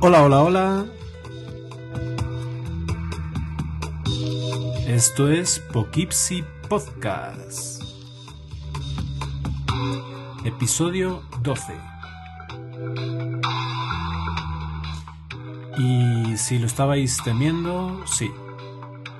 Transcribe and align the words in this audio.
Hola, 0.00 0.24
hola, 0.24 0.42
hola. 0.42 0.86
Esto 4.88 5.28
es 5.30 5.60
Poughkeepsie 5.72 6.44
Podcast. 6.68 7.84
Episodio 10.44 11.22
12. 11.42 11.74
Y 15.78 16.36
si 16.36 16.58
lo 16.58 16.66
estabais 16.66 17.22
temiendo, 17.22 18.04
sí. 18.06 18.28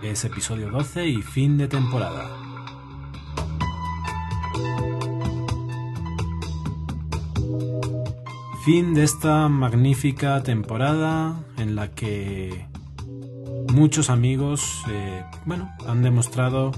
Es 0.03 0.25
episodio 0.25 0.69
12 0.69 1.07
y 1.07 1.23
fin 1.23 1.57
de 1.57 1.69
temporada. 1.69 2.29
Fin 8.65 8.95
de 8.95 9.05
esta 9.05 9.49
magnífica 9.49 10.43
temporada 10.43 11.45
en 11.57 11.77
la 11.77 11.93
que 11.93 12.67
muchos 13.73 14.11
amigos, 14.11 14.83
eh, 14.91 15.23
bueno, 15.47 15.73
han 15.87 16.03
demostrado 16.03 16.73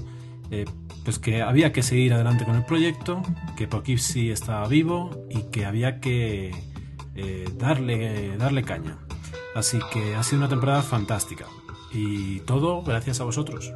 eh, 0.51 0.65
pues 1.03 1.17
que 1.17 1.41
había 1.41 1.73
que 1.73 1.81
seguir 1.81 2.13
adelante 2.13 2.45
con 2.45 2.55
el 2.55 2.63
proyecto, 2.63 3.23
que 3.57 3.67
Poughkeepsie 3.67 4.31
estaba 4.31 4.67
vivo 4.67 5.25
y 5.31 5.49
que 5.49 5.65
había 5.65 5.99
que 5.99 6.53
eh, 7.15 7.49
darle, 7.57 8.37
darle 8.37 8.61
caña. 8.61 8.99
Así 9.55 9.79
que 9.91 10.15
ha 10.15 10.21
sido 10.21 10.41
una 10.41 10.49
temporada 10.49 10.83
fantástica. 10.83 11.45
Y 11.95 12.41
todo 12.41 12.83
gracias 12.83 13.21
a 13.21 13.23
vosotros. 13.23 13.71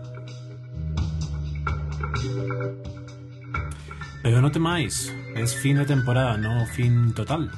Pero 4.21 4.41
no 4.41 4.51
temáis, 4.51 5.15
es 5.35 5.55
fin 5.55 5.77
de 5.77 5.85
temporada, 5.85 6.37
no 6.37 6.65
fin 6.65 7.13
total. 7.13 7.49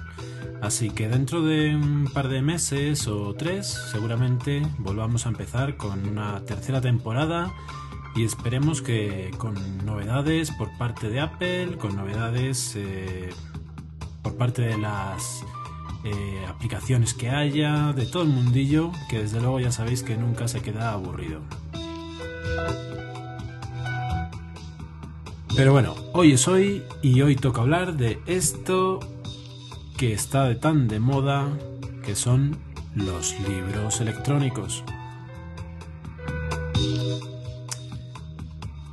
Así 0.61 0.91
que 0.91 1.09
dentro 1.09 1.41
de 1.41 1.75
un 1.75 2.07
par 2.13 2.27
de 2.27 2.43
meses 2.43 3.07
o 3.07 3.33
tres, 3.33 3.67
seguramente 3.91 4.61
volvamos 4.77 5.25
a 5.25 5.29
empezar 5.29 5.75
con 5.75 6.07
una 6.07 6.45
tercera 6.45 6.79
temporada 6.79 7.51
y 8.15 8.23
esperemos 8.23 8.83
que 8.83 9.31
con 9.39 9.55
novedades 9.85 10.51
por 10.51 10.77
parte 10.77 11.09
de 11.09 11.19
Apple, 11.19 11.77
con 11.79 11.95
novedades 11.95 12.75
eh, 12.75 13.31
por 14.21 14.37
parte 14.37 14.61
de 14.61 14.77
las 14.77 15.43
eh, 16.03 16.45
aplicaciones 16.47 17.13
que 17.13 17.29
haya, 17.29 17.93
de 17.93 18.05
todo 18.05 18.23
el 18.23 18.29
mundillo, 18.29 18.91
que 19.09 19.19
desde 19.19 19.39
luego 19.39 19.59
ya 19.59 19.71
sabéis 19.71 20.03
que 20.03 20.17
nunca 20.17 20.47
se 20.47 20.61
queda 20.61 20.91
aburrido. 20.91 21.41
Pero 25.55 25.73
bueno, 25.73 25.95
hoy 26.13 26.31
es 26.31 26.47
hoy 26.47 26.83
y 27.01 27.21
hoy 27.21 27.35
toca 27.35 27.61
hablar 27.61 27.97
de 27.97 28.19
esto 28.25 28.99
que 29.97 30.13
está 30.13 30.45
de 30.45 30.55
tan 30.55 30.87
de 30.87 30.99
moda, 30.99 31.49
que 32.03 32.15
son 32.15 32.57
los 32.95 33.35
libros 33.47 34.01
electrónicos. 34.01 34.83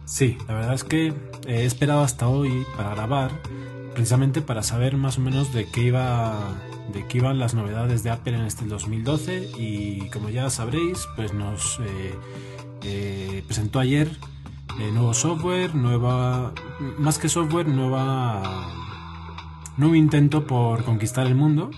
Sí, 0.04 0.36
la 0.48 0.54
verdad 0.54 0.74
es 0.74 0.84
que 0.84 1.14
he 1.46 1.64
esperado 1.64 2.02
hasta 2.02 2.28
hoy 2.28 2.66
para 2.76 2.90
grabar, 2.90 3.30
precisamente 3.94 4.42
para 4.42 4.62
saber 4.62 4.96
más 4.96 5.16
o 5.16 5.20
menos 5.20 5.52
de 5.54 5.70
qué 5.70 5.82
iba 5.82 6.36
de 6.92 7.06
qué 7.06 7.18
iban 7.18 7.38
las 7.38 7.54
novedades 7.54 8.02
de 8.02 8.10
Apple 8.10 8.34
en 8.34 8.42
este 8.42 8.64
2012 8.64 9.52
y 9.58 10.08
como 10.10 10.30
ya 10.30 10.50
sabréis, 10.50 11.06
pues 11.16 11.32
nos 11.32 11.78
eh, 11.80 12.14
eh, 12.82 13.42
presentó 13.46 13.78
ayer 13.78 14.10
eh, 14.80 14.90
nuevo 14.92 15.14
software, 15.14 15.74
nueva, 15.74 16.52
más 16.98 17.18
que 17.18 17.28
software, 17.28 17.68
nueva, 17.68 18.42
nuevo 19.76 19.94
intento 19.94 20.46
por 20.46 20.84
conquistar 20.84 21.26
el 21.26 21.34
mundo 21.34 21.70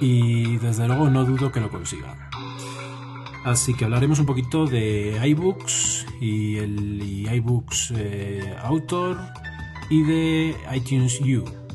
y 0.00 0.58
desde 0.58 0.86
luego 0.86 1.10
no 1.10 1.24
dudo 1.24 1.50
que 1.50 1.60
lo 1.60 1.70
consiga. 1.70 2.30
Así 3.44 3.74
que 3.74 3.84
hablaremos 3.84 4.18
un 4.18 4.26
poquito 4.26 4.66
de 4.66 5.20
iBooks 5.24 6.06
y 6.20 6.56
el 6.56 7.28
iBooks 7.32 7.94
Author 8.64 9.18
y 9.88 10.02
de 10.02 10.56
iTunes 10.74 11.20
U. 11.20 11.65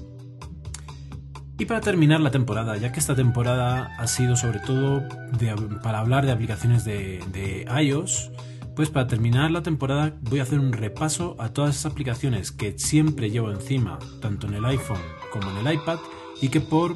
Y 1.62 1.66
para 1.66 1.80
terminar 1.80 2.22
la 2.22 2.32
temporada, 2.32 2.76
ya 2.78 2.92
que 2.92 3.00
esta 3.00 3.14
temporada 3.14 3.96
ha 4.00 4.08
sido 4.08 4.36
sobre 4.36 4.58
todo 4.58 5.04
para 5.84 6.00
hablar 6.00 6.26
de 6.26 6.32
aplicaciones 6.32 6.84
de, 6.86 7.68
iOS, 7.80 8.32
pues 8.76 8.90
para 8.90 9.06
terminar 9.06 9.52
la 9.52 9.62
temporada 9.62 10.16
voy 10.22 10.40
a 10.40 10.42
hacer 10.42 10.58
un 10.58 10.74
repaso 10.74 11.36
a 11.38 11.50
todas 11.50 11.76
esas 11.76 11.92
aplicaciones 11.92 12.52
que 12.52 12.80
siempre 12.80 13.30
llevo 13.30 13.52
encima, 13.52 14.00
tanto 14.22 14.48
en 14.48 14.56
el 14.56 14.66
iPhone 14.66 15.04
como 15.32 15.52
en 15.52 15.68
el 15.68 15.76
iPad, 15.76 16.00
y 16.42 16.50
que 16.50 16.62
por 16.62 16.96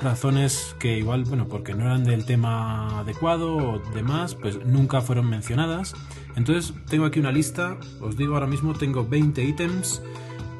razones 0.00 0.74
que 0.78 0.96
igual, 0.96 1.24
bueno, 1.24 1.46
porque 1.46 1.74
no 1.74 1.84
eran 1.84 2.04
del 2.04 2.24
tema 2.24 3.00
adecuado 3.00 3.54
o 3.54 3.78
demás, 3.92 4.34
pues 4.34 4.64
nunca 4.64 5.02
fueron 5.02 5.28
mencionadas. 5.28 5.92
Entonces 6.36 6.72
tengo 6.88 7.04
aquí 7.04 7.20
una 7.20 7.32
lista, 7.32 7.76
os 8.00 8.16
digo 8.16 8.32
ahora 8.32 8.46
mismo 8.46 8.72
tengo 8.72 9.06
20 9.06 9.44
ítems 9.44 10.00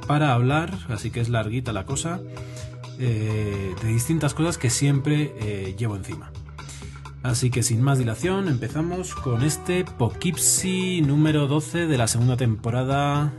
para 0.06 0.34
hablar, 0.34 0.76
así 0.90 1.10
que 1.10 1.20
es 1.20 1.30
larguita 1.30 1.72
la 1.72 1.86
cosa. 1.86 2.20
Eh, 2.98 3.74
de 3.82 3.88
distintas 3.88 4.32
cosas 4.34 4.58
que 4.58 4.70
siempre 4.70 5.34
eh, 5.38 5.74
llevo 5.78 5.96
encima. 5.96 6.32
Así 7.22 7.50
que 7.50 7.62
sin 7.62 7.82
más 7.82 7.98
dilación, 7.98 8.48
empezamos 8.48 9.14
con 9.14 9.42
este 9.42 9.84
Poughkeepsie 9.84 11.02
número 11.02 11.46
12 11.46 11.86
de 11.86 11.98
la 11.98 12.06
segunda 12.06 12.36
temporada 12.36 13.32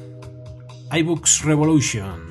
iBooks 0.91 1.43
Revolution. 1.43 2.27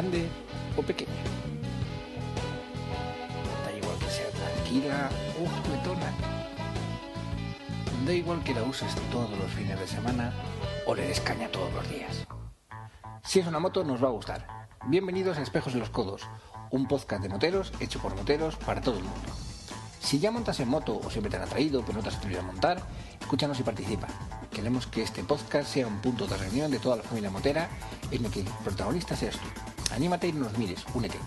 Grande 0.00 0.28
o 0.78 0.82
pequeña. 0.82 1.22
Da 3.64 3.72
igual 3.76 3.96
que 3.98 4.08
sea 4.08 4.30
tranquila 4.30 5.10
o 5.36 5.44
juguetona. 5.44 6.10
Da 8.06 8.12
igual 8.12 8.42
que 8.42 8.54
la 8.54 8.62
uses 8.62 8.94
todos 9.12 9.30
los 9.38 9.50
fines 9.52 9.78
de 9.78 9.86
semana 9.86 10.32
o 10.86 10.94
le 10.94 11.02
des 11.06 11.20
caña 11.20 11.48
todos 11.48 11.72
los 11.74 11.88
días. 11.90 12.26
Si 13.22 13.40
es 13.40 13.46
una 13.46 13.58
moto 13.58 13.84
nos 13.84 14.02
va 14.02 14.08
a 14.08 14.12
gustar. 14.12 14.46
Bienvenidos 14.86 15.36
a 15.36 15.42
Espejos 15.42 15.74
en 15.74 15.80
los 15.80 15.90
Codos, 15.90 16.22
un 16.70 16.88
podcast 16.88 17.22
de 17.22 17.28
moteros 17.28 17.72
hecho 17.80 18.00
por 18.00 18.16
moteros 18.16 18.56
para 18.56 18.80
todo 18.80 18.96
el 18.96 19.04
mundo. 19.04 19.28
Si 20.00 20.18
ya 20.18 20.30
montas 20.30 20.58
en 20.60 20.68
moto 20.68 20.98
o 20.98 21.10
siempre 21.10 21.30
te 21.30 21.36
han 21.36 21.42
atraído 21.42 21.82
pero 21.82 21.98
no 21.98 22.02
te 22.02 22.08
has 22.08 22.16
atrevido 22.16 22.40
a 22.40 22.44
montar, 22.44 22.80
escúchanos 23.20 23.60
y 23.60 23.62
participa. 23.62 24.08
Queremos 24.50 24.86
que 24.86 25.02
este 25.02 25.22
podcast 25.24 25.68
sea 25.68 25.86
un 25.86 26.00
punto 26.00 26.26
de 26.26 26.38
reunión 26.38 26.70
de 26.70 26.78
toda 26.78 26.96
la 26.96 27.02
familia 27.02 27.30
motera 27.30 27.68
en 28.10 28.24
el 28.24 28.30
que 28.30 28.40
el 28.40 28.46
protagonista 28.64 29.14
seas 29.14 29.36
tú. 29.36 29.69
Anímate 29.92 30.28
y 30.28 30.32
nos 30.32 30.56
mires, 30.56 30.84
únete. 30.94 31.18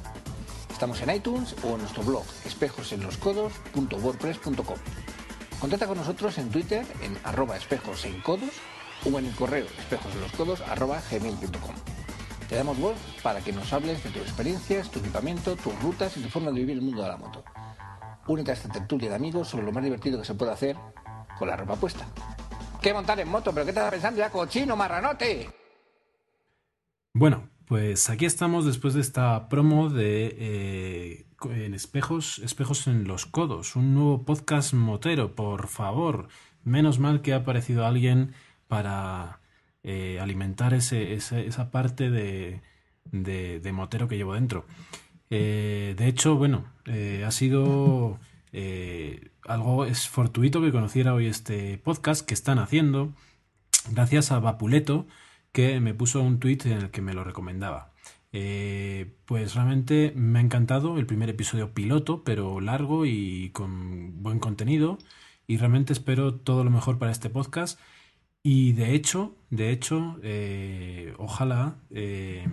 Estamos 0.72 1.02
en 1.02 1.16
iTunes 1.16 1.56
o 1.64 1.74
en 1.74 1.80
nuestro 1.80 2.04
blog 2.04 2.24
espejosenloscodos.wordpress.com. 2.46 4.78
Contacta 5.60 5.88
con 5.88 5.98
nosotros 5.98 6.38
en 6.38 6.50
Twitter 6.50 6.86
en 7.02 7.18
arroba 7.24 7.56
espejos 7.56 8.04
en 8.06 8.20
codos 8.22 8.52
o 9.06 9.20
en 9.20 9.26
el 9.26 9.36
correo 9.36 9.66
espejosenloscodos 9.80 10.62
arroba 10.62 11.02
gmail.com. 11.10 11.76
Te 12.50 12.56
damos 12.56 12.78
voz 12.80 12.98
para 13.22 13.42
que 13.42 13.54
nos 13.54 13.72
hables 13.72 14.04
de 14.04 14.10
tus 14.10 14.24
experiencias, 14.24 14.92
tu 14.92 15.00
equipamiento, 15.00 15.56
tus 15.56 15.80
rutas 15.82 16.18
y 16.18 16.22
tu 16.22 16.30
forma 16.30 16.52
de 16.52 16.60
vivir 16.60 16.78
el 16.78 16.82
mundo 16.82 17.02
de 17.02 17.08
la 17.08 17.18
moto. 17.18 17.44
Únete 18.28 18.52
a 18.52 18.54
esta 18.54 18.70
tertulia 18.70 19.10
de 19.10 19.16
amigos 19.16 19.48
sobre 19.48 19.66
lo 19.66 19.72
más 19.72 19.84
divertido 19.84 20.20
que 20.20 20.26
se 20.26 20.36
puede 20.36 20.52
hacer 20.52 20.78
con 21.38 21.48
la 21.48 21.56
ropa 21.56 21.76
puesta. 21.76 22.06
¿Qué 22.82 22.94
montar 22.94 23.20
en 23.20 23.30
moto? 23.30 23.54
¿Pero 23.54 23.66
qué 23.66 23.72
estás 23.72 23.90
pensando 23.90 24.20
ya, 24.20 24.30
cochino, 24.30 24.76
marranote? 24.76 25.50
Bueno, 27.14 27.50
pues 27.68 28.10
aquí 28.10 28.26
estamos 28.26 28.66
después 28.66 28.94
de 28.94 29.02
esta 29.02 29.50
promo 29.50 29.90
de 29.90 30.36
eh, 30.38 31.26
en 31.52 31.74
espejos, 31.74 32.40
espejos 32.40 32.88
en 32.88 33.06
los 33.08 33.26
codos, 33.26 33.76
un 33.76 33.94
nuevo 33.94 34.24
podcast 34.24 34.74
motero, 34.74 35.36
por 35.36 35.68
favor. 35.68 36.28
Menos 36.64 37.00
mal 37.00 37.22
que 37.22 37.34
ha 37.34 37.38
aparecido 37.38 37.86
alguien 37.86 38.34
para 38.68 39.42
eh, 39.84 40.20
alimentar 40.22 40.74
ese, 40.74 41.14
esa 41.14 41.72
parte 41.72 42.10
de, 42.10 42.62
de, 43.12 43.72
motero 43.74 44.08
que 44.08 44.16
llevo 44.16 44.34
dentro. 44.34 44.66
Eh, 45.30 45.94
de 45.98 46.08
hecho, 46.08 46.36
bueno, 46.36 46.66
eh, 46.86 47.24
ha 47.26 47.32
sido 47.32 48.20
algo 49.48 49.86
es 49.86 50.08
fortuito 50.08 50.62
que 50.62 50.72
conociera 50.72 51.16
hoy 51.16 51.26
este 51.26 51.80
podcast 51.80 52.24
que 52.24 52.36
están 52.36 52.60
haciendo 52.60 53.12
gracias 53.90 54.32
a 54.32 54.40
Vapuleto 54.40 55.08
que 55.54 55.80
me 55.80 55.94
puso 55.94 56.22
un 56.22 56.40
tweet 56.40 56.60
en 56.66 56.74
el 56.74 56.92
que 56.92 57.02
me 57.02 57.14
lo 57.14 57.24
recomendaba. 57.24 57.94
Eh, 58.34 59.16
pues 59.26 59.54
realmente 59.54 60.12
me 60.16 60.40
ha 60.40 60.42
encantado 60.42 60.98
el 60.98 61.06
primer 61.06 61.30
episodio 61.30 61.74
piloto, 61.74 62.24
pero 62.24 62.60
largo 62.60 63.06
y 63.06 63.52
con 63.52 64.24
buen 64.24 64.40
contenido. 64.40 64.98
Y 65.48 65.58
realmente 65.58 65.94
espero 65.94 66.36
todo 66.36 66.64
lo 66.64 66.72
mejor 66.72 66.98
para 67.00 67.12
este 67.12 67.30
podcast. 67.30 67.80
Y 68.44 68.74
de 68.74 68.96
hecho, 68.96 69.36
de 69.52 69.72
hecho, 69.72 70.20
eh, 70.24 71.14
ojalá 71.18 71.76
eh, 71.92 72.48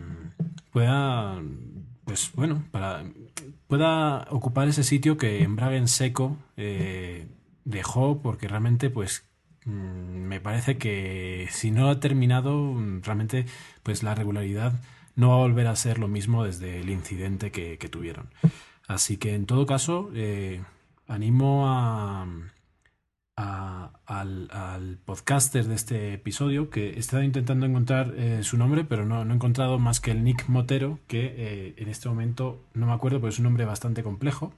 pueda, 0.71 1.43
pues 2.05 2.31
bueno, 2.35 2.65
para 2.71 3.05
pueda 3.67 4.27
ocupar 4.31 4.69
ese 4.69 4.85
sitio 4.85 5.17
que 5.17 5.43
en 5.43 5.89
Seco 5.89 6.37
dejó, 7.65 8.21
porque 8.23 8.49
realmente, 8.49 8.91
pues 8.91 9.30
me 9.65 10.41
parece 10.41 10.79
que 10.79 11.49
si 11.51 11.71
no 11.71 11.89
ha 11.91 12.01
terminado, 12.01 12.75
realmente, 13.03 13.47
pues 13.83 14.03
la 14.03 14.15
regularidad 14.15 14.81
no 15.17 15.29
va 15.31 15.35
a 15.35 15.39
volver 15.39 15.67
a 15.67 15.77
ser 15.77 15.99
lo 15.99 16.09
mismo 16.09 16.45
desde 16.45 16.81
el 16.81 16.91
incidente 16.91 17.51
que, 17.53 17.77
tuvieron. 17.91 18.31
Así 18.89 19.17
que 19.19 19.35
en 19.35 19.47
todo 19.47 19.67
caso, 19.67 20.11
eh, 20.15 20.63
animo 21.07 21.69
a, 21.69 22.27
al, 23.37 24.99
podcaster 25.05 25.67
de 25.67 25.75
este 25.75 26.15
episodio 26.15 26.71
que 26.71 26.91
he 26.91 26.99
estado 26.99 27.23
intentando 27.23 27.67
encontrar 27.67 28.15
eh, 28.17 28.43
su 28.43 28.57
nombre, 28.57 28.85
pero 28.85 29.05
no, 29.07 29.23
he 29.23 29.35
encontrado 29.35 29.79
más 29.79 30.01
que 30.01 30.11
el 30.11 30.25
Nick 30.25 30.49
Motero, 30.49 30.99
que 31.07 31.35
eh, 31.37 31.75
en 31.77 31.89
este 31.89 32.09
momento 32.09 32.65
no 32.75 32.87
me 32.87 32.93
acuerdo, 32.93 33.21
pero 33.21 33.29
es 33.29 33.39
un 33.39 33.45
nombre 33.45 33.65
bastante 33.65 34.03
complejo. 34.03 34.53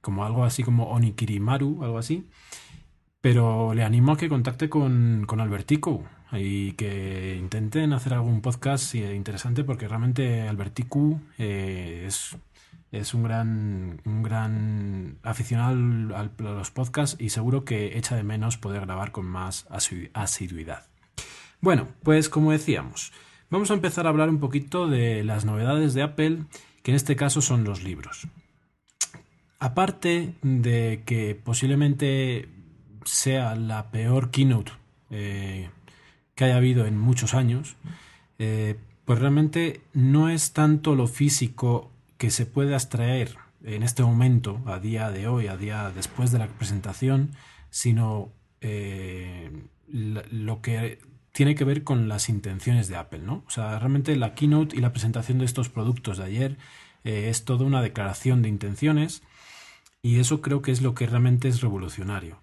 como 0.00 0.24
algo 0.24 0.44
así 0.44 0.62
como 0.62 0.90
Onikirimaru, 0.90 1.84
algo 1.84 1.98
así. 1.98 2.28
Pero 3.20 3.74
le 3.74 3.84
animo 3.84 4.12
a 4.12 4.16
que 4.16 4.28
contacte 4.28 4.68
con, 4.68 5.24
con 5.26 5.40
Albertico, 5.40 6.04
y 6.32 6.72
que 6.72 7.36
intenten 7.38 7.92
hacer 7.92 8.14
algún 8.14 8.40
podcast 8.42 8.94
interesante 8.94 9.64
porque 9.64 9.88
realmente 9.88 10.46
Alberticu 10.46 11.20
eh, 11.38 12.04
es, 12.06 12.36
es 12.92 13.14
un 13.14 13.22
gran, 13.22 14.00
un 14.04 14.22
gran 14.22 15.18
aficionado 15.22 16.16
a 16.16 16.30
los 16.42 16.70
podcasts 16.70 17.16
y 17.18 17.30
seguro 17.30 17.64
que 17.64 17.96
echa 17.96 18.14
de 18.16 18.24
menos 18.24 18.58
poder 18.58 18.82
grabar 18.82 19.12
con 19.12 19.26
más 19.26 19.66
asiduidad. 19.70 20.86
Bueno, 21.60 21.88
pues 22.02 22.28
como 22.28 22.52
decíamos, 22.52 23.12
vamos 23.50 23.70
a 23.70 23.74
empezar 23.74 24.06
a 24.06 24.10
hablar 24.10 24.28
un 24.28 24.38
poquito 24.38 24.86
de 24.86 25.24
las 25.24 25.44
novedades 25.44 25.94
de 25.94 26.02
Apple, 26.02 26.44
que 26.82 26.90
en 26.90 26.96
este 26.96 27.16
caso 27.16 27.40
son 27.40 27.64
los 27.64 27.82
libros. 27.82 28.28
Aparte 29.60 30.34
de 30.42 31.02
que 31.04 31.34
posiblemente 31.34 32.48
sea 33.08 33.54
la 33.54 33.90
peor 33.90 34.30
keynote 34.30 34.72
eh, 35.10 35.70
que 36.34 36.44
haya 36.44 36.56
habido 36.56 36.86
en 36.86 36.98
muchos 36.98 37.34
años, 37.34 37.76
eh, 38.38 38.76
pues 39.04 39.18
realmente 39.18 39.80
no 39.92 40.28
es 40.28 40.52
tanto 40.52 40.94
lo 40.94 41.06
físico 41.06 41.90
que 42.18 42.30
se 42.30 42.46
puede 42.46 42.74
abstraer 42.74 43.36
en 43.64 43.82
este 43.82 44.02
momento, 44.02 44.60
a 44.66 44.78
día 44.78 45.10
de 45.10 45.26
hoy, 45.26 45.48
a 45.48 45.56
día 45.56 45.90
después 45.94 46.30
de 46.30 46.38
la 46.38 46.46
presentación, 46.46 47.32
sino 47.70 48.30
eh, 48.60 49.50
lo 49.88 50.62
que 50.62 51.00
tiene 51.32 51.54
que 51.54 51.64
ver 51.64 51.82
con 51.82 52.08
las 52.08 52.28
intenciones 52.28 52.88
de 52.88 52.96
Apple, 52.96 53.20
¿no? 53.20 53.42
O 53.46 53.50
sea, 53.50 53.78
realmente 53.78 54.14
la 54.16 54.34
keynote 54.34 54.76
y 54.76 54.80
la 54.80 54.92
presentación 54.92 55.38
de 55.38 55.44
estos 55.44 55.68
productos 55.68 56.18
de 56.18 56.24
ayer 56.24 56.56
es 57.04 57.44
toda 57.44 57.64
una 57.64 57.80
declaración 57.80 58.42
de 58.42 58.48
intenciones 58.48 59.22
y 60.02 60.20
eso 60.20 60.40
creo 60.40 60.62
que 60.62 60.72
es 60.72 60.82
lo 60.82 60.94
que 60.94 61.06
realmente 61.06 61.48
es 61.48 61.60
revolucionario. 61.60 62.38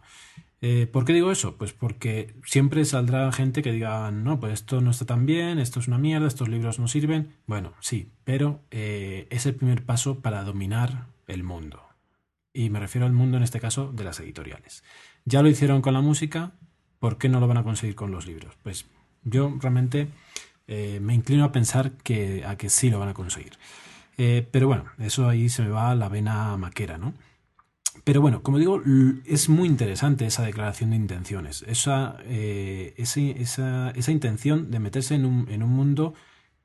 Eh, 0.68 0.88
¿Por 0.88 1.06
qué 1.06 1.14
digo 1.14 1.32
eso? 1.32 1.58
Pues 1.58 1.74
porque 1.74 2.34
siempre 2.44 2.84
saldrá 2.86 3.32
gente 3.32 3.62
que 3.62 3.72
diga, 3.72 4.10
no, 4.10 4.40
pues 4.40 4.54
esto 4.54 4.82
no 4.82 4.90
está 4.90 5.06
tan 5.06 5.28
bien, 5.28 5.60
esto 5.60 5.80
es 5.80 5.88
una 5.88 6.00
mierda, 6.00 6.28
estos 6.28 6.50
libros 6.50 6.80
no 6.80 6.88
sirven. 6.88 7.36
Bueno, 7.46 7.74
sí, 7.82 8.10
pero 8.24 8.64
eh, 8.72 9.28
es 9.30 9.46
el 9.46 9.54
primer 9.54 9.86
paso 9.86 10.22
para 10.22 10.44
dominar 10.44 11.06
el 11.28 11.44
mundo. 11.44 11.84
Y 12.52 12.72
me 12.72 12.80
refiero 12.80 13.06
al 13.06 13.14
mundo 13.14 13.38
en 13.38 13.44
este 13.44 13.60
caso 13.60 13.92
de 13.92 14.06
las 14.06 14.20
editoriales. 14.20 14.84
Ya 15.24 15.44
lo 15.44 15.50
hicieron 15.50 15.84
con 15.84 15.94
la 15.94 16.02
música, 16.02 16.54
¿por 16.98 17.20
qué 17.20 17.30
no 17.30 17.40
lo 17.40 17.48
van 17.48 17.58
a 17.58 17.64
conseguir 17.64 17.94
con 17.94 18.10
los 18.10 18.26
libros? 18.26 18.56
Pues 18.64 18.88
yo 19.24 19.56
realmente 19.62 20.08
eh, 20.66 21.00
me 21.00 21.14
inclino 21.14 21.44
a 21.44 21.52
pensar 21.52 21.92
que, 21.92 22.44
a 22.44 22.56
que 22.56 22.72
sí 22.72 22.90
lo 22.90 22.98
van 22.98 23.10
a 23.10 23.14
conseguir. 23.14 23.54
pero 24.18 24.68
bueno, 24.68 24.86
eso 24.98 25.30
ahí 25.30 25.48
se 25.48 25.62
me 25.62 25.70
va 25.70 25.94
la 25.94 26.10
vena 26.10 26.58
maquera, 26.58 26.98
¿no? 26.98 27.14
Pero 28.04 28.22
bueno, 28.22 28.44
como 28.44 28.60
digo, 28.60 28.82
es 29.26 29.50
muy 29.50 29.68
interesante 29.68 30.26
esa 30.26 30.44
declaración 30.44 30.92
de 30.92 30.96
intenciones, 30.98 31.64
esa, 31.68 32.18
eh, 32.26 32.94
esa, 32.98 33.92
esa, 33.92 34.12
intención 34.12 34.70
de 34.70 34.80
meterse 34.80 35.16
en 35.16 35.26
un, 35.26 35.50
en 35.50 35.64
un, 35.64 35.72
mundo 35.72 36.14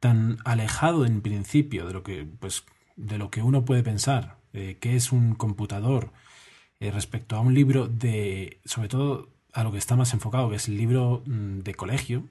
tan 0.00 0.38
alejado 0.44 1.06
en 1.06 1.22
principio 1.22 1.86
de 1.86 1.92
lo 1.94 2.02
que, 2.02 2.26
pues, 2.38 2.64
de 2.96 3.18
lo 3.18 3.30
que 3.30 3.42
uno 3.42 3.64
puede 3.64 3.82
pensar, 3.82 4.38
eh, 4.52 4.76
que 4.80 4.96
es 4.96 5.12
un 5.12 5.34
computador, 5.34 6.12
eh, 6.80 6.90
respecto 6.90 7.36
a 7.36 7.40
un 7.40 7.54
libro 7.54 7.88
de, 7.88 8.60
sobre 8.64 8.88
todo 8.88 9.30
a 9.52 9.64
lo 9.64 9.72
que 9.72 9.78
está 9.78 9.96
más 9.96 10.12
enfocado, 10.12 10.50
que 10.50 10.56
es 10.56 10.68
el 10.68 10.76
libro 10.76 11.22
mm, 11.26 11.60
de 11.60 11.74
colegio, 11.74 12.28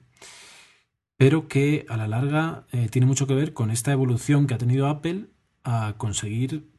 pero 1.16 1.48
que 1.48 1.84
a 1.88 1.96
la 1.96 2.08
larga 2.08 2.66
tiene 2.90 3.06
mucho 3.06 3.26
que 3.26 3.34
ver 3.34 3.52
con 3.52 3.70
esta 3.70 3.92
evolución 3.92 4.46
que 4.46 4.54
ha 4.54 4.58
tenido 4.58 4.88
Apple 4.88 5.26
a 5.64 5.94
conseguir 5.98 6.70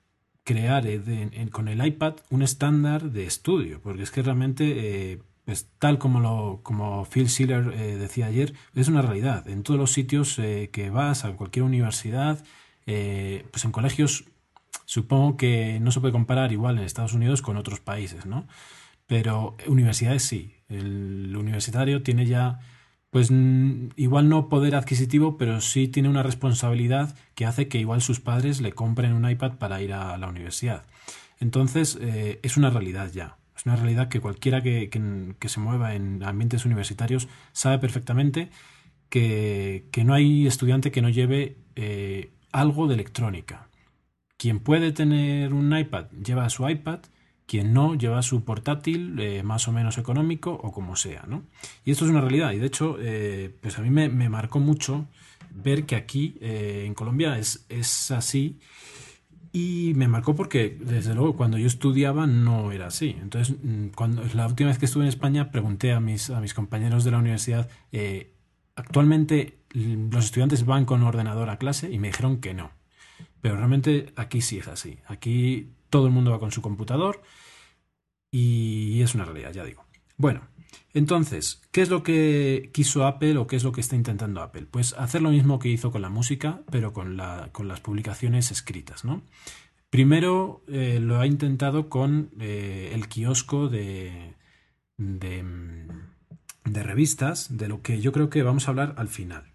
crear 0.43 0.85
eh, 0.87 1.47
con 1.51 1.67
el 1.67 1.85
iPad 1.85 2.15
un 2.29 2.41
estándar 2.41 3.11
de 3.11 3.25
estudio, 3.25 3.81
porque 3.81 4.03
es 4.03 4.11
que 4.11 4.21
realmente, 4.21 5.11
eh, 5.11 5.21
pues 5.45 5.69
tal 5.79 5.97
como, 5.97 6.19
lo, 6.19 6.61
como 6.63 7.05
Phil 7.05 7.29
Schiller 7.29 7.73
eh, 7.73 7.97
decía 7.97 8.27
ayer, 8.27 8.53
es 8.75 8.87
una 8.87 9.01
realidad. 9.01 9.47
En 9.47 9.63
todos 9.63 9.79
los 9.79 9.91
sitios 9.91 10.35
que 10.35 10.89
vas, 10.91 11.25
a 11.25 11.33
cualquier 11.33 11.63
universidad, 11.63 12.43
pues 12.85 13.65
en 13.65 13.71
colegios, 13.71 14.25
supongo 14.85 15.37
que 15.37 15.79
no 15.79 15.91
se 15.91 15.99
puede 15.99 16.11
comparar 16.11 16.51
igual 16.51 16.77
en 16.77 16.83
Estados 16.83 17.13
Unidos 17.13 17.41
con 17.41 17.57
otros 17.57 17.79
países, 17.79 18.25
¿no? 18.25 18.47
Pero 19.07 19.55
universidades 19.67 20.23
sí. 20.23 20.55
El 20.69 21.35
universitario 21.35 22.01
tiene 22.01 22.25
ya 22.25 22.59
pues 23.11 23.29
igual 23.29 24.29
no 24.29 24.47
poder 24.47 24.73
adquisitivo, 24.73 25.37
pero 25.37 25.59
sí 25.59 25.89
tiene 25.89 26.09
una 26.09 26.23
responsabilidad 26.23 27.15
que 27.35 27.45
hace 27.45 27.67
que 27.67 27.77
igual 27.77 28.01
sus 28.01 28.21
padres 28.21 28.61
le 28.61 28.71
compren 28.71 29.13
un 29.13 29.29
iPad 29.29 29.57
para 29.57 29.81
ir 29.81 29.93
a 29.93 30.17
la 30.17 30.29
universidad. 30.29 30.85
Entonces, 31.39 31.97
eh, 31.99 32.39
es 32.41 32.55
una 32.55 32.69
realidad 32.69 33.11
ya. 33.11 33.37
Es 33.55 33.65
una 33.65 33.75
realidad 33.75 34.07
que 34.07 34.21
cualquiera 34.21 34.63
que, 34.63 34.89
se 35.45 35.59
mueva 35.59 35.93
en 35.93 36.23
ambientes 36.23 36.65
universitarios 36.65 37.27
sabe 37.51 37.79
perfectamente 37.79 38.49
que, 39.09 39.83
no 40.05 40.13
hay 40.13 40.47
estudiante 40.47 40.91
que 40.91 41.01
no 41.01 41.09
lleve 41.09 41.57
eh, 41.75 42.31
algo 42.53 42.87
de 42.87 42.93
electrónica. 42.93 43.67
Quien 44.37 44.59
puede 44.61 44.93
tener 44.93 45.53
un 45.53 45.77
iPad 45.77 46.05
lleva 46.11 46.49
su 46.49 46.67
iPad 46.67 47.01
quien 47.45 47.73
no 47.73 47.95
lleva 47.95 48.21
su 48.21 48.43
portátil 48.43 49.19
eh, 49.19 49.43
más 49.43 49.67
o 49.67 49.71
menos 49.71 49.97
económico 49.97 50.51
o 50.51 50.71
como 50.71 50.95
sea, 50.95 51.23
¿no? 51.27 51.43
Y 51.83 51.91
esto 51.91 52.05
es 52.05 52.11
una 52.11 52.21
realidad 52.21 52.51
y 52.53 52.59
de 52.59 52.67
hecho, 52.67 52.97
eh, 52.99 53.53
pues 53.61 53.77
a 53.77 53.81
mí 53.81 53.89
me, 53.89 54.29
marcó 54.29 54.59
mucho 54.59 55.07
ver 55.53 55.85
que 55.85 55.95
aquí 55.95 56.37
eh, 56.39 56.83
en 56.85 56.93
Colombia 56.93 57.37
es, 57.37 57.65
es 57.67 58.11
así 58.11 58.59
y 59.51 59.91
me 59.95 60.07
marcó 60.07 60.33
porque 60.33 60.77
desde 60.79 61.13
luego 61.13 61.35
cuando 61.35 61.57
yo 61.57 61.67
estudiaba 61.67 62.25
no 62.25 62.71
era 62.71 62.87
así. 62.87 63.17
Entonces, 63.21 63.57
mm, 63.61 63.87
cuando 63.95 64.23
la 64.33 64.47
última 64.47 64.69
vez 64.69 64.79
que 64.79 64.85
estuve 64.85 65.03
en 65.03 65.09
España 65.09 65.51
pregunté 65.51 65.91
a 65.91 65.99
mis, 65.99 66.29
a 66.29 66.39
mis 66.39 66.53
compañeros 66.53 67.03
de 67.03 67.11
la 67.11 67.17
universidad, 67.17 67.69
actualmente 68.75 69.57
los 69.73 70.25
estudiantes 70.25 70.65
van 70.65 70.85
con 70.85 71.03
ordenador 71.03 71.49
a 71.49 71.57
clase 71.57 71.91
y 71.91 71.99
me 71.99 72.07
dijeron 72.07 72.39
que 72.39 72.53
no. 72.53 72.71
Pero 73.41 73.57
realmente 73.57 74.13
aquí 74.15 74.41
sí 74.41 74.59
es 74.59 74.67
así. 74.67 74.99
Aquí 75.07 75.73
todo 75.91 76.07
el 76.07 76.11
mundo 76.11 76.31
va 76.31 76.39
con 76.39 76.51
su 76.51 76.63
computador 76.63 77.21
y 78.31 79.01
es 79.03 79.13
una 79.13 79.25
realidad, 79.25 79.53
ya 79.53 79.63
digo. 79.63 79.85
Bueno, 80.17 80.41
entonces, 80.93 81.61
¿qué 81.71 81.81
es 81.81 81.89
lo 81.89 82.03
que 82.03 82.69
quiso 82.73 83.05
Apple 83.05 83.37
o 83.37 83.47
qué 83.47 83.55
es 83.55 83.63
lo 83.63 83.71
que 83.71 83.81
está 83.81 83.95
intentando 83.95 84.41
Apple? 84.41 84.67
Pues 84.69 84.93
hacer 84.93 85.21
lo 85.21 85.31
mismo 85.31 85.59
que 85.59 85.69
hizo 85.69 85.91
con 85.91 86.01
la 86.01 86.09
música, 86.09 86.61
pero 86.71 86.93
con, 86.93 87.17
la, 87.17 87.49
con 87.51 87.67
las 87.67 87.81
publicaciones 87.81 88.51
escritas, 88.51 89.05
¿no? 89.05 89.21
Primero 89.89 90.63
eh, 90.67 90.99
lo 91.01 91.19
ha 91.19 91.27
intentado 91.27 91.89
con 91.89 92.31
eh, 92.39 92.91
el 92.93 93.09
kiosco 93.09 93.67
de, 93.67 94.35
de, 94.97 95.43
de, 96.63 96.83
revistas, 96.83 97.57
de 97.57 97.67
lo 97.67 97.81
que 97.81 97.99
yo 97.99 98.13
creo 98.13 98.29
que 98.29 98.43
vamos 98.43 98.67
a 98.67 98.71
hablar 98.71 98.95
al 98.97 99.09
final. 99.09 99.51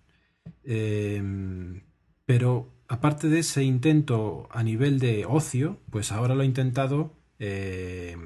Em, 0.64 1.82
pero 2.26 2.75
aparte 2.88 3.28
de 3.28 3.40
ese 3.40 3.62
intento 3.64 4.48
a 4.50 4.62
nivel 4.62 4.98
de 4.98 5.24
ocio, 5.26 5.80
pues 5.90 6.12
ahora 6.12 6.34
lo 6.34 6.42
ha 6.42 6.46
intentado 6.46 7.12
eh, 7.38 8.16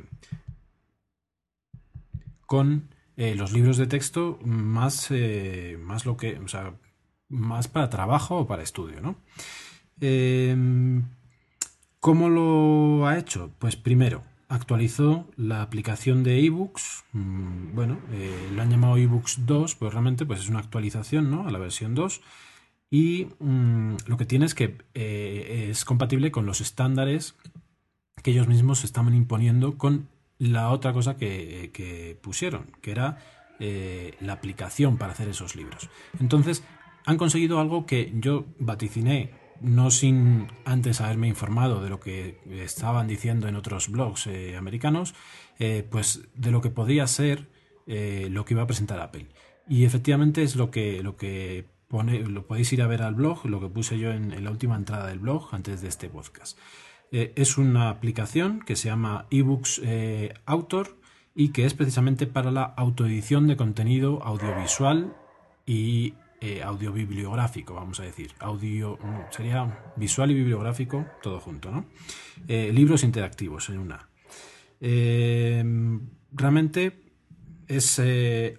con 2.46 2.88
eh, 3.16 3.34
los 3.34 3.52
libros 3.52 3.76
de 3.76 3.86
texto 3.86 4.38
más, 4.44 5.08
eh, 5.10 5.78
más 5.80 6.06
lo 6.06 6.16
que, 6.16 6.38
o 6.38 6.48
sea, 6.48 6.74
más 7.28 7.68
para 7.68 7.90
trabajo 7.90 8.38
o 8.38 8.46
para 8.46 8.62
estudio, 8.62 9.00
¿no? 9.00 9.16
Em, 10.00 11.04
¿Cómo 12.00 12.30
lo 12.30 13.06
ha 13.06 13.18
hecho? 13.18 13.50
Pues 13.58 13.76
primero, 13.76 14.24
actualizó 14.48 15.28
la 15.36 15.60
aplicación 15.60 16.22
de 16.24 16.44
ebooks. 16.46 17.04
Mm, 17.12 17.74
bueno, 17.74 17.98
lo 18.54 18.62
han 18.62 18.70
llamado 18.70 18.96
ebooks 18.96 19.44
2, 19.44 19.74
pues 19.74 19.92
realmente 19.92 20.24
pues 20.24 20.40
es 20.40 20.48
una 20.48 20.60
actualización 20.60 21.30
¿no? 21.30 21.46
a 21.46 21.50
la 21.50 21.58
versión 21.58 21.94
2 21.94 22.22
y 22.90 23.28
mm, 23.38 23.94
lo 24.06 24.16
que 24.16 24.26
tiene 24.26 24.46
es 24.46 24.54
que 24.54 24.76
eh, 24.94 25.68
es 25.70 25.84
compatible 25.84 26.32
con 26.32 26.44
los 26.44 26.60
estándares 26.60 27.36
que 28.22 28.32
ellos 28.32 28.48
mismos 28.48 28.84
estaban 28.84 29.14
imponiendo 29.14 29.78
con 29.78 30.08
la 30.38 30.70
otra 30.70 30.92
cosa 30.92 31.16
que, 31.16 32.18
pusieron, 32.22 32.72
que 32.82 32.90
era 32.90 33.18
eh, 33.60 34.14
la 34.20 34.34
aplicación 34.34 34.96
para 34.98 35.12
hacer 35.12 35.28
esos 35.28 35.54
libros. 35.54 35.88
Entonces, 36.18 36.64
han 37.06 37.16
conseguido 37.16 37.60
algo 37.60 37.86
que 37.86 38.12
yo 38.16 38.46
vaticiné, 38.58 39.30
no 39.60 39.90
sin 39.90 40.48
antes 40.64 41.00
haberme 41.00 41.28
informado 41.28 41.82
de 41.82 41.90
lo 41.90 42.00
que 42.00 42.40
estaban 42.50 43.06
diciendo 43.06 43.48
en 43.48 43.56
otros 43.56 43.90
blogs 43.90 44.26
eh, 44.26 44.56
americanos, 44.56 45.14
pues 45.90 46.22
de 46.34 46.50
lo 46.50 46.62
que 46.62 46.70
podría 46.70 47.06
ser 47.06 47.50
lo 47.86 48.44
que 48.46 48.54
iba 48.54 48.62
a 48.62 48.66
presentar 48.66 48.98
Apple. 48.98 49.26
Y 49.68 49.84
efectivamente 49.84 50.42
es 50.42 50.56
lo 50.56 50.70
que, 50.70 51.02
lo 51.02 51.18
que 51.18 51.66
lo 51.90 52.46
podéis 52.46 52.72
ir 52.72 52.82
a 52.82 52.86
ver 52.86 53.02
al 53.02 53.14
blog, 53.14 53.44
lo 53.46 53.60
que 53.60 53.68
puse 53.68 53.98
yo 53.98 54.12
en, 54.12 54.44
la 54.44 54.50
última 54.50 54.76
entrada 54.76 55.08
del 55.08 55.18
blog 55.18 55.48
antes 55.52 55.82
de 55.82 55.88
este 55.88 56.08
podcast. 56.08 56.56
Eh, 57.10 57.32
es 57.34 57.58
una 57.58 57.90
aplicación 57.90 58.60
que 58.60 58.76
se 58.76 58.88
llama 58.88 59.26
eBooks 59.30 59.80
eh, 59.84 60.32
Autor 60.46 60.96
y 61.34 61.48
que 61.48 61.66
es 61.66 61.74
precisamente 61.74 62.28
para 62.28 62.52
la 62.52 62.62
autoedición 62.62 63.48
de 63.48 63.56
contenido 63.56 64.22
audiovisual 64.22 65.16
y 65.66 66.14
eh, 66.40 66.62
audiobibliográfico, 66.62 67.74
vamos 67.74 67.98
a 67.98 68.04
decir. 68.04 68.32
Audio 68.38 68.96
mm, 68.96 69.32
sería 69.32 69.92
visual 69.96 70.30
y 70.30 70.34
bibliográfico 70.34 71.04
todo 71.22 71.40
junto, 71.40 71.72
¿no? 71.72 71.86
libros 72.46 73.02
interactivos 73.02 73.68
en 73.68 73.78
una. 73.78 74.08
realmente 76.32 77.02
es 77.66 78.00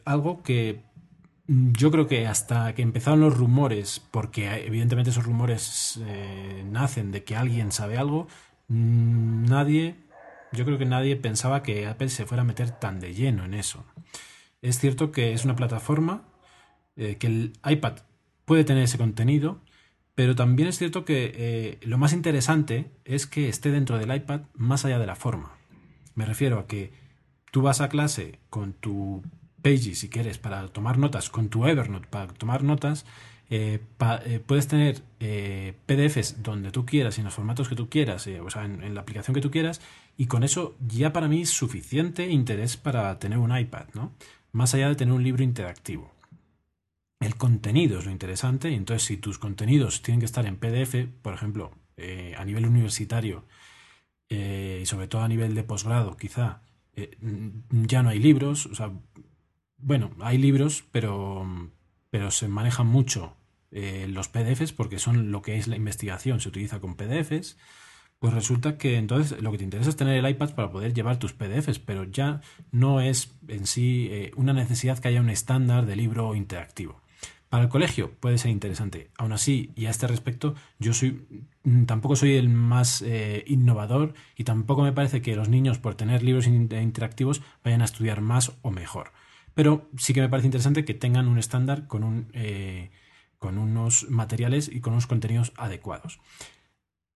algo 0.06 0.44
que 0.44 0.91
yo 1.52 1.92
creo 1.92 2.08
que 2.08 2.28
hasta 2.28 2.74
que 2.74 2.82
empezaron 2.82 3.20
los 3.20 3.38
rumores, 3.38 4.00
porque 4.12 4.66
evidentemente 4.66 5.10
esos 5.10 5.26
rumores 5.26 6.00
eh, 6.06 6.64
nacen 6.66 7.12
de 7.12 7.24
que 7.24 7.36
alguien 7.36 7.72
sabe 7.74 7.98
algo, 7.98 8.28
mm, 8.70 9.46
nadie, 9.46 9.96
yo 10.54 10.64
creo 10.66 10.78
que 10.78 10.86
nadie 10.86 11.18
pensaba 11.18 11.62
que 11.62 11.88
Apple 11.88 12.10
se 12.10 12.26
fuera 12.26 12.44
a 12.44 12.46
meter 12.46 12.72
tan 12.72 13.00
de 13.02 13.14
lleno 13.14 13.44
en 13.44 13.54
eso. 13.54 13.84
Es 14.62 14.80
cierto 14.80 15.12
que 15.12 15.34
es 15.34 15.44
una 15.44 15.56
plataforma 15.56 16.24
eh, 16.96 17.18
que 17.18 17.28
el 17.28 17.54
iPad 17.66 17.98
puede 18.46 18.64
tener 18.64 18.84
ese 18.84 18.98
contenido, 18.98 19.60
pero 20.16 20.36
también 20.36 20.70
es 20.70 20.78
cierto 20.78 21.04
que 21.04 21.34
eh, 21.36 21.80
lo 21.82 21.98
más 21.98 22.14
interesante 22.14 22.92
es 23.06 23.28
que 23.28 23.50
esté 23.50 23.72
dentro 23.72 23.98
del 23.98 24.16
iPad 24.16 24.42
más 24.54 24.86
allá 24.86 25.00
de 25.00 25.08
la 25.08 25.16
forma. 25.16 25.58
Me 26.16 26.26
refiero 26.26 26.60
a 26.60 26.68
que 26.68 26.94
tú 27.52 27.62
vas 27.62 27.82
a 27.82 27.90
clase 27.90 28.40
con 28.50 28.74
tu 28.74 29.24
Pages, 29.62 30.00
si 30.00 30.10
quieres, 30.10 30.38
para 30.38 30.68
tomar 30.70 30.98
notas, 30.98 31.30
con 31.30 31.50
tu 31.50 31.66
Evernote 31.66 32.08
para 32.08 32.34
tomar 32.34 32.64
notas, 32.64 33.06
eh, 33.54 33.82
eh, 34.26 34.40
puedes 34.46 34.70
tener 34.70 35.04
eh, 35.20 35.74
PDFs 35.86 36.42
donde 36.42 36.72
tú 36.72 36.86
quieras 36.86 37.18
en 37.18 37.26
los 37.26 37.34
formatos 37.34 37.68
que 37.68 37.76
tú 37.76 37.90
quieras, 37.90 38.26
o 38.26 38.50
sea, 38.50 38.64
en, 38.64 38.96
la 38.96 39.02
aplicación 39.02 39.36
que 39.36 39.42
tú 39.42 39.52
quieras, 39.52 39.82
y 40.16 40.28
con 40.28 40.46
eso 40.46 40.78
ya 40.88 41.12
para 41.12 41.28
mí 41.28 41.42
es 41.42 41.50
suficiente 41.50 42.30
interés 42.30 42.78
para 42.78 43.20
tener 43.20 43.38
un 43.38 43.56
iPad, 43.56 43.88
¿no? 43.94 44.14
Más 44.54 44.74
allá 44.74 44.88
de 44.88 44.96
tener 44.96 45.14
un 45.14 45.24
libro 45.24 45.44
interactivo. 45.44 46.14
El 47.20 47.36
contenido 47.36 48.00
es 48.00 48.06
lo 48.06 48.12
interesante, 48.12 48.74
entonces 48.74 49.06
si 49.06 49.18
tus 49.18 49.38
contenidos 49.38 50.02
tienen 50.02 50.22
que 50.22 50.26
estar 50.28 50.46
en 50.46 50.56
PDF, 50.56 51.08
por 51.22 51.34
ejemplo, 51.34 51.72
a 52.38 52.46
nivel 52.46 52.66
universitario, 52.66 53.44
y 54.30 54.86
sobre 54.86 55.08
todo 55.08 55.22
a 55.24 55.28
nivel 55.28 55.54
de 55.56 55.64
posgrado, 55.64 56.16
quizá, 56.18 56.62
ya 57.70 58.02
no 58.02 58.10
hay 58.10 58.20
libros, 58.20 58.66
o 58.66 58.76
sea, 58.76 58.92
bueno, 59.82 60.12
hay 60.20 60.38
libros, 60.38 60.84
pero, 60.92 61.46
pero 62.10 62.32
se 62.32 62.48
manejan 62.48 62.88
mucho 62.88 63.36
eh, 63.72 64.08
los 64.10 64.28
PDFs 64.28 64.74
porque 64.74 65.00
son 65.00 65.32
lo 65.32 65.42
que 65.42 65.58
es 65.58 65.68
la 65.68 65.76
investigación, 65.76 66.40
se 66.40 66.50
utiliza 66.50 66.80
con 66.80 66.96
PDFs. 66.96 67.58
Pues 68.20 68.34
resulta 68.36 68.78
que 68.78 68.98
entonces 68.98 69.42
lo 69.42 69.52
que 69.52 69.58
te 69.58 69.64
interesa 69.64 69.90
es 69.90 69.96
tener 69.96 70.16
el 70.16 70.30
iPad 70.30 70.54
para 70.54 70.72
poder 70.72 70.94
llevar 70.94 71.18
tus 71.18 71.34
PDFs, 71.34 71.80
pero 71.80 72.04
ya 72.04 72.42
no 72.72 73.02
es 73.02 73.34
en 73.48 73.66
sí 73.66 74.10
eh, 74.12 74.32
una 74.36 74.54
necesidad 74.54 75.00
que 75.00 75.08
haya 75.08 75.22
un 75.22 75.32
estándar 75.32 75.88
de 75.88 75.96
libro 75.96 76.36
interactivo. 76.36 77.02
Para 77.50 77.64
el 77.64 77.70
colegio 77.70 78.12
puede 78.20 78.38
ser 78.38 78.52
interesante. 78.52 79.10
Aún 79.18 79.34
así, 79.34 79.72
y 79.76 79.88
a 79.88 79.90
este 79.90 80.08
respecto, 80.08 80.56
yo 80.80 80.94
soy 80.94 81.26
tampoco 81.86 82.16
soy 82.16 82.36
el 82.36 82.50
más 82.50 83.02
eh, 83.02 83.44
innovador 83.48 84.14
y 84.38 84.44
tampoco 84.44 84.84
me 84.84 84.94
parece 84.94 85.22
que 85.22 85.36
los 85.36 85.50
niños, 85.50 85.78
por 85.78 85.96
tener 85.96 86.24
libros 86.24 86.48
interactivos, 86.48 87.42
vayan 87.64 87.82
a 87.82 87.86
estudiar 87.86 88.22
más 88.22 88.54
o 88.62 88.72
mejor. 88.72 89.12
Pero 89.54 89.90
sí 89.98 90.14
que 90.14 90.22
me 90.22 90.30
parece 90.30 90.48
interesante 90.48 90.86
que 90.86 90.94
tengan 90.94 91.28
un 91.28 91.38
estándar 91.38 91.88
con, 91.88 92.04
un, 92.04 92.28
eh, 92.34 92.92
con 93.38 93.58
unos 93.58 94.10
materiales 94.10 94.70
y 94.72 94.82
con 94.82 94.94
unos 94.94 95.08
contenidos 95.08 95.52
adecuados. 95.58 96.20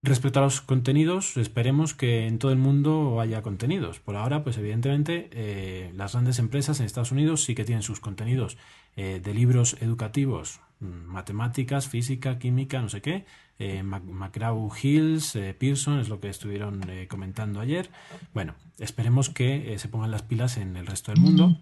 Respecto 0.04 0.39
a 0.39 0.44
los 0.44 0.62
contenidos, 0.62 1.36
esperemos 1.36 1.96
que 1.96 2.27
en 2.27 2.38
todo 2.38 2.51
el 2.51 2.60
mundo 2.60 3.20
haya 3.20 3.42
contenidos. 3.42 4.00
Por 4.00 4.15
ahora, 4.15 4.44
pues 4.44 4.58
evidentemente, 4.58 5.30
eh, 5.32 5.92
las 5.96 6.13
grandes 6.13 6.38
empresas 6.38 6.80
en 6.80 6.86
Estados 6.86 7.12
Unidos 7.12 7.44
sí 7.44 7.56
que 7.56 7.63
tienen 7.63 7.82
sus 7.82 8.00
contenidos 8.00 8.58
eh, 8.96 9.20
de 9.24 9.34
libros 9.34 9.77
educativos, 9.82 10.60
mm, 10.80 10.86
matemáticas, 10.86 11.88
física, 11.88 12.38
química, 12.38 12.82
no 12.82 12.89
sé 12.89 13.01
qué. 13.01 13.25
McGraw 13.58 14.70
Hills, 14.84 15.38
Pearson, 15.58 16.00
es 16.00 16.10
lo 16.10 16.20
que 16.20 16.27
estuvieron 16.27 16.82
comentando 17.08 17.62
ayer. 17.62 17.89
Bueno, 18.34 18.54
esperemos 18.80 19.30
que 19.30 19.80
se 19.80 19.88
pongan 19.88 20.12
las 20.12 20.24
pilas 20.24 20.58
en 20.58 20.75
el 20.75 20.86
resto 20.86 21.13
del 21.13 21.22
mundo 21.22 21.58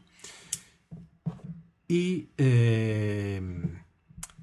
y 1.94 2.30
eh, 2.40 3.40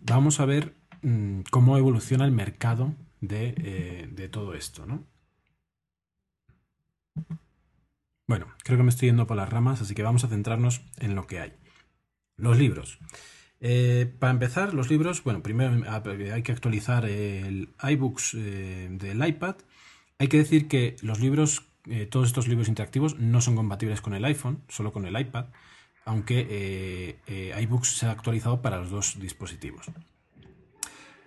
vamos 0.02 0.38
a 0.38 0.44
ver 0.44 0.76
mm, 1.02 1.40
cómo 1.50 1.76
evoluciona 1.76 2.24
el 2.24 2.30
mercado 2.30 2.94
de, 3.20 3.54
eh, 3.56 4.28
todo 4.30 4.54
esto, 4.54 4.86
¿no? 4.86 5.04
Bueno, 8.28 8.46
creo 8.62 8.78
que 8.78 8.84
me 8.84 8.90
estoy 8.90 9.08
yendo 9.08 9.26
por 9.26 9.36
las 9.36 9.48
ramas, 9.48 9.82
así 9.82 9.96
que 9.96 10.04
vamos 10.04 10.22
a 10.22 10.28
centrarnos 10.28 10.82
en 10.98 11.16
lo 11.16 11.26
que 11.26 11.40
hay. 11.40 11.52
Los 12.36 12.56
libros. 12.56 13.00
Eh, 13.58 14.14
para 14.20 14.32
empezar, 14.32 14.72
los 14.72 14.88
libros, 14.88 15.24
bueno, 15.24 15.42
primero 15.42 15.72
hay 16.32 16.42
que 16.44 16.52
actualizar 16.52 17.04
el 17.04 17.70
iBooks 17.82 18.34
del 18.34 19.26
iPad. 19.26 19.56
Hay 20.18 20.28
que 20.28 20.36
decir 20.36 20.68
que 20.68 20.94
los 21.02 21.18
libros, 21.18 21.66
todos 22.10 22.28
estos 22.28 22.46
libros 22.46 22.68
interactivos 22.68 23.18
no 23.18 23.40
son 23.40 23.56
compatibles 23.56 24.00
con 24.00 24.14
el 24.14 24.24
iPhone, 24.24 24.62
solo 24.68 24.92
con 24.92 25.04
el 25.04 25.18
iPad 25.18 25.46
aunque 26.04 26.46
eh, 26.50 27.18
eh, 27.26 27.62
iBooks 27.62 27.96
se 27.98 28.06
ha 28.06 28.10
actualizado 28.10 28.62
para 28.62 28.78
los 28.78 28.90
dos 28.90 29.18
dispositivos. 29.20 29.86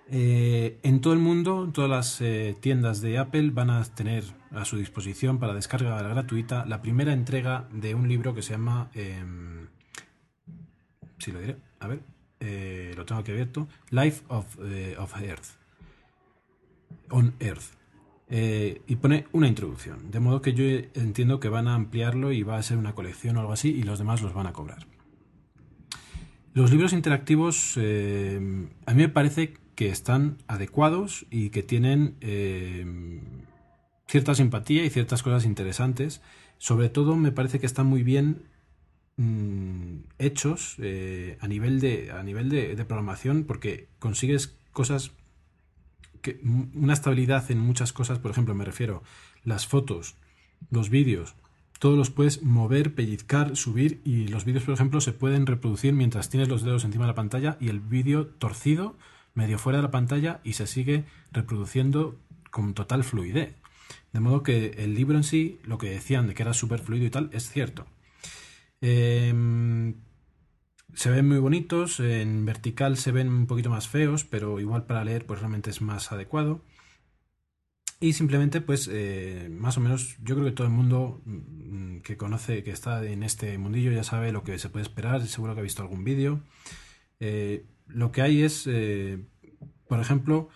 Eh, 0.10 0.80
en 0.84 1.02
todo 1.02 1.14
el 1.14 1.20
mundo, 1.20 1.70
todas 1.74 1.90
las 1.90 2.60
tiendas 2.60 3.02
de 3.02 3.18
Apple 3.18 3.52
van 3.52 3.70
a 3.70 3.84
tener 3.84 4.24
a 4.52 4.66
su 4.66 4.78
disposición 4.78 5.40
para 5.40 5.54
descarga 5.54 6.02
gratuita 6.02 6.66
la 6.66 6.82
primera 6.82 7.14
entrega 7.14 7.68
de 7.72 7.96
un 7.96 8.08
libro 8.08 8.36
que 8.36 8.42
se 8.42 8.52
llama, 8.52 8.92
em, 8.94 9.68
si 11.18 11.32
lo 11.32 11.40
diré, 11.40 11.58
a 11.80 11.88
ver, 11.88 12.02
lo 12.96 13.06
tengo 13.06 13.22
aquí 13.22 13.32
abierto, 13.32 13.68
Life 13.90 14.24
of, 14.28 14.58
of 14.98 15.22
Earth, 15.22 15.48
on 17.10 17.34
Earth. 17.40 17.83
Eh, 18.36 18.82
y 18.88 18.96
pone 18.96 19.28
una 19.32 19.48
introducción. 19.48 20.10
De 20.10 20.20
modo 20.20 20.42
que 20.42 20.54
yo 20.54 20.66
entiendo 20.96 21.40
que 21.40 21.50
van 21.50 21.68
a 21.68 21.76
ampliarlo 21.76 22.32
y 22.32 22.42
va 22.42 22.58
a 22.58 22.64
ser 22.64 22.78
una 22.78 22.96
colección 22.96 23.38
o 23.38 23.42
algo 23.42 23.54
así 23.54 23.70
y 23.70 23.84
los 23.84 24.00
demás 24.00 24.24
los 24.24 24.34
van 24.34 24.48
a 24.48 24.54
cobrar. 24.54 24.88
Los 26.56 26.72
libros 26.72 26.94
interactivos 26.94 27.76
eh, 27.78 28.68
a 28.88 28.94
mí 28.96 29.02
me 29.04 29.10
parece 29.10 29.54
que 29.76 29.90
están 29.90 30.40
adecuados 30.48 31.28
y 31.30 31.52
que 31.52 31.62
tienen 31.62 32.16
eh, 32.22 33.22
cierta 34.08 34.34
simpatía 34.34 34.84
y 34.84 34.90
ciertas 34.90 35.22
cosas 35.22 35.46
interesantes. 35.46 36.24
Sobre 36.58 36.90
todo 36.90 37.16
me 37.16 37.32
parece 37.32 37.60
que 37.60 37.68
están 37.68 37.86
muy 37.86 38.02
bien 38.02 38.48
mm, 39.18 40.06
hechos 40.18 40.78
a 41.40 41.48
nivel, 41.48 41.80
de, 41.80 42.10
a 42.10 42.24
nivel 42.24 42.50
de 42.50 42.84
programación 42.84 43.44
porque 43.44 43.90
consigues 44.00 44.58
cosas 44.72 45.12
una 46.74 46.94
estabilidad 46.94 47.50
en 47.52 47.60
muchas 47.60 47.94
cosas, 47.94 48.20
por 48.20 48.32
ejemplo, 48.32 48.56
me 48.56 48.66
refiero 48.66 49.04
las 49.44 49.68
fotos, 49.68 50.16
los 50.70 50.90
vídeos, 50.90 51.36
todos 51.80 51.98
los 51.98 52.10
puedes 52.10 52.44
mover, 52.44 52.96
pellizcar, 52.96 53.58
subir 53.58 54.02
y 54.06 54.28
los 54.28 54.46
vídeos, 54.46 54.64
por 54.64 54.74
ejemplo, 54.74 55.02
se 55.02 55.12
pueden 55.12 55.46
reproducir 55.46 55.94
mientras 55.94 56.30
tienes 56.30 56.48
los 56.48 56.64
dedos 56.64 56.86
encima 56.86 57.06
de 57.06 57.12
la 57.12 57.16
pantalla 57.16 57.58
y 57.60 57.68
el 57.68 57.82
vídeo 57.82 58.28
torcido, 58.28 58.96
medio 59.34 59.60
fuera 59.60 59.80
de 59.80 59.84
la 59.84 59.92
pantalla 59.92 60.40
y 60.44 60.54
se 60.54 60.68
sigue 60.68 61.04
reproduciendo 61.32 62.18
con 62.52 62.74
total 62.74 63.04
fluidez. 63.04 63.56
De 64.14 64.20
modo 64.20 64.44
que 64.44 64.76
el 64.78 64.96
libro 64.96 65.18
en 65.18 65.24
sí, 65.24 65.60
lo 65.64 65.78
que 65.78 65.90
decían 65.90 66.28
de 66.28 66.36
que 66.36 66.44
era 66.44 66.54
súper 66.54 66.80
fluido 66.80 67.06
y 67.06 67.10
tal, 67.10 67.30
es 67.34 67.50
cierto. 67.50 67.86
Eh, 68.80 69.94
se 70.94 71.10
ven 71.10 71.28
muy 71.28 71.40
bonitos, 71.40 72.00
en 72.00 72.46
vertical 72.46 72.98
se 72.98 73.12
ven 73.12 73.30
un 73.30 73.48
poquito 73.48 73.70
más 73.70 73.88
feos, 73.88 74.24
pero 74.24 74.60
igual 74.60 74.86
para 74.86 75.04
leer 75.04 75.26
pues 75.26 75.40
realmente 75.40 75.70
es 75.70 75.82
más 75.82 76.12
adecuado. 76.12 76.62
Y 78.00 78.14
simplemente 78.14 78.60
pues 78.60 78.90
eh, 78.92 79.48
más 79.50 79.78
o 79.78 79.82
menos 79.82 80.18
yo 80.22 80.36
creo 80.36 80.46
que 80.46 80.52
todo 80.52 80.68
el 80.68 80.74
mundo 80.74 81.22
mm, 81.26 82.00
que 82.00 82.18
conoce, 82.18 82.64
que 82.64 82.72
está 82.72 83.04
en 83.06 83.24
este 83.24 83.58
mundillo 83.58 83.92
ya 83.92 84.04
sabe 84.04 84.32
lo 84.32 84.44
que 84.44 84.60
se 84.60 84.70
puede 84.70 84.84
esperar, 84.84 85.26
seguro 85.26 85.54
que 85.54 85.62
ha 85.62 85.64
visto 85.64 85.82
algún 85.82 86.04
vídeo. 86.04 86.42
Eh, 87.20 87.66
lo 87.88 88.12
que 88.12 88.22
hay 88.22 88.42
es, 88.42 88.68
eh, 88.68 89.24
por 89.88 90.00
ejemplo, 90.00 90.50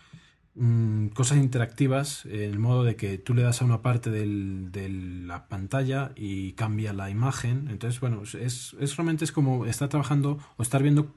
mm, 0.58 1.08
cosas 1.10 1.38
interactivas, 1.38 2.26
en 2.26 2.42
el 2.42 2.60
modo 2.60 2.84
de 2.84 2.96
que 2.96 3.18
tú 3.18 3.34
le 3.34 3.44
das 3.44 3.62
a 3.62 3.66
una 3.66 3.82
parte 3.82 4.10
de 4.10 4.90
la 5.26 5.48
pantalla 5.48 6.12
y 6.16 6.54
cambia 6.54 6.94
la 6.94 7.10
imagen. 7.10 7.68
Entonces, 7.70 8.00
bueno, 8.00 8.24
es, 8.24 8.76
realmente 8.96 9.26
es 9.26 9.32
como 9.32 9.66
estar 9.66 9.90
trabajando 9.90 10.40
o 10.58 10.64
estar 10.64 10.84
viendo 10.84 11.16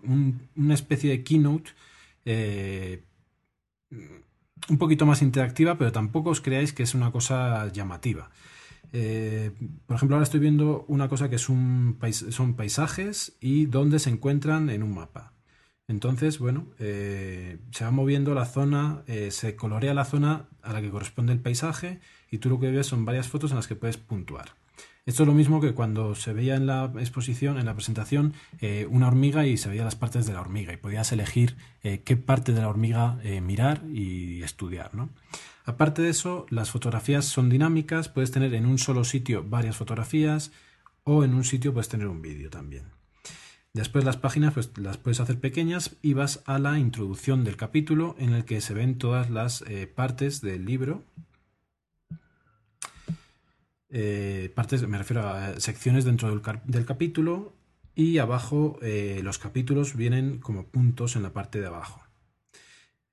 una 0.57 0.75
especie 0.75 1.11
de 1.11 1.25
keynote 1.25 1.71
eh, 2.25 3.05
un 4.69 4.79
poquito 4.79 5.07
más 5.07 5.23
interactiva, 5.23 5.79
pero 5.79 5.93
tampoco 5.93 6.31
os 6.31 6.41
creáis 6.41 6.73
que 6.73 6.83
es 6.83 6.95
una 6.95 7.11
cosa 7.11 7.71
llamativa. 7.73 8.31
Eh, 8.93 9.53
por 9.87 9.97
ejemplo, 9.97 10.17
ahora 10.17 10.25
estoy 10.25 10.41
viendo 10.41 10.85
una 10.89 11.09
cosa 11.09 11.29
que 11.29 11.37
es 11.37 11.49
un 11.49 11.99
son 12.31 12.55
paisajes 12.55 13.37
y 13.41 13.67
dónde 13.67 13.99
se 13.99 14.11
encuentran 14.11 14.71
en 14.71 14.83
un 14.83 14.95
mapa. 14.95 15.30
Entonces, 15.91 16.39
bueno, 16.39 16.67
eh, 16.79 17.59
se 17.73 17.83
va 17.83 17.91
moviendo 17.91 18.33
la 18.33 18.47
zona, 18.47 19.03
eh, 19.09 19.33
se 19.33 19.57
colorea 19.57 19.93
la 19.93 20.05
zona 20.05 20.45
a 20.63 20.73
la 20.73 20.81
que 20.81 20.89
corresponde 20.89 21.33
el 21.33 21.41
paisaje 21.41 21.99
y 22.31 22.39
tú 22.39 22.49
lo 22.49 22.61
que 22.61 22.71
ves 22.71 22.87
son 22.87 23.05
varias 23.05 23.27
fotos 23.27 23.51
en 23.51 23.57
las 23.57 23.67
que 23.67 23.75
puedes 23.75 23.97
puntuar. 23.97 24.55
Esto 25.05 25.25
es 25.25 25.27
lo 25.27 25.35
mismo 25.35 25.61
que 25.61 25.75
cuando 25.75 26.15
se 26.15 26.33
veía 26.33 26.55
en 26.55 26.69
la 26.69 26.93
exposición, 27.01 27.59
en 27.59 27.67
la 27.67 27.75
presentación, 27.75 28.35
eh, 28.61 28.87
una 28.89 29.09
hormiga 29.09 29.49
y 29.49 29.57
se 29.57 29.69
veía 29.69 29.83
las 29.83 29.97
partes 29.97 30.27
de 30.27 30.33
la 30.33 30.41
hormiga 30.41 30.73
y 30.73 30.77
podías 30.77 31.11
elegir 31.11 31.57
qué 31.83 32.17
parte 32.17 32.53
de 32.53 32.61
la 32.61 32.69
hormiga 32.69 33.19
mirar 33.43 33.83
y 33.93 34.45
estudiar. 34.45 34.95
¿no? 34.95 35.09
Aparte 35.65 36.03
de 36.03 36.11
eso, 36.11 36.47
las 36.51 36.71
fotografías 36.71 37.25
son 37.25 37.49
dinámicas, 37.49 38.09
puedes 38.09 38.31
tener 38.31 38.55
en 38.55 38.67
un 38.67 38.79
solo 38.79 39.03
sitio 39.03 39.43
varias 39.43 39.77
fotografías 39.77 40.53
o 41.03 41.25
en 41.25 41.35
un 41.35 41.43
sitio 41.43 41.73
puedes 41.73 41.89
tener 41.89 42.07
un 42.07 42.23
vídeo 42.23 42.49
también. 42.49 43.00
Después 43.73 44.05
las 44.05 44.17
páginas 44.17 44.55
pues, 44.55 44.71
las 44.79 44.99
puedes 44.99 45.21
hacer 45.21 45.39
pequeñas 45.39 45.97
y 46.03 46.15
vas 46.15 46.43
a 46.47 46.59
la 46.59 46.79
introducción 46.79 47.45
del 47.45 47.57
capítulo 47.57 48.17
en 48.19 48.33
el 48.33 48.45
que 48.45 48.61
se 48.61 48.75
ven 48.75 48.99
todas 48.99 49.31
las 49.31 49.63
eh, 49.63 49.87
partes 49.87 50.41
del 50.41 50.65
libro. 50.65 51.05
Eh, 53.91 54.53
partes, 54.55 54.87
me 54.87 54.99
refiero 54.99 55.29
a 55.29 55.61
secciones 55.61 56.05
dentro 56.05 56.29
del, 56.31 56.85
capítulo 56.85 57.55
y 57.95 58.19
abajo 58.19 58.79
eh, 58.83 59.21
los 59.23 59.39
capítulos 59.39 59.97
vienen 59.97 60.39
como 60.39 60.67
puntos 60.67 61.15
en 61.15 61.23
la 61.23 61.33
parte 61.33 61.61
de 61.61 61.67
abajo. 61.67 62.03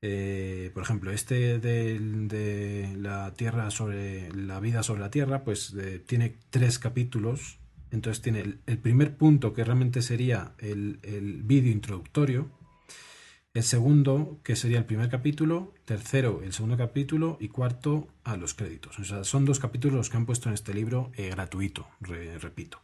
por 0.01 0.83
ejemplo, 0.83 1.11
este 1.11 1.59
de, 1.59 2.95
la 2.97 3.33
Tierra 3.35 3.69
sobre 3.69 4.33
la 4.33 4.59
vida 4.59 4.81
sobre 4.81 5.01
la 5.01 5.11
Tierra, 5.11 5.43
pues 5.43 5.75
tiene 6.07 6.37
tres 6.49 6.79
capítulos 6.79 7.59
entonces 7.91 8.21
tiene 8.21 8.59
el, 8.65 8.77
primer 8.79 9.15
punto 9.15 9.53
que 9.53 9.63
realmente 9.63 10.01
sería 10.01 10.53
el, 10.59 10.99
vídeo 11.43 11.71
introductorio, 11.71 12.51
el 13.53 13.63
segundo 13.63 14.39
que 14.43 14.55
sería 14.55 14.77
el 14.77 14.85
primer 14.85 15.09
capítulo, 15.09 15.73
tercero 15.85 16.41
el 16.43 16.53
segundo 16.53 16.77
capítulo 16.77 17.37
y 17.39 17.47
cuarto 17.47 18.07
a 18.23 18.37
los 18.37 18.53
créditos. 18.53 18.99
O 18.99 19.03
sea, 19.03 19.23
son 19.23 19.45
dos 19.45 19.59
capítulos 19.59 19.97
los 19.97 20.09
que 20.09 20.17
han 20.17 20.25
puesto 20.25 20.49
en 20.49 20.53
este 20.53 20.73
libro 20.73 21.11
eh, 21.15 21.29
gratuito, 21.29 21.87
repito. 21.99 22.79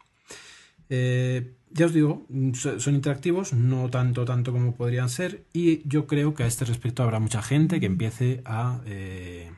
Eh, 0.90 1.56
ya 1.72 1.88
os 1.88 1.94
digo, 1.94 2.28
son 2.54 2.96
interactivos, 2.96 3.54
no 3.54 3.90
tanto, 3.90 4.26
tanto 4.26 4.52
como 4.52 4.76
podrían 4.76 5.10
ser, 5.10 5.44
y 5.54 5.88
yo 5.88 6.06
creo 6.06 6.34
que 6.34 6.44
a 6.44 6.48
este 6.48 6.66
respecto 6.66 7.02
habrá 7.02 7.20
mucha 7.20 7.42
gente 7.42 7.80
que 7.80 7.88
empiece 7.88 8.42
a 8.46 8.82
eh, 8.86 9.52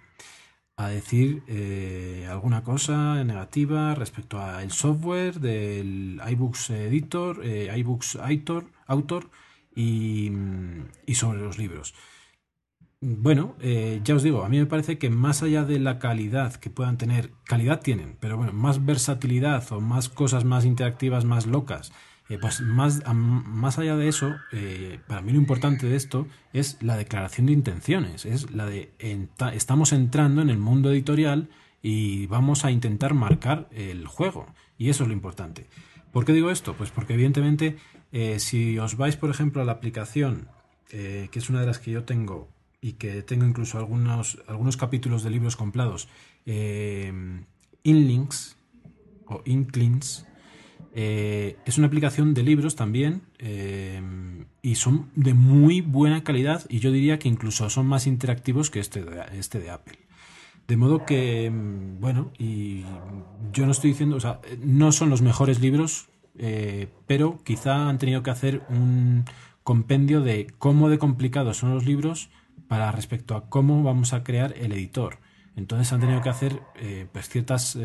a 0.78 0.90
decir 0.90 1.44
eh, 1.48 2.28
alguna 2.30 2.64
cosa 2.64 3.24
negativa 3.24 3.96
respecto 3.96 4.40
al 4.40 4.72
software 4.72 5.40
del 5.40 6.22
iBooks 6.28 6.70
Editor, 6.72 7.46
eh, 7.46 7.74
iBooks 7.78 8.18
Autor, 8.18 8.66
Autor 8.88 9.30
y, 9.74 10.32
sobre 11.14 11.40
los 11.40 11.58
libros. 11.58 11.94
Bueno, 13.00 13.56
eh, 13.62 14.02
ya 14.04 14.16
os 14.16 14.24
digo, 14.24 14.44
a 14.44 14.50
mí 14.50 14.58
me 14.58 14.66
parece 14.66 14.98
que 14.98 15.10
más 15.10 15.44
allá 15.44 15.64
de 15.64 15.80
la 15.80 16.00
calidad 16.00 16.56
que 16.56 16.70
puedan 16.70 16.98
tener, 16.98 17.32
calidad 17.46 17.82
tienen, 17.82 18.18
pero 18.20 18.36
bueno, 18.36 18.52
más 18.52 18.86
versatilidad 18.86 19.72
o 19.72 19.80
más 19.80 20.10
cosas 20.10 20.44
más 20.44 20.66
interactivas, 20.66 21.24
más 21.24 21.46
locas 21.46 21.94
eh, 22.28 22.40
pues 22.40 22.62
más, 22.62 23.04
más 23.14 23.78
allá 23.78 23.96
de 23.96 24.08
eso, 24.08 24.36
eh, 24.52 25.00
para 25.08 25.22
mí 25.22 25.32
lo 25.32 25.38
importante 25.38 25.86
de 25.86 25.96
esto 25.96 26.28
es 26.54 26.82
la 26.82 26.98
declaración 26.98 27.46
de 27.46 27.54
intenciones, 27.54 28.26
es 28.26 28.50
la 28.50 28.66
de 28.66 28.92
estamos 29.54 29.94
entrando 29.94 30.42
en 30.42 30.50
el 30.50 30.58
mundo 30.58 30.92
editorial 30.92 31.50
y 31.84 32.26
vamos 32.26 32.66
a 32.66 32.72
intentar 32.72 33.14
marcar 33.14 33.70
el 33.72 34.08
juego. 34.08 34.48
Y 34.78 34.90
eso 34.90 35.04
es 35.04 35.10
lo 35.10 35.14
importante. 35.14 35.68
¿Por 36.12 36.26
qué 36.26 36.34
digo 36.34 36.50
esto? 36.50 36.74
Pues 36.74 36.90
porque 36.90 37.14
evidentemente 37.14 37.78
eh, 38.12 38.40
si 38.40 38.80
os 38.80 38.98
vais, 38.98 39.18
por 39.18 39.30
ejemplo, 39.30 39.62
a 39.62 39.66
la 39.66 39.74
aplicación, 39.74 40.48
que 40.90 41.30
es 41.34 41.50
una 41.50 41.60
de 41.60 41.68
las 41.68 41.80
que 41.80 41.92
yo 41.92 42.06
tengo 42.06 42.48
y 42.80 42.94
que 42.94 43.22
tengo 43.22 43.46
incluso 43.46 43.78
algunos, 43.78 44.42
algunos 44.48 44.78
capítulos 44.78 45.24
de 45.24 45.30
libros 45.30 45.58
comprados, 45.58 46.08
Inlinks 47.84 48.58
o 49.26 49.42
Inklings, 49.46 50.26
eh, 50.98 51.58
es 51.66 51.78
una 51.78 51.88
aplicación 51.88 52.34
de 52.34 52.42
libros 52.42 52.78
también 52.78 53.24
eh, 53.38 54.02
y 54.62 54.76
son 54.76 55.10
de 55.16 55.34
muy 55.34 55.82
buena 55.82 56.24
calidad 56.24 56.66
y 56.70 56.80
yo 56.80 56.90
diría 56.90 57.20
que 57.20 57.28
incluso 57.28 57.70
son 57.70 57.86
más 57.86 58.08
interactivos 58.08 58.70
que 58.70 58.80
este 58.80 59.04
de, 59.04 59.22
este 59.38 59.60
de 59.60 59.72
Apple. 59.72 60.00
De 60.70 60.78
modo 60.78 61.06
que, 61.06 61.52
mm, 61.52 62.00
bueno, 62.00 62.32
y 62.40 62.86
yo 63.52 63.66
no 63.66 63.74
estoy 63.74 63.90
diciendo, 63.90 64.16
o 64.16 64.20
sea, 64.22 64.40
no 64.64 64.94
son 64.94 65.10
los 65.10 65.22
mejores 65.22 65.60
libros, 65.60 66.08
eh, 66.38 66.88
pero 67.08 67.40
quizá 67.44 67.90
han 67.90 68.00
tenido 68.00 68.24
que 68.24 68.32
hacer 68.32 68.62
un 68.70 69.26
compendio 69.64 70.22
de 70.22 70.48
cómo 70.60 70.88
de 70.88 70.98
complicados 70.98 71.58
son 71.58 71.74
los 71.74 71.86
libros 71.86 72.30
para 72.70 72.90
respecto 72.94 73.36
a 73.36 73.50
cómo 73.50 73.84
vamos 73.84 74.14
a 74.14 74.24
crear 74.24 74.54
el 74.58 74.72
editor. 74.72 75.18
Entonces 75.58 75.92
han 75.92 76.00
tenido 76.00 76.22
que 76.22 76.30
hacer 76.30 76.62
pues 77.12 77.28
ciertas 77.30 77.78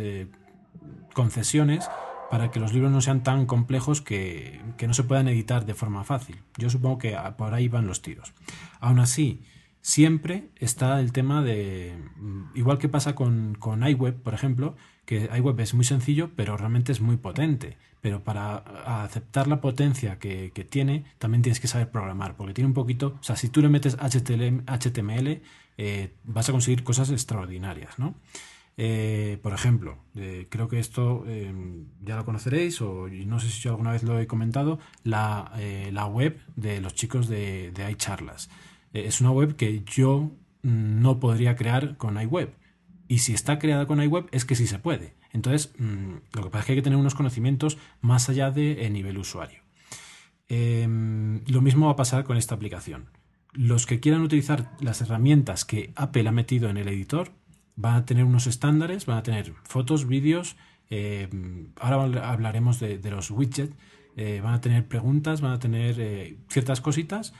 concesiones 1.14 1.88
para 2.30 2.52
que 2.52 2.60
los 2.60 2.72
libros 2.72 2.92
no 2.92 3.00
sean 3.00 3.24
tan 3.24 3.44
complejos 3.44 4.00
que, 4.00 4.60
no 4.86 4.94
se 4.94 5.02
puedan 5.02 5.26
editar 5.28 5.66
de 5.66 5.74
forma 5.74 6.04
fácil. 6.04 6.38
Yo 6.56 6.70
supongo 6.70 6.98
que 6.98 7.18
por 7.36 7.52
ahí 7.52 7.68
van 7.68 7.88
los 7.88 8.02
tiros. 8.02 8.32
Aún 8.78 9.00
así, 9.00 9.42
siempre 9.82 10.48
está 10.56 11.00
el 11.00 11.12
tema 11.12 11.42
de, 11.42 11.98
mm, 12.16 12.56
igual 12.56 12.78
que 12.78 12.88
pasa 12.88 13.16
con, 13.16 13.56
con 13.58 13.86
iWeb, 13.86 14.22
por 14.22 14.32
ejemplo, 14.32 14.76
que 15.04 15.28
iWeb 15.36 15.58
es 15.58 15.74
muy 15.74 15.84
sencillo, 15.84 16.30
pero 16.36 16.56
realmente 16.56 16.92
es 16.92 17.00
muy 17.00 17.16
potente. 17.16 17.76
Pero 18.00 18.22
para 18.22 18.58
aceptar 19.02 19.48
la 19.48 19.60
potencia 19.60 20.20
que, 20.20 20.52
tiene, 20.70 21.04
también 21.18 21.42
tienes 21.42 21.58
que 21.58 21.66
saber 21.66 21.90
programar, 21.90 22.36
porque 22.36 22.54
tiene 22.54 22.68
un 22.68 22.74
poquito, 22.74 23.18
o 23.20 23.22
sea, 23.22 23.34
si 23.34 23.48
tú 23.48 23.60
le 23.60 23.68
metes 23.68 23.96
HTML, 23.96 25.42
eh, 25.78 26.14
vas 26.24 26.48
a 26.48 26.52
conseguir 26.52 26.84
cosas 26.84 27.10
extraordinarias, 27.10 27.98
¿no? 27.98 28.14
Eh, 28.82 29.36
por 29.42 29.52
ejemplo, 29.52 29.98
eh, 30.14 30.46
creo 30.48 30.66
que 30.66 30.78
esto 30.78 31.24
eh, 31.26 31.52
ya 32.00 32.16
lo 32.16 32.24
conoceréis, 32.24 32.80
o 32.80 33.08
no 33.26 33.38
sé 33.38 33.50
si 33.50 33.60
yo 33.60 33.72
alguna 33.72 33.92
vez 33.92 34.02
lo 34.04 34.18
he 34.18 34.26
comentado, 34.26 34.78
la, 35.04 35.52
web 36.10 36.40
de 36.56 36.80
los 36.80 36.94
chicos 36.94 37.28
de, 37.28 37.72
de 37.72 37.90
iCharlas. 37.90 38.48
es 38.94 39.20
una 39.20 39.32
web 39.32 39.54
que 39.56 39.84
yo 39.84 40.32
mm, 40.62 41.02
no 41.02 41.20
podría 41.20 41.56
crear 41.56 41.98
con 41.98 42.18
iWeb. 42.18 42.54
Y 43.06 43.18
si 43.18 43.34
está 43.34 43.58
creada 43.58 43.86
con 43.86 44.02
iWeb 44.02 44.28
es 44.32 44.46
que 44.46 44.54
sí 44.54 44.66
se 44.66 44.78
puede. 44.78 45.12
Entonces, 45.30 45.74
mm, 45.78 46.14
lo 46.32 46.44
que 46.44 46.48
pasa 46.48 46.60
es 46.60 46.64
que 46.64 46.72
hay 46.72 46.78
que 46.78 46.82
tener 46.82 46.98
unos 46.98 47.14
conocimientos 47.14 47.76
más 48.00 48.30
allá 48.30 48.50
de 48.50 48.88
nivel 48.88 49.18
usuario. 49.18 49.60
Em, 50.48 51.44
lo 51.48 51.60
mismo 51.60 51.86
va 51.86 51.92
a 51.92 51.96
pasar 51.96 52.24
con 52.24 52.38
esta 52.38 52.54
aplicación. 52.54 53.10
Los 53.52 53.84
que 53.84 54.00
quieran 54.00 54.22
utilizar 54.22 54.70
las 54.80 55.02
herramientas 55.02 55.66
que 55.66 55.92
Apple 55.96 56.26
ha 56.26 56.32
metido 56.32 56.70
en 56.70 56.78
el 56.78 56.88
editor 56.88 57.32
van 57.80 57.94
a 57.94 58.04
tener 58.04 58.24
unos 58.24 58.46
estándares, 58.46 59.06
van 59.06 59.18
a 59.18 59.22
tener 59.22 59.54
fotos, 59.64 60.06
vídeos, 60.06 60.56
eh, 60.90 61.28
ahora 61.80 62.28
hablaremos 62.30 62.78
de, 62.80 63.00
los 63.10 63.30
widgets, 63.30 63.74
eh, 64.16 64.40
van 64.42 64.54
a 64.54 64.60
tener 64.60 64.86
preguntas, 64.86 65.40
van 65.40 65.52
a 65.52 65.58
tener 65.58 65.98
eh, 65.98 66.36
ciertas 66.48 66.80
cositas, 66.80 67.32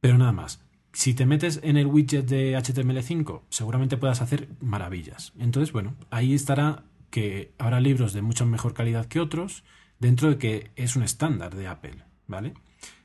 pero 0.00 0.16
nada 0.16 0.32
más. 0.32 0.62
Si 0.92 1.14
te 1.14 1.24
metes 1.26 1.60
en 1.62 1.76
el 1.76 1.86
widget 1.86 2.26
de 2.26 2.56
HTML5, 2.56 3.42
seguramente 3.48 3.96
puedas 3.96 4.20
hacer 4.22 4.48
maravillas. 4.60 5.32
Entonces, 5.38 5.72
bueno, 5.72 5.96
ahí 6.10 6.34
estará 6.34 6.84
que 7.10 7.52
habrá 7.58 7.80
libros 7.80 8.12
de 8.12 8.22
mucha 8.22 8.44
mejor 8.44 8.74
calidad 8.74 9.06
que 9.06 9.20
otros, 9.20 9.64
dentro 9.98 10.30
de 10.30 10.38
que 10.38 10.70
es 10.76 10.96
un 10.96 11.02
estándar 11.02 11.54
de 11.54 11.68
Apple, 11.68 12.04
¿vale? 12.26 12.54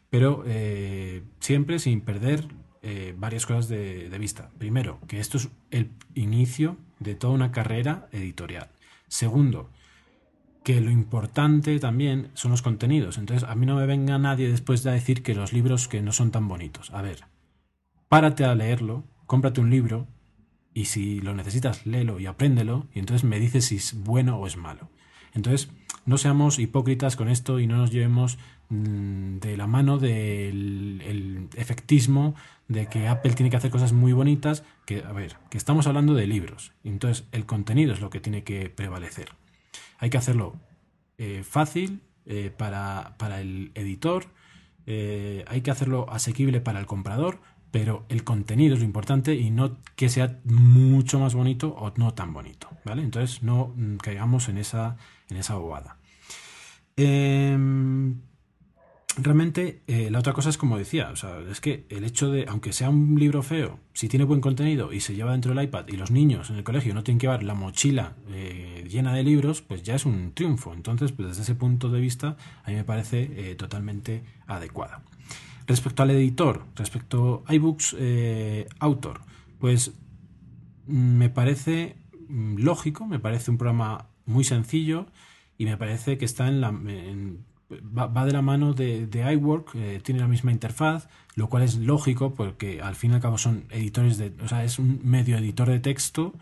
Pero 0.10 0.46
siempre 1.40 1.78
sin 1.80 2.02
perder 2.02 2.48
eh, 2.88 3.16
varias 3.18 3.48
cosas 3.48 3.68
de, 3.68 4.16
vista. 4.20 4.52
Primero, 4.60 5.00
que 5.08 5.20
esto 5.20 5.40
es 5.40 5.50
el 5.72 5.90
inicio 6.14 6.78
de 7.00 7.16
toda 7.16 7.34
una 7.34 7.52
carrera 7.52 8.08
editorial. 8.12 8.70
Segundo, 9.08 9.72
que 10.64 10.80
lo 10.82 10.92
importante 10.92 11.80
también 11.80 12.30
son 12.36 12.52
los 12.52 12.62
contenidos. 12.62 13.18
Entonces, 13.18 13.50
a 13.50 13.56
mí 13.56 13.66
no 13.66 13.76
me 13.76 13.88
venga 13.88 14.20
nadie 14.20 14.52
después 14.52 14.84
de 14.84 14.92
decir 14.92 15.24
que 15.24 15.34
los 15.34 15.52
libros 15.52 15.88
que 15.88 16.04
no 16.04 16.12
son 16.12 16.30
tan 16.30 16.48
bonitos. 16.48 16.92
A 16.92 17.02
ver, 17.02 17.24
párate 18.08 18.46
a 18.46 18.54
leerlo, 18.54 19.04
cómprate 19.26 19.62
un 19.62 19.72
libro 19.72 20.08
y 20.72 20.86
si 20.86 21.22
lo 21.22 21.34
necesitas, 21.34 21.88
léelo 21.88 22.20
y 22.20 22.28
apréndelo 22.28 22.86
y 22.94 23.00
entonces 23.00 23.24
me 23.24 23.40
dices 23.40 23.66
si 23.66 23.78
es 23.78 23.96
bueno 24.04 24.38
o 24.38 24.46
es 24.46 24.58
malo. 24.58 24.92
Entonces, 25.34 25.72
no 26.06 26.20
seamos 26.20 26.60
hipócritas 26.60 27.16
con 27.16 27.30
esto 27.30 27.60
y 27.60 27.66
no 27.66 27.78
nos 27.78 27.90
llevemos 27.90 28.38
mm, 28.70 29.38
de 29.40 29.58
la 29.58 29.66
mano 29.66 29.98
del 29.98 31.02
el 31.04 31.50
efectismo 31.56 32.36
de 32.68 32.88
que 32.88 33.08
Apple 33.08 33.34
tiene 33.34 33.50
que 33.50 33.58
hacer 33.58 33.72
cosas 33.72 33.94
muy 33.94 34.14
bonitas, 34.14 34.64
que, 34.86 35.04
a 35.04 35.12
ver, 35.12 35.38
que 35.50 35.58
estamos 35.58 35.88
hablando 35.88 36.14
de 36.14 36.28
libros, 36.28 36.74
entonces 36.84 37.26
el 37.32 37.46
contenido 37.46 37.94
es 37.94 38.02
lo 38.02 38.10
que 38.10 38.20
tiene 38.20 38.44
que 38.44 38.70
prevalecer. 38.70 39.30
Hay 40.00 40.10
que 40.10 40.18
hacerlo 40.18 40.56
eh, 41.18 41.44
fácil 41.44 42.02
eh, 42.26 42.52
para, 42.56 43.16
para, 43.18 43.42
el 43.42 43.72
editor, 43.76 44.26
eh, 44.88 45.46
hay 45.48 45.62
que 45.62 45.72
hacerlo 45.72 46.08
asequible 46.10 46.60
para 46.62 46.80
el 46.80 46.86
comprador, 46.86 47.40
pero 47.72 48.06
el 48.10 48.24
contenido 48.24 48.74
es 48.74 48.80
lo 48.80 48.86
importante 48.86 49.36
y 49.36 49.50
no 49.50 49.78
que 49.96 50.10
sea 50.10 50.40
mucho 50.46 51.20
más 51.20 51.36
bonito 51.36 51.76
o 51.78 51.92
no 51.98 52.14
tan 52.14 52.34
bonito, 52.34 52.70
¿vale? 52.86 53.04
Entonces 53.04 53.44
no 53.44 53.74
mm, 53.76 53.98
caigamos 53.98 54.48
en 54.50 54.58
esa, 54.58 54.96
en 55.30 55.38
esa 55.38 55.56
bobada. 55.56 55.98
Em, 56.98 58.22
realmente 59.18 59.82
eh, 59.88 60.10
la 60.12 60.20
otra 60.20 60.34
cosa 60.34 60.50
es 60.50 60.58
como 60.58 60.78
decía, 60.78 61.10
o 61.12 61.16
sea, 61.16 61.40
es 61.50 61.62
que 61.62 61.86
el 61.90 62.04
hecho 62.04 62.30
de, 62.32 62.46
aunque 62.48 62.74
sea 62.74 62.90
un 62.90 63.18
libro 63.20 63.44
feo, 63.44 63.80
si 63.94 64.08
tiene 64.08 64.26
buen 64.26 64.42
contenido 64.42 64.94
y 64.94 65.00
se 65.00 65.16
lleva 65.16 65.32
dentro 65.32 65.54
del 65.54 65.64
iPad 65.64 65.88
y 65.88 65.98
los 65.98 66.12
niños 66.12 66.50
en 66.50 66.58
el 66.58 66.64
colegio 66.64 66.94
no 66.94 67.04
tienen 67.04 67.20
que 67.20 67.28
llevar 67.28 67.44
la 67.44 67.54
mochila 67.54 68.14
eh, 68.30 68.86
llena 68.90 69.14
de 69.14 69.24
libros, 69.24 69.62
pues 69.62 69.84
ya 69.84 69.96
es 69.96 70.06
un 70.06 70.34
triunfo. 70.34 70.74
Entonces, 70.74 71.12
pues 71.12 71.30
desde 71.30 71.44
ese 71.44 71.56
punto 71.56 71.90
de 71.90 72.02
vista, 72.02 72.38
a 72.64 72.70
mí 72.70 72.76
me 72.76 72.84
parece 72.84 73.32
eh, 73.36 73.56
totalmente 73.56 74.24
adecuada. 74.48 75.02
Respecto 75.68 76.04
al 76.04 76.12
editor, 76.12 76.66
respecto 76.76 77.44
a 77.48 77.56
iBooks 77.56 77.96
Autor, 78.80 79.22
pues 79.60 79.94
mm, 80.88 81.18
me 81.18 81.30
parece 81.30 81.96
mm, 82.28 82.58
lógico, 82.58 83.08
me 83.08 83.20
parece 83.20 83.52
un 83.52 83.58
programa 83.58 84.10
muy 84.26 84.44
sencillo 84.44 85.08
y 85.58 85.66
me 85.66 85.78
parece 85.78 86.18
que 86.18 86.26
está 86.26 86.48
en 86.48 86.62
la 86.62 86.72
va, 87.72 88.26
de 88.26 88.32
la 88.32 88.42
mano 88.42 88.74
de, 88.74 89.34
iWork, 89.34 89.76
eh, 89.76 90.02
tiene 90.04 90.22
la 90.22 90.28
misma 90.28 90.52
interfaz, 90.52 91.08
lo 91.36 91.50
cual 91.50 91.64
es 91.64 91.76
lógico 91.76 92.34
porque 92.34 92.82
al 92.82 92.96
fin 92.96 93.12
y 93.12 93.16
al 93.16 93.22
cabo 93.22 93.38
son 93.38 93.66
editores 93.70 94.18
de, 94.18 94.34
o 94.44 94.48
sea, 94.48 94.64
es 94.64 94.80
un 94.80 95.02
medio 95.04 95.38
editor 95.38 95.70
de 95.70 95.80
texto, 95.80 96.34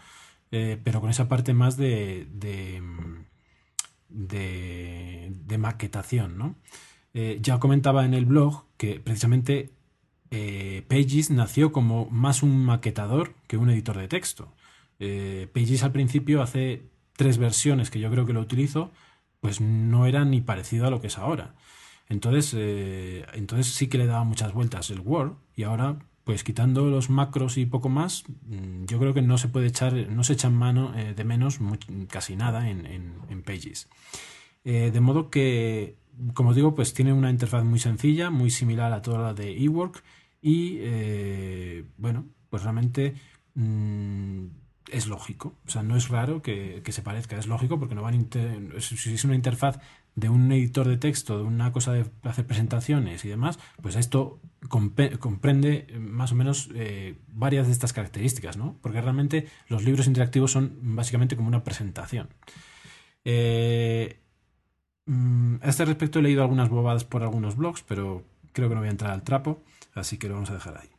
eh, 0.51 0.79
pero 0.83 1.01
con 1.01 1.09
esa 1.09 1.27
parte 1.27 1.53
más 1.53 1.77
de, 1.77 2.27
de, 2.33 2.81
de, 4.09 5.57
maquetación, 5.57 6.37
¿no? 6.37 6.55
Eh, 7.13 7.39
ya 7.41 7.59
comentaba 7.59 8.05
en 8.05 8.13
el 8.13 8.25
blog 8.25 8.65
que 8.77 8.99
precisamente 8.99 9.71
Pages 10.87 11.29
nació 11.29 11.71
como 11.71 12.07
más 12.09 12.41
un 12.41 12.65
maquetador 12.65 13.35
que 13.45 13.57
un 13.57 13.69
editor 13.69 13.97
de 13.97 14.07
texto. 14.07 14.51
Pages 14.97 15.83
al 15.83 15.91
principio 15.91 16.41
hace 16.41 16.81
tres 17.15 17.37
versiones 17.37 17.91
que 17.91 17.99
yo 17.99 18.09
creo 18.09 18.25
que 18.25 18.33
lo 18.33 18.41
utilizo, 18.41 18.91
pues 19.43 19.59
no 19.59 20.05
era 20.05 20.23
ni 20.23 20.39
parecido 20.39 20.87
a 20.87 20.89
lo 20.89 21.01
que 21.01 21.07
es 21.07 21.17
ahora. 21.17 21.53
Entonces, 22.07 22.55
eh, 22.57 23.25
entonces 23.33 23.73
sí 23.73 23.87
que 23.87 23.97
le 23.97 24.07
daba 24.07 24.23
muchas 24.23 24.53
vueltas 24.53 24.89
el 24.89 25.01
Word 25.01 25.33
y 25.53 25.63
ahora, 25.63 25.99
pues 26.23 26.45
quitando 26.45 26.89
los 26.89 27.09
macros 27.09 27.57
y 27.57 27.65
poco 27.65 27.89
más, 27.89 28.23
mm, 28.47 28.85
yo 28.85 28.99
creo 28.99 29.13
que 29.13 29.21
no 29.21 29.37
se 29.37 29.49
puede 29.49 29.67
echar, 29.67 29.93
no 30.09 30.23
se 30.23 30.31
echa 30.31 30.47
en 30.47 30.53
mano 30.55 30.97
eh, 30.97 31.13
de 31.13 31.23
menos 31.25 31.59
casi 32.07 32.37
nada 32.37 32.69
en, 32.69 33.43
Pages. 33.45 33.89
Eh, 34.63 34.91
de 34.93 35.01
modo 35.01 35.29
que, 35.29 35.97
como 36.33 36.53
digo, 36.53 36.73
pues 36.73 36.93
tiene 36.93 37.11
una 37.11 37.29
interfaz 37.29 37.65
muy 37.65 37.79
sencilla, 37.79 38.29
muy 38.29 38.49
similar 38.49 38.93
a 38.93 39.01
toda 39.01 39.19
la 39.19 39.33
de 39.33 39.61
eWork 39.61 40.01
y, 40.41 40.79
bueno, 41.97 42.27
pues 42.49 42.63
realmente... 42.63 43.15
Mm, 43.55 44.62
es 44.91 45.07
lógico. 45.07 45.55
O 45.67 45.69
sea, 45.69 45.83
no 45.83 45.95
es 45.95 46.09
raro 46.09 46.41
que, 46.41 46.81
se 46.87 47.01
parezca, 47.01 47.37
es 47.37 47.47
lógico 47.47 47.79
porque 47.79 47.95
no 47.95 48.01
van 48.01 48.29
si 48.79 49.13
es 49.13 49.23
una 49.25 49.35
interfaz 49.35 49.79
de 50.15 50.29
un 50.29 50.51
editor 50.51 50.87
de 50.87 50.97
texto, 50.97 51.37
de 51.37 51.43
una 51.43 51.71
cosa 51.71 51.93
de 51.93 52.05
hacer 52.23 52.45
presentaciones 52.45 53.25
y 53.25 53.29
demás, 53.29 53.57
pues 53.81 53.95
esto 53.95 54.39
comprende 54.69 55.87
más 55.99 56.31
o 56.31 56.35
menos 56.35 56.69
eh, 56.75 57.17
varias 57.27 57.67
de 57.67 57.73
estas 57.73 57.93
características, 57.93 58.57
¿no? 58.57 58.77
Porque 58.81 59.01
realmente 59.01 59.47
los 59.67 59.83
libros 59.83 60.07
interactivos 60.07 60.51
son 60.51 60.77
básicamente 60.81 61.35
como 61.35 61.47
una 61.47 61.63
presentación. 61.63 62.29
Eh, 63.25 64.19
mm, 65.05 65.55
a 65.61 65.69
este 65.69 65.85
respecto 65.85 66.19
he 66.19 66.21
leído 66.21 66.43
algunas 66.43 66.69
bobadas 66.69 67.05
por 67.05 67.23
algunos 67.23 67.55
blogs, 67.55 67.81
pero 67.81 68.23
creo 68.53 68.69
que 68.69 68.75
no 68.75 68.81
voy 68.81 68.89
a 68.89 68.91
entrar 68.91 69.11
al 69.11 69.23
trapo, 69.23 69.63
así 69.95 70.17
que 70.17 70.27
lo 70.27 70.35
vamos 70.35 70.51
a 70.51 70.53
dejar 70.53 70.77
ahí. 70.77 70.92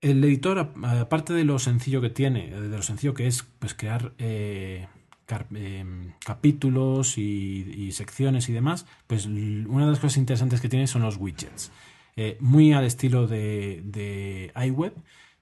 El 0.00 0.22
editor, 0.22 0.58
aparte 0.84 1.32
de 1.32 1.44
lo 1.44 1.58
sencillo 1.58 2.00
que 2.00 2.10
tiene, 2.10 2.50
de 2.50 2.68
lo 2.68 2.82
sencillo 2.82 3.14
que 3.14 3.26
es 3.26 3.42
pues, 3.58 3.74
crear 3.74 4.12
eh, 4.18 4.86
em, 5.54 6.12
capítulos 6.24 7.18
y, 7.18 7.90
secciones 7.90 8.48
y 8.48 8.52
demás, 8.52 8.86
pues 9.08 9.26
una 9.26 9.86
de 9.86 9.90
las 9.90 9.98
cosas 9.98 10.18
interesantes 10.18 10.60
que 10.60 10.68
tiene 10.68 10.86
son 10.86 11.02
los 11.02 11.16
widgets. 11.16 11.72
Eh, 12.16 12.36
muy 12.40 12.72
al 12.72 12.84
estilo 12.84 13.26
de, 13.26 14.52
iWeb, 14.54 14.92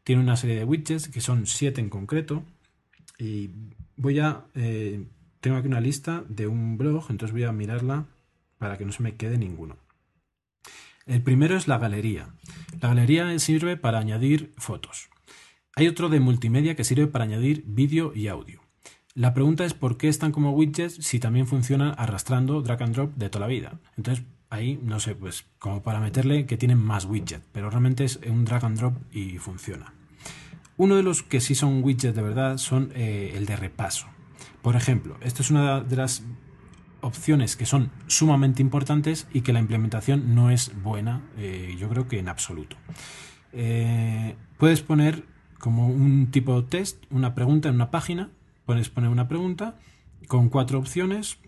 tiene 0.05 0.23
una 0.23 0.37
serie 0.37 0.57
de 0.57 0.65
widgets 0.65 1.09
que 1.09 1.21
son 1.21 1.47
siete 1.47 1.81
en 1.83 1.91
concreto. 1.91 2.43
Y 3.19 3.51
voy 3.97 4.21
a. 4.21 4.45
Eh, 4.55 5.07
tengo 5.41 5.57
aquí 5.59 5.69
una 5.69 5.81
lista 5.81 6.25
de 6.29 6.47
un 6.47 6.79
blog, 6.79 7.07
entonces 7.11 7.33
voy 7.33 7.45
a 7.45 7.53
mirarla 7.53 8.07
para 8.59 8.79
que 8.79 8.85
no 8.85 8.93
se 8.93 9.03
me 9.03 9.17
quede 9.17 9.39
ninguno. 9.39 9.77
El 11.07 11.23
primero 11.23 11.57
es 11.57 11.69
la 11.69 11.79
galería. 11.79 12.35
La 12.81 12.89
galería 12.89 13.39
sirve 13.39 13.77
para 13.77 14.01
añadir 14.01 14.53
fotos. 14.57 15.09
Hay 15.77 15.87
otro 15.87 16.09
de 16.09 16.19
multimedia 16.19 16.75
que 16.75 16.83
sirve 16.83 17.07
para 17.07 17.25
añadir 17.25 17.63
vídeo 17.65 18.13
y 18.13 18.27
audio. 18.27 18.61
La 19.15 19.33
pregunta 19.33 19.65
es 19.65 19.73
por 19.73 19.99
qué 19.99 20.09
están 20.09 20.33
como 20.33 20.51
widgets 20.51 20.95
si 20.95 21.21
también 21.21 21.47
funcionan 21.47 21.95
arrastrando 21.97 22.61
drag 22.61 22.83
and 22.83 22.95
drop 22.95 23.15
de 23.15 23.31
toda 23.31 23.47
la 23.47 23.53
vida. 23.53 23.79
Entonces, 23.97 24.25
ahí, 24.51 24.81
no 24.83 24.99
sé, 24.99 25.15
pues 25.15 25.47
como 25.61 25.85
para 25.85 26.01
meterle 26.01 26.45
que 26.45 26.57
tienen 26.57 26.79
más 26.79 27.05
widgets, 27.05 27.47
pero 27.53 27.71
realmente 27.71 28.05
es 28.05 28.19
un 28.29 28.45
drag 28.45 28.65
and 28.65 28.77
drop 28.77 28.97
y 29.13 29.39
funciona. 29.39 29.95
Uno 30.77 30.97
de 30.97 31.05
los 31.05 31.23
que 31.23 31.41
sí 31.41 31.55
son 31.55 31.85
widgets 31.85 32.17
de 32.17 32.23
verdad 32.23 32.59
son 32.59 32.91
eh, 32.97 33.33
el 33.37 33.47
de 33.47 33.55
repaso. 33.55 34.09
Por 34.61 34.75
ejemplo, 34.75 35.17
esto 35.21 35.43
es 35.43 35.53
una 35.53 35.81
de 35.81 35.97
las 35.97 36.25
opciones 37.07 37.57
que 37.57 37.67
son 37.67 37.91
sumamente 38.09 38.61
importantes 38.61 39.29
y 39.33 39.43
que 39.43 39.53
la 39.53 39.61
implementación 39.61 40.35
no 40.35 40.51
es 40.51 40.73
buena, 40.83 41.23
eh, 41.39 41.77
yo 41.79 41.89
creo 41.89 42.09
que 42.09 42.19
en 42.19 42.29
absoluto. 42.29 42.77
Eh, 43.53 44.35
puedes 44.59 44.83
poner 44.83 45.25
como 45.59 45.89
un 45.89 46.31
tipo 46.31 46.61
de 46.61 46.69
test, 46.69 47.05
una 47.11 47.35
pregunta 47.35 47.69
en 47.69 47.77
una 47.77 47.91
página, 47.91 48.31
puedes 48.65 48.91
poner 48.91 49.09
una 49.09 49.29
pregunta 49.29 49.77
con 50.27 50.49
cuatro 50.49 50.79
opciones 50.79 51.39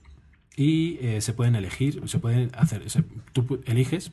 y 0.57 0.99
eh, 1.01 1.21
se 1.21 1.33
pueden 1.33 1.57
elegir, 1.57 2.03
se 2.09 2.18
pueden 2.18 2.51
hacer, 2.55 2.85
tú 3.33 3.61
eliges 3.66 4.12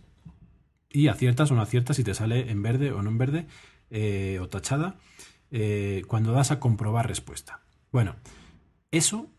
y 0.90 1.08
aciertas 1.08 1.52
o 1.52 1.56
no 1.56 1.62
aciertas 1.62 1.98
si 1.98 2.04
te 2.04 2.16
sale 2.16 2.50
en 2.50 2.64
verde 2.64 2.92
o 2.92 3.02
no 3.04 3.10
en 3.10 3.18
verde 3.18 3.48
o 4.40 4.50
tachada 4.50 4.98
cuando 6.08 6.34
das 6.34 6.52
a 6.52 6.60
comprobar 6.60 7.08
respuesta. 7.08 7.62
Bueno, 7.92 8.16
eso 8.92 9.30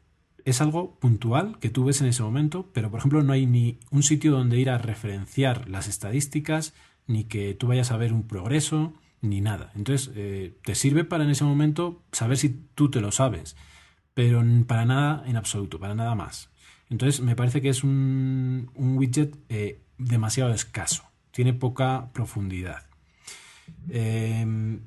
es 0.46 0.60
algo 0.60 0.94
puntual 1.00 1.58
que 1.58 1.70
tú 1.70 1.84
ves 1.84 2.00
en 2.00 2.06
ese 2.06 2.22
momento, 2.22 2.70
pero 2.72 2.88
por 2.88 3.00
ejemplo 3.00 3.22
no 3.24 3.32
hay 3.32 3.46
ni 3.46 3.78
un 3.90 4.04
sitio 4.04 4.30
donde 4.30 4.58
ir 4.58 4.70
a 4.70 4.78
referenciar 4.78 5.68
las 5.68 5.88
estadísticas, 5.88 6.72
ni 7.08 7.24
que 7.24 7.52
tú 7.54 7.66
vayas 7.66 7.90
a 7.90 7.96
ver 7.96 8.12
un 8.12 8.22
progreso, 8.22 8.94
ni 9.20 9.40
nada. 9.40 9.72
Entonces, 9.74 10.12
eh, 10.14 10.54
te 10.62 10.76
sirve 10.76 11.02
para 11.02 11.24
en 11.24 11.30
ese 11.30 11.42
momento 11.42 12.00
saber 12.12 12.36
si 12.36 12.50
tú 12.76 12.90
te 12.90 13.00
lo 13.00 13.10
sabes, 13.10 13.56
pero 14.14 14.42
para 14.68 14.84
nada 14.84 15.24
en 15.26 15.36
absoluto, 15.36 15.80
para 15.80 15.96
nada 15.96 16.14
más. 16.14 16.48
Entonces, 16.90 17.20
me 17.20 17.34
parece 17.34 17.60
que 17.60 17.68
es 17.68 17.82
un, 17.82 18.70
widget 18.76 19.36
eh, 19.48 19.80
demasiado 19.98 20.52
escaso, 20.54 21.02
tiene 21.32 21.54
poca 21.54 22.10
profundidad. 22.12 22.84
Em, 23.88 24.78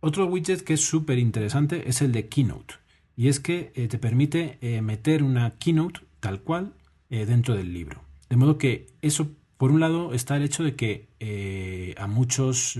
otro 0.00 0.24
widget 0.24 0.62
que 0.62 0.72
es 0.72 0.80
súper 0.80 1.18
interesante 1.18 1.86
es 1.86 2.00
el 2.00 2.12
de 2.12 2.28
Keynote 2.28 2.81
y 3.16 3.28
es 3.28 3.40
que 3.40 3.72
eh, 3.74 3.88
te 3.88 3.98
permite 3.98 4.58
eh, 4.60 4.82
meter 4.82 5.22
una 5.22 5.58
keynote 5.58 6.00
tal 6.20 6.40
cual 6.40 6.74
eh, 7.10 7.26
dentro 7.26 7.54
del 7.54 7.72
libro. 7.72 8.02
De 8.28 8.36
modo 8.36 8.58
que 8.58 8.86
eso, 9.02 9.30
por 9.58 9.70
un 9.70 9.80
lado, 9.80 10.14
está 10.14 10.36
el 10.36 10.42
hecho 10.42 10.64
de 10.64 10.74
que 10.74 11.94
a 11.98 12.06
muchos 12.06 12.76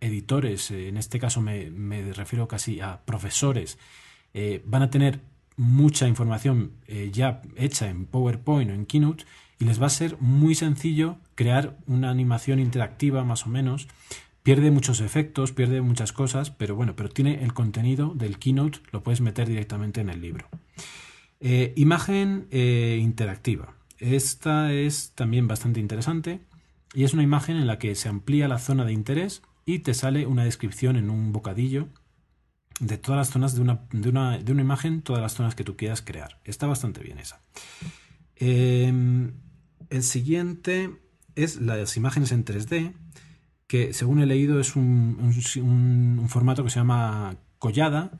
editores, 0.00 0.70
en 0.70 0.96
este 0.96 1.18
caso 1.18 1.42
me, 1.42 1.70
me, 1.70 2.12
refiero 2.12 2.48
casi 2.48 2.80
a 2.80 3.04
profesores, 3.04 3.78
van 4.64 4.82
a 4.82 4.90
tener 4.90 5.20
mucha 5.56 6.08
información 6.08 6.72
ya 7.12 7.42
hecha 7.56 7.88
en 7.90 8.06
PowerPoint 8.06 8.70
o 8.70 8.74
en 8.74 8.86
Keynote 8.86 9.24
y 9.58 9.66
les 9.66 9.80
va 9.80 9.86
a 9.86 9.90
ser 9.90 10.16
muy 10.18 10.54
sencillo 10.54 11.18
crear 11.34 11.76
una 11.86 12.10
animación 12.10 12.58
interactiva 12.58 13.22
más 13.24 13.46
o 13.46 13.50
menos 13.50 13.86
Pierde 14.46 14.70
muchos 14.70 15.00
efectos, 15.00 15.50
pierde 15.50 15.80
muchas 15.80 16.12
cosas, 16.12 16.52
pero 16.52 16.76
bueno, 16.76 16.94
pero 16.94 17.08
tiene 17.08 17.42
el 17.42 17.52
contenido 17.52 18.14
del 18.14 18.38
keynote, 18.38 18.78
lo 18.92 19.02
puedes 19.02 19.20
meter 19.20 19.48
directamente 19.48 20.00
en 20.00 20.08
el 20.08 20.20
libro. 20.20 20.46
Eh, 21.40 21.72
imagen 21.74 22.46
eh, 22.52 22.96
interactiva. 23.02 23.74
Esta 23.98 24.72
es 24.72 25.10
también 25.16 25.48
bastante 25.48 25.80
interesante 25.80 26.42
y 26.94 27.02
es 27.02 27.12
una 27.12 27.24
imagen 27.24 27.56
en 27.56 27.66
la 27.66 27.80
que 27.80 27.92
se 27.96 28.08
amplía 28.08 28.46
la 28.46 28.60
zona 28.60 28.84
de 28.84 28.92
interés 28.92 29.42
y 29.64 29.80
te 29.80 29.94
sale 29.94 30.26
una 30.26 30.44
descripción 30.44 30.94
en 30.94 31.10
un 31.10 31.32
bocadillo 31.32 31.88
de 32.78 32.98
todas 32.98 33.18
las 33.18 33.30
zonas 33.30 33.56
de 33.56 33.62
una, 33.62 33.80
de 33.90 34.08
una, 34.10 34.38
de 34.38 34.52
una 34.52 34.62
imagen, 34.62 35.02
todas 35.02 35.22
las 35.22 35.34
zonas 35.34 35.56
que 35.56 35.64
tú 35.64 35.76
quieras 35.76 36.02
crear. 36.02 36.40
Está 36.44 36.68
bastante 36.68 37.00
bien 37.00 37.18
esa. 37.18 37.40
Em, 38.36 39.32
el 39.90 40.04
siguiente 40.04 40.92
es 41.34 41.60
las 41.60 41.96
imágenes 41.96 42.30
en 42.30 42.44
3D, 42.44 42.94
que 43.66 43.92
según 43.92 44.20
he 44.20 44.26
leído 44.26 44.60
es 44.60 44.76
un, 44.76 45.18
un, 45.56 46.28
formato 46.28 46.62
que 46.64 46.70
se 46.70 46.78
llama 46.78 47.36
collada 47.58 48.12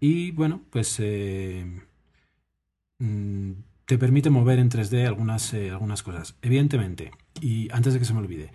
y 0.00 0.32
bueno, 0.32 0.62
pues 0.70 0.96
eh, 0.98 1.64
mm, 2.98 3.52
te 3.86 3.98
permite 3.98 4.30
mover 4.30 4.58
en 4.58 4.70
3D 4.70 5.06
algunas, 5.06 5.52
eh, 5.54 5.70
algunas 5.70 6.02
cosas. 6.02 6.36
Evidentemente, 6.42 7.12
y 7.40 7.68
antes 7.72 7.92
de 7.92 7.98
que 7.98 8.04
se 8.04 8.14
me 8.14 8.20
olvide, 8.20 8.50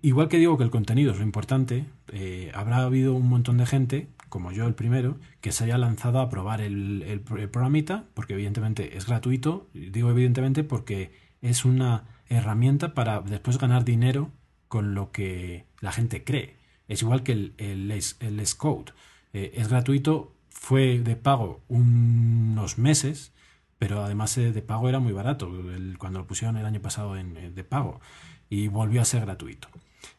igual 0.00 0.28
que 0.28 0.38
digo 0.38 0.56
que 0.56 0.64
el 0.64 0.70
contenido 0.70 1.12
es 1.12 1.18
lo 1.18 1.24
importante, 1.24 1.86
eh, 2.12 2.50
habrá 2.54 2.78
habido 2.78 3.14
un 3.14 3.28
montón 3.28 3.58
de 3.58 3.66
gente, 3.66 4.08
como 4.28 4.52
yo 4.52 4.66
el 4.66 4.74
primero, 4.74 5.18
que 5.40 5.52
se 5.52 5.64
haya 5.64 5.78
lanzado 5.78 6.20
a 6.20 6.30
probar 6.30 6.60
el, 6.60 7.02
el, 7.02 7.20
programita, 7.20 8.06
porque 8.14 8.34
evidentemente 8.34 8.96
es 8.96 9.06
gratuito, 9.06 9.68
digo 9.74 10.10
evidentemente 10.10 10.64
porque 10.64 11.12
es 11.42 11.64
una 11.64 12.04
herramienta 12.28 12.94
para 12.94 13.20
después 13.20 13.58
ganar 13.58 13.84
dinero 13.84 14.32
con 14.74 14.92
lo 14.92 15.12
que 15.12 15.66
la 15.80 15.92
gente 15.92 16.24
cree. 16.24 16.56
Es 16.88 17.02
igual 17.02 17.22
que 17.22 17.30
el, 17.30 17.54
el, 17.58 18.44
Code. 18.58 18.92
Eh, 19.32 19.52
es 19.54 19.68
gratuito, 19.68 20.34
fue 20.50 20.98
de 20.98 21.14
pago 21.14 21.62
unos 21.68 22.76
meses, 22.76 23.32
pero 23.78 24.02
además 24.02 24.36
eh, 24.36 24.50
de 24.50 24.62
pago 24.62 24.88
era 24.88 24.98
muy 24.98 25.12
barato 25.12 25.48
cuando 25.96 26.18
lo 26.18 26.26
pusieron 26.26 26.56
el 26.56 26.66
año 26.66 26.82
pasado 26.82 27.16
en, 27.16 27.36
eh, 27.36 27.52
de 27.52 27.62
pago 27.62 28.00
y 28.50 28.66
volvió 28.66 29.00
a 29.00 29.04
ser 29.04 29.20
gratuito. 29.20 29.68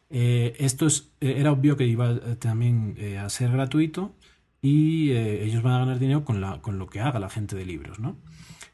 esto 0.08 0.86
es, 0.86 1.12
era 1.20 1.52
obvio 1.52 1.76
que 1.76 1.86
iba 1.86 2.18
también 2.36 2.96
a 3.22 3.28
ser 3.28 3.50
gratuito 3.52 4.14
y 4.62 5.10
ellos 5.10 5.62
van 5.62 5.74
a 5.74 5.78
ganar 5.80 5.98
dinero 5.98 6.24
con, 6.24 6.40
la, 6.40 6.62
con 6.62 6.78
lo 6.78 6.86
que 6.86 7.00
haga 7.00 7.18
la 7.20 7.28
gente 7.28 7.56
de 7.56 7.66
libros, 7.66 7.98
¿no? 7.98 8.16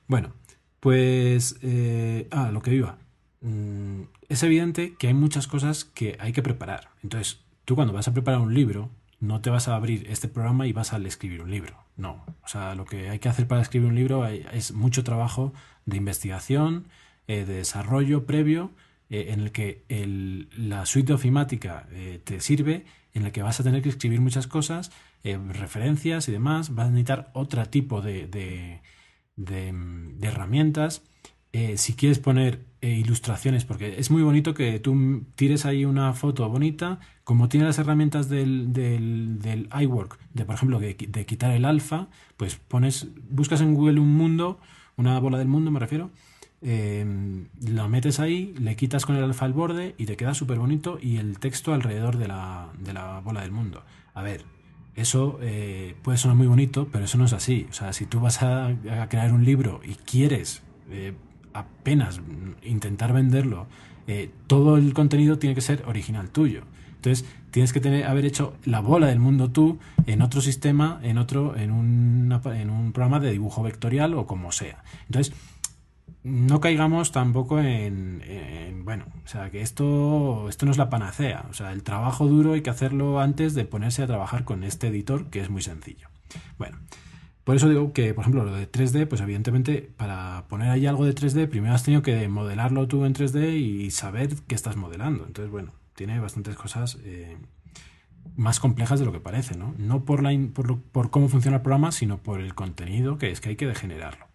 Bueno, 0.06 0.32
pues... 0.78 1.58
ah, 2.30 2.50
lo 2.52 2.62
que 2.62 2.72
iba. 2.72 2.98
Mm, 3.40 4.02
es 4.32 4.42
evidente 4.42 4.94
que 4.98 5.08
hay 5.08 5.14
muchas 5.14 5.46
cosas 5.46 5.84
que 5.84 6.16
hay 6.18 6.32
que 6.32 6.42
preparar. 6.42 6.90
Entonces, 7.02 7.40
tú 7.64 7.74
cuando 7.74 7.92
vas 7.92 8.08
a 8.08 8.12
preparar 8.12 8.40
un 8.40 8.54
libro, 8.54 8.90
no 9.20 9.40
te 9.40 9.50
vas 9.50 9.68
a 9.68 9.76
abrir 9.76 10.06
este 10.08 10.28
programa 10.28 10.66
y 10.66 10.72
vas 10.72 10.92
a 10.92 10.98
escribir 10.98 11.42
un 11.42 11.50
libro. 11.50 11.76
No. 11.96 12.24
O 12.42 12.48
sea, 12.48 12.74
lo 12.74 12.84
que 12.84 13.10
hay 13.10 13.18
que 13.18 13.28
hacer 13.28 13.46
para 13.46 13.62
escribir 13.62 13.88
un 13.88 13.94
libro 13.94 14.26
es 14.26 14.72
mucho 14.72 15.04
trabajo 15.04 15.52
de 15.86 15.96
investigación, 15.96 16.88
eh, 17.28 17.44
de 17.44 17.54
desarrollo 17.54 18.26
previo, 18.26 18.72
eh, 19.10 19.26
en 19.28 19.40
el 19.40 19.52
que 19.52 19.84
la 20.56 20.86
suite 20.86 21.12
ofimática 21.12 21.86
eh, 21.92 22.20
te 22.24 22.40
sirve, 22.40 22.84
en 23.14 23.26
el 23.26 23.32
que 23.32 23.42
vas 23.42 23.60
a 23.60 23.62
tener 23.62 23.82
que 23.82 23.90
escribir 23.90 24.20
muchas 24.20 24.46
cosas, 24.46 24.90
referencias 25.22 26.28
y 26.28 26.32
demás. 26.32 26.74
Vas 26.74 26.86
a 26.86 26.90
necesitar 26.90 27.30
otro 27.34 27.64
tipo 27.66 28.00
de, 28.00 28.26
de 29.36 30.26
herramientas 30.26 31.02
eh, 31.54 31.76
si 31.76 31.92
quieres 31.92 32.18
poner 32.18 32.64
eh, 32.80 32.92
ilustraciones, 32.92 33.66
porque 33.66 33.98
es 33.98 34.10
muy 34.10 34.22
bonito 34.22 34.54
que 34.54 34.80
tú 34.80 35.22
tires 35.34 35.66
ahí 35.66 35.84
una 35.84 36.14
foto 36.14 36.48
bonita, 36.48 36.98
como 37.24 37.50
tiene 37.50 37.66
las 37.66 37.78
herramientas 37.78 38.30
del, 38.30 38.72
del, 38.72 39.68
iWork, 39.78 40.18
de 40.32 40.46
por 40.46 40.54
ejemplo, 40.54 40.80
de, 40.80 40.96
quitar 40.96 41.52
el 41.52 41.66
alfa, 41.66 42.08
pues 42.38 42.56
pones, 42.56 43.08
buscas 43.28 43.60
en 43.60 43.74
Google 43.74 44.00
un 44.00 44.14
mundo, 44.16 44.60
una 44.96 45.20
bola 45.20 45.36
del 45.36 45.48
mundo 45.48 45.70
me 45.70 45.78
refiero, 45.78 46.10
eh, 46.62 47.04
lo 47.60 47.88
metes 47.88 48.18
ahí, 48.18 48.54
le 48.58 48.74
quitas 48.74 49.04
con 49.04 49.16
el 49.16 49.24
alfa 49.24 49.44
el 49.44 49.52
borde 49.52 49.94
y 49.98 50.06
te 50.06 50.16
queda 50.16 50.32
súper 50.32 50.58
bonito 50.58 50.98
y 51.02 51.18
el 51.18 51.38
texto 51.38 51.74
alrededor 51.74 52.16
de 52.16 52.28
la, 52.28 52.70
de 52.78 52.94
la 52.94 53.20
bola 53.20 53.42
del 53.42 53.52
mundo. 53.52 53.84
A 54.14 54.22
ver, 54.22 54.44
eso 54.96 55.38
puede 56.02 56.18
sonar 56.18 56.36
muy 56.36 56.46
bonito, 56.46 56.88
pero 56.90 57.04
eso 57.04 57.18
no 57.18 57.26
es 57.26 57.32
así. 57.34 57.66
O 57.68 57.74
sea, 57.74 57.92
si 57.92 58.06
tú 58.06 58.20
vas 58.20 58.42
a 58.42 58.74
crear 59.10 59.32
un 59.32 59.44
libro 59.44 59.80
y 59.84 59.94
quieres 59.96 60.62
apenas 61.54 62.20
intentar 62.62 63.12
venderlo, 63.12 63.66
eh, 64.06 64.30
todo 64.46 64.76
el 64.76 64.92
contenido 64.94 65.38
tiene 65.38 65.54
que 65.54 65.60
ser 65.60 65.84
original 65.86 66.30
tuyo. 66.30 66.62
Entonces, 66.96 67.24
tienes 67.50 67.72
que 67.72 67.80
tener, 67.80 68.04
haber 68.06 68.24
hecho 68.24 68.54
la 68.64 68.80
bola 68.80 69.08
del 69.08 69.18
mundo 69.18 69.50
tú 69.50 69.78
en 70.06 70.22
otro 70.22 70.40
sistema, 70.40 71.00
en 71.02 71.18
otro, 71.18 71.56
en, 71.56 71.70
en 71.70 72.70
un 72.70 72.92
programa 72.92 73.18
de 73.20 73.32
dibujo 73.32 73.62
vectorial 73.62 74.14
o 74.14 74.26
como 74.26 74.52
sea. 74.52 74.84
Entonces, 75.06 75.34
no 76.24 76.60
caigamos 76.60 77.10
tampoco 77.10 77.58
en, 77.58 78.22
en, 78.24 78.84
bueno, 78.84 79.06
o 79.24 79.28
sea, 79.28 79.50
que 79.50 79.60
esto, 79.60 80.48
esto 80.48 80.66
no 80.66 80.72
es 80.72 80.78
la 80.78 80.90
panacea. 80.90 81.46
O 81.50 81.52
sea, 81.52 81.72
el 81.72 81.82
trabajo 81.82 82.28
duro 82.28 82.52
hay 82.52 82.62
que 82.62 82.70
hacerlo 82.70 83.20
antes 83.20 83.54
de 83.54 83.64
ponerse 83.64 84.02
a 84.02 84.06
trabajar 84.06 84.44
con 84.44 84.62
este 84.62 84.88
editor, 84.88 85.30
que 85.30 85.40
es 85.40 85.50
muy 85.50 85.62
sencillo. 85.62 86.08
Bueno, 86.58 86.78
por 87.44 87.56
eso 87.56 87.68
digo 87.68 87.92
que, 87.92 88.14
por 88.14 88.22
ejemplo, 88.22 88.44
lo 88.44 88.54
de 88.54 88.70
3D, 88.70 89.08
pues 89.08 89.20
evidentemente 89.20 89.90
para 89.96 90.46
poner 90.48 90.70
ahí 90.70 90.86
algo 90.86 91.04
de 91.04 91.14
3D, 91.14 91.48
primero 91.48 91.74
has 91.74 91.82
tenido 91.82 92.02
que 92.02 92.28
modelarlo 92.28 92.86
tú 92.86 93.04
en 93.04 93.14
3D 93.14 93.54
y 93.56 93.90
saber 93.90 94.30
qué 94.46 94.54
estás 94.54 94.76
modelando. 94.76 95.26
Entonces, 95.26 95.50
bueno, 95.50 95.72
tiene 95.96 96.20
bastantes 96.20 96.54
cosas 96.54 96.98
eh, 97.02 97.36
más 98.36 98.60
complejas 98.60 99.00
de 99.00 99.06
lo 99.06 99.12
que 99.12 99.18
parece, 99.18 99.56
¿no? 99.56 99.74
No 99.76 100.04
por, 100.04 100.22
la 100.22 100.30
por, 100.54 100.80
por, 100.80 101.10
cómo 101.10 101.28
funciona 101.28 101.56
el 101.56 101.62
programa, 101.62 101.90
sino 101.90 102.18
por 102.18 102.40
el 102.40 102.54
contenido 102.54 103.18
que 103.18 103.32
es 103.32 103.40
que 103.40 103.50
hay 103.50 103.56
que 103.56 103.66
degenerarlo. 103.66 104.26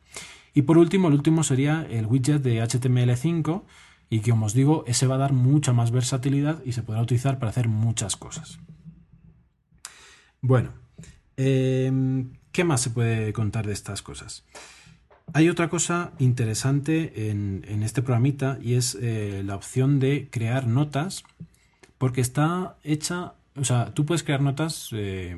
Y 0.53 0.63
por 0.63 0.77
último, 0.77 1.07
el 1.07 1.13
último 1.13 1.43
sería 1.43 1.87
el 1.89 2.07
widget 2.07 2.41
de 2.41 2.61
HTML5 2.61 3.63
y 4.09 4.19
que, 4.19 4.31
como 4.31 4.47
os 4.47 4.53
digo, 4.53 4.83
ese 4.85 5.07
va 5.07 5.15
a 5.15 5.19
dar 5.19 5.31
mucha 5.31 5.71
más 5.71 5.91
versatilidad 5.91 6.61
y 6.65 6.73
se 6.73 6.83
podrá 6.83 7.01
utilizar 7.01 7.39
para 7.39 7.51
hacer 7.51 7.69
muchas 7.69 8.17
cosas. 8.17 8.59
Bueno, 10.41 10.71
eh, 11.37 11.91
¿Qué 12.57 12.63
más 12.63 12.81
se 12.81 12.89
puede 12.89 13.33
contar 13.33 13.67
de 13.67 13.73
estas 13.73 14.01
cosas? 14.01 14.43
Hay 15.31 15.47
otra 15.47 15.69
cosa 15.69 16.13
interesante 16.17 17.29
en, 17.29 17.83
este 17.83 18.01
programita 18.01 18.57
y 18.59 18.73
es 18.73 18.97
eh, 18.99 19.43
la 19.45 19.55
opción 19.55 19.99
de 19.99 20.27
crear 20.31 20.65
notas 20.65 21.23
porque 21.99 22.19
está 22.19 22.77
hecha, 22.83 23.35
o 23.55 23.63
sea, 23.63 23.93
tú 23.93 24.07
puedes 24.07 24.23
crear 24.23 24.41
notas 24.41 24.89
eh, 24.93 25.37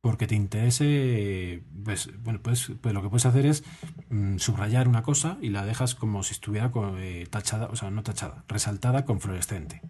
porque 0.00 0.26
te 0.26 0.34
interese, 0.34 1.64
pues, 1.84 2.08
bueno, 2.24 2.40
pues, 2.42 2.70
lo 2.70 3.02
que 3.02 3.10
puedes 3.10 3.26
hacer 3.26 3.44
es 3.44 3.62
mm, 4.08 4.38
subrayar 4.38 4.88
una 4.88 5.02
cosa 5.02 5.36
y 5.42 5.50
la 5.50 5.66
dejas 5.66 5.94
como 5.94 6.22
si 6.22 6.32
estuviera 6.32 6.72
eh, 6.96 7.26
tachada, 7.28 7.66
o 7.66 7.76
sea, 7.76 7.90
no 7.90 8.02
tachada, 8.02 8.42
resaltada 8.48 9.04
con 9.04 9.20
fluorescente. 9.20 9.82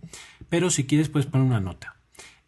Pero 0.49 0.71
si 0.71 0.87
quieres 0.87 1.09
puedes 1.09 1.31
poner 1.31 1.47
una 1.47 1.61
nota. 1.61 1.95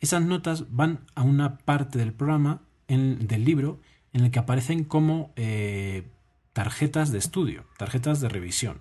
Esas 0.01 0.23
notas 0.23 0.65
van 0.75 1.07
a 1.15 1.23
una 1.23 1.59
parte 1.59 1.97
del 2.01 2.13
programa 2.13 2.61
del 2.89 3.45
libro 3.45 3.81
en 4.13 4.25
el 4.25 4.31
que 4.31 4.39
aparecen 4.39 4.85
como 4.85 5.33
eh, 5.37 6.05
tarjetas 6.53 7.13
de 7.13 7.19
estudio, 7.19 7.65
tarjetas 7.77 8.21
de 8.21 8.29
revisión. 8.29 8.81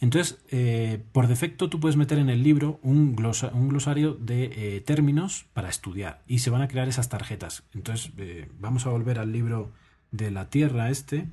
Entonces, 0.00 0.38
eh, 0.50 1.00
por 1.12 1.28
defecto 1.28 1.70
tú 1.70 1.78
puedes 1.78 1.96
meter 1.96 2.18
en 2.18 2.28
el 2.28 2.42
libro 2.42 2.80
un, 2.82 3.14
glosario 3.14 4.14
de 4.14 4.76
eh, 4.76 4.80
términos 4.80 5.46
para 5.52 5.68
estudiar 5.68 6.22
y 6.26 6.40
se 6.40 6.50
van 6.50 6.62
a 6.62 6.68
crear 6.68 6.88
esas 6.88 7.08
tarjetas. 7.08 7.62
Entonces, 7.72 8.10
vamos 8.58 8.86
a 8.86 8.90
volver 8.90 9.20
al 9.20 9.30
libro 9.30 9.70
de 10.10 10.30
la 10.30 10.50
Tierra 10.50 10.90
este. 10.90 11.28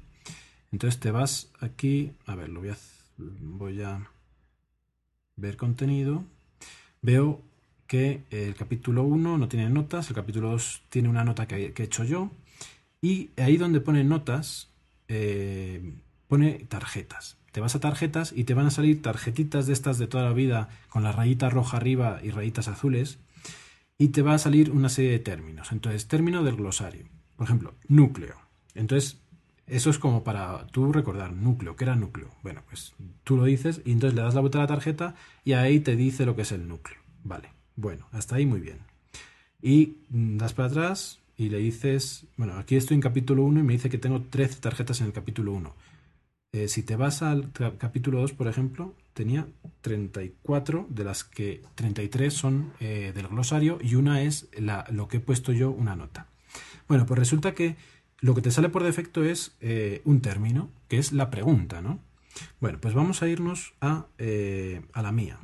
Entonces 0.72 1.00
te 1.00 1.10
vas 1.10 1.52
aquí, 1.60 2.12
a 2.28 2.36
ver, 2.36 2.50
lo 2.50 2.60
voy 2.60 2.69
a, 2.69 2.78
voy 3.17 3.82
a 3.82 4.08
ver 5.36 5.58
contenido. 5.58 6.24
Veo 7.02 7.41
que 7.89 8.21
el 8.30 8.54
capítulo 8.54 9.04
1 9.04 9.39
no 9.39 9.47
tiene 9.47 9.67
notas, 9.67 10.10
el 10.10 10.15
capítulo 10.15 10.52
2 10.52 10.84
tiene 10.89 11.10
una 11.10 11.23
nota 11.23 11.47
que, 11.47 11.73
he 11.75 11.84
hecho 11.84 12.04
yo, 12.04 12.30
y 13.02 13.32
ahí 13.36 13.58
donde 13.58 13.82
pone 13.82 14.04
notas, 14.04 14.69
eh, 15.08 15.95
pone 16.28 16.67
tarjetas. 16.69 17.38
Te 17.52 17.62
vas 17.62 17.73
a 17.73 17.80
tarjetas 17.80 18.32
y 18.32 18.43
te 18.43 18.54
van 18.54 18.67
a 18.67 18.69
salir 18.69 19.02
tarjetitas 19.02 19.65
de 19.65 19.73
estas 19.73 19.97
de 19.97 20.06
toda 20.06 20.25
la 20.25 20.34
vida 20.34 20.69
con 20.88 21.02
la 21.02 21.12
rayita 21.12 21.49
roja 21.49 21.78
arriba 21.78 22.19
y 22.23 22.30
rayitas 22.30 22.67
azules, 22.67 23.17
y 23.97 24.10
te 24.10 24.21
va 24.21 24.36
a 24.36 24.38
salir 24.38 24.69
una 24.69 24.89
serie 24.89 25.10
de 25.10 25.19
términos. 25.19 25.71
Entonces, 25.71 26.08
término 26.08 26.43
del 26.43 26.58
glosario. 26.58 27.08
Por 27.38 27.47
ejemplo, 27.47 27.73
núcleo. 27.88 28.36
Entonces, 28.75 29.17
eso 29.65 29.89
es 29.89 29.97
como 29.97 30.23
para 30.23 30.67
tú 30.67 30.93
recordar, 30.93 31.34
núcleo, 31.34 31.75
¿qué 31.75 31.86
era 31.86 31.95
núcleo? 31.95 32.30
Bueno, 32.43 32.62
pues 32.69 32.93
tú 33.23 33.36
lo 33.36 33.45
dices 33.45 33.82
y 33.84 33.93
entonces 33.93 34.15
le 34.15 34.21
das 34.21 34.36
la 34.36 34.41
vuelta 34.41 34.60
a 34.60 34.62
la 34.62 34.67
tarjeta 34.67 35.15
y 35.43 35.54
ahí 35.54 35.80
te 35.80 35.95
dice 35.95 36.28
lo 36.28 36.36
que 36.36 36.43
es 36.43 36.52
el 36.52 36.67
núcleo. 36.67 36.99
Vale. 37.23 37.59
Bueno, 37.80 38.08
hasta 38.12 38.36
ahí 38.36 38.46
muy 38.46 38.60
bien. 38.60 38.80
Y 39.62 39.96
das 40.10 40.52
para 40.52 40.68
atrás 40.68 41.20
y 41.38 41.48
le 41.48 41.60
dices, 41.60 42.26
bueno, 42.36 42.58
aquí 42.58 42.76
estoy 42.76 42.96
en 42.96 43.02
capítulo 43.02 43.44
1 43.46 43.62
y 43.62 43.63
me 43.63 43.72
dice 43.72 43.89
que 43.89 43.98
tengo 43.98 44.22
13 44.22 44.60
tarjetas 44.60 45.00
en 45.00 45.08
el 45.08 45.13
capítulo 45.13 45.54
1. 45.54 45.74
Eh, 46.52 46.68
si 46.68 46.84
te 46.84 46.98
vas 46.98 47.22
al 47.22 47.54
capítulo 47.78 48.20
2, 48.20 48.34
por 48.34 48.50
ejemplo, 48.50 48.94
tenía 49.13 49.48
34, 49.80 50.88
de 50.89 51.04
las 51.06 51.24
que 51.24 51.62
33 51.76 52.34
son 52.34 52.74
eh, 52.82 53.13
del 53.15 53.30
glosario 53.30 53.80
y 53.82 53.96
una 53.96 54.24
es 54.24 54.50
la, 54.58 54.86
lo 54.92 55.08
que 55.08 55.18
he 55.18 55.22
puesto 55.22 55.54
yo 55.54 55.72
una 55.72 55.96
nota. 55.96 56.28
Bueno, 56.89 57.06
pues 57.06 57.18
resulta 57.18 57.54
que 57.54 57.78
lo 58.20 58.36
que 58.36 58.42
te 58.42 58.52
sale 58.52 58.68
por 58.68 58.84
defecto 58.84 59.24
es 59.24 59.56
eh, 59.62 60.02
un 60.04 60.20
término, 60.20 60.70
que 60.89 60.98
es 60.98 61.13
la 61.13 61.30
pregunta, 61.30 61.82
¿no? 61.82 62.00
Bueno, 62.60 62.78
pues 62.82 62.94
vamos 62.94 63.24
a 63.24 63.30
irnos 63.30 63.74
a, 63.80 64.08
a 64.92 65.02
la 65.02 65.12
mía. 65.13 65.39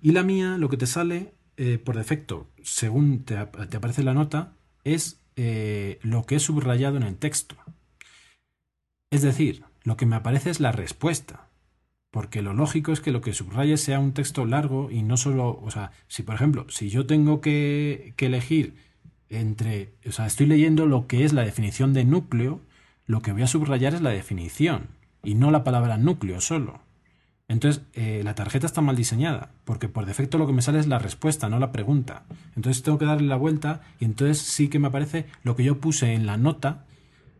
Y 0.00 0.12
la 0.12 0.22
mía, 0.22 0.56
lo 0.56 0.70
que 0.70 0.78
te 0.78 0.86
sale 0.86 1.34
eh, 1.56 1.78
por 1.78 1.96
defecto, 1.96 2.50
según 2.62 3.24
te, 3.24 3.36
aparece 3.36 4.02
la 4.02 4.14
nota, 4.14 4.54
es 4.84 5.20
eh, 5.36 5.98
lo 6.02 6.24
que 6.24 6.36
es 6.36 6.42
subrayado 6.42 6.96
en 6.96 7.02
el 7.02 7.16
texto. 7.16 7.56
Es 9.10 9.22
decir, 9.22 9.64
lo 9.84 9.96
que 9.96 10.06
me 10.06 10.16
aparece 10.16 10.50
es 10.50 10.60
la 10.60 10.72
respuesta. 10.72 11.48
Porque 12.10 12.42
lo 12.42 12.52
lógico 12.52 12.92
es 12.92 13.00
que 13.00 13.10
lo 13.10 13.22
que 13.22 13.32
subrayes 13.32 13.80
sea 13.80 13.98
un 13.98 14.12
texto 14.12 14.44
largo 14.44 14.90
y 14.90 15.02
no 15.02 15.16
solo, 15.16 15.58
o 15.62 15.70
sea, 15.70 15.92
si 16.08 16.22
por 16.22 16.34
ejemplo, 16.34 16.66
si 16.68 16.90
yo 16.90 17.06
tengo 17.06 17.40
que, 17.40 18.12
que 18.16 18.26
elegir 18.26 18.74
entre, 19.30 19.94
o 20.06 20.12
sea, 20.12 20.26
estoy 20.26 20.46
leyendo 20.46 20.84
lo 20.84 21.06
que 21.06 21.24
es 21.24 21.32
la 21.32 21.42
definición 21.42 21.94
de 21.94 22.04
núcleo, 22.04 22.60
lo 23.06 23.22
que 23.22 23.32
voy 23.32 23.42
a 23.42 23.46
subrayar 23.46 23.94
es 23.94 24.02
la 24.02 24.10
definición 24.10 24.88
y 25.22 25.34
no 25.34 25.50
la 25.50 25.64
palabra 25.64 25.96
núcleo 25.96 26.40
solo. 26.42 26.82
Entonces, 27.52 27.82
eh, 27.92 28.22
la 28.24 28.34
tarjeta 28.34 28.64
está 28.64 28.80
mal 28.80 28.96
diseñada, 28.96 29.50
porque 29.66 29.86
por 29.86 30.06
defecto 30.06 30.38
lo 30.38 30.46
que 30.46 30.54
me 30.54 30.62
sale 30.62 30.78
es 30.78 30.86
la 30.86 30.98
respuesta, 30.98 31.50
no 31.50 31.58
la 31.58 31.70
pregunta. 31.70 32.24
Entonces 32.56 32.82
tengo 32.82 32.96
que 32.96 33.04
darle 33.04 33.28
la 33.28 33.36
vuelta 33.36 33.82
y 34.00 34.06
entonces 34.06 34.38
sí 34.38 34.68
que 34.68 34.78
me 34.78 34.88
aparece 34.88 35.26
lo 35.42 35.54
que 35.54 35.62
yo 35.62 35.78
puse 35.78 36.14
en 36.14 36.24
la 36.24 36.38
nota, 36.38 36.86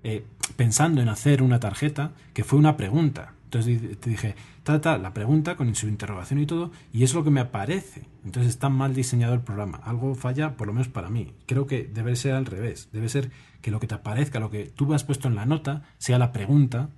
eh, 0.05 0.27
pensando 0.55 1.01
en 1.01 1.09
hacer 1.09 1.43
una 1.43 1.61
tarjeta, 1.61 2.13
que 2.35 2.45
fue 2.45 2.59
una 2.59 2.77
pregunta. 2.77 3.33
Entonces 3.45 3.99
te 4.01 4.11
dije, 4.11 4.35
ta, 4.65 4.99
la 4.99 5.15
pregunta 5.15 5.57
con 5.57 5.75
su 5.75 5.89
interrogación 5.89 6.41
y 6.41 6.47
todo, 6.47 6.73
y 6.93 7.05
es 7.05 7.15
lo 7.15 7.25
que 7.25 7.31
me 7.31 7.41
aparece. 7.41 8.03
Entonces 8.23 8.51
está 8.51 8.69
mal 8.69 8.95
diseñado 8.95 9.33
el 9.33 9.41
programa. 9.41 9.81
Algo 9.83 10.15
falla, 10.15 10.59
por 10.59 10.67
lo 10.67 10.75
menos 10.75 10.89
para 10.89 11.09
mí. 11.09 11.33
Creo 11.47 11.67
que 11.67 11.85
debe 11.85 12.17
ser 12.17 12.35
al 12.35 12.45
revés. 12.45 12.91
Debe 12.93 13.09
ser 13.09 13.31
que 13.63 13.71
lo 13.71 13.81
que 13.81 13.87
te 13.87 13.95
aparezca, 13.95 14.41
lo 14.41 14.51
que 14.51 14.67
tú 14.67 14.93
has 14.93 15.05
puesto 15.05 15.29
en 15.29 15.37
la 15.37 15.47
nota, 15.47 15.85
sea 15.97 16.19
la 16.19 16.33
pregunta 16.33 16.91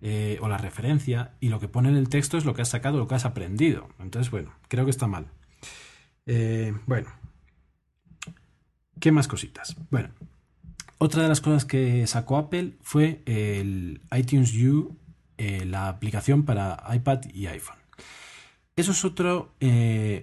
eh, 0.00 0.38
o 0.40 0.48
la 0.48 0.58
referencia, 0.58 1.34
y 1.40 1.48
lo 1.48 1.60
que 1.60 1.68
pone 1.68 1.88
en 1.88 1.96
el 1.96 2.08
texto 2.08 2.36
es 2.36 2.44
lo 2.44 2.54
que 2.54 2.62
has 2.62 2.68
sacado, 2.68 2.98
lo 2.98 3.08
que 3.08 3.14
has 3.14 3.24
aprendido. 3.24 3.88
Entonces, 3.98 4.30
bueno, 4.30 4.52
creo 4.68 4.84
que 4.84 4.90
está 4.90 5.06
mal. 5.06 5.28
Eh, 6.26 6.74
bueno, 6.86 7.08
¿qué 9.00 9.12
más 9.12 9.28
cositas? 9.28 9.76
Bueno, 9.90 10.10
otra 10.98 11.22
de 11.22 11.28
las 11.28 11.40
cosas 11.40 11.64
que 11.64 12.06
sacó 12.06 12.36
Apple 12.36 12.74
fue 12.82 13.22
el 13.26 14.00
iTunes 14.16 14.54
U 14.54 14.96
eh, 15.38 15.64
la 15.64 15.88
aplicación 15.88 16.44
para 16.44 16.82
iPad 16.94 17.20
y 17.32 17.46
iPhone. 17.46 17.78
Eso 18.76 18.92
es 18.92 19.04
otro, 19.04 19.54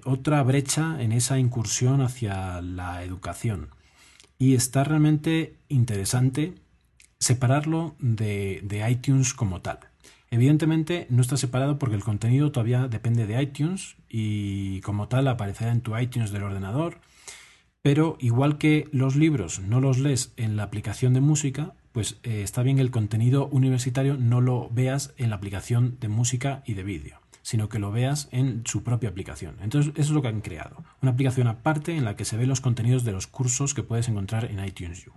otra 0.03 0.43
brecha 0.43 1.01
en 1.01 1.13
esa 1.13 1.39
incursión 1.39 2.01
hacia 2.01 2.61
la 2.61 3.03
educación. 3.03 3.69
Y 4.37 4.55
está 4.55 4.83
realmente 4.83 5.55
interesante 5.69 6.55
separarlo 7.21 7.95
de, 7.99 8.61
de, 8.63 8.89
iTunes 8.89 9.33
como 9.33 9.61
tal. 9.61 9.79
Evidentemente 10.31 11.05
no 11.09 11.21
está 11.21 11.37
separado 11.37 11.77
porque 11.77 11.95
el 11.95 12.03
contenido 12.03 12.51
todavía 12.51 12.87
depende 12.87 13.27
de 13.27 13.41
iTunes 13.41 13.95
y 14.09 14.81
como 14.81 15.07
tal 15.07 15.27
aparecerá 15.27 15.71
en 15.71 15.81
tu 15.81 15.97
iTunes 15.97 16.31
del 16.31 16.43
ordenador. 16.43 16.99
Pero 17.83 18.17
igual 18.19 18.57
que 18.57 18.87
los 18.91 19.15
libros 19.15 19.59
no 19.59 19.81
los 19.81 19.99
lees 19.99 20.33
en 20.37 20.55
la 20.55 20.63
aplicación 20.63 21.13
de 21.13 21.21
música, 21.21 21.73
pues 21.91 22.19
eh, 22.23 22.41
está 22.43 22.63
bien 22.63 22.79
el 22.79 22.91
contenido 22.91 23.47
universitario 23.47 24.17
no 24.17 24.41
lo 24.41 24.69
veas 24.71 25.13
en 25.17 25.29
la 25.29 25.35
aplicación 25.35 25.97
de 25.99 26.07
música 26.07 26.63
y 26.65 26.73
de 26.73 26.83
vídeo, 26.83 27.19
sino 27.41 27.69
que 27.69 27.79
lo 27.79 27.91
veas 27.91 28.29
en 28.31 28.63
su 28.65 28.83
propia 28.83 29.09
aplicación. 29.09 29.57
Entonces, 29.61 29.93
eso 29.95 30.09
es 30.09 30.11
lo 30.11 30.21
que 30.21 30.29
han 30.29 30.41
creado. 30.41 30.83
Una 31.01 31.11
aplicación 31.11 31.47
aparte 31.47 31.95
en 31.95 32.05
la 32.05 32.15
que 32.15 32.25
se 32.25 32.37
ven 32.37 32.49
los 32.49 32.61
contenidos 32.61 33.03
de 33.03 33.11
los 33.11 33.27
cursos 33.27 33.73
que 33.73 33.83
puedes 33.83 34.07
encontrar 34.07 34.45
en 34.45 34.63
iTunes 34.63 35.05
U. 35.07 35.11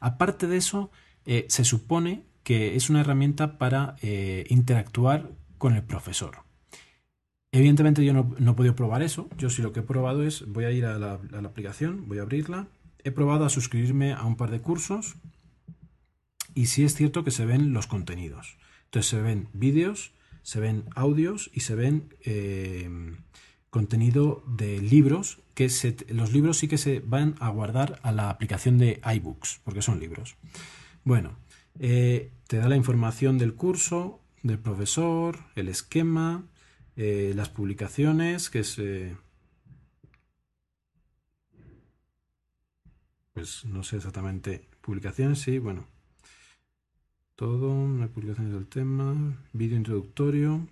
Aparte 0.00 0.46
de 0.46 0.56
eso, 0.56 0.90
eh, 1.26 1.46
se 1.48 1.64
supone 1.64 2.24
que 2.42 2.76
es 2.76 2.88
una 2.90 3.00
herramienta 3.00 3.58
para 3.58 3.96
eh, 4.02 4.46
interactuar 4.48 5.30
con 5.58 5.74
el 5.74 5.82
profesor. 5.82 6.38
Evidentemente 7.52 8.04
yo 8.04 8.12
no, 8.12 8.34
no, 8.38 8.52
he 8.52 8.54
podido 8.54 8.76
probar 8.76 9.02
eso. 9.02 9.28
Yo 9.36 9.50
sí 9.50 9.62
lo 9.62 9.72
que 9.72 9.80
he 9.80 9.82
probado 9.82 10.22
es, 10.22 10.46
voy 10.46 10.64
a 10.64 10.70
ir 10.70 10.86
a 10.86 10.98
la 10.98 11.18
aplicación, 11.44 12.08
voy 12.08 12.18
a 12.18 12.22
abrirla. 12.22 12.68
He 13.02 13.10
probado 13.10 13.44
a 13.44 13.48
suscribirme 13.48 14.12
a 14.12 14.24
un 14.24 14.36
par 14.36 14.50
de 14.50 14.60
cursos 14.60 15.16
y 16.56 16.66
sí 16.66 16.84
es 16.84 16.94
cierto 16.94 17.22
que 17.22 17.30
se 17.30 17.44
ven 17.44 17.72
los 17.72 17.86
contenidos. 17.86 18.56
Entonces 18.86 19.10
se 19.10 19.20
ven 19.20 19.48
vídeos, 19.52 20.12
se 20.42 20.58
ven 20.58 20.84
audios 20.94 21.50
y 21.52 21.60
se 21.60 21.74
ven 21.74 22.14
eh, 22.24 22.88
contenido 23.68 24.42
de 24.46 24.80
libros, 24.80 25.42
que 25.54 25.70
los 26.08 26.32
libros 26.32 26.56
sí 26.56 26.66
que 26.66 26.78
se 26.78 27.00
van 27.00 27.34
a 27.40 27.50
guardar 27.50 28.00
a 28.02 28.10
la 28.10 28.30
aplicación 28.30 28.78
de 28.78 29.02
iBooks, 29.04 29.60
porque 29.64 29.82
son 29.82 30.00
libros. 30.00 30.36
Bueno, 31.06 31.38
eh, 31.78 32.32
te 32.48 32.56
da 32.56 32.68
la 32.68 32.74
información 32.74 33.38
del 33.38 33.54
curso, 33.54 34.18
del 34.42 34.58
profesor, 34.58 35.38
el 35.54 35.68
esquema, 35.68 36.44
eh, 36.96 37.32
las 37.36 37.48
publicaciones, 37.48 38.50
que 38.50 38.58
es... 38.58 38.80
pues 43.34 43.64
no 43.66 43.84
sé 43.84 43.98
exactamente, 43.98 44.66
publicaciones, 44.80 45.38
sí, 45.38 45.60
bueno, 45.60 45.86
todo, 47.36 47.70
una 47.70 48.08
publicaciones 48.08 48.52
del 48.52 48.66
tema, 48.66 49.14
vídeo 49.52 49.76
introductorio, 49.76 50.66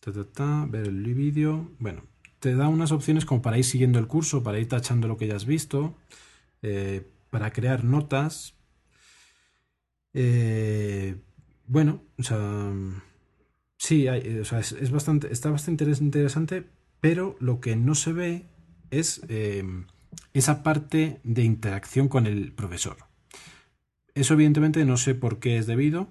ta, 0.00 0.12
ta, 0.12 0.24
ta, 0.24 0.66
ver 0.68 0.88
el 0.88 1.14
vídeo. 1.14 1.70
Bueno, 1.78 2.02
te 2.40 2.54
da 2.54 2.68
unas 2.68 2.92
opciones 2.92 3.24
como 3.24 3.40
para 3.40 3.56
ir 3.56 3.64
siguiendo 3.64 3.98
el 3.98 4.06
curso, 4.06 4.42
para 4.42 4.58
ir 4.58 4.68
tachando 4.68 5.08
lo 5.08 5.16
que 5.16 5.28
ya 5.28 5.36
has 5.36 5.46
visto, 5.46 5.94
eh, 6.60 7.08
para 7.30 7.52
crear 7.52 7.84
notas. 7.84 8.53
Eh, 10.14 11.16
bueno, 11.66 12.02
o 12.18 12.22
sea, 12.22 12.72
sí, 13.76 14.08
o 14.08 14.44
sea, 14.44 14.60
es, 14.60 14.90
bastante, 14.90 15.32
está 15.32 15.50
bastante 15.50 15.84
interesante, 15.84 16.64
pero 17.00 17.36
lo 17.40 17.60
que 17.60 17.76
no 17.76 17.94
se 17.94 18.12
ve 18.12 18.46
es 18.90 19.20
eh, 19.28 19.64
esa 20.32 20.62
parte 20.62 21.20
de 21.24 21.42
interacción 21.42 22.08
con 22.08 22.26
el 22.26 22.52
profesor. 22.52 22.96
Eso 24.14 24.34
evidentemente 24.34 24.84
no 24.84 24.96
sé 24.96 25.14
por 25.14 25.40
qué 25.40 25.58
es 25.58 25.66
debido, 25.66 26.08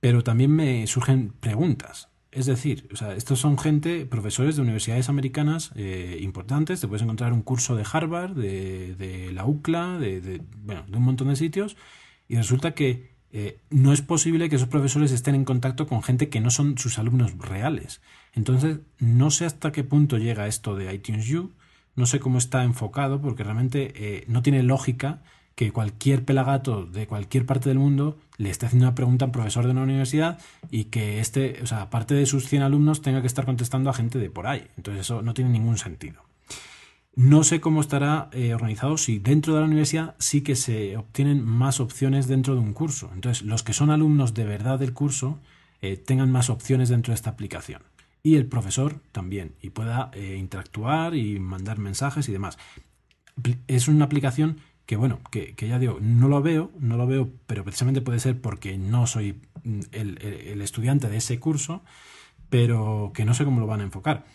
pero 0.00 0.22
también 0.22 0.50
me 0.50 0.86
surgen 0.86 1.32
preguntas. 1.40 2.08
Es 2.32 2.46
decir, 2.46 2.88
o 2.92 2.96
sea, 2.96 3.14
estos 3.16 3.40
son 3.40 3.58
gente, 3.58 4.06
profesores 4.06 4.54
de 4.56 4.62
universidades 4.62 5.08
americanas 5.08 5.72
eh, 5.74 6.18
importantes, 6.20 6.80
te 6.80 6.86
puedes 6.86 7.02
encontrar 7.02 7.32
un 7.32 7.42
curso 7.42 7.74
de 7.74 7.84
Harvard, 7.90 8.34
de, 8.36 9.30
la 9.32 9.46
UCLA, 9.46 9.98
de, 9.98 10.40
bueno, 10.62 10.84
de 10.86 10.96
un 10.96 11.02
montón 11.02 11.28
de 11.28 11.36
sitios, 11.36 11.76
y 12.28 12.36
resulta 12.36 12.72
que 12.74 13.09
eh, 13.32 13.60
no 13.70 13.92
es 13.92 14.02
posible 14.02 14.48
que 14.48 14.56
esos 14.56 14.68
profesores 14.68 15.12
estén 15.12 15.34
en 15.34 15.44
contacto 15.44 15.86
con 15.86 16.02
gente 16.02 16.28
que 16.28 16.40
no 16.40 16.50
son 16.50 16.78
sus 16.78 16.98
alumnos 16.98 17.36
reales. 17.38 18.00
Entonces, 18.34 18.78
no 18.98 19.30
sé 19.30 19.46
hasta 19.46 19.72
qué 19.72 19.84
punto 19.84 20.18
llega 20.18 20.46
esto 20.46 20.74
de 20.74 20.92
iTunes 20.92 21.32
U, 21.32 21.52
no 21.94 22.06
sé 22.06 22.18
cómo 22.20 22.38
está 22.38 22.64
enfocado, 22.64 23.20
porque 23.20 23.44
realmente 23.44 23.92
eh, 23.94 24.24
no 24.26 24.42
tiene 24.42 24.62
lógica 24.62 25.22
que 25.54 25.72
cualquier 25.72 26.24
pelagato 26.24 26.86
de 26.86 27.06
cualquier 27.06 27.44
parte 27.44 27.68
del 27.68 27.78
mundo 27.78 28.18
le 28.38 28.50
esté 28.50 28.66
haciendo 28.66 28.86
una 28.86 28.94
pregunta 28.94 29.26
a 29.26 29.28
un 29.28 29.32
profesor 29.32 29.66
de 29.66 29.72
una 29.72 29.82
universidad 29.82 30.38
y 30.70 30.84
que 30.84 31.20
este, 31.20 31.60
o 31.62 31.66
sea, 31.66 31.82
aparte 31.82 32.14
de 32.14 32.24
sus 32.26 32.48
100 32.48 32.62
alumnos, 32.62 33.02
tenga 33.02 33.20
que 33.20 33.26
estar 33.26 33.44
contestando 33.44 33.90
a 33.90 33.92
gente 33.92 34.18
de 34.18 34.30
por 34.30 34.46
ahí. 34.46 34.66
Entonces 34.76 35.02
eso 35.02 35.22
no 35.22 35.34
tiene 35.34 35.50
ningún 35.50 35.76
sentido. 35.76 36.29
No 37.14 37.42
sé 37.42 37.60
cómo 37.60 37.80
estará 37.80 38.28
eh, 38.32 38.54
organizado 38.54 38.96
si 38.96 39.18
dentro 39.18 39.54
de 39.54 39.60
la 39.60 39.66
universidad 39.66 40.14
sí 40.18 40.42
que 40.42 40.56
se 40.56 40.96
obtienen 40.96 41.44
más 41.44 41.80
opciones 41.80 42.28
dentro 42.28 42.54
de 42.54 42.60
un 42.60 42.72
curso. 42.72 43.10
Entonces, 43.12 43.44
los 43.44 43.62
que 43.62 43.72
son 43.72 43.90
alumnos 43.90 44.34
de 44.34 44.44
verdad 44.44 44.78
del 44.78 44.92
curso 44.92 45.38
eh, 45.82 45.96
tengan 45.96 46.30
más 46.30 46.50
opciones 46.50 46.88
dentro 46.88 47.12
de 47.12 47.16
esta 47.16 47.30
aplicación. 47.30 47.82
Y 48.22 48.36
el 48.36 48.46
profesor 48.46 49.00
también, 49.12 49.54
y 49.62 49.70
pueda 49.70 50.10
eh, 50.12 50.36
interactuar 50.38 51.16
y 51.16 51.38
mandar 51.40 51.78
mensajes 51.78 52.28
y 52.28 52.32
demás. 52.32 52.58
Es 53.66 53.88
una 53.88 54.04
aplicación 54.04 54.58
que 54.90 54.96
bueno, 54.96 55.20
que, 55.30 55.54
ya 55.56 55.78
digo, 55.78 55.98
no 56.00 56.26
lo 56.26 56.42
veo, 56.42 56.72
no 56.80 56.96
lo 56.96 57.06
veo, 57.06 57.30
pero 57.46 57.62
precisamente 57.62 58.00
puede 58.00 58.18
ser 58.18 58.40
porque 58.40 58.76
no 58.76 59.06
soy 59.06 59.40
el, 59.92 60.60
estudiante 60.60 61.08
de 61.08 61.18
ese 61.18 61.38
curso, 61.38 61.82
pero 62.48 63.12
que 63.14 63.24
no 63.24 63.32
sé 63.32 63.44
cómo 63.44 63.60
lo 63.60 63.68
van 63.68 63.82
a 63.82 63.84
enfocar. 63.84 64.26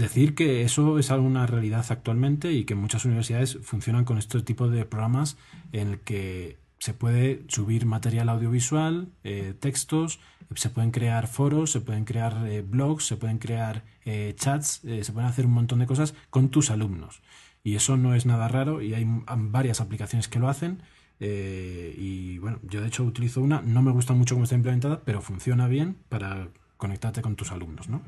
Decir 0.00 0.34
que 0.34 0.62
eso 0.62 0.98
es 0.98 1.10
alguna 1.10 1.46
realidad 1.46 1.84
actualmente 1.90 2.52
y 2.52 2.64
que 2.64 2.74
muchas 2.74 3.04
universidades 3.04 3.58
funcionan 3.62 4.06
con 4.06 4.16
este 4.16 4.40
tipo 4.40 4.68
de 4.68 4.86
programas 4.86 5.36
en 5.72 5.88
el 5.88 6.00
que 6.00 6.56
se 6.78 6.94
puede 6.94 7.44
subir 7.48 7.84
material 7.84 8.30
audiovisual, 8.30 9.08
eh, 9.24 9.54
textos, 9.60 10.18
se 10.54 10.70
pueden 10.70 10.90
crear 10.90 11.26
foros, 11.26 11.70
se 11.70 11.82
pueden 11.82 12.06
crear 12.06 12.46
eh, 12.46 12.62
blogs, 12.62 13.04
se 13.04 13.18
pueden 13.18 13.36
crear 13.36 13.84
eh, 14.06 14.34
chats, 14.36 14.80
se 14.80 15.12
pueden 15.12 15.28
hacer 15.28 15.44
un 15.44 15.52
montón 15.52 15.80
de 15.80 15.86
cosas 15.86 16.14
con 16.30 16.48
tus 16.48 16.70
alumnos. 16.70 17.20
Y 17.62 17.74
eso 17.74 17.98
no 17.98 18.14
es 18.14 18.24
nada 18.24 18.48
raro 18.48 18.80
y 18.80 18.94
hay 18.94 19.06
varias 19.06 19.82
aplicaciones 19.82 20.28
que 20.28 20.38
lo 20.38 20.48
hacen. 20.48 20.82
Eh, 21.20 21.94
y 21.98 22.38
bueno, 22.38 22.58
yo 22.62 22.80
de 22.80 22.88
hecho 22.88 23.04
utilizo 23.04 23.42
una, 23.42 23.60
no 23.60 23.82
me 23.82 23.92
gusta 23.92 24.14
mucho 24.14 24.34
cómo 24.34 24.44
está 24.44 24.56
implementada, 24.56 25.02
pero 25.04 25.20
funciona 25.20 25.68
bien 25.68 25.98
para 26.08 26.48
conectarte 26.78 27.20
con 27.20 27.36
tus 27.36 27.52
alumnos, 27.52 27.90
¿no? 27.90 28.00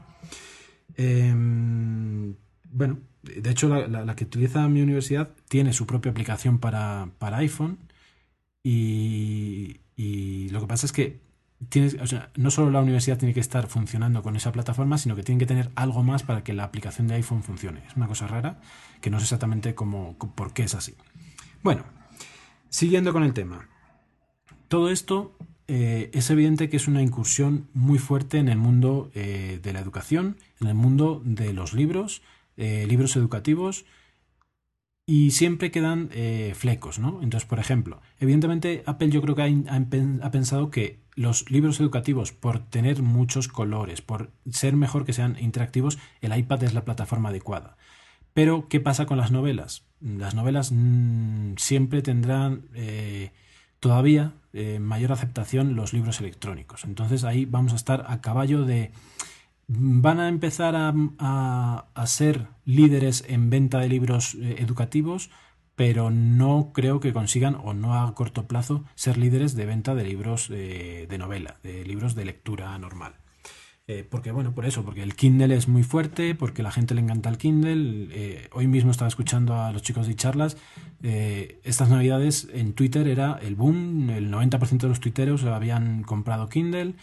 Em, 0.97 2.35
bueno, 2.71 2.99
de 3.23 3.51
hecho 3.51 3.69
la, 3.69 4.17
que 4.17 4.25
utiliza 4.25 4.69
mi 4.69 4.83
universidad 4.83 5.31
tiene 5.49 5.73
su 5.73 5.87
propia 5.87 6.11
aplicación 6.11 6.59
para, 6.59 7.11
iPhone 7.21 7.79
y, 8.63 9.79
lo 10.51 10.61
que 10.61 10.67
pasa 10.67 10.87
es 10.87 10.93
que 10.93 11.21
no 12.37 12.51
solo 12.51 12.71
la 12.71 12.81
universidad 12.81 13.19
tiene 13.19 13.33
que 13.33 13.41
estar 13.41 13.69
funcionando 13.69 14.23
con 14.23 14.37
esa 14.37 14.53
plataforma, 14.53 14.99
sino 14.99 15.17
que 15.17 15.23
tiene 15.23 15.39
que 15.39 15.47
tener 15.47 15.71
algo 15.77 16.03
más 16.03 16.23
para 16.25 16.43
que 16.45 16.53
la 16.53 16.65
aplicación 16.65 17.07
de 17.07 17.15
iPhone 17.15 17.43
funcione. 17.43 17.83
Es 17.87 17.97
una 17.97 18.09
cosa 18.09 18.27
rara 18.27 18.61
que 19.01 19.11
no 19.11 19.19
sé 19.19 19.25
exactamente 19.25 19.75
cómo, 19.75 20.19
por 20.19 20.53
qué 20.53 20.65
es 20.65 20.75
así. 20.75 20.95
Bueno, 21.63 21.85
siguiendo 22.69 23.13
con 23.13 23.23
el 23.23 23.33
tema. 23.33 23.69
Todo 24.69 24.91
esto 24.91 25.37
eh, 25.69 26.11
es 26.13 26.29
evidente 26.31 26.69
que 26.69 26.77
es 26.77 26.89
una 26.89 27.03
incursión 27.03 27.69
muy 27.73 27.99
fuerte 27.99 28.39
en 28.39 28.49
el 28.49 28.59
mundo 28.59 29.11
eh, 29.15 29.61
de 29.63 29.73
la 29.73 29.81
educación, 29.81 30.37
en 30.63 30.69
el 30.69 30.75
mundo 30.75 31.23
de 31.25 31.53
los 31.53 31.73
libros, 31.73 32.23
eh, 32.57 32.87
libros 32.89 33.17
educativos, 33.17 33.85
y 35.05 35.33
siempre 35.33 35.73
quedan 35.73 36.11
flecos, 36.55 37.01
¿no? 37.01 37.21
Entonces, 37.23 37.47
por 37.47 37.59
ejemplo, 37.59 38.01
evidentemente 38.21 38.85
Apple 38.87 39.11
yo 39.11 39.21
creo 39.21 39.35
que 39.35 39.43
ha, 39.43 40.31
pensado 40.31 40.71
que 40.71 41.01
los 41.17 41.51
libros 41.51 41.81
educativos, 41.81 42.31
por 42.31 42.61
tener 42.61 43.03
muchos 43.03 43.49
colores, 43.49 44.01
por 44.01 44.31
ser 44.49 44.77
mejor 44.77 45.05
que 45.05 45.13
sean 45.13 45.37
interactivos, 45.41 45.99
el 46.21 46.35
iPad 46.35 46.63
es 46.63 46.73
la 46.73 46.85
plataforma 46.85 47.31
adecuada. 47.31 47.77
Pero, 48.33 48.69
¿qué 48.69 48.79
pasa 48.79 49.05
con 49.05 49.19
las 49.19 49.33
novelas? 49.33 49.85
Las 50.01 50.37
novelas 50.37 50.71
mm, 50.71 51.57
siempre 51.57 52.01
tendrán 52.01 52.69
todavía 53.83 54.33
eh, 54.53 54.79
mayor 54.79 55.11
aceptación 55.11 55.75
los 55.75 55.93
libros 55.93 56.21
electrónicos. 56.21 56.85
Entonces 56.85 57.25
ahí 57.25 57.47
vamos 57.47 57.73
a 57.73 57.77
estar 57.77 58.05
a 58.07 58.21
caballo 58.21 58.65
de... 58.65 58.93
Van 59.75 60.21
a 60.21 60.29
empezar 60.29 60.75
a, 60.77 62.07
ser 62.07 62.49
líderes 62.65 63.25
en 63.27 63.49
venta 63.49 63.79
de 63.79 63.89
libros 63.89 64.35
eh, 64.35 64.57
educativos, 64.59 65.31
pero 65.77 66.11
no 66.11 66.73
creo 66.75 67.01
que 67.01 67.15
consigan, 67.15 67.55
o 67.55 67.73
no 67.73 67.95
a 67.95 68.15
corto 68.15 68.47
plazo, 68.47 68.85
ser 68.95 69.17
líderes 69.17 69.55
de 69.57 69.65
venta 69.65 69.95
de 69.95 70.05
libros 70.05 70.51
eh, 70.51 71.07
de 71.09 71.19
novela, 71.19 71.59
de 71.63 71.87
libros 71.87 72.15
de 72.15 72.27
lectura 72.27 72.77
normal. 72.79 73.15
Eh, 73.89 74.07
porque, 74.09 74.31
bueno, 74.31 74.55
por 74.55 74.65
eso, 74.65 74.85
porque 74.85 75.03
el 75.03 75.17
Kindle 75.17 75.55
es 75.57 75.67
muy 75.67 75.83
fuerte, 75.83 76.37
porque 76.37 76.63
la 76.63 76.71
gente 76.71 76.95
le 76.95 77.01
encanta 77.01 77.29
el 77.29 77.37
Kindle. 77.37 78.09
Eh, 78.13 78.49
hoy 78.53 78.69
mismo 78.69 78.93
estaba 78.93 79.09
escuchando 79.09 79.57
a 79.57 79.73
los 79.73 79.83
chicos 79.83 80.07
de 80.07 80.15
charlas. 80.15 80.57
Eh, 81.03 81.61
estas 81.65 81.91
navidades 81.91 82.49
en 82.53 82.75
Twitter 82.75 83.09
era 83.09 83.39
el 83.43 83.57
boom, 83.57 84.11
el 84.11 84.31
90% 84.31 84.79
de 84.79 84.89
los 84.89 85.01
tuiteros 85.01 85.45
habían 85.45 86.05
comprado 86.05 86.49
Kindle 86.49 86.95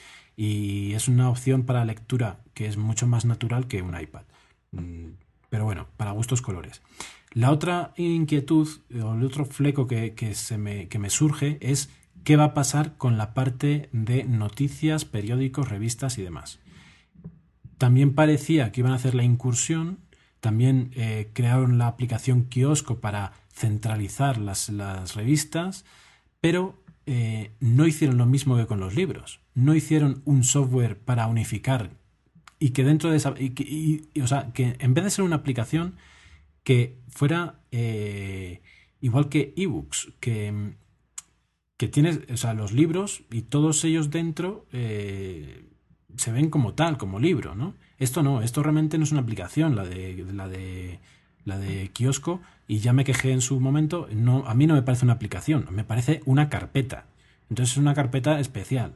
y 0.41 0.93
es 0.93 1.09
una 1.09 1.29
opción 1.29 1.63
para 1.63 1.83
lectura 1.83 2.39
que 2.53 2.65
es 2.65 2.77
mucho 2.77 3.05
más 3.07 3.25
natural 3.25 3.67
que 3.67 3.81
un 3.81 3.99
iPad. 3.99 4.21
Mm, 4.71 5.09
pero 5.49 5.65
bueno, 5.65 5.87
para 5.97 6.11
gustos 6.11 6.41
colores. 6.41 6.81
La 7.33 7.51
otra 7.51 7.91
inquietud 7.97 8.65
o 9.03 9.15
el 9.15 9.23
otro 9.25 9.43
fleco 9.43 9.85
que, 9.85 10.13
se 10.35 10.57
me, 10.57 10.87
que 10.87 10.97
me 10.97 11.09
surge 11.09 11.57
es 11.59 11.89
qué 12.23 12.37
va 12.37 12.45
a 12.45 12.53
pasar 12.53 12.95
con 12.95 13.17
la 13.17 13.33
parte 13.33 13.89
de 13.91 14.23
noticias, 14.23 15.03
periódicos, 15.03 15.67
revistas 15.67 16.17
y 16.17 16.21
demás. 16.21 16.59
También 17.77 18.15
parecía 18.15 18.71
que 18.71 18.79
iban 18.79 18.93
a 18.93 18.95
hacer 18.95 19.15
la 19.15 19.23
incursión, 19.25 19.99
también 20.39 20.91
eh, 20.95 21.31
crearon 21.33 21.77
la 21.77 21.87
aplicación 21.87 22.45
kiosco 22.45 23.01
para 23.01 23.33
centralizar 23.51 24.37
las, 24.37 24.69
revistas, 25.15 25.83
pero 26.39 26.81
eh, 27.07 27.51
no 27.59 27.85
hicieron 27.87 28.17
lo 28.17 28.25
mismo 28.25 28.55
que 28.55 28.67
con 28.67 28.79
los 28.79 28.95
libros. 28.95 29.41
No 29.59 29.75
hicieron 29.75 30.21
un 30.25 30.43
software 30.43 30.97
para 30.97 31.27
unificar 31.27 31.91
y 32.59 32.69
que 32.71 32.83
dentro 32.83 33.09
de 33.09 33.17
esa. 33.17 33.31
o 33.31 34.27
sea, 34.27 34.51
que 34.53 34.75
en 34.79 34.93
vez 34.93 35.03
de 35.03 35.09
ser 35.09 35.25
una 35.25 35.37
aplicación 35.37 35.95
que 36.63 36.97
fuera 37.09 37.59
eh, 37.71 38.61
igual 39.01 39.29
que 39.29 39.53
ebooks, 39.55 40.13
que, 40.19 40.73
que 41.77 41.87
tienes, 41.87 42.19
o 42.31 42.37
sea, 42.37 42.53
los 42.53 42.71
libros 42.71 43.23
y 43.31 43.43
todos 43.43 43.83
ellos 43.85 44.09
dentro 44.09 44.65
se 44.71 46.31
ven 46.31 46.49
como 46.49 46.73
tal, 46.73 46.97
como 46.97 47.19
libro, 47.19 47.55
¿no? 47.55 47.75
Esto 47.97 48.23
no, 48.23 48.41
esto 48.41 48.63
realmente 48.63 48.97
no 48.97 49.03
es 49.03 49.11
una 49.11 49.21
aplicación, 49.21 49.75
la 49.75 49.83
de, 49.83 50.25
la 50.33 50.47
de, 50.47 50.99
la 51.45 51.57
de 51.57 51.89
kiosco, 51.93 52.41
y 52.67 52.79
ya 52.79 52.93
me 52.93 53.03
quejé 53.03 53.31
en 53.31 53.41
su 53.41 53.59
momento, 53.59 54.07
no, 54.13 54.45
a 54.47 54.53
mí 54.53 54.67
no 54.67 54.73
me 54.73 54.81
parece 54.81 55.05
una 55.05 55.13
aplicación, 55.13 55.67
me 55.71 55.83
parece 55.83 56.21
una 56.25 56.49
carpeta. 56.49 57.05
Entonces 57.49 57.73
es 57.73 57.77
una 57.77 57.93
carpeta 57.93 58.39
especial, 58.39 58.93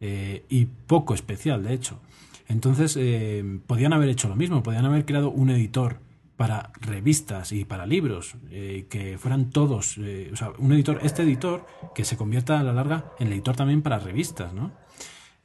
eh, 0.00 0.44
y 0.48 0.66
poco 0.66 1.14
especial, 1.14 1.62
de 1.62 1.74
hecho. 1.74 2.00
Entonces, 2.48 2.96
eh, 2.98 3.60
podían 3.66 3.92
haber 3.92 4.08
hecho 4.08 4.28
lo 4.28 4.36
mismo, 4.36 4.62
podían 4.62 4.84
haber 4.84 5.04
creado 5.04 5.30
un 5.30 5.50
editor 5.50 6.00
para 6.36 6.72
revistas 6.80 7.52
y 7.52 7.64
para 7.64 7.86
libros, 7.86 8.36
eh, 8.50 8.86
que 8.90 9.18
fueran 9.18 9.50
todos, 9.50 9.98
o 9.98 10.36
sea, 10.36 10.52
un 10.58 10.72
editor, 10.72 10.98
este 11.02 11.22
editor, 11.22 11.64
que 11.94 12.04
se 12.04 12.16
convierta 12.16 12.58
a 12.58 12.62
la 12.64 12.72
larga 12.72 13.12
en 13.18 13.32
editor 13.32 13.56
también 13.56 13.82
para 13.82 13.98
revistas, 13.98 14.52
¿no? 14.52 14.72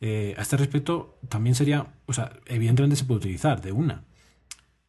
Eh, 0.02 0.34
a 0.38 0.42
este 0.42 0.58
respecto, 0.58 1.20
también 1.28 1.56
sería, 1.56 1.88
o 2.06 2.14
sea, 2.14 2.32
evidentemente 2.46 2.96
se 2.96 3.06
puede 3.06 3.20
utilizar 3.20 3.62
de 3.62 3.72
una. 3.72 4.06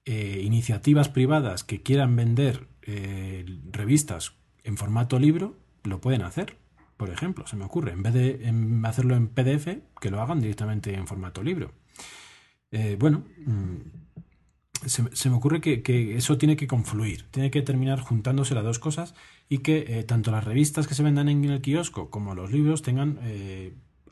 Eh, 0.04 0.40
iniciativas 0.44 1.08
privadas 1.08 1.64
que 1.64 1.82
quieran 1.82 2.14
vender 2.16 2.68
eh, 2.82 3.44
revistas 3.70 4.34
en 4.62 4.76
formato 4.76 5.18
libro, 5.18 5.56
lo 5.84 6.00
pueden 6.00 6.22
hacer. 6.22 6.56
Por 7.00 7.08
ejemplo, 7.08 7.46
se 7.46 7.56
me 7.56 7.64
ocurre, 7.64 7.92
en 7.92 8.02
vez 8.02 8.12
de 8.12 8.52
hacerlo 8.84 9.16
en 9.16 9.28
PDF, 9.28 9.78
que 9.98 10.10
lo 10.10 10.20
hagan 10.20 10.38
directamente 10.38 10.92
en 10.92 11.06
formato 11.06 11.42
libro. 11.42 11.72
bueno, 12.98 13.24
mm, 13.46 14.86
se, 14.86 15.30
me 15.30 15.36
ocurre 15.36 15.62
que, 15.62 16.16
eso 16.18 16.36
tiene 16.36 16.56
que 16.56 16.66
confluir, 16.66 17.24
tiene 17.30 17.50
que 17.50 17.62
terminar 17.62 18.00
juntándose 18.00 18.54
las 18.54 18.64
dos 18.64 18.78
cosas 18.78 19.14
y 19.48 19.58
que 19.58 20.04
tanto 20.06 20.30
las 20.30 20.44
revistas 20.44 20.86
que 20.86 20.94
se 20.94 21.02
vendan 21.02 21.30
en 21.30 21.42
el 21.46 21.62
kiosco 21.62 22.10
como 22.10 22.34
los 22.34 22.52
libros 22.52 22.82
tengan 22.82 23.18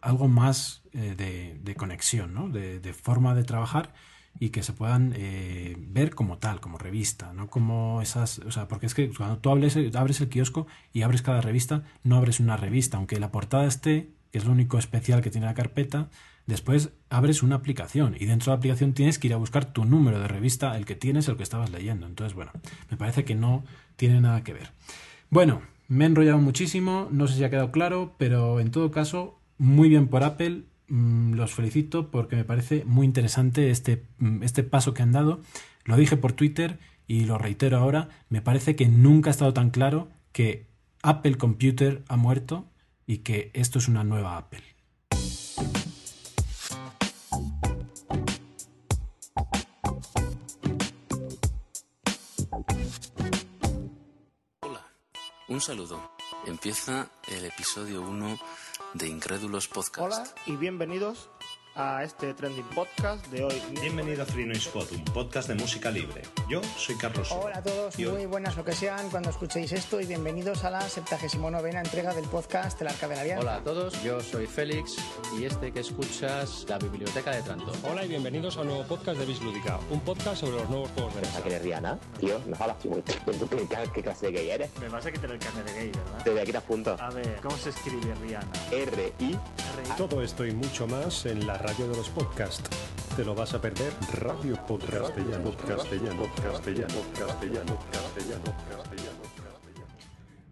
algo 0.00 0.28
más 0.28 0.82
eh, 0.92 1.60
de, 1.62 1.74
conexión, 1.74 2.32
¿no? 2.32 2.48
de, 2.48 2.92
forma 2.94 3.34
de 3.34 3.44
trabajar 3.44 3.92
y 4.40 4.50
que 4.50 4.62
se 4.62 4.72
puedan 4.72 5.12
eh, 5.16 5.76
ver 5.78 6.14
como 6.14 6.38
tal, 6.38 6.60
como 6.60 6.78
revista, 6.78 7.32
no 7.32 7.48
como 7.48 8.00
esas, 8.02 8.38
o 8.40 8.50
sea, 8.50 8.68
porque 8.68 8.86
es 8.86 8.94
que 8.94 9.10
cuando 9.10 9.38
tú 9.38 9.50
abres 9.50 9.76
el 9.76 10.28
kiosco 10.28 10.66
y 10.92 11.02
abres 11.02 11.22
cada 11.22 11.40
revista, 11.40 11.82
no 12.04 12.16
abres 12.16 12.40
una 12.40 12.56
revista, 12.56 12.96
aunque 12.96 13.18
la 13.18 13.32
portada 13.32 13.66
esté, 13.66 14.10
que 14.30 14.38
es 14.38 14.44
lo 14.44 14.52
único 14.52 14.78
especial 14.78 15.22
que 15.22 15.30
tiene 15.30 15.46
la 15.46 15.54
carpeta, 15.54 16.08
después 16.46 16.90
abres 17.10 17.42
una 17.42 17.56
aplicación 17.56 18.16
y 18.18 18.26
dentro 18.26 18.46
de 18.46 18.56
la 18.56 18.58
aplicación 18.58 18.94
tienes 18.94 19.18
que 19.18 19.28
ir 19.28 19.34
a 19.34 19.38
buscar 19.38 19.66
tu 19.66 19.84
número 19.84 20.18
de 20.18 20.28
revista, 20.28 20.76
el 20.76 20.86
que 20.86 20.96
tienes, 20.96 21.28
el 21.28 21.36
que 21.36 21.42
estabas 21.42 21.70
leyendo. 21.70 22.06
Entonces, 22.06 22.34
bueno, 22.34 22.52
me 22.90 22.96
parece 22.96 23.24
que 23.24 23.34
no 23.34 23.64
tiene 23.96 24.20
nada 24.20 24.42
que 24.44 24.54
ver. 24.54 24.70
Bueno, 25.30 25.62
me 25.88 26.04
he 26.04 26.06
enrollado 26.06 26.38
muchísimo, 26.38 27.08
no 27.10 27.26
sé 27.26 27.36
si 27.36 27.44
ha 27.44 27.50
quedado 27.50 27.70
claro, 27.70 28.14
pero 28.18 28.60
en 28.60 28.70
todo 28.70 28.90
caso, 28.90 29.38
muy 29.58 29.88
bien 29.88 30.08
por 30.08 30.22
Apple. 30.22 30.64
Mm, 30.88 31.34
los 31.34 31.52
felicito 31.52 32.10
porque 32.10 32.36
me 32.36 32.44
parece 32.44 32.84
muy 32.86 33.04
interesante 33.04 33.70
este, 33.70 34.06
mm, 34.18 34.42
este 34.42 34.62
paso 34.62 34.94
que 34.94 35.02
han 35.02 35.12
dado. 35.12 35.42
Lo 35.84 35.96
dije 35.96 36.16
por 36.16 36.32
Twitter 36.32 36.78
y 37.06 37.24
lo 37.24 37.38
reitero 37.38 37.78
ahora. 37.78 38.08
Me 38.30 38.40
parece 38.40 38.74
que 38.74 38.88
nunca 38.88 39.30
ha 39.30 39.32
estado 39.32 39.52
tan 39.52 39.70
claro 39.70 40.08
que 40.32 40.66
Apple 41.02 41.36
Computer 41.36 42.04
ha 42.08 42.16
muerto 42.16 42.70
y 43.06 43.18
que 43.18 43.50
esto 43.54 43.78
es 43.78 43.88
una 43.88 44.04
nueva 44.04 44.38
Apple. 44.38 44.62
Hola, 54.60 54.86
un 55.48 55.60
saludo. 55.60 56.12
Empieza 56.46 57.10
el 57.30 57.44
episodio 57.44 58.00
1 58.02 58.38
de 58.94 59.08
Incrédulos 59.08 59.68
Podcast. 59.68 59.98
Hola 59.98 60.34
y 60.46 60.56
bienvenidos 60.56 61.28
a 61.78 62.02
este 62.02 62.34
trending 62.34 62.64
podcast 62.74 63.24
de 63.28 63.44
hoy. 63.44 63.62
Bienvenido 63.80 64.24
a 64.24 64.26
Free 64.26 64.44
Noise 64.44 64.66
Spot, 64.66 64.90
un 64.90 65.04
podcast 65.04 65.48
de 65.48 65.54
música 65.54 65.92
libre. 65.92 66.22
Yo 66.48 66.60
soy 66.76 66.96
Carlos. 66.96 67.30
Hola 67.30 67.58
a 67.58 67.62
todos, 67.62 67.96
muy 67.96 68.26
buenas 68.26 68.56
lo 68.56 68.64
que 68.64 68.72
sean 68.72 69.08
cuando 69.10 69.30
escuchéis 69.30 69.70
esto 69.70 70.00
y 70.00 70.06
bienvenidos 70.06 70.64
a 70.64 70.70
la 70.70 70.80
79 70.80 71.70
entrega 71.70 72.12
del 72.14 72.24
podcast 72.24 72.80
El 72.82 72.88
Arca 72.88 73.06
de 73.06 73.14
la 73.14 73.20
Alianza. 73.20 73.42
Hola 73.42 73.56
a 73.56 73.60
todos, 73.62 74.02
yo 74.02 74.20
soy 74.20 74.46
Félix 74.46 74.96
y 75.38 75.44
este 75.44 75.70
que 75.70 75.80
escuchas 75.80 76.66
la 76.68 76.78
Biblioteca 76.78 77.30
de 77.30 77.42
Tranto. 77.42 77.70
Hola 77.88 78.04
y 78.04 78.08
bienvenidos 78.08 78.56
a 78.56 78.62
un 78.62 78.68
nuevo 78.68 78.82
podcast 78.82 79.20
de 79.20 79.26
Bislúdica, 79.26 79.78
un 79.90 80.00
podcast 80.00 80.40
sobre 80.40 80.56
los 80.56 80.68
nuevos 80.68 80.90
juegos 80.90 81.14
de 81.14 81.20
mesa. 81.20 81.38
¿A 81.38 81.58
Rihanna? 81.60 81.98
Tío, 82.18 82.40
no 82.44 82.56
hablas 82.58 82.76
¿Qué 83.94 84.02
clase 84.02 84.26
de 84.26 84.32
gay 84.32 84.50
eres? 84.50 84.70
Me 84.80 84.88
vas 84.88 85.06
a 85.06 85.12
quitar 85.12 85.30
el 85.30 85.38
carnet 85.38 85.64
de 85.64 85.74
gay, 85.74 85.92
¿verdad? 85.92 86.24
Desde 86.24 86.40
aquí 86.40 86.50
te 86.50 86.58
apunto. 86.58 86.96
A 86.98 87.10
ver, 87.10 87.38
¿cómo 87.40 87.56
se 87.56 87.70
escribe 87.70 88.12
Rihanna? 88.16 88.50
R-I. 88.72 89.38
Todo 89.96 90.22
esto 90.22 90.44
y 90.44 90.52
mucho 90.52 90.88
más 90.88 91.24
en 91.26 91.46
la 91.46 91.67
radio 91.68 91.88
de 91.88 91.96
los 91.98 92.08
podcast. 92.08 92.66
¿Te 93.14 93.22
lo 93.26 93.34
vas 93.34 93.52
a 93.52 93.60
perder? 93.60 93.92
Radio 94.22 94.56
Podcast 94.66 94.90
Castellano, 94.90 95.54
Castellano, 95.54 96.22
Castellano, 96.42 96.94
Castellano, 97.12 97.74
Castellano, 97.92 98.44
Castellano. 98.70 99.18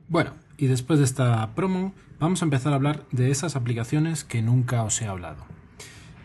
Bueno, 0.09 0.33
y 0.59 0.67
después 0.67 0.99
de 0.99 1.07
esta 1.07 1.55
promo, 1.55 1.95
vamos 2.21 2.43
a 2.43 2.45
empezar 2.45 2.75
a 2.75 2.77
hablar 2.77 3.07
de 3.13 3.31
esas 3.31 3.57
aplicaciones 3.57 4.25
que 4.25 4.43
nunca 4.43 4.83
os 4.83 5.01
he 5.01 5.07
hablado. 5.07 5.47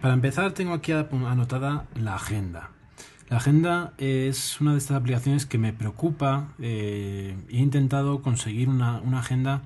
Para 0.02 0.14
empezar, 0.14 0.52
tengo 0.52 0.74
aquí 0.74 0.92
anotada 0.92 1.86
la 1.96 2.16
agenda. 2.16 2.72
La 3.30 3.38
agenda 3.38 3.94
es 3.98 4.60
una 4.60 4.74
de 4.74 4.80
estas 4.80 4.98
aplicaciones 4.98 5.46
que 5.46 5.58
me 5.58 5.72
preocupa. 5.72 6.50
Eh, 6.60 7.38
he 7.48 7.58
intentado 7.58 8.22
conseguir 8.22 8.68
una, 8.68 9.00
una 9.00 9.20
agenda 9.20 9.62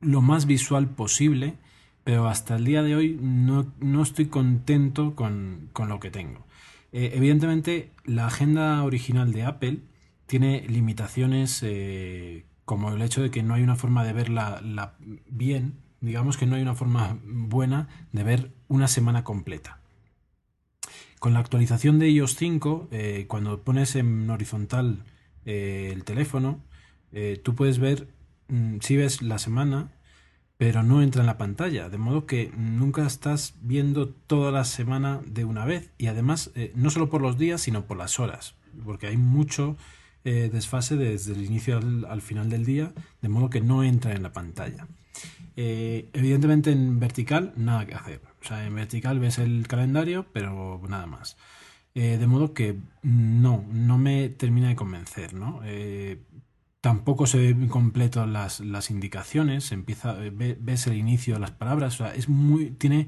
lo 0.00 0.20
más 0.20 0.46
visual 0.46 0.88
posible 0.88 1.61
pero 2.04 2.28
hasta 2.28 2.56
el 2.56 2.64
día 2.64 2.82
de 2.82 2.96
hoy 2.96 3.18
no, 3.20 4.02
estoy 4.02 4.26
contento 4.26 5.14
con, 5.14 5.70
lo 5.86 6.00
que 6.00 6.10
tengo. 6.10 6.46
Eh, 6.92 7.12
evidentemente, 7.14 7.90
la 8.04 8.26
agenda 8.26 8.82
original 8.82 9.32
de 9.32 9.44
Apple 9.44 9.78
tiene 10.26 10.66
limitaciones 10.68 11.60
eh, 11.62 12.44
como 12.64 12.92
el 12.92 13.02
hecho 13.02 13.22
de 13.22 13.30
que 13.30 13.42
no 13.42 13.54
hay 13.54 13.62
una 13.62 13.76
forma 13.76 14.04
de 14.04 14.12
verla 14.12 14.96
bien, 15.26 15.78
digamos 16.00 16.36
que 16.36 16.46
no 16.46 16.56
hay 16.56 16.62
una 16.62 16.74
forma 16.74 17.18
buena 17.24 17.88
de 18.12 18.24
ver 18.24 18.52
una 18.68 18.88
semana 18.88 19.24
completa. 19.24 19.80
Con 21.20 21.34
la 21.34 21.40
actualización 21.40 22.00
de 22.00 22.10
iOS 22.10 22.34
5, 22.34 22.88
eh, 22.90 23.26
cuando 23.28 23.62
pones 23.62 23.94
en 23.94 24.28
horizontal 24.28 25.04
el 25.44 26.04
teléfono, 26.04 26.60
tú 27.42 27.54
puedes 27.56 27.78
ver 27.80 28.08
mm, 28.48 28.78
si 28.80 28.96
ves 28.96 29.22
la 29.22 29.38
semana, 29.38 29.92
pero 30.62 30.84
no 30.84 31.02
entra 31.02 31.22
en 31.22 31.26
la 31.26 31.38
pantalla, 31.38 31.88
de 31.88 31.98
modo 31.98 32.24
que 32.24 32.52
nunca 32.56 33.04
estás 33.04 33.56
viendo 33.62 34.10
toda 34.10 34.52
la 34.52 34.64
semana 34.64 35.20
de 35.26 35.44
una 35.44 35.64
vez 35.64 35.90
y 35.98 36.06
además 36.06 36.52
no 36.76 36.88
solo 36.90 37.10
por 37.10 37.20
los 37.20 37.36
días, 37.36 37.62
sino 37.62 37.84
por 37.86 37.96
las 37.96 38.20
horas, 38.20 38.54
porque 38.84 39.08
hay 39.08 39.16
mucho 39.16 39.76
desfase 40.22 40.94
desde 40.94 41.32
el 41.32 41.44
inicio 41.44 41.78
al, 42.08 42.22
final 42.22 42.48
del 42.48 42.64
día, 42.64 42.92
de 43.20 43.28
modo 43.28 43.50
que 43.50 43.60
no 43.60 43.82
entra 43.82 44.12
en 44.12 44.22
la 44.22 44.32
pantalla. 44.32 44.86
evidentemente 45.56 46.70
en 46.70 47.00
vertical 47.00 47.52
nada 47.56 47.84
que 47.84 47.96
hacer. 47.96 48.20
O 48.40 48.46
sea, 48.46 48.64
en 48.64 48.76
vertical 48.76 49.18
ves 49.18 49.38
el 49.38 49.66
calendario, 49.66 50.26
pero 50.32 50.80
nada 50.88 51.06
más. 51.06 51.36
de 51.92 52.26
modo 52.28 52.54
que 52.54 52.76
no, 53.02 53.64
no 53.72 53.98
me 53.98 54.28
termina 54.28 54.68
de 54.68 54.76
convencer, 54.76 55.34
¿no? 55.34 55.60
Tampoco 56.82 57.26
se 57.26 57.38
ven 57.38 57.68
completo 57.68 58.26
las, 58.26 58.60
las 58.60 58.90
indicaciones, 58.90 59.70
empieza, 59.70 60.14
ves 60.14 60.86
el 60.88 60.96
inicio 60.96 61.34
de 61.34 61.40
las 61.40 61.52
palabras, 61.52 61.94
o 61.94 61.96
sea, 61.98 62.14
es 62.14 62.28
muy, 62.28 62.72
tiene 62.72 63.06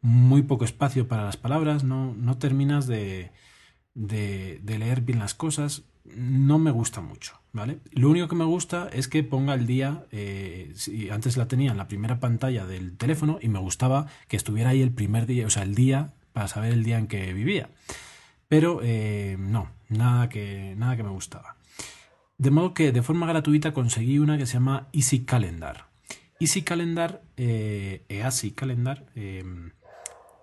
muy 0.00 0.42
poco 0.42 0.64
espacio 0.64 1.06
para 1.06 1.24
las 1.24 1.36
palabras, 1.36 1.84
no, 1.84 2.14
no 2.14 2.36
terminas 2.38 2.88
de, 2.88 3.30
de, 3.94 4.60
leer 4.66 5.02
bien 5.02 5.20
las 5.20 5.34
cosas, 5.34 5.84
no 6.04 6.58
me 6.58 6.72
gusta 6.72 7.00
mucho, 7.00 7.40
¿vale? 7.52 7.78
Lo 7.92 8.10
único 8.10 8.26
que 8.26 8.34
me 8.34 8.44
gusta 8.44 8.88
es 8.92 9.06
que 9.06 9.22
ponga 9.22 9.54
el 9.54 9.68
día, 9.68 10.04
eh, 10.10 10.72
si 10.74 11.08
antes 11.08 11.36
la 11.36 11.46
tenía 11.46 11.70
en 11.70 11.76
la 11.76 11.86
primera 11.86 12.18
pantalla 12.18 12.66
del 12.66 12.96
teléfono 12.96 13.38
y 13.40 13.46
me 13.46 13.60
gustaba 13.60 14.08
que 14.26 14.36
estuviera 14.36 14.70
ahí 14.70 14.82
el 14.82 14.90
primer 14.90 15.26
día, 15.26 15.46
o 15.46 15.50
sea, 15.50 15.62
el 15.62 15.76
día 15.76 16.12
para 16.32 16.48
saber 16.48 16.72
el 16.72 16.82
día 16.82 16.98
en 16.98 17.06
que 17.06 17.32
vivía. 17.32 17.70
Pero 18.48 18.80
eh, 18.82 19.36
no, 19.38 19.70
nada 19.88 20.28
que, 20.28 20.74
nada 20.76 20.96
que 20.96 21.04
me 21.04 21.10
gustaba. 21.10 21.54
De 22.42 22.50
modo 22.50 22.74
que 22.74 22.90
de 22.90 23.02
forma 23.02 23.28
gratuita 23.28 23.72
conseguí 23.72 24.18
una 24.18 24.36
que 24.36 24.46
se 24.46 24.54
llama 24.54 24.88
Easy 24.92 25.24
Calendar. 25.24 25.86
Easy 26.40 26.62
Calendar, 26.62 27.22
eh, 27.36 28.04
Easy 28.08 28.50
Calendar, 28.50 29.06
em, 29.14 29.70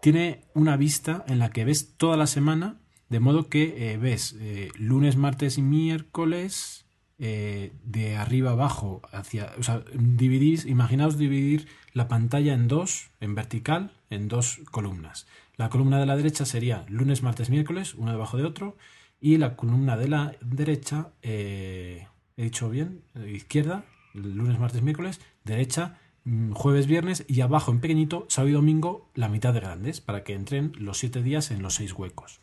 tiene 0.02 0.46
una 0.54 0.78
vista 0.78 1.26
en 1.28 1.40
la 1.40 1.50
que 1.50 1.66
ves 1.66 1.98
toda 1.98 2.16
la 2.16 2.26
semana, 2.26 2.78
de 3.10 3.20
modo 3.20 3.50
que 3.50 3.92
eh, 3.92 3.98
ves 3.98 4.38
eh, 4.40 4.70
lunes, 4.76 5.18
martes 5.18 5.58
y 5.58 5.62
miércoles 5.62 6.86
eh, 7.18 7.74
de 7.84 8.16
arriba 8.16 8.52
abajo 8.52 9.02
hacia, 9.12 9.52
o 9.60 9.64
sea, 9.64 9.84
dividís, 9.94 10.66
imaginaos 10.66 11.18
dividir 11.18 11.68
la 11.92 12.08
pantalla 12.08 12.54
en 12.54 12.70
dos, 12.70 13.10
en 13.20 13.36
vertical, 13.36 13.92
en 14.10 14.30
dos 14.30 14.62
columnas. 14.72 15.28
La 15.58 15.68
columna 15.68 16.00
de 16.00 16.06
la 16.06 16.16
derecha 16.16 16.46
sería 16.46 16.86
lunes, 16.88 17.24
martes, 17.24 17.50
miércoles, 17.50 17.94
uno 17.94 18.14
debajo 18.14 18.38
de 18.38 18.46
otro, 18.46 18.78
y 19.22 19.38
la 19.38 19.56
columna 19.56 19.98
de 19.98 20.08
la 20.08 20.36
derecha, 20.42 21.10
eh, 21.22 22.08
he 22.38 22.44
dicho 22.44 22.70
bien, 22.70 23.04
eh, 23.16 23.32
izquierda, 23.36 23.86
lunes, 24.14 24.60
martes, 24.60 24.82
miércoles, 24.82 25.20
derecha, 25.44 26.00
mm, 26.24 26.52
jueves, 26.52 26.88
viernes 26.88 27.26
y 27.28 27.42
abajo 27.42 27.72
en 27.72 27.82
pequeñito, 27.82 28.26
sábado 28.30 28.50
y 28.50 28.54
domingo, 28.54 29.10
la 29.16 29.30
mitad 29.30 29.54
de 29.54 29.60
grandes, 29.60 30.02
para 30.02 30.24
que 30.24 30.34
entren 30.34 30.72
los 30.78 31.00
siete 31.00 31.22
días 31.22 31.52
en 31.52 31.62
los 31.62 31.76
seis 31.76 31.94
huecos. 31.94 32.40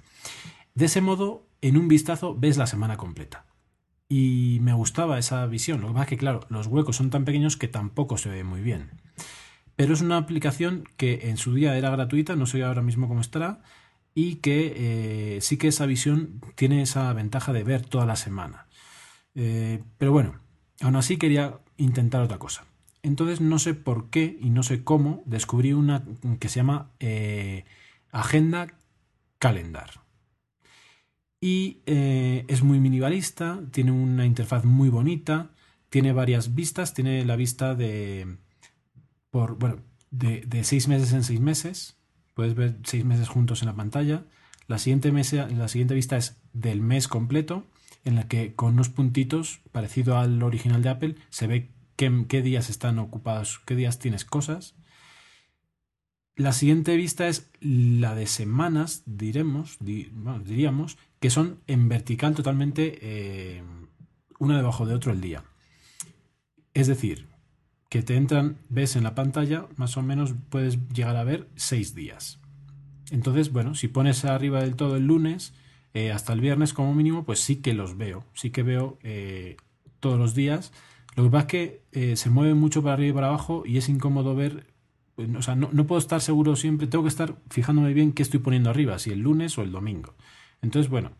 De 0.74 0.86
ese 0.86 1.00
modo, 1.00 1.46
en 1.62 1.78
un 1.78 1.88
vistazo 1.88 2.34
ves 2.34 2.58
la 2.58 2.66
semana 2.66 2.96
completa. 2.96 3.46
Y 4.08 4.58
me 4.60 4.72
gustaba 4.72 5.18
esa 5.18 5.44
visión. 5.46 5.80
Lo 5.80 5.88
que 5.88 5.94
pasa 5.94 6.04
es 6.04 6.10
que, 6.10 6.16
claro, 6.18 6.40
los 6.48 6.66
huecos 6.66 6.96
son 6.96 7.10
tan 7.10 7.24
pequeños 7.24 7.56
que 7.56 7.66
tampoco 7.66 8.18
se 8.18 8.28
ve 8.28 8.44
muy 8.44 8.60
bien. 8.60 8.90
Pero 9.74 9.94
es 9.94 10.00
una 10.00 10.16
aplicación 10.16 10.84
que 10.96 11.28
en 11.28 11.38
su 11.38 11.54
día 11.54 11.76
era 11.76 11.90
gratuita, 11.90 12.36
no 12.36 12.46
sé 12.46 12.62
ahora 12.62 12.82
mismo 12.82 13.08
cómo 13.08 13.20
estará, 13.20 13.62
y 14.18 14.36
que 14.36 14.72
eh, 15.36 15.40
sí 15.42 15.58
que 15.58 15.68
esa 15.68 15.84
visión 15.84 16.40
tiene 16.54 16.80
esa 16.80 17.12
ventaja 17.12 17.52
de 17.52 17.64
ver 17.64 17.84
toda 17.84 18.06
la 18.06 18.16
semana. 18.16 18.66
Eh, 19.34 19.82
pero 19.98 20.10
bueno, 20.10 20.40
aún 20.80 20.96
así 20.96 21.18
quería 21.18 21.58
intentar 21.76 22.22
otra 22.22 22.38
cosa. 22.38 22.64
Entonces 23.02 23.42
no 23.42 23.58
sé 23.58 23.74
por 23.74 24.08
qué 24.08 24.38
y 24.40 24.48
no 24.48 24.62
sé 24.62 24.82
cómo 24.82 25.22
descubrí 25.26 25.74
una 25.74 26.02
que 26.40 26.48
se 26.48 26.56
llama 26.56 26.92
eh, 26.98 27.66
Agenda 28.10 28.68
Calendar. 29.38 30.00
Y 31.38 31.82
es 31.84 32.62
muy 32.62 32.80
minimalista, 32.80 33.60
tiene 33.70 33.92
una 33.92 34.24
interfaz 34.24 34.64
muy 34.64 34.88
bonita, 34.88 35.50
tiene 35.90 36.14
varias 36.14 36.54
vistas, 36.54 36.94
tiene 36.94 37.24
la 37.26 37.36
vista 37.36 37.74
de 37.74 38.38
por 39.30 39.58
bueno, 39.58 39.82
de, 40.10 40.40
de 40.40 40.64
seis 40.64 40.88
meses 40.88 41.12
en 41.12 41.22
seis 41.22 41.38
meses, 41.38 41.95
Puedes 42.36 42.54
ver 42.54 42.76
seis 42.84 43.02
meses 43.02 43.28
juntos 43.28 43.62
en 43.62 43.68
la 43.68 43.76
pantalla. 43.76 44.24
La 44.68 44.78
siguiente, 44.78 45.10
la 45.10 45.68
siguiente 45.68 45.94
vista 45.94 46.18
es 46.18 46.36
del 46.52 46.82
mes 46.82 47.08
completo, 47.08 47.64
en 48.04 48.14
la 48.14 48.28
que 48.28 48.54
con 48.54 48.74
unos 48.74 48.90
puntitos, 48.90 49.60
parecido 49.72 50.18
al 50.18 50.42
original 50.42 50.82
de 50.82 50.90
Apple, 50.90 51.14
se 51.30 51.46
ve 51.46 51.70
qué, 51.96 52.26
qué 52.28 52.42
días 52.42 52.68
están 52.68 52.98
ocupados, 52.98 53.62
qué 53.64 53.74
días 53.74 53.98
tienes 53.98 54.26
cosas. 54.26 54.74
La 56.34 56.52
siguiente 56.52 56.94
vista 56.94 57.26
es 57.26 57.50
la 57.60 58.14
de 58.14 58.26
semanas, 58.26 59.02
diremos, 59.06 59.78
diríamos, 59.80 60.98
que 61.20 61.30
son 61.30 61.60
en 61.66 61.88
vertical 61.88 62.34
totalmente 62.34 62.98
eh, 63.00 63.62
uno 64.38 64.54
debajo 64.54 64.84
de 64.84 64.92
otro 64.92 65.10
el 65.10 65.22
día. 65.22 65.44
Es 66.74 66.86
decir, 66.86 67.28
que 67.88 68.02
te 68.02 68.16
entran, 68.16 68.58
ves 68.68 68.96
en 68.96 69.04
la 69.04 69.14
pantalla, 69.14 69.66
más 69.76 69.96
o 69.96 70.02
menos 70.02 70.34
puedes 70.50 70.78
llegar 70.88 71.16
a 71.16 71.24
ver 71.24 71.48
seis 71.56 71.94
días. 71.94 72.40
Entonces, 73.10 73.52
bueno, 73.52 73.74
si 73.74 73.88
pones 73.88 74.24
arriba 74.24 74.60
del 74.60 74.74
todo 74.74 74.96
el 74.96 75.06
lunes, 75.06 75.54
eh, 75.94 76.12
hasta 76.12 76.32
el 76.32 76.40
viernes 76.40 76.72
como 76.72 76.94
mínimo, 76.94 77.24
pues 77.24 77.40
sí 77.40 77.56
que 77.56 77.72
los 77.72 77.96
veo, 77.96 78.24
sí 78.34 78.50
que 78.50 78.62
veo 78.62 78.98
eh, 79.02 79.56
todos 80.00 80.18
los 80.18 80.34
días. 80.34 80.72
Lo 81.14 81.24
que 81.24 81.30
pasa 81.30 81.42
es 81.42 81.46
que 81.46 81.82
eh, 81.92 82.16
se 82.16 82.30
mueve 82.30 82.54
mucho 82.54 82.82
para 82.82 82.94
arriba 82.94 83.10
y 83.10 83.14
para 83.14 83.28
abajo 83.28 83.62
y 83.64 83.78
es 83.78 83.88
incómodo 83.88 84.34
ver, 84.34 84.66
o 85.16 85.42
sea, 85.42 85.54
no, 85.54 85.70
no 85.72 85.86
puedo 85.86 85.98
estar 85.98 86.20
seguro 86.20 86.56
siempre, 86.56 86.86
tengo 86.86 87.04
que 87.04 87.08
estar 87.08 87.36
fijándome 87.48 87.94
bien 87.94 88.12
qué 88.12 88.22
estoy 88.22 88.40
poniendo 88.40 88.68
arriba, 88.68 88.98
si 88.98 89.10
el 89.10 89.20
lunes 89.20 89.56
o 89.56 89.62
el 89.62 89.72
domingo. 89.72 90.14
Entonces, 90.60 90.90
bueno, 90.90 91.12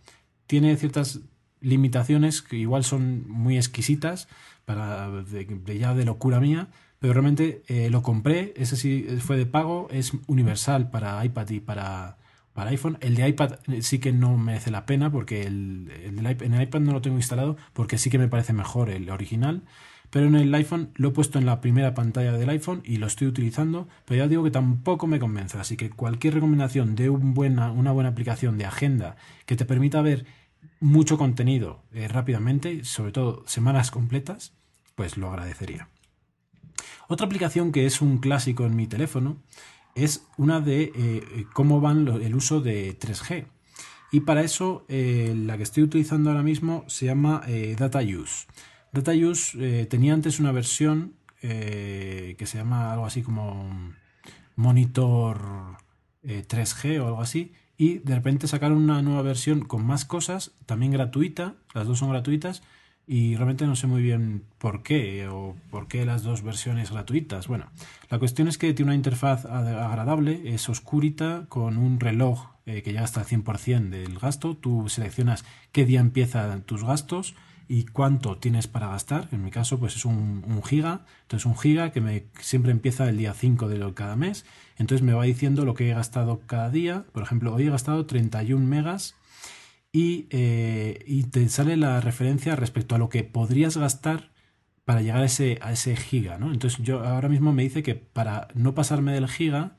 tiene 0.47 0.77
ciertas 0.77 1.21
limitaciones 1.61 2.43
que 2.43 2.57
igual 2.57 2.85
son 2.85 3.29
muy 3.29 3.57
exquisitas, 3.57 4.29
para 4.67 5.11
de, 5.23 5.79
ya 5.79 5.95
de 5.95 6.05
locura 6.05 6.41
mía, 6.41 6.69
pero 6.99 7.15
realmente 7.15 7.63
eh, 7.69 7.89
lo 7.89 8.03
compré, 8.03 8.53
ese 8.57 8.77
sí 8.77 9.07
fue 9.21 9.39
de 9.39 9.47
pago, 9.47 9.89
es 9.91 10.13
universal 10.27 10.91
para 10.91 11.25
iPad 11.25 11.49
y 11.51 11.61
para, 11.61 12.19
para 12.53 12.71
iPhone. 12.71 12.99
El 13.01 13.15
de 13.15 13.29
iPad 13.29 13.61
eh, 13.69 13.81
sí 13.83 13.99
que 14.01 14.13
no 14.13 14.37
merece 14.37 14.71
la 14.71 14.85
pena 14.85 15.11
porque 15.11 15.43
el, 15.43 15.91
el 16.05 16.27
en 16.27 16.55
el 16.55 16.63
iPad 16.63 16.81
no 16.81 16.93
lo 16.93 17.01
tengo 17.01 17.17
instalado 17.17 17.57
porque 17.73 17.97
sí 17.97 18.11
que 18.11 18.19
me 18.19 18.29
parece 18.29 18.53
mejor 18.53 18.91
el 18.91 19.09
original. 19.09 19.63
Pero 20.11 20.27
en 20.27 20.37
el 20.37 20.55
iPhone 20.55 20.91
lo 20.95 21.09
he 21.09 21.13
puesto 21.13 21.39
en 21.39 21.47
la 21.47 21.61
primera 21.61 21.95
pantalla 21.95 22.33
del 22.33 22.49
iPhone 22.49 22.81
y 22.85 22.97
lo 22.97 23.07
estoy 23.07 23.27
utilizando, 23.27 23.89
pero 24.05 24.19
ya 24.19 24.29
digo 24.29 24.45
que 24.45 24.51
tampoco 24.51 25.07
me 25.07 25.19
convence. 25.19 25.59
Así 25.59 25.77
que 25.77 25.91
cualquier 25.91 26.35
recomendación 26.35 26.95
de 26.95 27.11
un 27.11 27.35
buena, 27.35 27.73
una 27.73 27.93
buena 27.93 28.11
aplicación 28.11 28.57
de 28.57 28.67
agenda 28.67 29.17
que 29.47 29.57
te 29.57 29.65
permita 29.65 30.03
ver 30.03 30.27
mucho 30.87 31.19
contenido 31.19 31.83
eh, 31.93 32.07
rápidamente, 32.07 32.85
sobre 32.85 33.11
todo 33.11 33.43
semanas 33.47 33.91
completas, 33.91 34.55
pues 34.95 35.17
lo 35.17 35.29
agradecería. 35.29 35.89
Otra 37.09 37.27
aplicación 37.27 37.73
que 37.73 37.87
es 37.87 38.01
un 38.01 38.19
clásico 38.19 38.65
en 38.65 38.77
mi 38.77 38.87
teléfono 38.87 39.43
es 39.97 40.27
una 40.37 40.61
de 40.61 40.93
eh, 40.95 41.47
cómo 41.53 41.81
van 41.81 42.07
el 42.07 42.35
uso 42.35 42.61
de 42.61 42.97
3G. 42.99 43.47
Y 44.13 44.21
para 44.21 44.43
eso 44.43 44.85
eh, 44.89 45.35
la 45.37 45.57
que 45.57 45.65
estoy 45.65 45.83
utilizando 45.83 46.31
ahora 46.31 46.45
mismo 46.45 46.85
se 46.87 47.07
llama 47.07 47.43
DataUse. 47.77 48.47
DataUse 48.93 49.87
tenía 49.87 50.15
antes 50.15 50.39
una 50.39 50.53
versión 50.53 51.15
que 51.41 52.45
se 52.45 52.59
llama 52.59 52.93
algo 52.93 53.07
así 53.07 53.23
como 53.23 53.93
Monitor 54.55 55.77
3G 56.25 57.01
o 57.01 57.07
algo 57.07 57.21
así, 57.21 57.53
y 57.79 57.99
de 57.99 58.15
repente 58.15 58.47
sacaron 58.47 58.79
una 58.79 59.03
nueva 59.03 59.23
versión 59.23 59.61
con 59.61 59.85
más 59.85 60.05
cosas, 60.05 60.53
también 60.67 60.93
gratuita, 60.93 61.55
las 61.75 61.87
dos 61.87 61.99
son 61.99 62.11
gratuitas, 62.11 62.63
y 63.07 63.37
realmente 63.37 63.67
no 63.67 63.77
sé 63.77 63.87
muy 63.87 64.03
bien 64.03 64.43
por 64.59 64.83
qué 64.83 65.29
o 65.29 65.55
por 65.71 65.87
qué 65.87 66.05
las 66.05 66.25
dos 66.25 66.43
versiones 66.43 66.91
gratuitas. 66.91 67.47
Bueno, 67.47 67.71
la 68.11 68.19
cuestión 68.19 68.49
es 68.49 68.59
que 68.59 68.75
tiene 68.75 68.91
una 68.91 68.97
interfaz 68.97 69.47
agradable, 69.47 70.43
es 70.55 70.69
oscurita, 70.69 71.47
con 71.49 71.77
un 71.77 72.01
reloj 72.01 72.49
eh, 72.67 72.83
que 72.83 72.93
ya 72.93 73.05
hasta 73.05 73.21
el 73.21 73.27
100% 73.27 73.91
del 73.91 74.19
gasto. 74.19 74.57
Tú 74.57 74.89
seleccionas 74.89 75.45
qué 75.71 75.85
día 75.85 76.01
empiezan 76.01 76.63
tus 76.63 76.83
gastos 76.83 77.37
y 77.69 77.85
cuánto 77.85 78.39
tienes 78.39 78.67
para 78.67 78.89
gastar. 78.89 79.29
En 79.33 79.43
mi 79.43 79.51
caso, 79.51 79.79
pues 79.79 79.97
es 79.97 80.05
un, 80.05 80.63
giga. 80.65 81.05
Entonces, 81.23 81.47
un 81.47 81.57
giga 81.57 81.93
que 81.93 82.01
me, 82.01 82.27
siempre 82.41 82.73
empieza 82.73 83.09
el 83.09 83.17
día 83.17 83.35
5 83.35 83.69
de 83.69 83.95
cada 83.95 84.17
mes 84.17 84.45
entonces 84.79 85.05
me 85.05 85.13
va 85.13 85.25
diciendo 85.25 85.65
lo 85.65 85.75
que 85.75 85.91
he 85.91 85.95
gastado 85.95 86.41
cada 86.47 86.71
día. 86.71 87.05
Por 87.13 87.23
ejemplo, 87.23 87.55
hoy 87.55 87.67
he 87.67 87.71
gastado 87.71 88.07
31 88.07 88.65
megas 88.65 89.15
y, 89.93 90.27
eh, 90.31 91.03
y 91.07 91.25
te 91.25 91.49
sale 91.49 91.77
la 91.77 92.01
referencia 92.01 92.57
respecto 92.57 92.95
a 92.95 92.99
lo 92.99 93.09
que 93.09 93.25
podrías 93.25 93.77
gastar 93.77 94.33
para 94.85 95.01
llegar 95.03 95.23
a 95.23 95.25
ese, 95.25 95.59
a 95.63 95.73
ese 95.73 95.97
giga, 95.97 96.39
¿no? 96.39 96.53
Entonces 96.53 96.81
yo 96.83 97.05
ahora 97.05 97.29
mismo 97.29 97.53
me 97.53 97.63
dice 97.63 97.83
que 97.83 97.95
para 97.95 98.49
no 98.55 98.75
pasarme 98.75 99.13
del 99.13 99.29
giga, 99.29 99.77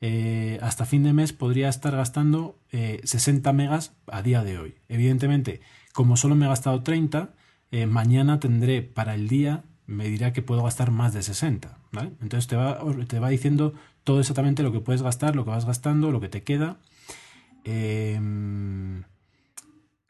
eh, 0.00 0.58
hasta 0.62 0.86
fin 0.86 1.02
de 1.02 1.12
mes 1.12 1.32
podría 1.32 1.68
estar 1.68 1.94
gastando 1.96 2.60
60 2.70 3.52
megas 3.52 3.96
a 4.06 4.22
día 4.22 4.44
de 4.44 4.58
hoy. 4.58 4.74
Evidentemente, 4.88 5.60
como 5.96 6.16
solo 6.16 6.36
me 6.36 6.46
he 6.46 6.48
gastado 6.48 6.84
30, 6.84 7.30
mañana 7.88 8.38
tendré 8.38 8.82
para 8.82 9.14
el 9.14 9.26
día, 9.26 9.64
me 9.86 10.08
dirá 10.08 10.32
que 10.32 10.42
puedo 10.42 10.62
gastar 10.62 10.92
más 10.92 11.12
de 11.14 11.22
60, 11.22 11.78
¿vale? 11.90 12.12
Entonces 12.22 12.46
te 12.46 12.54
va, 12.54 12.78
te 13.08 13.18
va 13.18 13.28
diciendo 13.28 13.74
todo 14.04 14.20
exactamente 14.20 14.62
lo 14.62 14.70
que 14.70 14.80
puedes 14.80 15.02
gastar, 15.02 15.34
lo 15.34 15.44
que 15.44 15.50
vas 15.50 15.64
gastando, 15.64 16.12
lo 16.12 16.20
que 16.20 16.28
te 16.28 16.42
queda. 16.44 16.76
Em, 17.64 19.02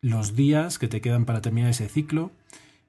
los 0.03 0.37
días 0.37 0.79
que 0.79 0.89
te 0.89 1.01
quedan 1.01 1.25
para 1.25 1.41
terminar 1.41 1.71
ese 1.71 1.89
ciclo. 1.89 2.31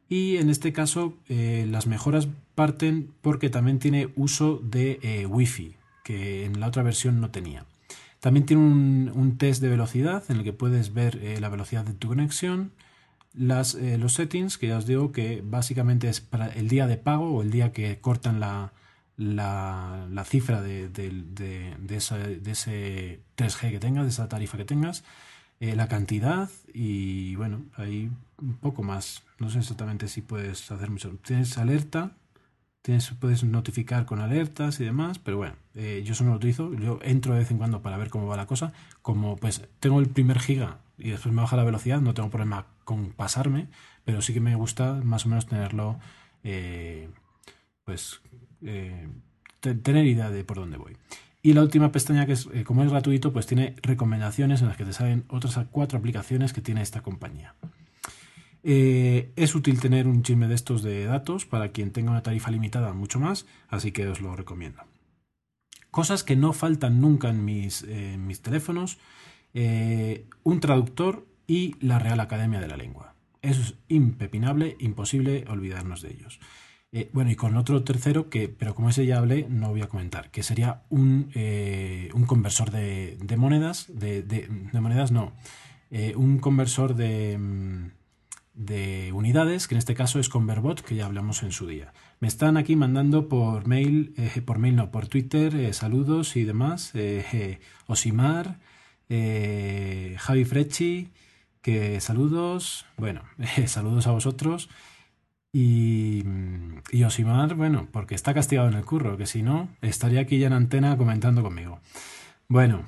Y 0.09 0.37
en 0.37 0.49
este 0.49 0.73
caso 0.73 1.17
eh, 1.27 1.65
las 1.69 1.87
mejoras 1.87 2.27
parten 2.55 3.11
porque 3.21 3.49
también 3.49 3.79
tiene 3.79 4.09
uso 4.15 4.61
de 4.63 4.99
eh, 5.01 5.25
Wi-Fi, 5.25 5.75
que 6.03 6.45
en 6.45 6.59
la 6.59 6.67
otra 6.67 6.83
versión 6.83 7.19
no 7.21 7.31
tenía. 7.31 7.65
También 8.19 8.45
tiene 8.45 8.63
un, 8.63 9.37
test 9.37 9.61
de 9.61 9.69
velocidad 9.69 10.23
en 10.29 10.37
el 10.37 10.43
que 10.43 10.53
puedes 10.53 10.93
ver 10.93 11.17
eh, 11.21 11.39
la 11.39 11.49
velocidad 11.49 11.85
de 11.85 11.93
tu 11.93 12.09
conexión, 12.09 12.71
las, 13.37 13.75
los 13.75 14.13
settings, 14.13 14.57
que 14.57 14.67
ya 14.67 14.77
os 14.77 14.85
digo 14.85 15.11
que 15.11 15.41
básicamente 15.45 16.09
es 16.09 16.21
para 16.21 16.47
el 16.47 16.67
día 16.67 16.87
de 16.87 16.97
pago 16.97 17.31
o 17.31 17.41
el 17.41 17.51
día 17.51 17.71
que 17.71 17.99
cortan 17.99 18.39
la, 18.39 18.73
la, 19.17 20.23
cifra 20.25 20.61
de, 20.61 20.89
de, 20.89 21.95
ese 21.95 23.19
3G 23.35 23.71
que 23.71 23.79
tengas, 23.79 24.03
de 24.03 24.09
esa 24.09 24.29
tarifa 24.29 24.57
que 24.57 24.65
tengas, 24.65 25.03
eh, 25.59 25.75
la 25.75 25.87
cantidad 25.87 26.49
y 26.73 27.35
bueno, 27.35 27.65
hay 27.75 28.11
un 28.39 28.57
poco 28.57 28.83
más. 28.83 29.23
No 29.39 29.49
sé 29.49 29.59
exactamente 29.59 30.07
si 30.07 30.21
puedes 30.21 30.71
hacer 30.71 30.89
mucho. 30.89 31.17
Tienes 31.25 31.57
alerta, 31.57 32.11
tienes, 32.87 33.11
puedes 33.19 33.43
notificar 33.43 34.05
con 34.05 34.21
alertas 34.21 34.79
y 34.79 34.85
demás, 34.85 35.19
pero 35.19 35.35
bueno, 35.35 35.55
eh, 35.75 36.03
yo 36.05 36.13
eso 36.13 36.23
no 36.23 36.29
lo 36.29 36.37
utilizo. 36.37 36.73
Yo 36.73 36.99
entro 37.03 37.33
de 37.33 37.39
vez 37.39 37.51
en 37.51 37.57
cuando 37.57 37.81
para 37.81 37.97
ver 37.97 38.09
cómo 38.09 38.27
va 38.27 38.37
la 38.37 38.45
cosa. 38.45 38.71
Como 39.01 39.35
pues 39.35 39.67
tengo 39.81 39.99
el 39.99 40.07
primer 40.07 40.39
giga 40.39 40.77
y 40.97 41.09
después 41.09 41.35
me 41.35 41.41
baja 41.41 41.57
la 41.57 41.65
velocidad, 41.65 41.99
no 41.99 42.13
tengo 42.13 42.29
problema 42.29 42.67
con 42.85 43.11
pasarme, 43.11 43.67
pero 44.05 44.21
sí 44.21 44.33
que 44.33 44.39
me 44.39 44.55
gusta 44.55 45.01
más 45.03 45.25
o 45.25 45.29
menos 45.29 45.47
tenerlo, 45.47 45.99
eh, 46.45 47.09
pues, 47.83 48.21
tener 49.59 50.05
idea 50.05 50.31
de 50.31 50.45
por 50.45 50.55
dónde 50.55 50.77
voy. 50.77 50.95
Y 51.41 51.51
la 51.51 51.63
última 51.63 51.91
pestaña, 51.91 52.25
que 52.25 52.31
es, 52.31 52.47
eh, 52.53 52.63
como 52.63 52.83
es 52.83 52.89
gratuito, 52.89 53.33
pues 53.33 53.47
tiene 53.47 53.75
recomendaciones 53.81 54.61
en 54.61 54.69
las 54.69 54.77
que 54.77 54.85
te 54.85 54.93
salen 54.93 55.25
otras 55.27 55.59
cuatro 55.71 55.99
aplicaciones 55.99 56.53
que 56.53 56.61
tiene 56.61 56.81
esta 56.81 57.01
compañía. 57.01 57.53
Eh, 58.69 59.31
es 59.37 59.55
útil 59.55 59.79
tener 59.79 60.07
un 60.07 60.23
chisme 60.23 60.49
de 60.49 60.55
estos 60.55 60.83
de 60.83 61.05
datos 61.05 61.45
para 61.45 61.71
quien 61.71 61.91
tenga 61.91 62.11
una 62.11 62.21
tarifa 62.21 62.51
limitada 62.51 62.91
mucho 62.91 63.17
más, 63.17 63.45
así 63.69 63.93
que 63.93 64.05
os 64.09 64.19
lo 64.19 64.35
recomiendo. 64.35 64.83
Cosas 65.89 66.25
que 66.25 66.35
no 66.35 66.51
faltan 66.51 66.99
nunca 66.99 67.29
en 67.29 67.45
mis, 67.45 67.87
mis 67.87 68.41
teléfonos, 68.41 68.97
eh, 69.53 70.25
un 70.43 70.59
traductor 70.59 71.25
y 71.47 71.75
la 71.79 71.97
Real 71.97 72.19
Academia 72.19 72.59
de 72.59 72.67
la 72.67 72.75
Lengua. 72.75 73.15
Eso 73.41 73.61
es 73.61 73.75
impepinable, 73.87 74.75
imposible 74.81 75.45
olvidarnos 75.47 76.01
de 76.01 76.11
ellos. 76.11 76.41
Eh, 76.91 77.09
bueno, 77.13 77.31
y 77.31 77.37
con 77.37 77.55
otro 77.55 77.85
tercero, 77.85 78.29
que, 78.29 78.49
pero 78.49 78.75
como 78.75 78.89
ese 78.89 79.05
ya 79.05 79.19
hablé, 79.19 79.47
no 79.49 79.69
voy 79.69 79.81
a 79.81 79.87
comentar, 79.87 80.29
que 80.29 80.43
sería 80.43 80.83
un, 80.89 81.31
un 82.13 82.25
conversor 82.25 82.71
de, 82.71 83.17
monedas, 83.37 83.87
de, 83.87 84.49
monedas 84.73 85.13
no, 85.13 85.31
un 86.17 86.39
conversor 86.39 86.95
de, 86.95 87.37
mm, 87.37 87.96
de 88.57 89.11
unidades, 89.13 89.67
que 89.67 89.75
en 89.75 89.79
este 89.79 89.93
caso 89.93 90.19
es 90.19 90.29
Converbot, 90.29 90.81
que 90.81 90.95
ya 90.95 91.05
hablamos 91.05 91.43
en 91.43 91.51
su 91.51 91.67
día. 91.67 91.93
Me 92.19 92.27
están 92.27 92.57
aquí 92.57 92.75
mandando 92.75 93.29
por 93.29 93.67
mail, 93.67 94.13
por 94.45 94.57
mail 94.57 94.75
no, 94.75 94.91
por 94.91 95.07
Twitter, 95.07 95.73
saludos 95.73 96.35
y 96.35 96.43
demás. 96.43 96.91
Osimar, 97.85 98.59
Javi 99.07 100.45
Frecci, 100.45 101.09
que 101.61 102.01
saludos, 102.01 102.85
bueno, 102.97 103.21
saludos 103.67 104.07
a 104.07 104.11
vosotros. 104.11 104.69
Y, 105.53 106.23
y, 106.91 107.03
Osimar, 107.03 107.55
bueno, 107.55 107.87
porque 107.91 108.15
está 108.15 108.33
castigado 108.33 108.67
en 108.67 108.73
el 108.73 108.85
curro, 108.85 109.17
que 109.17 109.25
si 109.25 109.43
no, 109.43 109.69
estaría 109.81 110.21
aquí 110.21 110.39
ya 110.39 110.47
en 110.47 110.53
antena 110.53 110.97
comentando 110.97 111.41
conmigo. 111.41 111.79
Bueno, 112.47 112.85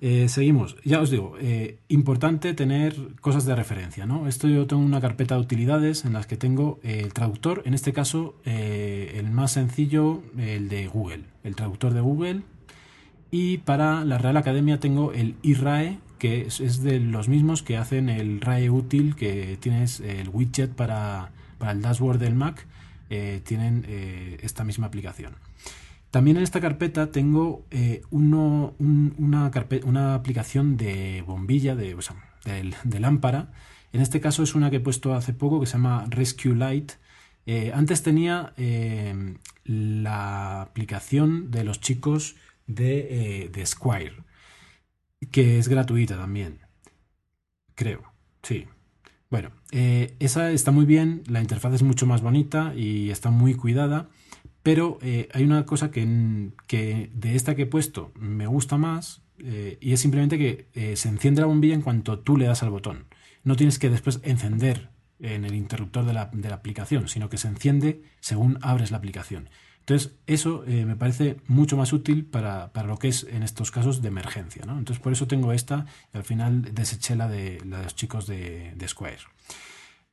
eh, 0.00 0.28
seguimos. 0.28 0.76
Ya 0.84 1.00
os 1.00 1.10
digo, 1.10 1.34
eh, 1.40 1.78
importante 1.88 2.54
tener 2.54 2.94
cosas 3.20 3.44
de 3.44 3.54
referencia, 3.54 4.06
¿no? 4.06 4.28
Esto 4.28 4.48
yo 4.48 4.66
tengo 4.66 4.82
una 4.82 5.00
carpeta 5.00 5.34
de 5.34 5.42
utilidades 5.42 6.04
en 6.04 6.14
las 6.14 6.26
que 6.26 6.36
tengo 6.36 6.80
eh, 6.82 7.00
el 7.04 7.12
traductor, 7.12 7.62
en 7.66 7.74
este 7.74 7.92
caso 7.92 8.34
el 8.44 9.30
más 9.30 9.52
sencillo, 9.52 10.22
el 10.38 10.68
de 10.68 10.86
Google, 10.86 11.24
el 11.44 11.54
traductor 11.54 11.92
de 11.92 12.00
Google. 12.00 12.42
Y 13.30 13.58
para 13.58 14.04
la 14.04 14.18
Real 14.18 14.36
Academia 14.36 14.80
tengo 14.80 15.12
el 15.12 15.36
iRae, 15.42 15.98
que 16.18 16.42
es, 16.42 16.60
es 16.60 16.82
de 16.82 16.98
los 16.98 17.28
mismos 17.28 17.62
que 17.62 17.76
hacen 17.76 18.08
el 18.08 18.40
RAE 18.40 18.70
útil, 18.70 19.14
que 19.14 19.56
tienes 19.60 20.00
el 20.00 20.28
widget 20.30 20.70
para 20.70 21.30
para 21.58 21.72
el 21.72 21.82
dashboard 21.82 22.18
del 22.18 22.34
Mac 22.34 22.66
tienen 23.44 23.84
esta 24.40 24.64
misma 24.64 24.86
aplicación. 24.86 25.34
También 26.10 26.36
en 26.36 26.42
esta 26.42 26.60
carpeta 26.60 27.10
tengo 27.12 27.66
eh, 27.70 28.02
una, 28.10 29.46
aplicación 30.14 30.76
de 30.76 31.22
bombilla, 31.26 31.76
de, 31.76 31.96
lámpara. 32.98 33.52
En 33.92 34.00
este 34.00 34.20
caso 34.20 34.42
es 34.42 34.54
una 34.54 34.70
que 34.70 34.76
he 34.76 34.80
puesto 34.80 35.14
hace 35.14 35.32
poco 35.32 35.60
que 35.60 35.66
se 35.66 35.74
llama 35.74 36.06
Rescue 36.08 36.54
Light. 36.54 36.92
antes 37.74 38.02
tenía 38.02 38.54
la 39.64 40.62
aplicación 40.62 41.50
de 41.50 41.64
los 41.64 41.80
chicos 41.80 42.36
de, 42.66 43.50
de 43.52 43.66
Squire, 43.66 44.24
que 45.30 45.58
es 45.58 45.68
gratuita 45.68 46.16
también. 46.16 46.60
Creo, 47.74 48.02
sí, 48.42 48.66
bueno, 49.30 49.52
eh, 49.70 50.16
esa 50.18 50.50
está 50.50 50.72
muy 50.72 50.84
bien, 50.86 51.22
la 51.28 51.40
interfaz 51.40 51.74
es 51.74 51.84
mucho 51.84 52.04
más 52.04 52.20
bonita 52.20 52.74
y 52.74 53.10
está 53.10 53.30
muy 53.30 53.54
cuidada, 53.54 54.08
pero 54.62 54.98
eh, 55.02 55.28
hay 55.32 55.44
una 55.44 55.64
cosa 55.66 55.90
que, 55.90 56.50
que, 56.66 57.10
de 57.14 57.36
esta 57.36 57.54
que 57.54 57.62
he 57.62 57.66
puesto 57.66 58.12
me 58.14 58.46
gusta 58.46 58.76
más 58.76 59.22
eh, 59.38 59.78
y 59.80 59.92
es 59.92 60.00
simplemente 60.00 60.38
que 60.38 60.96
se 60.96 61.08
enciende 61.08 61.40
la 61.40 61.46
bombilla 61.46 61.74
en 61.74 61.82
cuanto 61.82 62.18
tú 62.18 62.36
le 62.36 62.46
das 62.46 62.62
al 62.62 62.70
botón. 62.70 63.06
No 63.42 63.56
tienes 63.56 63.78
que 63.78 63.88
después 63.88 64.20
encender 64.22 64.90
en 65.18 65.44
el 65.44 65.54
interruptor 65.54 66.04
de 66.04 66.12
la, 66.12 66.30
de 66.32 66.48
la 66.48 66.56
aplicación, 66.56 67.08
sino 67.08 67.28
que 67.28 67.38
se 67.38 67.48
enciende 67.48 68.02
según 68.20 68.58
abres 68.60 68.90
la 68.90 68.98
aplicación. 68.98 69.48
Entonces, 69.80 70.12
eso 70.28 70.62
eh, 70.68 70.84
me 70.86 70.94
parece 70.94 71.38
mucho 71.48 71.76
más 71.76 71.92
útil 71.92 72.24
para, 72.24 72.70
lo 72.86 72.98
que 72.98 73.08
es 73.08 73.24
en 73.24 73.42
estos 73.42 73.72
casos 73.72 74.02
de 74.02 74.06
emergencia. 74.08 74.64
¿no? 74.64 74.78
Entonces, 74.78 75.02
por 75.02 75.12
eso 75.12 75.26
tengo 75.26 75.52
esta 75.52 75.86
y 76.14 76.18
al 76.18 76.22
final 76.22 76.72
deseché 76.74 77.16
la 77.16 77.28
de, 77.28 77.60
la 77.66 77.78
de 77.78 77.84
los 77.84 77.96
chicos 77.96 78.26
de, 78.26 78.72
Square. 78.86 79.18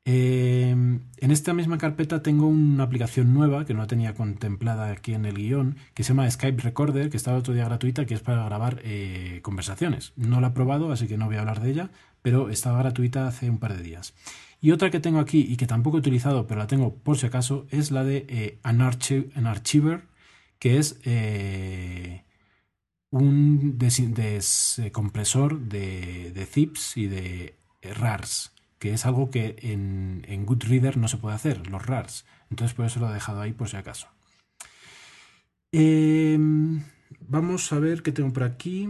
Em, 0.10 1.02
en 1.18 1.32
esta 1.32 1.54
misma 1.54 1.78
carpeta 1.78 2.24
tengo 2.24 2.48
una 2.48 2.86
aplicación 2.86 3.34
nueva 3.34 3.66
que 3.66 3.74
no 3.74 3.88
tenía 3.88 4.14
contemplada 4.14 4.90
aquí 4.90 5.14
en 5.14 5.26
el 5.26 5.36
guion, 5.36 5.76
que 5.94 6.04
se 6.04 6.10
llama 6.10 6.32
Skype 6.32 6.62
Recorder, 6.62 7.10
que 7.10 7.18
está 7.18 7.32
el 7.32 7.40
otro 7.40 7.54
día 7.54 7.66
gratuita, 7.66 8.06
que 8.06 8.14
es 8.14 8.22
para 8.22 8.46
grabar 8.46 8.80
eh, 8.86 9.42
conversaciones. 9.44 10.14
No 10.16 10.40
la 10.40 10.48
he 10.48 10.52
probado, 10.52 10.94
así 10.94 11.08
que 11.08 11.18
no 11.18 11.26
voy 11.26 11.36
a 11.36 11.42
hablar 11.42 11.60
de 11.60 11.72
ella, 11.72 11.90
pero 12.22 12.50
estaba 12.50 12.80
gratuita 12.80 13.28
hace 13.28 13.50
un 13.50 13.58
par 13.58 13.76
de 13.76 13.84
días. 13.84 14.14
Y 14.62 14.72
otra 14.72 14.92
que 14.92 15.02
tengo 15.02 15.20
aquí 15.20 15.42
y 15.42 15.58
que 15.58 15.68
tampoco 15.68 15.98
he 15.98 16.00
utilizado, 16.00 16.48
pero 16.48 16.60
la 16.60 16.68
tengo 16.68 16.96
por 16.96 17.18
si 17.18 17.26
acaso, 17.26 17.68
es 17.70 17.92
la 17.92 18.06
de 18.06 18.26
eh, 18.30 18.60
an, 18.64 18.80
que 20.60 20.78
es 20.78 21.02
eh, 21.04 22.24
un 23.10 23.78
descompresor 23.78 25.60
de, 25.60 26.32
de, 26.32 26.46
zips 26.46 26.96
y 26.96 27.08
de 27.08 27.56
RARs, 27.82 28.54
que 28.80 28.94
es 28.94 29.06
algo 29.06 29.30
que 29.30 29.56
en, 29.62 30.46
Goodreader 30.46 30.98
no 30.98 31.08
se 31.08 31.18
puede 31.18 31.36
hacer, 31.36 31.68
los 31.68 31.86
RARs. 31.86 32.26
Entonces 32.50 32.76
por 32.76 32.86
eso 32.86 33.00
lo 33.00 33.10
he 33.10 33.14
dejado 33.14 33.42
ahí 33.42 33.54
por 33.54 33.70
si 33.70 33.78
acaso. 33.78 34.08
Em, 35.72 36.84
vamos 37.28 37.72
a 37.74 37.80
ver 37.80 38.04
qué 38.04 38.12
tengo 38.12 38.32
por 38.32 38.44
aquí. 38.44 38.90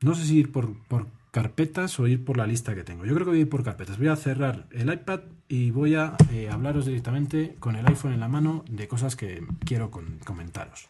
No 0.00 0.14
sé 0.14 0.24
si 0.24 0.38
ir 0.38 0.52
por, 0.52 0.78
por 0.86 1.08
carpetas 1.30 1.98
o 2.00 2.06
ir 2.06 2.24
por 2.24 2.36
la 2.36 2.46
lista 2.46 2.74
que 2.74 2.84
tengo. 2.84 3.04
Yo 3.04 3.14
creo 3.14 3.26
que 3.26 3.30
voy 3.30 3.38
a 3.38 3.42
ir 3.42 3.48
por 3.48 3.64
carpetas. 3.64 3.98
Voy 3.98 4.08
a 4.08 4.16
cerrar 4.16 4.66
el 4.70 4.92
iPad 4.92 5.20
y 5.48 5.70
voy 5.70 5.94
a 5.94 6.16
eh, 6.32 6.48
hablaros 6.50 6.86
directamente 6.86 7.56
con 7.58 7.76
el 7.76 7.86
iPhone 7.86 8.12
en 8.12 8.20
la 8.20 8.28
mano 8.28 8.64
de 8.68 8.88
cosas 8.88 9.16
que 9.16 9.44
quiero 9.64 9.90
comentaros. 10.24 10.88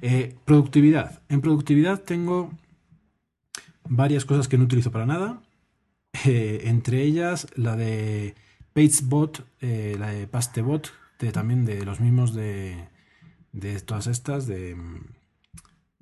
Eh, 0.00 0.34
productividad. 0.44 1.22
En 1.28 1.40
productividad 1.40 2.00
tengo 2.00 2.52
varias 3.88 4.24
cosas 4.24 4.48
que 4.48 4.58
no 4.58 4.64
utilizo 4.64 4.90
para 4.90 5.06
nada. 5.06 5.40
Eh, 6.26 6.62
entre 6.64 7.02
ellas 7.02 7.48
la 7.56 7.74
de 7.74 8.34
PageBot, 8.74 9.44
la 9.60 10.08
de 10.08 10.26
PasteBot, 10.26 10.92
también 11.32 11.64
de 11.64 11.84
los 11.84 12.00
mismos 12.00 12.34
de, 12.34 12.88
todas 13.86 14.06
estas, 14.06 14.46
de, 14.46 14.76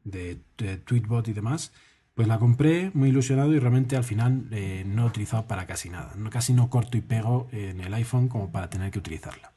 de 0.05 0.77
Tweetbot 0.85 1.29
y 1.29 1.33
demás. 1.33 1.73
Pues 2.15 2.29
la 2.29 2.39
compré 2.39 2.91
muy 2.93 3.11
ilusionado 3.11 3.53
y 3.55 3.59
realmente 3.59 3.97
al 3.97 4.05
final 4.05 4.47
eh, 4.51 4.85
no 4.87 5.05
he 5.05 5.07
utilizado 5.07 5.47
para 5.47 5.67
casi 5.67 5.89
nada. 5.89 6.13
casi 6.31 6.53
no 6.53 6.69
corto 6.69 6.99
y 6.99 7.01
pego 7.01 7.49
en 7.53 7.81
el 7.81 7.95
iPhone 7.95 8.29
como 8.29 8.51
para 8.51 8.69
tener 8.69 8.91
que 8.91 8.99
utilizarla. 8.99 9.53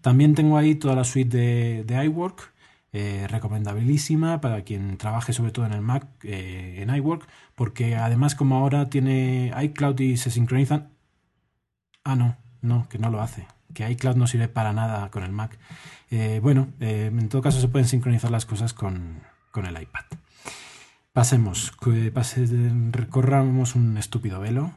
También 0.00 0.34
tengo 0.34 0.56
ahí 0.56 0.74
toda 0.74 0.96
la 0.96 1.04
suite 1.04 1.84
de 1.84 2.04
iWork, 2.04 2.52
eh, 2.92 3.26
recomendabilísima 3.28 4.40
para 4.40 4.62
quien 4.62 4.96
trabaje 4.96 5.32
sobre 5.32 5.52
todo 5.52 5.66
en 5.66 5.72
el 5.72 5.80
Mac, 5.80 6.06
eh, 6.22 6.78
en 6.82 6.94
iWork, 6.94 7.26
porque 7.54 7.96
además 7.96 8.34
como 8.34 8.56
ahora 8.56 8.90
tiene 8.90 9.52
iCloud 9.62 9.98
y 10.00 10.16
se 10.16 10.30
sincronizan... 10.30 10.88
Ah, 12.04 12.16
no, 12.16 12.36
no, 12.62 12.88
que 12.88 12.98
no 12.98 13.10
lo 13.10 13.20
hace, 13.20 13.46
que 13.74 13.88
iCloud 13.90 14.16
no 14.16 14.26
sirve 14.26 14.48
para 14.48 14.72
nada 14.72 15.10
con 15.10 15.22
el 15.22 15.32
Mac. 15.32 15.58
Eh, 16.10 16.40
bueno, 16.42 16.68
en 16.80 17.28
todo 17.28 17.42
caso 17.42 17.60
se 17.60 17.68
pueden 17.68 17.86
sincronizar 17.86 18.30
las 18.30 18.46
cosas 18.46 18.72
con, 18.72 19.20
con 19.50 19.66
el 19.66 19.80
iPad. 19.80 20.04
Pasemos, 21.12 21.72
pase, 22.14 22.46
recorramos 22.90 23.74
un 23.74 23.96
estúpido 23.98 24.40
velo. 24.40 24.72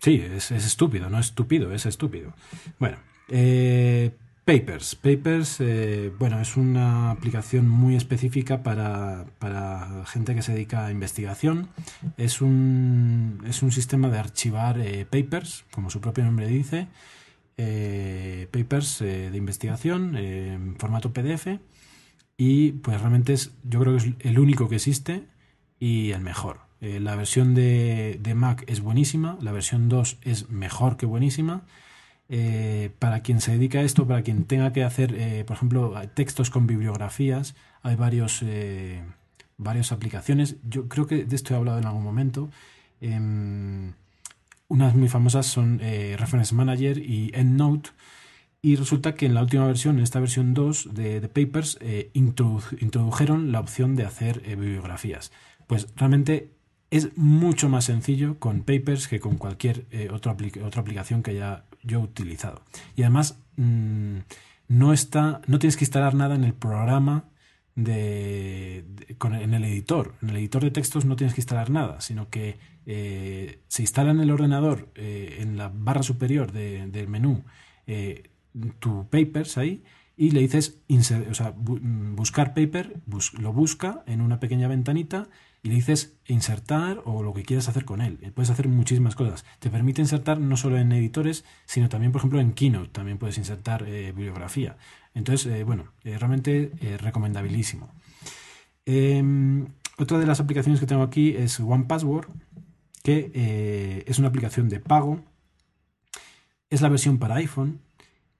Sí, 0.00 0.14
es, 0.22 0.50
es 0.52 0.64
estúpido, 0.64 1.10
no 1.10 1.18
es 1.18 1.26
estúpido, 1.26 1.72
es 1.72 1.84
estúpido. 1.86 2.32
Bueno, 2.78 2.98
eh, 3.28 4.16
Papers. 4.48 4.94
Papers, 4.94 5.60
eh, 5.60 6.10
bueno, 6.18 6.40
es 6.40 6.56
una 6.56 7.10
aplicación 7.10 7.68
muy 7.68 7.96
específica 7.96 8.62
para, 8.62 9.26
para 9.38 10.06
gente 10.06 10.34
que 10.34 10.40
se 10.40 10.54
dedica 10.54 10.86
a 10.86 10.90
investigación. 10.90 11.68
Es 12.16 12.40
un, 12.40 13.42
es 13.46 13.62
un 13.62 13.72
sistema 13.72 14.08
de 14.08 14.18
archivar 14.18 14.80
eh, 14.80 15.04
papers, 15.04 15.66
como 15.70 15.90
su 15.90 16.00
propio 16.00 16.24
nombre 16.24 16.46
dice, 16.46 16.88
eh, 17.58 18.48
papers 18.50 19.00
de 19.00 19.36
investigación 19.36 20.16
en 20.16 20.76
formato 20.78 21.12
PDF. 21.12 21.60
Y 22.38 22.72
pues 22.72 22.98
realmente 23.02 23.34
es, 23.34 23.52
yo 23.64 23.80
creo 23.80 23.98
que 23.98 23.98
es 23.98 24.14
el 24.20 24.38
único 24.38 24.70
que 24.70 24.76
existe 24.76 25.24
y 25.78 26.12
el 26.12 26.22
mejor. 26.22 26.60
La 26.80 27.16
versión 27.16 27.54
de, 27.54 28.18
de 28.22 28.34
Mac 28.34 28.64
es 28.66 28.80
buenísima, 28.80 29.36
la 29.42 29.52
versión 29.52 29.90
2 29.90 30.20
es 30.22 30.48
mejor 30.48 30.96
que 30.96 31.04
buenísima. 31.04 31.64
Eh, 32.30 32.90
para 32.98 33.20
quien 33.22 33.40
se 33.40 33.52
dedica 33.52 33.78
a 33.78 33.82
esto, 33.82 34.06
para 34.06 34.22
quien 34.22 34.44
tenga 34.44 34.72
que 34.72 34.84
hacer, 34.84 35.14
eh, 35.16 35.44
por 35.46 35.56
ejemplo, 35.56 35.94
textos 36.14 36.50
con 36.50 36.66
bibliografías, 36.66 37.54
hay 37.82 37.96
varios, 37.96 38.42
eh, 38.42 39.02
varias 39.56 39.92
aplicaciones. 39.92 40.56
Yo 40.68 40.88
creo 40.88 41.06
que 41.06 41.24
de 41.24 41.36
esto 41.36 41.54
he 41.54 41.56
hablado 41.56 41.78
en 41.78 41.86
algún 41.86 42.04
momento. 42.04 42.50
Em, 43.00 43.94
unas 44.68 44.94
muy 44.94 45.08
famosas 45.08 45.46
son 45.46 45.80
eh, 45.82 46.16
Reference 46.18 46.54
Manager 46.54 46.98
y 46.98 47.30
EndNote. 47.34 47.90
Y 48.60 48.76
resulta 48.76 49.14
que 49.14 49.24
en 49.26 49.34
la 49.34 49.42
última 49.42 49.66
versión, 49.66 49.96
en 49.96 50.02
esta 50.02 50.20
versión 50.20 50.52
2 50.52 50.90
de, 50.92 51.20
Papers, 51.28 51.78
introdu- 52.12 52.76
introdujeron 52.82 53.52
la 53.52 53.60
opción 53.60 53.94
de 53.96 54.04
hacer 54.04 54.40
bibliografías. 54.42 55.30
Pues 55.68 55.86
realmente 55.96 56.50
es 56.90 57.16
mucho 57.16 57.68
más 57.68 57.84
sencillo 57.84 58.38
con 58.40 58.62
Papers 58.62 59.06
que 59.06 59.20
con 59.20 59.36
cualquier 59.36 59.86
otra, 60.12 60.36
otra 60.64 60.80
aplicación 60.82 61.22
que 61.22 61.30
haya 61.30 61.66
yo 61.82 62.00
utilizado. 62.00 62.62
Y 62.96 63.02
además 63.02 63.38
mm, 63.56 64.18
no 64.68 64.92
está, 64.92 65.40
no 65.46 65.58
tienes 65.58 65.76
que 65.76 65.84
instalar 65.84 66.14
nada 66.14 66.34
en 66.34 66.44
el 66.44 66.54
programa 66.54 67.24
de, 67.74 68.84
con, 69.18 69.34
en 69.34 69.54
el 69.54 69.64
editor. 69.64 70.14
En 70.22 70.30
el 70.30 70.36
editor 70.36 70.62
de 70.64 70.70
textos 70.70 71.04
no 71.04 71.16
tienes 71.16 71.34
que 71.34 71.40
instalar 71.40 71.70
nada, 71.70 72.00
sino 72.00 72.28
que 72.28 72.58
eh, 72.86 73.60
se 73.68 73.82
instala 73.82 74.10
en 74.10 74.20
el 74.20 74.30
ordenador, 74.30 74.88
eh, 74.94 75.38
en 75.40 75.56
la 75.56 75.70
barra 75.72 76.02
superior 76.02 76.52
de- 76.52 76.86
del 76.88 77.08
menú, 77.08 77.44
eh, 77.86 78.30
tu 78.80 79.06
papers 79.08 79.58
ahí 79.58 79.84
y 80.16 80.30
le 80.30 80.40
dices 80.40 80.80
inser- 80.88 81.30
o 81.30 81.34
sea, 81.34 81.52
mm, 81.52 82.16
buscar 82.16 82.54
paper, 82.54 82.96
lo 83.38 83.52
busca 83.52 84.02
en 84.06 84.20
una 84.20 84.40
pequeña 84.40 84.66
ventanita 84.68 85.28
le 85.68 85.74
dices 85.74 86.14
insertar 86.26 87.02
o 87.04 87.22
lo 87.22 87.32
que 87.34 87.42
quieras 87.42 87.68
hacer 87.68 87.84
con 87.84 88.00
él. 88.00 88.18
Eh, 88.22 88.32
Puedes 88.32 88.50
hacer 88.50 88.68
muchísimas 88.68 89.14
cosas. 89.14 89.44
Te 89.58 89.70
permite 89.70 90.00
insertar 90.00 90.40
no 90.40 90.56
solo 90.56 90.78
en 90.78 90.90
editores, 90.92 91.44
sino 91.66 91.88
también, 91.88 92.12
por 92.12 92.20
ejemplo, 92.20 92.40
en 92.40 92.52
Keynote. 92.52 92.90
También 92.90 93.18
puedes 93.18 93.38
insertar 93.38 93.84
eh, 93.86 94.12
bibliografía. 94.12 94.76
Entonces, 95.14 95.52
eh, 95.52 95.64
bueno, 95.64 95.84
eh, 96.04 96.18
realmente 96.18 96.72
recomendabilísimo. 96.98 97.90
Em, 98.86 99.66
otra 99.98 100.18
de 100.18 100.26
las 100.26 100.40
aplicaciones 100.40 100.80
que 100.80 100.86
tengo 100.86 101.02
aquí 101.02 101.30
es 101.36 101.60
One 101.60 101.84
Password, 101.84 102.28
que 103.02 104.04
es 104.06 104.18
una 104.18 104.28
aplicación 104.28 104.68
de 104.68 104.80
pago. 104.80 105.20
Es 106.70 106.82
la 106.82 106.88
versión 106.88 107.18
para 107.18 107.36
iPhone 107.36 107.80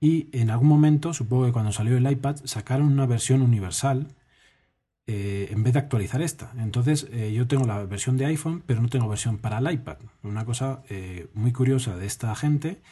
y 0.01 0.29
en 0.33 0.51
algún 0.51 0.69
momento, 0.69 1.13
supongo 1.13 1.47
que 1.47 1.53
cuando 1.53 1.73
salió 1.73 1.97
el 1.97 2.11
iPad, 2.11 2.37
sacaron 2.45 2.87
una 2.87 3.07
versión 3.07 3.43
universal 3.43 4.09
eh, 5.11 5.49
en 5.53 5.63
vez 5.63 5.73
de 5.73 5.79
actualizar 5.79 6.21
esta. 6.21 6.53
Entonces 6.59 7.07
eh, 7.11 7.33
yo 7.33 7.47
tengo 7.47 7.65
la 7.65 7.83
versión 7.85 8.19
de 8.19 8.27
iPhone, 8.27 8.63
pero 8.67 8.83
no 8.83 8.91
tengo 8.91 9.09
versión 9.09 9.39
para 9.39 9.57
el 9.57 9.73
iPad. 9.73 9.97
Una 10.23 10.45
cosa 10.45 10.83
eh, 10.91 11.29
muy 11.33 11.51
curiosa 11.51 11.97
de 11.97 12.05
esta 12.05 12.35
gente, 12.35 12.83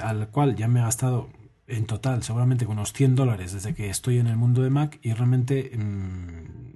al 0.00 0.26
cual 0.30 0.56
ya 0.56 0.66
me 0.66 0.80
he 0.80 0.82
gastado 0.82 1.28
en 1.68 1.86
total 1.86 2.24
seguramente 2.24 2.66
unos 2.66 2.92
100 2.92 3.14
dólares 3.14 3.52
desde 3.52 3.74
que 3.74 3.90
estoy 3.90 4.18
en 4.18 4.26
el 4.26 4.36
mundo 4.36 4.62
de 4.62 4.70
Mac 4.70 4.98
y 5.02 5.12
realmente 5.12 5.70
mm, 5.76 6.74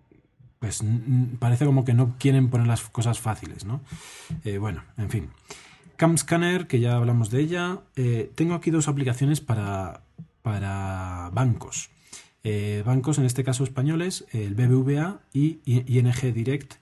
pues 0.61 0.85
parece 1.41 1.65
como 1.65 1.85
que 1.85 1.95
no 1.95 2.15
quieren 2.21 2.49
poner 2.49 2.69
las 2.69 2.83
cosas 2.83 3.19
fáciles, 3.19 3.65
¿no? 3.65 3.81
Bueno, 4.61 4.85
en 4.99 5.11
fin. 5.11 5.31
Cam 5.97 6.17
Scanner, 6.17 6.69
que 6.69 6.79
ya 6.79 6.95
hablamos 6.95 7.31
de 7.31 7.41
ella. 7.41 7.81
Tengo 8.37 8.55
aquí 8.55 8.71
dos 8.71 8.87
aplicaciones 8.87 9.41
para, 9.41 10.03
para 10.43 11.31
bancos. 11.33 11.91
Eh, 12.43 12.83
bancos, 12.87 13.19
en 13.19 13.27
este 13.27 13.45
caso 13.45 13.65
españoles, 13.65 14.25
el 14.33 14.55
BBVA 14.55 15.21
y 15.33 15.61
ING 15.65 16.35
Direct, 16.35 16.75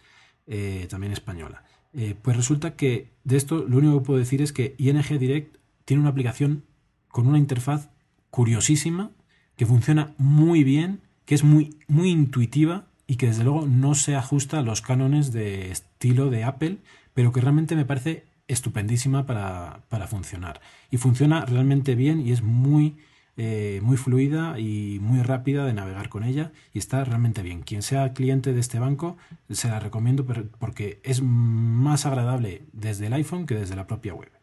eh, 0.46 0.86
también 0.88 1.12
española. 1.12 1.64
Eh, 1.94 2.14
pues 2.20 2.36
resulta 2.36 2.76
que 2.76 3.10
de 3.24 3.36
esto 3.36 3.64
lo 3.66 3.78
único 3.78 3.98
que 3.98 4.06
puedo 4.06 4.18
decir 4.18 4.42
es 4.42 4.52
que 4.52 4.74
ING 4.78 5.18
Direct 5.18 5.56
tiene 5.84 6.00
una 6.00 6.10
aplicación 6.10 6.64
con 7.08 7.26
una 7.26 7.38
interfaz 7.38 7.90
curiosísima, 8.30 9.10
que 9.56 9.66
funciona 9.66 10.14
muy 10.18 10.62
bien, 10.62 11.00
que 11.24 11.34
es 11.34 11.42
muy, 11.42 11.76
muy 11.88 12.10
intuitiva 12.10 12.86
y 13.06 13.16
que 13.16 13.26
desde 13.26 13.44
luego 13.44 13.66
no 13.66 13.94
se 13.94 14.14
ajusta 14.14 14.60
a 14.60 14.62
los 14.62 14.82
cánones 14.82 15.32
de 15.32 15.70
estilo 15.70 16.30
de 16.30 16.44
Apple, 16.44 16.78
pero 17.14 17.32
que 17.32 17.40
realmente 17.40 17.74
me 17.74 17.84
parece 17.84 18.26
estupendísima 18.46 19.26
para, 19.26 19.82
para 19.88 20.06
funcionar. 20.06 20.60
Y 20.90 20.98
funciona 20.98 21.44
realmente 21.44 21.94
bien 21.94 22.26
y 22.26 22.32
es 22.32 22.42
muy, 22.42 22.96
eh, 23.40 23.80
muy 23.84 23.96
fluida 23.96 24.58
y 24.58 24.98
muy 25.00 25.22
rápida 25.22 25.64
de 25.64 25.72
navegar 25.72 26.08
con 26.08 26.24
ella 26.24 26.50
y 26.74 26.80
está 26.80 27.04
realmente 27.04 27.40
bien. 27.42 27.62
Quien 27.62 27.82
sea 27.82 28.12
cliente 28.12 28.52
de 28.52 28.58
este 28.58 28.80
banco 28.80 29.16
se 29.48 29.68
la 29.68 29.78
recomiendo 29.78 30.26
porque 30.58 31.00
es 31.04 31.22
más 31.22 32.04
agradable 32.04 32.64
desde 32.72 33.06
el 33.06 33.12
iPhone 33.12 33.46
que 33.46 33.54
desde 33.54 33.76
la 33.76 33.86
propia 33.86 34.12
web. 34.12 34.37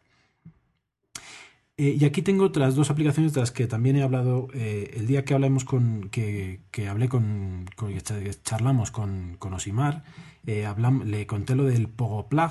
Eh, 1.78 1.98
y 2.00 2.04
aquí 2.06 2.22
tengo 2.22 2.44
otras 2.44 2.74
dos 2.74 2.88
aplicaciones 2.90 3.34
de 3.34 3.40
las 3.40 3.50
que 3.50 3.66
también 3.66 3.96
he 3.96 4.02
hablado 4.02 4.48
eh, 4.54 4.94
el 4.96 5.06
día 5.06 5.26
que 5.26 5.34
hablamos 5.34 5.64
con 5.66 6.08
que, 6.10 6.60
que 6.70 6.88
hablé 6.88 7.08
con, 7.10 7.66
con- 7.76 7.92
que 7.92 8.00
cha- 8.00 8.18
que 8.18 8.30
charlamos 8.30 8.90
con, 8.90 9.36
con 9.38 9.52
Osimar 9.52 10.02
eh, 10.46 10.64
hablam- 10.66 11.04
le 11.04 11.26
conté 11.26 11.54
lo 11.54 11.64
del 11.64 11.88
Pogo 11.88 12.28
Plug. 12.28 12.50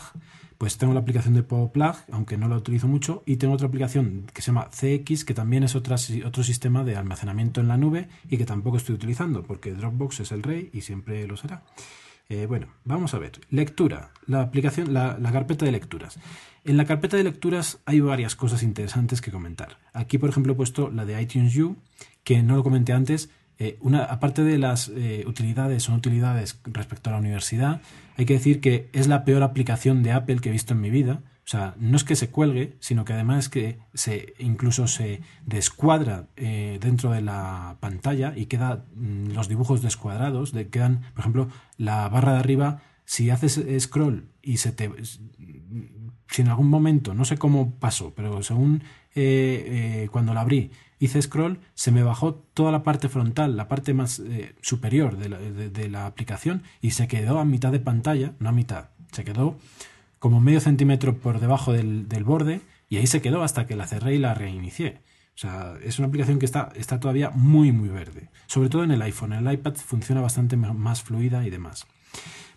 Pues 0.59 0.77
tengo 0.77 0.93
la 0.93 0.99
aplicación 0.99 1.33
de 1.33 1.41
Pogo 1.43 1.71
Plug 1.71 1.95
aunque 2.11 2.37
no 2.37 2.47
la 2.47 2.55
utilizo 2.57 2.87
mucho 2.87 3.23
y 3.25 3.37
tengo 3.37 3.55
otra 3.55 3.67
aplicación 3.67 4.27
que 4.31 4.41
se 4.43 4.47
llama 4.47 4.69
CX 4.69 5.25
que 5.25 5.33
también 5.33 5.63
es 5.63 5.75
otra, 5.75 5.95
otro 6.25 6.43
sistema 6.43 6.83
de 6.83 6.95
almacenamiento 6.95 7.61
en 7.61 7.67
la 7.67 7.77
nube 7.77 8.07
y 8.29 8.37
que 8.37 8.45
tampoco 8.45 8.77
estoy 8.77 8.93
utilizando 8.95 9.41
porque 9.43 9.73
Dropbox 9.73 10.19
es 10.19 10.31
el 10.31 10.43
rey 10.43 10.69
y 10.71 10.81
siempre 10.81 11.27
lo 11.27 11.35
será 11.35 11.63
eh, 12.29 12.45
bueno, 12.47 12.67
vamos 12.83 13.13
a 13.13 13.19
ver. 13.19 13.33
Lectura. 13.49 14.11
La 14.25 14.41
aplicación, 14.41 14.93
la, 14.93 15.17
la 15.19 15.31
carpeta 15.31 15.65
de 15.65 15.71
lecturas. 15.71 16.19
En 16.63 16.77
la 16.77 16.85
carpeta 16.85 17.17
de 17.17 17.23
lecturas 17.23 17.79
hay 17.85 17.99
varias 17.99 18.35
cosas 18.35 18.63
interesantes 18.63 19.21
que 19.21 19.31
comentar. 19.31 19.77
Aquí, 19.93 20.17
por 20.17 20.29
ejemplo, 20.29 20.53
he 20.53 20.55
puesto 20.55 20.89
la 20.89 21.05
de 21.05 21.21
iTunes 21.21 21.55
U, 21.57 21.77
que 22.23 22.41
no 22.41 22.55
lo 22.55 22.63
comenté 22.63 22.93
antes. 22.93 23.29
Eh, 23.59 23.77
una, 23.81 24.03
aparte 24.03 24.43
de 24.43 24.57
las 24.57 24.89
eh, 24.89 25.23
utilidades 25.27 25.87
no 25.87 25.95
utilidades 25.95 26.59
respecto 26.65 27.09
a 27.09 27.13
la 27.13 27.19
universidad, 27.19 27.81
hay 28.17 28.25
que 28.25 28.33
decir 28.33 28.59
que 28.59 28.89
es 28.91 29.07
la 29.07 29.23
peor 29.23 29.43
aplicación 29.43 30.03
de 30.03 30.11
Apple 30.11 30.39
que 30.39 30.49
he 30.49 30.51
visto 30.51 30.73
en 30.73 30.81
mi 30.81 30.89
vida. 30.89 31.21
O 31.45 31.47
sea, 31.47 31.75
no 31.77 31.95
es 31.95 32.03
que 32.03 32.15
se 32.15 32.31
cuelgue, 32.31 32.75
sino 32.79 33.05
que 33.05 33.13
además 33.13 33.45
es 33.45 33.49
que 33.49 33.77
se 33.93 34.33
incluso 34.39 34.87
se 34.87 35.21
descuadra 35.45 36.25
eh, 36.37 36.79
dentro 36.81 37.11
de 37.11 37.21
la 37.21 37.77
pantalla 37.79 38.33
y 38.35 38.47
queda 38.47 38.83
mm, 38.95 39.27
los 39.33 39.47
dibujos 39.47 39.83
descuadrados, 39.83 40.53
de, 40.53 40.69
quedan, 40.69 41.01
por 41.13 41.19
ejemplo, 41.19 41.47
la 41.77 42.09
barra 42.09 42.33
de 42.33 42.39
arriba, 42.39 42.81
si 43.05 43.29
haces 43.29 43.61
scroll 43.79 44.27
y 44.41 44.57
se 44.57 44.71
te 44.71 44.91
si 46.27 46.41
en 46.41 46.47
algún 46.47 46.69
momento, 46.69 47.13
no 47.13 47.23
sé 47.25 47.37
cómo 47.37 47.75
pasó, 47.75 48.13
pero 48.15 48.41
según 48.41 48.81
eh, 49.13 50.01
eh, 50.03 50.09
cuando 50.11 50.33
la 50.33 50.41
abrí, 50.41 50.71
hice 50.99 51.21
scroll, 51.21 51.59
se 51.75 51.91
me 51.91 52.01
bajó 52.03 52.33
toda 52.33 52.71
la 52.71 52.81
parte 52.83 53.07
frontal, 53.09 53.55
la 53.55 53.67
parte 53.67 53.93
más 53.93 54.19
eh, 54.19 54.55
superior 54.61 55.17
de 55.17 55.29
la, 55.29 55.37
de- 55.37 55.69
de 55.69 55.89
la 55.89 56.07
aplicación 56.07 56.63
y 56.81 56.91
se 56.91 57.07
quedó 57.07 57.39
a 57.39 57.45
mitad 57.45 57.71
de 57.71 57.79
pantalla, 57.79 58.33
no 58.39 58.49
a 58.49 58.51
mitad, 58.51 58.89
se 59.11 59.23
quedó 59.23 59.57
como 60.25 60.41
medio 60.41 60.59
centímetro 60.59 61.19
por 61.19 61.39
debajo 61.39 61.71
del, 61.71 62.09
del 62.09 62.23
borde 62.23 62.59
y 62.89 62.97
ahí 62.97 63.05
se 63.05 63.21
quedó 63.21 63.43
hasta 63.43 63.67
que 63.67 63.75
la 63.75 63.85
cerré 63.85 64.15
y 64.15 64.17
la 64.17 64.33
reinicié. 64.33 65.03
O 65.35 65.37
sea, 65.37 65.75
es 65.83 65.99
una 65.99 66.07
aplicación 66.07 66.39
que 66.39 66.47
está, 66.47 66.71
está 66.73 66.99
todavía 66.99 67.29
muy, 67.29 67.71
muy 67.71 67.89
verde. 67.89 68.31
Sobre 68.47 68.69
todo 68.69 68.83
en 68.83 68.89
el 68.89 69.03
iPhone. 69.03 69.33
En 69.33 69.45
el 69.45 69.53
iPad 69.53 69.75
funciona 69.75 70.21
bastante 70.21 70.57
más 70.57 71.03
fluida 71.03 71.45
y 71.45 71.51
demás. 71.51 71.85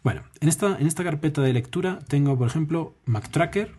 Bueno, 0.03 0.23
en 0.41 0.49
esta, 0.49 0.79
en 0.79 0.87
esta 0.87 1.05
carpeta 1.05 1.43
de 1.43 1.53
lectura 1.53 1.99
tengo, 2.09 2.39
por 2.39 2.49
ejemplo, 2.49 2.97
MacTracker, 3.05 3.75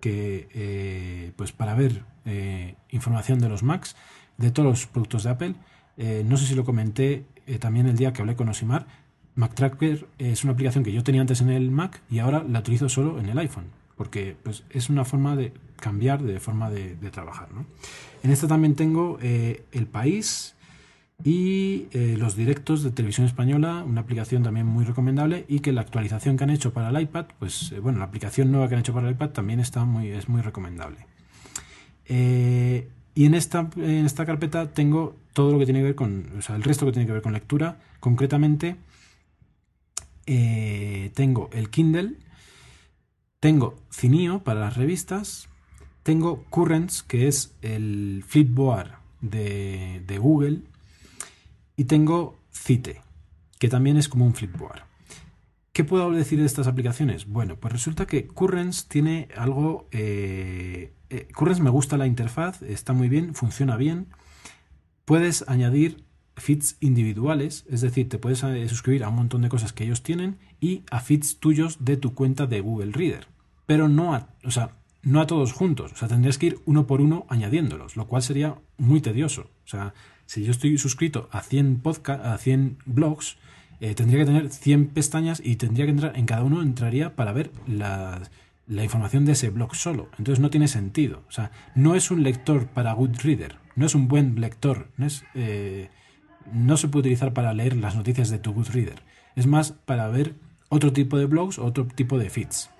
que 0.00 0.48
eh, 0.54 1.32
pues 1.36 1.52
para 1.52 1.74
ver 1.74 2.06
eh, 2.24 2.76
información 2.88 3.38
de 3.38 3.50
los 3.50 3.62
Macs, 3.62 3.96
de 4.38 4.50
todos 4.50 4.66
los 4.66 4.86
productos 4.86 5.24
de 5.24 5.30
Apple. 5.30 5.54
Eh, 5.98 6.24
no 6.24 6.38
sé 6.38 6.46
si 6.46 6.54
lo 6.54 6.64
comenté 6.64 7.26
también 7.58 7.86
el 7.86 7.98
día 7.98 8.14
que 8.14 8.22
hablé 8.22 8.34
con 8.34 8.48
Osimar. 8.48 8.86
MacTracker 9.40 10.06
es 10.18 10.44
una 10.44 10.52
aplicación 10.52 10.84
que 10.84 10.92
yo 10.92 11.02
tenía 11.02 11.22
antes 11.22 11.40
en 11.40 11.48
el 11.48 11.70
Mac 11.70 12.02
y 12.10 12.18
ahora 12.18 12.44
la 12.46 12.58
utilizo 12.58 12.90
solo 12.90 13.18
en 13.18 13.30
el 13.30 13.38
iPhone, 13.38 13.64
porque 13.96 14.36
pues, 14.42 14.64
es 14.68 14.90
una 14.90 15.06
forma 15.06 15.34
de 15.34 15.52
cambiar 15.80 16.22
de 16.22 16.38
forma 16.40 16.70
de, 16.70 16.94
trabajar. 17.10 17.48
En 18.22 18.30
esta 18.30 18.46
también 18.46 18.74
tengo 18.74 19.18
eh, 19.22 19.64
El 19.72 19.86
País 19.86 20.54
y 21.24 21.86
eh, 21.92 22.16
los 22.18 22.36
directos 22.36 22.82
de 22.82 22.90
televisión 22.90 23.26
española, 23.26 23.82
una 23.86 24.02
aplicación 24.02 24.42
también 24.42 24.66
muy 24.66 24.84
recomendable 24.84 25.46
y 25.48 25.60
que 25.60 25.72
la 25.72 25.80
actualización 25.80 26.36
que 26.36 26.44
han 26.44 26.50
hecho 26.50 26.74
para 26.74 26.90
el 26.90 27.00
iPad, 27.00 27.26
pues 27.38 27.72
eh, 27.72 27.80
bueno, 27.80 27.98
la 27.98 28.04
aplicación 28.04 28.52
nueva 28.52 28.68
que 28.68 28.74
han 28.74 28.80
hecho 28.80 28.92
para 28.92 29.08
el 29.08 29.14
iPad 29.14 29.30
también 29.30 29.58
está 29.58 29.86
muy, 29.86 30.10
es 30.10 30.28
muy 30.28 30.42
recomendable. 30.42 31.06
Y 33.14 33.24
en 33.24 33.34
esta, 33.34 33.70
en 33.76 34.04
esta 34.04 34.26
carpeta 34.26 34.72
tengo 34.72 35.16
todo 35.32 35.52
lo 35.52 35.58
que 35.58 35.64
tiene 35.64 35.80
que 35.80 35.84
ver 35.84 35.94
con, 35.94 36.26
o 36.38 36.42
sea, 36.42 36.56
el 36.56 36.62
resto 36.62 36.86
que 36.86 36.92
tiene 36.92 37.06
que 37.06 37.12
ver 37.12 37.22
con 37.22 37.32
lectura. 37.32 37.78
Concretamente, 38.00 38.76
eh, 40.26 41.10
tengo 41.14 41.50
el 41.52 41.70
Kindle, 41.70 42.16
tengo 43.40 43.76
Cineo 43.92 44.42
para 44.44 44.60
las 44.60 44.76
revistas, 44.76 45.48
tengo 46.02 46.44
Currents, 46.50 47.02
que 47.02 47.28
es 47.28 47.54
el 47.62 48.24
Flipboard 48.26 48.92
de, 49.20 50.02
de 50.06 50.18
Google, 50.18 50.62
y 51.76 51.84
tengo 51.84 52.38
Cite, 52.52 53.00
que 53.58 53.68
también 53.68 53.96
es 53.96 54.08
como 54.08 54.26
un 54.26 54.34
Flipboard. 54.34 54.82
¿Qué 55.72 55.84
puedo 55.84 56.10
decir 56.10 56.40
de 56.40 56.46
estas 56.46 56.66
aplicaciones? 56.66 57.26
Bueno, 57.26 57.56
pues 57.56 57.72
resulta 57.72 58.06
que 58.06 58.26
Currents 58.26 58.88
tiene 58.88 59.28
algo... 59.36 59.88
Eh, 59.92 60.92
eh, 61.10 61.28
Currents 61.34 61.62
me 61.62 61.70
gusta 61.70 61.96
la 61.96 62.06
interfaz, 62.06 62.60
está 62.62 62.92
muy 62.92 63.08
bien, 63.08 63.34
funciona 63.34 63.76
bien. 63.76 64.08
Puedes 65.04 65.48
añadir 65.48 66.04
feeds 66.40 66.76
individuales, 66.80 67.64
es 67.70 67.80
decir, 67.80 68.08
te 68.08 68.18
puedes 68.18 68.42
eh, 68.42 68.68
suscribir 68.68 69.04
a 69.04 69.08
un 69.08 69.16
montón 69.16 69.42
de 69.42 69.48
cosas 69.48 69.72
que 69.72 69.84
ellos 69.84 70.02
tienen 70.02 70.38
y 70.60 70.82
a 70.90 71.00
feeds 71.00 71.38
tuyos 71.38 71.84
de 71.84 71.96
tu 71.96 72.14
cuenta 72.14 72.46
de 72.46 72.60
Google 72.60 72.92
Reader. 72.92 73.28
Pero 73.66 73.88
no 73.88 74.14
a, 74.14 74.28
o 74.44 74.50
sea, 74.50 74.72
no 75.02 75.20
a 75.20 75.26
todos 75.26 75.52
juntos. 75.52 75.92
O 75.92 75.96
sea, 75.96 76.08
tendrías 76.08 76.38
que 76.38 76.46
ir 76.46 76.58
uno 76.66 76.86
por 76.86 77.00
uno 77.00 77.26
añadiéndolos, 77.28 77.96
lo 77.96 78.06
cual 78.06 78.22
sería 78.22 78.56
muy 78.78 79.00
tedioso. 79.00 79.50
O 79.64 79.68
sea, 79.68 79.94
si 80.26 80.44
yo 80.44 80.50
estoy 80.50 80.78
suscrito 80.78 81.28
a 81.32 81.42
100 81.42 81.80
podcast, 81.80 82.24
a 82.24 82.38
100 82.38 82.78
blogs, 82.86 83.36
eh, 83.80 83.94
tendría 83.94 84.20
que 84.20 84.26
tener 84.26 84.50
100 84.50 84.88
pestañas 84.88 85.40
y 85.44 85.56
tendría 85.56 85.86
que 85.86 85.92
entrar 85.92 86.16
en 86.16 86.26
cada 86.26 86.44
uno 86.44 86.62
entraría 86.62 87.16
para 87.16 87.32
ver 87.32 87.50
la, 87.66 88.20
información 88.68 89.24
de 89.24 89.32
ese 89.32 89.50
blog 89.50 89.74
solo. 89.74 90.08
Entonces 90.18 90.40
no 90.40 90.50
tiene 90.50 90.68
sentido. 90.68 91.24
O 91.28 91.32
sea, 91.32 91.50
no 91.74 91.94
es 91.94 92.10
un 92.10 92.22
lector 92.22 92.66
para 92.68 92.92
Goodreader, 92.92 93.56
no 93.74 93.86
es 93.86 93.94
un 93.94 94.06
buen 94.06 94.40
lector, 94.40 94.90
no 94.96 95.06
es 95.06 95.24
eh, 95.34 95.88
no 96.52 96.76
se 96.76 96.88
puede 96.88 97.00
utilizar 97.00 97.32
para 97.32 97.54
leer 97.54 97.76
las 97.76 97.96
noticias 97.96 98.30
de 98.30 98.38
tu 98.38 98.52
Goodreader. 98.52 99.02
Es 99.36 99.46
más 99.46 99.72
para 99.72 100.08
ver 100.08 100.34
otro 100.68 100.92
tipo 100.92 101.18
de 101.18 101.26
blogs 101.26 101.58
otro 101.58 101.86
tipo 101.86 102.18
de 102.18 102.30
feeds. 102.30 102.70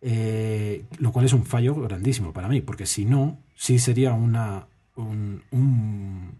Eh, 0.00 0.84
lo 0.98 1.12
cual 1.12 1.26
es 1.26 1.32
un 1.32 1.44
fallo 1.44 1.74
grandísimo 1.76 2.32
para 2.32 2.48
mí, 2.48 2.60
porque 2.60 2.86
si 2.86 3.04
no, 3.04 3.38
sí 3.54 3.78
sería 3.78 4.12
una, 4.14 4.66
un, 4.96 5.42
un, 5.52 6.38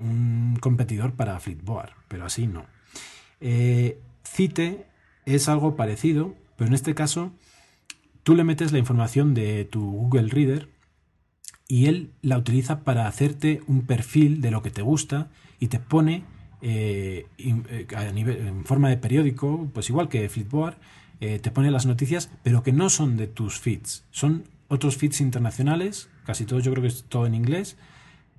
un 0.00 0.58
competidor 0.60 1.12
para 1.12 1.38
Flipboard, 1.38 1.90
pero 2.08 2.24
así 2.24 2.46
no. 2.46 2.66
Eh, 3.40 4.00
Cite 4.24 4.86
es 5.26 5.48
algo 5.48 5.76
parecido, 5.76 6.34
pero 6.56 6.68
en 6.68 6.74
este 6.74 6.94
caso 6.94 7.32
tú 8.24 8.34
le 8.34 8.42
metes 8.42 8.72
la 8.72 8.78
información 8.78 9.34
de 9.34 9.64
tu 9.64 9.88
Google 9.90 10.28
Reader 10.28 10.68
y 11.68 11.86
él 11.86 12.10
la 12.20 12.38
utiliza 12.38 12.80
para 12.80 13.06
hacerte 13.06 13.62
un 13.66 13.86
perfil 13.86 14.40
de 14.40 14.50
lo 14.50 14.62
que 14.62 14.70
te 14.70 14.82
gusta 14.82 15.30
y 15.64 15.68
te 15.68 15.78
pone 15.78 16.24
eh, 16.60 17.24
nivel, 18.12 18.46
en 18.46 18.64
forma 18.66 18.90
de 18.90 18.98
periódico, 18.98 19.70
pues 19.72 19.88
igual 19.88 20.10
que 20.10 20.28
Flipboard, 20.28 20.76
eh, 21.20 21.38
te 21.38 21.50
pone 21.50 21.70
las 21.70 21.86
noticias, 21.86 22.30
pero 22.42 22.62
que 22.62 22.70
no 22.72 22.90
son 22.90 23.16
de 23.16 23.28
tus 23.28 23.58
feeds, 23.58 24.04
son 24.10 24.44
otros 24.68 24.98
feeds 24.98 25.22
internacionales, 25.22 26.10
casi 26.26 26.44
todos 26.44 26.64
yo 26.64 26.70
creo 26.72 26.82
que 26.82 26.88
es 26.88 27.04
todo 27.04 27.24
en 27.26 27.34
inglés, 27.34 27.78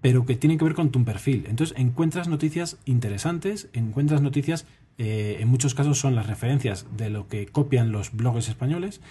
pero 0.02 0.24
que 0.24 0.36
tienen 0.36 0.60
que 0.60 0.66
ver 0.66 0.76
con 0.76 0.92
tu 0.92 1.04
perfil. 1.04 1.46
Entonces 1.48 1.76
encuentras 1.80 2.28
noticias 2.28 2.78
interesantes, 2.86 3.70
encuentras 3.74 4.22
noticias, 4.22 4.68
eh, 5.00 5.38
en 5.40 5.48
muchos 5.48 5.74
casos 5.74 5.98
son 5.98 6.14
las 6.14 6.28
referencias 6.28 6.86
de 6.96 7.10
lo 7.10 7.28
que 7.28 7.48
copian 7.48 7.92
los 7.92 8.16
blogs 8.16 8.50
españoles, 8.50 9.02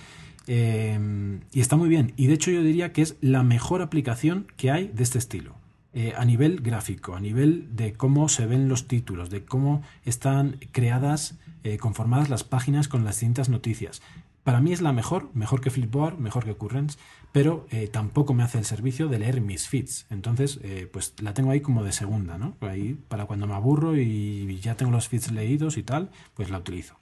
eh, 0.46 1.40
y 1.52 1.60
está 1.60 1.74
muy 1.74 1.88
bien. 1.88 2.12
Y 2.16 2.28
de 2.28 2.34
hecho 2.34 2.52
yo 2.52 2.62
diría 2.62 2.92
que 2.92 3.02
es 3.02 3.16
la 3.20 3.42
mejor 3.42 3.82
aplicación 3.82 4.46
que 4.56 4.70
hay 4.70 4.86
de 4.94 5.02
este 5.02 5.18
estilo. 5.18 5.63
Eh, 5.96 6.12
a 6.16 6.24
nivel 6.24 6.60
gráfico, 6.60 7.14
a 7.14 7.20
nivel 7.20 7.68
de 7.76 7.92
cómo 7.92 8.28
se 8.28 8.46
ven 8.46 8.68
los 8.68 8.88
títulos, 8.88 9.30
de 9.30 9.44
cómo 9.44 9.82
están 10.04 10.58
creadas, 10.72 11.38
eh, 11.62 11.78
conformadas 11.78 12.28
las 12.28 12.42
páginas 12.42 12.88
con 12.88 13.04
las 13.04 13.14
distintas 13.14 13.48
noticias. 13.48 14.02
Para 14.42 14.60
mí 14.60 14.72
es 14.72 14.82
la 14.82 14.92
mejor, 14.92 15.30
mejor 15.34 15.60
que 15.60 15.70
Flipboard, 15.70 16.18
mejor 16.18 16.44
que 16.44 16.56
Currents, 16.56 16.98
pero 17.30 17.68
eh, 17.70 17.86
tampoco 17.86 18.34
me 18.34 18.42
hace 18.42 18.58
el 18.58 18.64
servicio 18.64 19.06
de 19.06 19.20
leer 19.20 19.40
mis 19.40 19.68
feeds. 19.68 20.06
Entonces, 20.10 20.58
pues 20.92 21.14
la 21.22 21.32
tengo 21.32 21.52
ahí 21.52 21.60
como 21.60 21.84
de 21.84 21.92
segunda, 21.92 22.38
¿no? 22.38 22.56
Ahí 22.60 22.98
para 23.06 23.26
cuando 23.26 23.46
me 23.46 23.54
aburro 23.54 23.96
y 23.96 24.58
ya 24.60 24.76
tengo 24.76 24.90
los 24.90 25.08
feeds 25.08 25.30
leídos 25.30 25.78
y 25.78 25.84
tal, 25.84 26.10
pues 26.34 26.50
la 26.50 26.58
utilizo. 26.58 26.96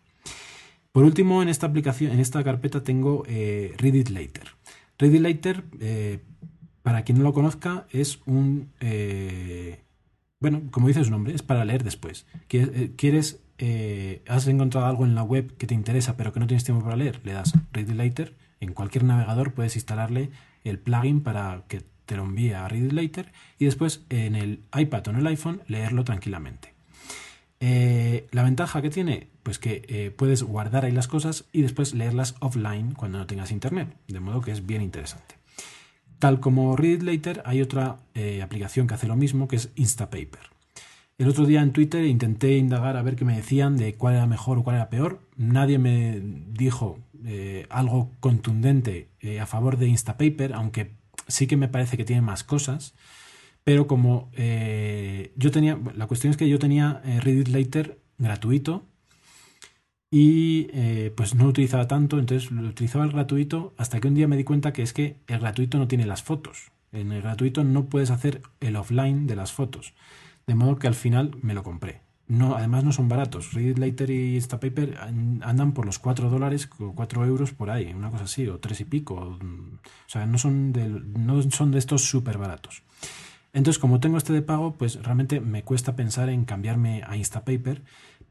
Por 0.92 1.04
último, 1.04 1.42
en 1.42 1.48
esta 1.48 1.66
aplicación, 1.66 2.12
en 2.12 2.20
esta 2.20 2.44
carpeta 2.44 2.82
tengo 2.82 3.24
Read 3.24 3.94
It 3.94 4.10
Later. 4.10 4.48
Read 4.98 5.14
It 5.14 5.20
Later, 5.20 5.64
para 6.82 7.02
quien 7.02 7.18
no 7.18 7.24
lo 7.24 7.32
conozca, 7.32 7.86
es 7.90 8.20
un... 8.26 8.70
Eh, 8.80 9.80
bueno, 10.40 10.62
como 10.70 10.88
dice 10.88 11.04
su 11.04 11.10
nombre, 11.10 11.34
es 11.34 11.42
para 11.42 11.64
leer 11.64 11.84
después. 11.84 12.26
Quieres, 12.48 13.40
eh, 13.58 14.22
has 14.26 14.48
encontrado 14.48 14.86
algo 14.86 15.04
en 15.04 15.14
la 15.14 15.22
web 15.22 15.56
que 15.56 15.68
te 15.68 15.74
interesa 15.74 16.16
pero 16.16 16.32
que 16.32 16.40
no 16.40 16.48
tienes 16.48 16.64
tiempo 16.64 16.82
para 16.82 16.96
leer, 16.96 17.20
le 17.24 17.32
das 17.32 17.52
Read 17.72 17.88
Later. 17.90 18.34
En 18.58 18.72
cualquier 18.74 19.04
navegador 19.04 19.54
puedes 19.54 19.76
instalarle 19.76 20.30
el 20.64 20.78
plugin 20.78 21.22
para 21.22 21.64
que 21.68 21.82
te 22.06 22.16
lo 22.16 22.24
envíe 22.24 22.52
a 22.52 22.66
Read 22.68 22.90
Later 22.90 23.32
y 23.58 23.66
después 23.66 24.04
en 24.08 24.34
el 24.34 24.64
iPad 24.76 25.06
o 25.06 25.10
en 25.10 25.16
el 25.16 25.26
iPhone 25.28 25.62
leerlo 25.68 26.02
tranquilamente. 26.02 26.74
Eh, 27.60 28.26
la 28.32 28.42
ventaja 28.42 28.82
que 28.82 28.90
tiene, 28.90 29.28
pues 29.44 29.60
que 29.60 29.84
eh, 29.86 30.10
puedes 30.10 30.42
guardar 30.42 30.84
ahí 30.84 30.90
las 30.90 31.06
cosas 31.06 31.44
y 31.52 31.62
después 31.62 31.94
leerlas 31.94 32.34
offline 32.40 32.92
cuando 32.94 33.18
no 33.18 33.26
tengas 33.28 33.52
internet, 33.52 33.96
de 34.08 34.18
modo 34.18 34.40
que 34.40 34.50
es 34.50 34.66
bien 34.66 34.82
interesante. 34.82 35.36
Tal 36.22 36.38
como 36.38 36.76
Read 36.76 37.02
Later, 37.02 37.42
hay 37.44 37.62
otra 37.62 37.96
eh, 38.14 38.42
aplicación 38.42 38.86
que 38.86 38.94
hace 38.94 39.08
lo 39.08 39.16
mismo, 39.16 39.48
que 39.48 39.56
es 39.56 39.70
Instapaper. 39.74 40.52
El 41.18 41.28
otro 41.28 41.46
día 41.46 41.62
en 41.62 41.72
Twitter 41.72 42.04
intenté 42.04 42.56
indagar 42.58 42.96
a 42.96 43.02
ver 43.02 43.16
qué 43.16 43.24
me 43.24 43.34
decían 43.34 43.76
de 43.76 43.94
cuál 43.94 44.14
era 44.14 44.28
mejor 44.28 44.58
o 44.58 44.62
cuál 44.62 44.76
era 44.76 44.88
peor. 44.88 45.18
Nadie 45.36 45.80
me 45.80 46.22
dijo 46.46 47.00
eh, 47.24 47.66
algo 47.70 48.12
contundente 48.20 49.08
eh, 49.18 49.40
a 49.40 49.46
favor 49.46 49.78
de 49.78 49.88
Instapaper, 49.88 50.54
aunque 50.54 50.92
sí 51.26 51.48
que 51.48 51.56
me 51.56 51.66
parece 51.66 51.96
que 51.96 52.04
tiene 52.04 52.22
más 52.22 52.44
cosas. 52.44 52.94
Pero 53.64 53.88
como 53.88 54.30
yo 54.36 55.50
tenía, 55.50 55.76
la 55.96 56.06
cuestión 56.06 56.30
es 56.30 56.36
que 56.36 56.48
yo 56.48 56.60
tenía 56.60 57.02
Read 57.04 57.40
It 57.40 57.48
Later 57.48 57.98
gratuito 58.18 58.84
y 60.14 60.68
eh, 60.74 61.10
pues 61.16 61.34
no 61.34 61.46
utilizaba 61.46 61.88
tanto, 61.88 62.18
entonces 62.18 62.50
lo 62.50 62.68
utilizaba 62.68 63.06
el 63.06 63.12
gratuito 63.12 63.72
hasta 63.78 63.98
que 63.98 64.08
un 64.08 64.14
día 64.14 64.28
me 64.28 64.36
di 64.36 64.44
cuenta 64.44 64.74
que 64.74 64.82
es 64.82 64.92
que 64.92 65.16
el 65.26 65.40
gratuito 65.40 65.78
no 65.78 65.88
tiene 65.88 66.04
las 66.04 66.22
fotos. 66.22 66.70
En 66.92 67.12
el 67.12 67.22
gratuito 67.22 67.64
no 67.64 67.86
puedes 67.86 68.10
hacer 68.10 68.42
el 68.60 68.76
offline 68.76 69.26
de 69.26 69.36
las 69.36 69.52
fotos. 69.52 69.94
De 70.46 70.54
modo 70.54 70.76
que 70.76 70.86
al 70.86 70.94
final 70.94 71.30
me 71.40 71.54
lo 71.54 71.62
compré. 71.62 72.02
No, 72.28 72.56
además 72.56 72.84
no 72.84 72.92
son 72.92 73.08
baratos. 73.08 73.54
Read 73.54 73.78
Later 73.78 74.10
y 74.10 74.34
Instapaper 74.34 74.98
andan 74.98 75.72
por 75.72 75.86
los 75.86 75.98
4 75.98 76.28
dólares 76.28 76.68
o 76.78 76.92
4 76.94 77.24
euros 77.24 77.52
por 77.52 77.70
ahí, 77.70 77.90
una 77.94 78.10
cosa 78.10 78.24
así, 78.24 78.46
o 78.48 78.58
3 78.58 78.82
y 78.82 78.84
pico. 78.84 79.14
O 79.14 79.38
sea, 80.06 80.26
no 80.26 80.36
son 80.36 80.74
de, 80.74 80.88
no 80.88 81.40
son 81.50 81.70
de 81.70 81.78
estos 81.78 82.04
súper 82.04 82.36
baratos. 82.36 82.82
Entonces, 83.54 83.78
como 83.78 84.00
tengo 84.00 84.16
este 84.18 84.32
de 84.32 84.42
pago, 84.42 84.76
pues 84.76 85.02
realmente 85.02 85.40
me 85.40 85.62
cuesta 85.62 85.94
pensar 85.94 86.30
en 86.30 86.44
cambiarme 86.44 87.02
a 87.06 87.16
Instapaper, 87.16 87.82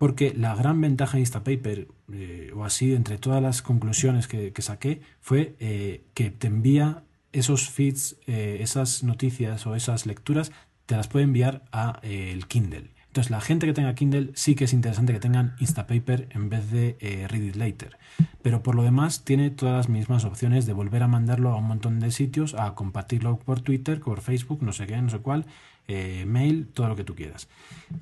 porque 0.02 0.34
la 0.36 0.56
gran 0.56 0.82
ventaja 0.82 1.18
de 1.18 1.20
Instapaper, 1.20 1.88
eh, 2.12 2.52
o 2.56 2.66
así 2.66 2.96
entre 2.96 3.20
todas 3.20 3.40
las 3.40 3.62
conclusiones 3.62 4.28
que, 4.28 4.52
saqué, 4.58 5.00
fue 5.20 5.56
eh, 5.60 6.02
que 6.16 6.32
te 6.32 6.48
envía 6.48 7.04
esos 7.34 7.70
feeds, 7.70 8.18
eh, 8.26 8.58
esas 8.62 9.04
noticias 9.04 9.68
o 9.68 9.76
esas 9.76 10.08
lecturas, 10.08 10.52
te 10.88 10.96
las 10.96 11.08
puede 11.08 11.26
enviar 11.26 11.66
a 11.72 12.00
el 12.02 12.48
Kindle. 12.48 12.90
Entonces, 13.10 13.30
la 13.30 13.42
gente 13.42 13.68
que 13.68 13.74
tenga 13.74 13.94
Kindle 13.94 14.32
sí 14.34 14.56
que 14.56 14.64
es 14.64 14.74
interesante 14.74 15.14
que 15.14 15.20
tengan 15.20 15.54
Instapaper 15.60 16.30
en 16.32 16.50
vez 16.50 16.72
de 16.72 16.98
Read 17.30 17.44
It 17.44 17.56
Later. 17.56 18.00
Pero 18.42 18.64
por 18.64 18.74
lo 18.74 18.82
demás, 18.82 19.24
tiene 19.24 19.52
todas 19.52 19.76
las 19.76 19.90
mismas 19.90 20.26
opciones 20.26 20.66
de 20.66 20.74
volver 20.74 21.04
a 21.04 21.08
mandarlo 21.08 21.52
a 21.52 21.58
un 21.58 21.66
montón 21.66 22.00
de 22.00 22.10
sitios, 22.10 22.56
a 22.56 22.74
compartirlo 22.74 23.38
por 23.38 23.62
Twitter, 23.62 24.00
por 24.00 24.22
Facebook, 24.22 24.64
no 24.64 24.74
sé 24.74 24.88
qué, 24.88 25.00
no 25.00 25.10
sé 25.10 25.20
cuál. 25.20 25.46
Eh, 25.94 26.26
mail, 26.26 26.68
todo 26.74 26.88
lo 26.88 26.96
que 26.96 27.04
tú 27.04 27.16
quieras. 27.16 27.48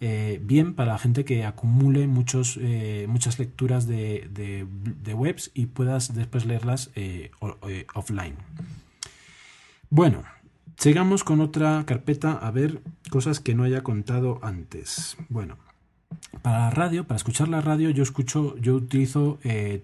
Eh, 0.02 0.40
bien 0.44 0.74
para 0.76 0.94
la 0.94 1.00
gente 1.00 1.26
que 1.26 1.44
acumule 1.46 2.08
muchos, 2.08 2.58
eh, 2.62 3.06
muchas 3.10 3.40
lecturas 3.40 3.88
de, 3.88 4.30
de- 4.32 5.14
webs 5.14 5.52
y 5.54 5.66
puedas 5.66 6.14
después 6.14 6.46
leerlas 6.46 6.92
offline. 7.94 8.36
Bueno, 9.90 10.24
sigamos 10.78 11.24
con 11.24 11.42
otra 11.42 11.84
carpeta 11.86 12.34
a 12.34 12.52
ver 12.52 12.82
cosas 13.10 13.40
que 13.40 13.56
no 13.56 13.64
haya 13.64 13.82
contado 13.84 14.40
antes. 14.44 15.18
Bueno, 15.30 15.58
para 16.42 16.60
la 16.60 16.70
radio, 16.70 17.06
para 17.06 17.18
escuchar 17.18 17.48
la 17.48 17.62
radio, 17.62 17.90
yo 17.90 18.04
escucho, 18.04 18.56
yo 18.58 18.76
utilizo 18.76 19.40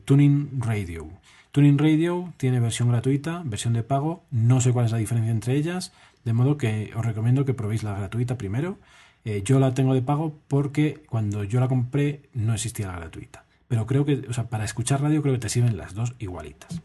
Tuning 0.06 0.62
Radio. 0.62 1.10
Tuning 1.52 1.78
Radio 1.78 2.34
tiene 2.38 2.60
versión 2.60 2.90
gratuita, 2.90 3.42
versión 3.46 3.74
de 3.74 3.82
pago. 3.84 4.24
No 4.30 4.60
sé 4.62 4.74
cuál 4.74 4.86
es 4.88 4.92
la 4.92 4.98
diferencia 4.98 5.32
entre 5.32 5.56
ellas, 5.56 5.94
de 6.26 6.34
modo 6.34 6.58
que 6.58 6.92
os 6.96 7.06
recomiendo 7.06 7.46
que 7.46 7.54
probéis 7.54 7.84
la 7.84 7.98
gratuita 7.98 8.38
primero. 8.38 8.80
Eh, 9.24 9.42
yo 9.46 9.60
la 9.60 9.74
tengo 9.74 9.94
de 9.94 10.02
pago 10.02 10.38
porque 10.48 11.04
cuando 11.10 11.44
yo 11.44 11.60
la 11.60 11.68
compré 11.68 12.24
no 12.34 12.54
existía 12.54 12.88
la 12.88 12.98
gratuita. 12.98 13.46
Pero 13.68 13.86
creo 13.86 14.06
que, 14.06 14.26
o 14.30 14.34
sea, 14.34 14.50
para 14.50 14.66
escuchar 14.66 15.02
radio 15.02 15.22
creo 15.22 15.34
que 15.34 15.40
te 15.40 15.50
sirven 15.50 15.78
las 15.78 15.96
dos 15.96 16.14
igualitas. 16.20 16.82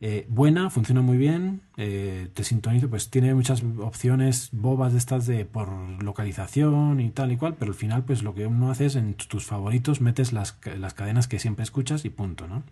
Eh, 0.00 0.26
buena, 0.28 0.70
funciona 0.70 1.02
muy 1.02 1.18
bien, 1.18 1.62
eh, 1.76 2.28
te 2.32 2.44
sintonizo, 2.44 2.88
pues 2.88 3.10
tiene 3.10 3.34
muchas 3.34 3.64
opciones 3.78 4.50
bobas 4.52 4.92
de 4.92 4.98
estas 4.98 5.26
de 5.26 5.44
por 5.44 5.68
localización 6.02 7.00
y 7.00 7.10
tal 7.10 7.32
y 7.32 7.36
cual, 7.36 7.56
pero 7.58 7.72
al 7.72 7.74
final 7.76 8.04
pues 8.04 8.22
lo 8.22 8.32
que 8.32 8.46
uno 8.46 8.70
hace 8.70 8.86
es 8.86 8.94
en 8.94 9.14
tus 9.14 9.44
favoritos 9.44 10.00
metes 10.00 10.32
las, 10.32 10.56
las 10.78 10.94
cadenas 10.94 11.26
que 11.26 11.40
siempre 11.40 11.64
escuchas 11.64 12.04
y 12.04 12.10
punto, 12.10 12.46
¿no? 12.46 12.62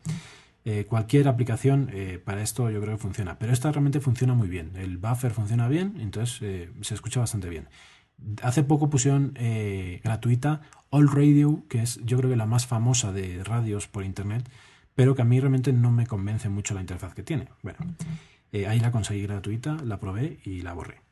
Eh, 0.69 0.85
cualquier 0.85 1.29
aplicación 1.29 1.91
eh, 1.93 2.21
para 2.23 2.43
esto 2.43 2.69
yo 2.71 2.81
creo 2.81 2.97
que 2.97 3.01
funciona, 3.01 3.39
pero 3.39 3.53
esta 3.53 3.71
realmente 3.71 4.01
funciona 4.01 4.35
muy 4.35 4.49
bien, 4.49 4.73
el 4.75 4.99
buffer 4.99 5.31
funciona 5.31 5.69
bien, 5.69 5.95
entonces 6.01 6.43
eh, 6.43 6.71
se 6.81 6.95
escucha 6.95 7.21
bastante 7.21 7.49
bien. 7.49 7.69
Hace 8.43 8.65
poco 8.65 8.91
pusieron 8.91 9.33
eh, 9.37 10.01
gratuita 10.03 10.63
All 10.91 11.07
Radio, 11.07 11.63
que 11.69 11.83
es 11.83 12.01
yo 12.05 12.19
creo 12.19 12.31
que 12.31 12.37
la 12.37 12.47
más 12.47 12.67
famosa 12.67 13.13
de 13.13 13.45
radios 13.45 13.87
por 13.87 14.03
internet, 14.03 14.51
pero 14.97 15.15
que 15.15 15.23
a 15.23 15.25
mí 15.25 15.39
realmente 15.39 15.73
no 15.73 15.93
me 15.93 16.09
convence 16.09 16.49
mucho 16.49 16.75
la 16.75 16.81
interfaz 16.81 17.15
que 17.15 17.23
tiene. 17.23 17.47
Bueno, 17.63 17.79
ahí 18.69 18.81
la 18.81 18.91
conseguí 18.91 19.23
gratuita, 19.23 19.77
la 19.85 20.01
probé 20.01 20.41
y 20.45 20.63
la 20.63 20.73
borré. 20.73 21.06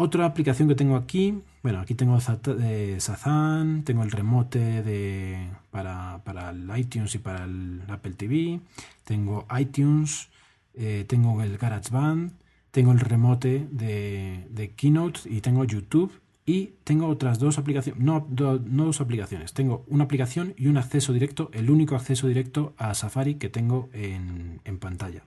Otra 0.00 0.26
aplicación 0.26 0.68
que 0.68 0.76
tengo 0.76 0.94
aquí, 0.94 1.42
bueno, 1.60 1.80
aquí 1.80 1.96
tengo 1.96 2.16
eh, 2.62 2.98
Shazam, 3.00 3.82
tengo 3.82 4.04
el 4.04 4.12
remote 4.12 4.84
de, 4.84 5.50
para, 5.72 6.22
para 6.22 6.50
el 6.50 6.70
iTunes 6.78 7.16
y 7.16 7.18
para 7.18 7.42
el 7.42 7.82
Apple 7.88 8.12
TV, 8.12 8.60
tengo 9.02 9.44
iTunes, 9.58 10.28
eh, 10.74 11.04
tengo 11.08 11.42
el 11.42 11.58
GarageBand, 11.58 12.30
tengo 12.70 12.92
el 12.92 13.00
remote 13.00 13.66
de, 13.72 14.46
de 14.50 14.70
Keynote 14.70 15.22
y 15.24 15.40
tengo 15.40 15.64
YouTube 15.64 16.12
y 16.46 16.74
tengo 16.84 17.08
otras 17.08 17.40
dos 17.40 17.58
aplicaciones, 17.58 18.00
no, 18.00 18.24
no 18.30 18.84
dos 18.84 19.00
aplicaciones, 19.00 19.52
tengo 19.52 19.84
una 19.88 20.04
aplicación 20.04 20.54
y 20.56 20.68
un 20.68 20.76
acceso 20.76 21.12
directo, 21.12 21.50
el 21.52 21.72
único 21.72 21.96
acceso 21.96 22.28
directo 22.28 22.72
a 22.78 22.94
Safari 22.94 23.34
que 23.34 23.48
tengo 23.48 23.90
en, 23.92 24.60
en 24.64 24.78
pantalla. 24.78 25.24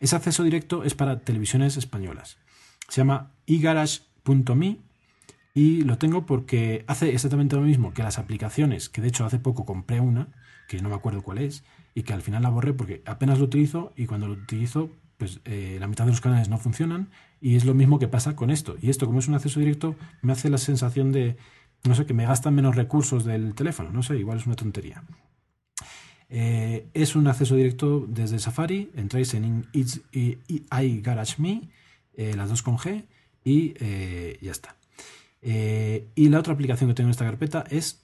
Ese 0.00 0.16
acceso 0.16 0.42
directo 0.42 0.82
es 0.82 0.96
para 0.96 1.20
televisiones 1.20 1.76
españolas. 1.76 2.38
Se 2.92 3.00
llama 3.00 3.30
egarage.me 3.46 4.76
y 5.54 5.80
lo 5.80 5.96
tengo 5.96 6.26
porque 6.26 6.84
hace 6.86 7.08
exactamente 7.14 7.56
lo 7.56 7.62
mismo 7.62 7.94
que 7.94 8.02
las 8.02 8.18
aplicaciones, 8.18 8.90
que 8.90 9.00
de 9.00 9.08
hecho 9.08 9.24
hace 9.24 9.38
poco 9.38 9.64
compré 9.64 9.98
una, 9.98 10.28
que 10.68 10.82
no 10.82 10.90
me 10.90 10.94
acuerdo 10.94 11.22
cuál 11.22 11.38
es, 11.38 11.64
y 11.94 12.02
que 12.02 12.12
al 12.12 12.20
final 12.20 12.42
la 12.42 12.50
borré 12.50 12.74
porque 12.74 13.02
apenas 13.06 13.38
lo 13.38 13.46
utilizo 13.46 13.94
y 13.96 14.04
cuando 14.04 14.28
lo 14.28 14.34
utilizo, 14.34 14.90
pues 15.16 15.40
eh, 15.46 15.78
la 15.80 15.86
mitad 15.86 16.04
de 16.04 16.10
los 16.10 16.20
canales 16.20 16.50
no 16.50 16.58
funcionan 16.58 17.08
y 17.40 17.56
es 17.56 17.64
lo 17.64 17.72
mismo 17.72 17.98
que 17.98 18.08
pasa 18.08 18.36
con 18.36 18.50
esto. 18.50 18.76
Y 18.82 18.90
esto, 18.90 19.06
como 19.06 19.20
es 19.20 19.26
un 19.26 19.36
acceso 19.36 19.58
directo, 19.58 19.96
me 20.20 20.34
hace 20.34 20.50
la 20.50 20.58
sensación 20.58 21.12
de, 21.12 21.38
no 21.84 21.94
sé, 21.94 22.04
que 22.04 22.12
me 22.12 22.26
gastan 22.26 22.54
menos 22.54 22.76
recursos 22.76 23.24
del 23.24 23.54
teléfono, 23.54 23.90
no 23.90 24.02
sé, 24.02 24.18
igual 24.18 24.36
es 24.36 24.44
una 24.44 24.56
tontería. 24.56 25.02
Eh, 26.28 26.88
es 26.92 27.16
un 27.16 27.26
acceso 27.26 27.56
directo 27.56 28.04
desde 28.06 28.38
Safari, 28.38 28.90
entráis 28.94 29.32
en 29.32 29.66
iGarageMe, 29.72 31.70
eh, 32.14 32.34
las 32.36 32.48
dos 32.48 32.62
con 32.62 32.78
G, 32.78 33.04
y 33.44 33.74
eh, 33.80 34.38
ya 34.40 34.50
está. 34.50 34.76
Eh, 35.40 36.08
y 36.14 36.28
la 36.28 36.38
otra 36.38 36.52
aplicación 36.52 36.88
que 36.88 36.94
tengo 36.94 37.08
en 37.08 37.12
esta 37.12 37.24
carpeta 37.24 37.64
es 37.70 38.02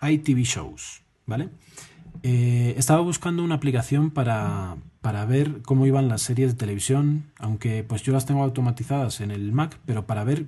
iTV 0.00 0.42
Shows, 0.42 1.02
¿vale? 1.26 1.50
Estaba 2.22 3.00
buscando 3.00 3.42
una 3.42 3.54
aplicación 3.54 4.10
para, 4.10 4.76
para 5.00 5.24
ver 5.24 5.62
cómo 5.62 5.86
iban 5.86 6.08
las 6.08 6.22
series 6.22 6.52
de 6.52 6.58
televisión, 6.58 7.30
aunque 7.38 7.84
pues 7.84 8.02
yo 8.02 8.12
las 8.12 8.26
tengo 8.26 8.42
automatizadas 8.42 9.20
en 9.20 9.30
el 9.30 9.52
Mac, 9.52 9.78
pero 9.86 10.06
para 10.06 10.24
ver, 10.24 10.46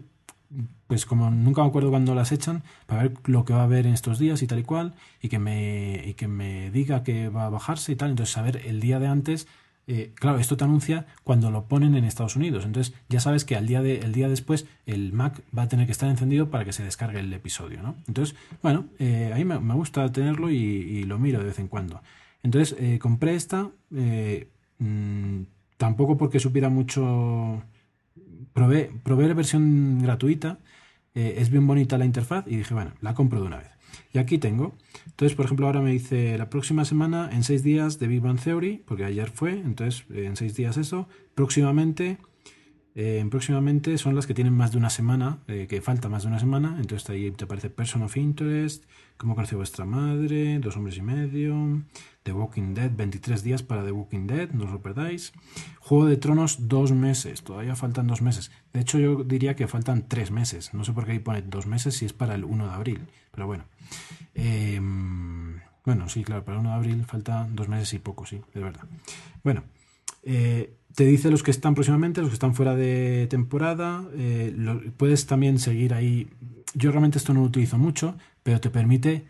pues 0.86 1.07
como 1.07 1.30
nunca 1.30 1.62
me 1.62 1.68
acuerdo 1.68 1.90
cuándo 1.90 2.14
las 2.14 2.32
echan, 2.32 2.62
para 2.86 3.02
ver 3.02 3.14
lo 3.24 3.44
que 3.44 3.52
va 3.52 3.61
a 3.61 3.64
haber 3.64 3.86
en 3.86 3.94
estos 3.94 4.18
días 4.18 4.42
y 4.42 4.46
tal 4.46 4.61
y 4.61 4.62
cual, 4.62 4.94
y 5.20 5.28
que 5.28 5.38
me, 5.38 6.02
y 6.07 6.14
que 6.14 6.28
me 6.28 6.70
diga 6.70 7.02
que 7.02 7.28
va 7.28 7.46
a 7.46 7.50
bajarse 7.50 7.92
y 7.92 7.96
tal, 7.96 8.11
entonces 8.11 8.32
saber 8.32 8.62
el 8.64 8.80
día 8.80 9.00
de 9.00 9.09
antes, 9.09 9.48
eh, 9.87 10.12
claro, 10.14 10.39
esto 10.39 10.57
te 10.57 10.64
anuncia 10.64 11.07
cuando 11.24 11.51
lo 11.51 11.66
ponen 11.66 11.95
en 11.95 12.05
Estados 12.05 12.37
Unidos, 12.37 12.64
entonces 12.64 12.95
ya 13.09 13.20
sabes 13.20 13.45
que 13.45 13.57
al 13.57 13.66
día 13.66 13.82
de, 13.82 13.99
el 13.99 14.12
día 14.12 14.28
después 14.28 14.66
el 14.87 15.12
Mac 15.12 15.43
va 15.57 15.62
a 15.62 15.68
tener 15.68 15.87
que 15.87 15.93
estar 15.93 16.09
encendido 16.09 16.51
para 16.51 16.64
que 16.64 16.72
se 16.72 16.82
descargue 16.82 17.20
el 17.20 17.32
episodio, 17.32 17.82
¿no? 17.82 17.97
Entonces, 18.09 18.37
bueno, 18.62 18.87
eh, 18.99 19.32
ahí 19.35 19.45
me, 19.45 19.57
gusta 19.74 20.11
tenerlo 20.12 20.51
y, 20.51 21.05
lo 21.05 21.18
miro 21.18 21.39
de 21.41 21.47
vez 21.47 21.59
en 21.59 21.68
cuando. 21.68 22.01
Entonces, 22.43 22.76
eh, 22.78 22.99
compré 22.99 23.35
esta, 23.35 23.70
eh, 23.95 24.49
mm, 24.78 25.43
tampoco 25.76 26.16
porque 26.16 26.41
supiera 26.41 26.68
mucho 26.70 27.62
probé, 28.53 28.91
probé 29.03 29.28
la 29.28 29.35
versión 29.35 30.01
gratuita, 30.03 30.59
es 31.14 31.49
bien 31.51 31.64
bonita 31.66 31.97
la 31.97 32.05
interfaz 32.07 32.45
y 32.49 32.57
dije, 32.57 32.74
bueno, 32.74 32.93
la 33.01 33.14
compro 33.14 33.41
de 33.41 33.47
una 33.47 33.59
vez. 33.59 33.74
Y 34.12 34.18
aquí 34.18 34.38
tengo. 34.38 34.74
Entonces, 35.07 35.36
por 35.36 35.47
ejemplo, 35.47 35.66
ahora 35.66 35.80
me 35.80 35.92
dice 35.92 36.36
la 36.38 36.51
próxima 36.51 36.84
semana, 36.84 37.30
en 37.32 37.42
seis 37.42 37.62
días, 37.62 37.99
de 37.99 38.07
Big 38.07 38.20
Bang 38.20 38.40
Theory, 38.40 38.82
porque 38.86 39.05
ayer 39.05 39.30
fue, 39.30 39.53
entonces 39.53 40.05
en 40.11 40.36
seis 40.36 40.55
días 40.55 40.76
eso. 40.76 41.09
Próximamente, 41.34 42.18
eh, 42.95 43.18
en 43.18 43.28
próximamente 43.28 43.99
son 43.99 44.14
las 44.14 44.26
que 44.26 44.34
tienen 44.34 44.55
más 44.55 44.70
de 44.70 44.78
una 44.78 44.90
semana, 44.90 45.38
eh, 45.49 45.66
que 45.68 45.80
falta 45.80 46.09
más 46.09 46.22
de 46.22 46.28
una 46.28 46.38
semana. 46.38 46.76
Entonces 46.78 47.09
ahí 47.11 47.30
te 47.32 47.45
aparece 47.45 47.70
Person 47.70 48.03
of 48.03 48.16
Interest, 48.16 48.84
Cómo 49.16 49.36
creció 49.36 49.59
vuestra 49.59 49.84
madre, 49.84 50.59
Dos 50.59 50.76
hombres 50.76 50.97
y 50.97 51.03
medio, 51.03 51.82
The 52.24 52.32
Walking 52.32 52.74
Dead, 52.74 52.90
23 52.95 53.42
días 53.42 53.62
para 53.62 53.84
The 53.84 53.92
Walking 53.92 54.26
Dead, 54.26 54.51
no 54.51 54.64
os 54.64 54.70
lo 54.70 54.80
perdáis. 54.80 55.32
Juego 55.78 56.07
de 56.07 56.16
Tronos, 56.16 56.68
dos 56.68 56.92
meses, 56.92 57.42
todavía 57.42 57.76
faltan 57.76 58.07
dos 58.07 58.22
meses. 58.22 58.51
De 58.72 58.80
hecho, 58.80 58.99
yo 58.99 59.24
diría 59.24 59.55
que 59.57 59.66
faltan 59.66 60.09
tres 60.09 60.30
meses. 60.30 60.72
No 60.74 60.84
sé 60.84 60.92
por 60.92 61.05
qué 61.05 61.12
ahí 61.12 61.18
pone 61.18 61.42
dos 61.42 61.66
meses 61.66 61.97
si 61.97 62.07
es 62.07 62.12
para 62.12 62.34
el 62.34 62.45
1 62.45 62.66
de 62.66 62.72
abril, 62.72 63.07
pero 63.30 63.47
bueno. 63.47 63.64
Eh, 64.34 64.80
bueno, 65.84 66.09
sí, 66.09 66.24
claro, 66.24 66.45
para 66.45 66.59
el 66.59 66.61
1 66.61 66.70
de 66.70 66.76
abril 66.76 67.05
faltan 67.05 67.55
dos 67.55 67.68
meses 67.68 67.92
y 67.95 67.99
poco, 67.99 68.24
sí, 68.24 68.40
es 68.55 68.62
verdad. 68.62 68.84
Bueno, 69.42 69.64
eh, 70.22 70.76
te 70.95 71.05
dice 71.05 71.30
los 71.30 71.42
que 71.42 71.51
están 71.51 71.74
próximamente, 71.74 72.20
los 72.20 72.30
que 72.30 72.34
están 72.34 72.55
fuera 72.55 72.74
de 72.74 73.26
temporada. 73.30 74.05
eh, 74.14 74.53
lo- 74.57 74.80
puedes 74.97 75.26
también 75.26 75.59
seguir 75.59 75.95
ahí. 75.95 76.28
Yo 76.74 76.90
realmente 76.90 77.18
esto 77.18 77.34
no 77.34 77.40
lo 77.40 77.47
utilizo 77.47 77.78
mucho, 77.78 78.16
pero 78.42 78.61
te 78.61 78.70
permite 78.70 79.24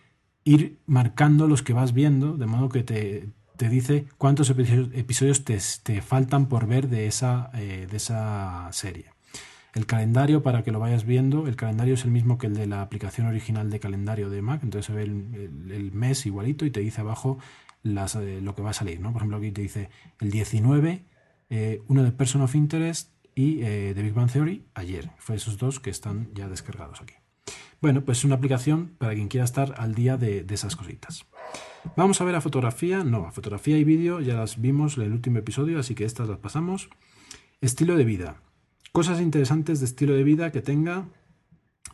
ir 0.45 0.79
marcando 0.87 1.47
los 1.49 1.63
que 1.63 1.73
vas 1.73 1.93
viendo, 1.95 2.37
de 2.37 2.47
modo 2.47 2.69
que 2.69 2.83
te, 2.83 3.29
te 3.57 3.69
dice 3.69 4.07
cuántos 4.19 4.51
episodios, 4.51 5.45
te, 5.45 5.59
te 5.83 6.03
faltan 6.03 6.49
por 6.49 6.67
ver 6.67 6.89
de 6.89 7.07
esa, 7.07 7.51
eh, 7.55 7.87
de 7.91 7.97
esa 7.97 8.69
serie. 8.73 9.07
El 9.75 9.87
calendario, 9.87 10.43
para 10.43 10.63
que 10.63 10.71
lo 10.71 10.79
vayas 10.79 11.05
viendo, 11.05 11.49
el 11.49 11.57
calendario 11.57 11.95
es 11.95 12.05
el 12.05 12.11
mismo 12.13 12.39
que 12.39 12.47
el 12.47 12.55
de 12.55 12.67
la 12.67 12.81
aplicación 12.83 13.27
original 13.27 13.71
de 13.71 13.81
calendario 13.81 14.31
de 14.31 14.41
Mac, 14.41 14.61
entonces 14.63 14.87
se 14.87 14.93
ve 14.93 15.03
el, 15.03 15.91
mes 15.93 16.27
igualito 16.27 16.65
y 16.65 16.71
te 16.71 16.81
dice 16.81 17.01
abajo 17.01 17.39
eh, 17.85 18.41
lo 18.43 18.55
que 18.55 18.63
va 18.63 18.71
a 18.71 18.75
salir. 18.75 19.01
¿no? 19.01 19.13
Por 19.13 19.23
ejemplo, 19.23 19.39
aquí 19.39 19.51
te 19.51 19.63
dice 19.63 19.89
el 20.21 20.31
19, 20.31 21.03
eh, 21.51 21.83
uno 21.89 22.03
de 22.03 22.13
Person 22.13 22.43
of 22.43 22.55
Interest 22.55 23.11
y 23.35 23.63
eh, 23.63 23.95
de 23.95 24.03
Big 24.03 24.15
Bang 24.15 24.31
Theory 24.31 24.65
ayer. 24.75 25.11
Fue 25.19 25.37
esos 25.37 25.59
dos 25.59 25.81
que 25.81 25.91
están 25.91 26.29
ya 26.35 26.49
descargados 26.49 27.01
aquí. 27.01 27.15
Bueno, 27.81 28.05
pues 28.05 28.19
es 28.19 28.25
una 28.25 28.37
aplicación 28.37 28.95
para 28.99 29.15
quien 29.15 29.29
quiera 29.29 29.45
estar 29.45 29.75
al 29.77 29.95
día 29.95 30.17
de, 30.17 30.47
esas 30.49 30.75
cositas. 30.75 31.27
Vamos 31.97 32.21
a 32.21 32.25
ver 32.25 32.35
a 32.35 32.41
fotografía. 32.41 33.05
No, 33.05 33.27
a 33.27 33.31
fotografía 33.31 33.77
y 33.77 33.85
vídeo 33.85 34.21
ya 34.21 34.37
las 34.37 34.61
vimos 34.61 34.97
en 34.97 35.05
el 35.05 35.13
último 35.13 35.39
episodio, 35.39 35.79
así 35.79 35.95
que 35.95 36.05
estas 36.05 36.29
las 36.29 36.39
pasamos. 36.39 36.89
Estilo 37.61 37.97
de 37.97 38.05
vida. 38.05 38.41
Cosas 38.93 39.21
interesantes 39.21 39.81
de 39.81 39.87
estilo 39.87 40.15
de 40.15 40.25
vida 40.25 40.51
que 40.51 40.63
tenga. 40.63 41.09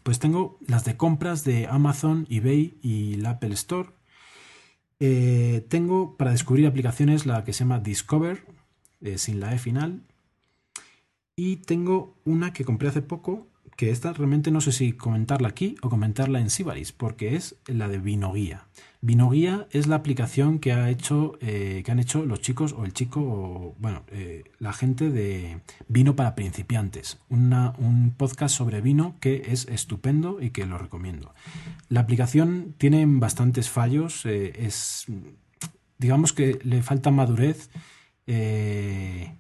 Pues 0.05 0.21
tengo 0.21 0.59
las 0.67 0.85
de 0.85 0.97
compras 0.97 1.45
de 1.45 1.67
Amazon, 1.67 2.27
eBay 2.31 2.79
y 2.83 3.15
la 3.17 3.31
Apple 3.31 3.55
Store. 3.55 3.91
Eh, 5.01 5.67
tengo 5.69 6.17
para 6.17 6.31
descubrir 6.31 6.67
aplicaciones 6.67 7.27
la 7.27 7.43
que 7.43 7.53
se 7.53 7.65
llama 7.65 7.81
Discover, 7.81 8.47
eh, 9.01 9.19
sin 9.19 9.41
la 9.41 9.55
E 9.55 9.59
final. 9.59 10.03
Y 11.37 11.57
tengo 11.57 12.17
una 12.25 12.53
que 12.53 12.65
compré 12.65 12.89
hace 12.89 13.03
poco, 13.03 13.47
que 13.77 13.91
esta 13.91 14.13
realmente 14.13 14.51
no 14.51 14.61
sé 14.61 14.73
si 14.73 14.93
comentarla 14.93 15.49
aquí 15.49 15.77
o 15.81 15.89
comentarla 15.89 16.39
en 16.41 16.51
Sibaris, 16.51 16.93
porque 16.93 17.35
es 17.35 17.57
la 17.67 17.89
de 17.89 17.99
Vinoguía. 17.99 18.67
Vinoguía 19.01 19.67
es 19.71 19.87
la 19.87 19.97
aplicación 19.97 20.59
que 20.59 20.73
ha 20.73 20.91
hecho, 20.91 21.39
eh, 21.41 21.81
que 21.83 21.91
han 21.91 21.99
hecho 21.99 22.27
los 22.27 22.43
chicos 22.43 22.75
o 22.75 22.85
el 22.85 22.93
chico, 22.93 23.21
o, 23.23 23.75
bueno, 23.79 24.03
eh, 24.09 24.45
la 24.59 24.75
gente 24.75 25.09
de 25.09 25.61
Vino 25.89 26.15
para 26.15 26.35
principiantes, 26.35 27.19
una- 27.31 27.73
un 27.79 28.11
podcast 28.15 28.55
sobre 28.55 28.83
vino 28.83 29.17
que 29.21 29.45
es 29.47 29.67
estupendo 29.69 30.43
y 30.43 30.51
que 30.51 30.67
lo 30.67 30.77
recomiendo. 30.77 31.33
La 31.89 32.01
aplicación 32.01 32.75
tiene 32.77 33.07
bastantes 33.07 33.71
fallos, 33.71 34.27
es, 34.27 35.07
digamos 35.97 36.35
que 36.35 36.59
le 36.65 36.83
falta 36.83 37.11
madurez. 37.11 37.71
Eh, 38.33 39.35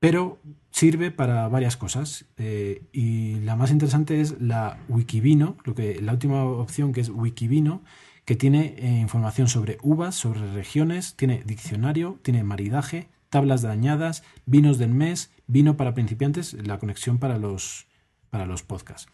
pero 0.00 0.40
sirve 0.72 1.12
para 1.12 1.46
varias 1.46 1.76
cosas 1.76 2.24
eh, 2.36 2.82
y 2.92 3.36
la 3.42 3.54
más 3.54 3.70
interesante 3.70 4.20
es 4.20 4.40
la 4.40 4.76
Wikivino, 4.88 5.56
lo 5.62 5.76
que, 5.76 6.02
la 6.02 6.10
última 6.10 6.44
opción 6.44 6.92
que 6.92 7.00
es 7.00 7.10
Wikivino, 7.10 7.84
que 8.24 8.34
tiene 8.34 8.74
eh, 8.78 8.98
información 8.98 9.46
sobre 9.46 9.78
uvas, 9.82 10.16
sobre 10.16 10.52
regiones, 10.52 11.14
tiene 11.14 11.44
diccionario, 11.46 12.18
tiene 12.22 12.42
maridaje, 12.42 13.06
tablas 13.30 13.62
de 13.62 13.70
añadas, 13.70 14.24
vinos 14.46 14.78
del 14.78 14.90
mes, 14.90 15.30
vino 15.46 15.76
para 15.76 15.94
principiantes, 15.94 16.54
la 16.54 16.80
conexión 16.80 17.18
para 17.18 17.38
los, 17.38 17.86
para 18.30 18.46
los 18.46 18.64
podcasts. 18.64 19.06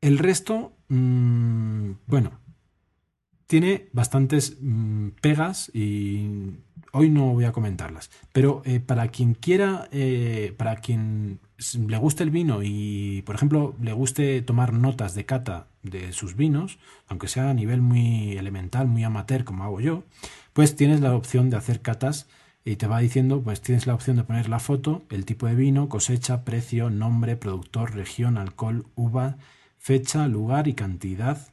El 0.00 0.18
resto, 0.18 0.72
mm, 0.88 1.92
bueno, 2.08 2.40
tiene 3.46 3.88
bastantes 3.92 4.56
mm, 4.60 5.08
pegas 5.20 5.70
y 5.74 6.54
hoy 6.92 7.10
no 7.10 7.32
voy 7.32 7.44
a 7.44 7.52
comentarlas. 7.52 8.10
Pero 8.32 8.62
eh, 8.64 8.80
para 8.80 9.08
quien 9.08 9.34
quiera, 9.34 9.88
eh, 9.92 10.54
para 10.56 10.76
quien 10.76 11.38
le 11.88 11.96
guste 11.98 12.22
el 12.22 12.30
vino 12.30 12.62
y, 12.62 13.22
por 13.22 13.34
ejemplo, 13.34 13.74
le 13.80 13.92
guste 13.92 14.42
tomar 14.42 14.72
notas 14.72 15.14
de 15.14 15.24
cata 15.24 15.68
de 15.82 16.12
sus 16.12 16.36
vinos, 16.36 16.78
aunque 17.06 17.28
sea 17.28 17.50
a 17.50 17.54
nivel 17.54 17.80
muy 17.80 18.36
elemental, 18.36 18.88
muy 18.88 19.04
amateur 19.04 19.44
como 19.44 19.64
hago 19.64 19.80
yo, 19.80 20.02
pues 20.52 20.76
tienes 20.76 21.00
la 21.00 21.14
opción 21.14 21.50
de 21.50 21.56
hacer 21.56 21.80
catas 21.80 22.28
y 22.64 22.76
te 22.76 22.88
va 22.88 22.98
diciendo, 22.98 23.42
pues 23.42 23.60
tienes 23.60 23.86
la 23.86 23.94
opción 23.94 24.16
de 24.16 24.24
poner 24.24 24.48
la 24.48 24.58
foto, 24.58 25.04
el 25.10 25.24
tipo 25.24 25.46
de 25.46 25.54
vino, 25.54 25.88
cosecha, 25.88 26.44
precio, 26.44 26.90
nombre, 26.90 27.36
productor, 27.36 27.94
región, 27.94 28.38
alcohol, 28.38 28.86
uva, 28.96 29.36
fecha, 29.78 30.26
lugar 30.26 30.66
y 30.66 30.74
cantidad 30.74 31.52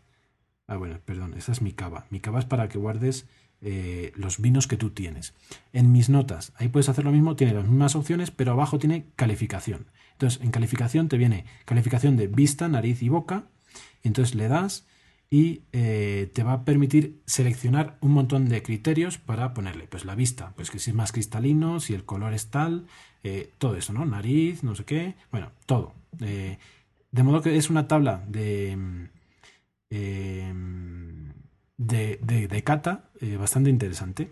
Ah, 0.67 0.77
bueno, 0.77 0.99
perdón, 1.05 1.33
esa 1.35 1.51
es 1.51 1.61
mi 1.61 1.73
cava. 1.73 2.05
Mi 2.09 2.19
cava 2.19 2.39
es 2.39 2.45
para 2.45 2.69
que 2.69 2.77
guardes 2.77 3.27
eh, 3.61 4.11
los 4.15 4.39
vinos 4.39 4.67
que 4.67 4.77
tú 4.77 4.91
tienes. 4.91 5.33
En 5.73 5.91
mis 5.91 6.09
notas, 6.09 6.53
ahí 6.55 6.69
puedes 6.69 6.89
hacer 6.89 7.03
lo 7.03 7.11
mismo, 7.11 7.35
tiene 7.35 7.53
las 7.53 7.65
mismas 7.65 7.95
opciones, 7.95 8.31
pero 8.31 8.51
abajo 8.53 8.79
tiene 8.79 9.05
calificación. 9.15 9.87
Entonces, 10.13 10.41
en 10.41 10.51
calificación 10.51 11.09
te 11.09 11.17
viene 11.17 11.45
calificación 11.65 12.15
de 12.17 12.27
vista, 12.27 12.67
nariz 12.67 13.01
y 13.01 13.09
boca. 13.09 13.45
Entonces 14.03 14.35
le 14.35 14.47
das 14.47 14.85
y 15.29 15.63
eh, 15.71 16.29
te 16.33 16.43
va 16.43 16.53
a 16.53 16.65
permitir 16.65 17.21
seleccionar 17.25 17.97
un 18.01 18.11
montón 18.11 18.49
de 18.49 18.61
criterios 18.61 19.17
para 19.17 19.53
ponerle, 19.53 19.87
pues 19.87 20.05
la 20.05 20.13
vista, 20.13 20.53
pues 20.55 20.69
que 20.69 20.79
si 20.79 20.91
es 20.91 20.95
más 20.95 21.11
cristalino, 21.11 21.79
si 21.79 21.93
el 21.93 22.05
color 22.05 22.33
es 22.33 22.51
tal, 22.51 22.85
eh, 23.23 23.51
todo 23.57 23.75
eso, 23.75 23.93
¿no? 23.93 24.05
Nariz, 24.05 24.63
no 24.63 24.75
sé 24.75 24.85
qué, 24.85 25.15
bueno, 25.31 25.51
todo. 25.65 25.93
De 26.19 27.23
modo 27.23 27.41
que 27.41 27.57
es 27.57 27.69
una 27.69 27.87
tabla 27.87 28.23
de... 28.27 29.09
eh, 29.95 30.51
de, 31.77 32.19
de, 32.21 32.47
de 32.47 32.63
cata 32.63 33.09
eh, 33.21 33.37
bastante 33.37 33.69
interesante. 33.69 34.31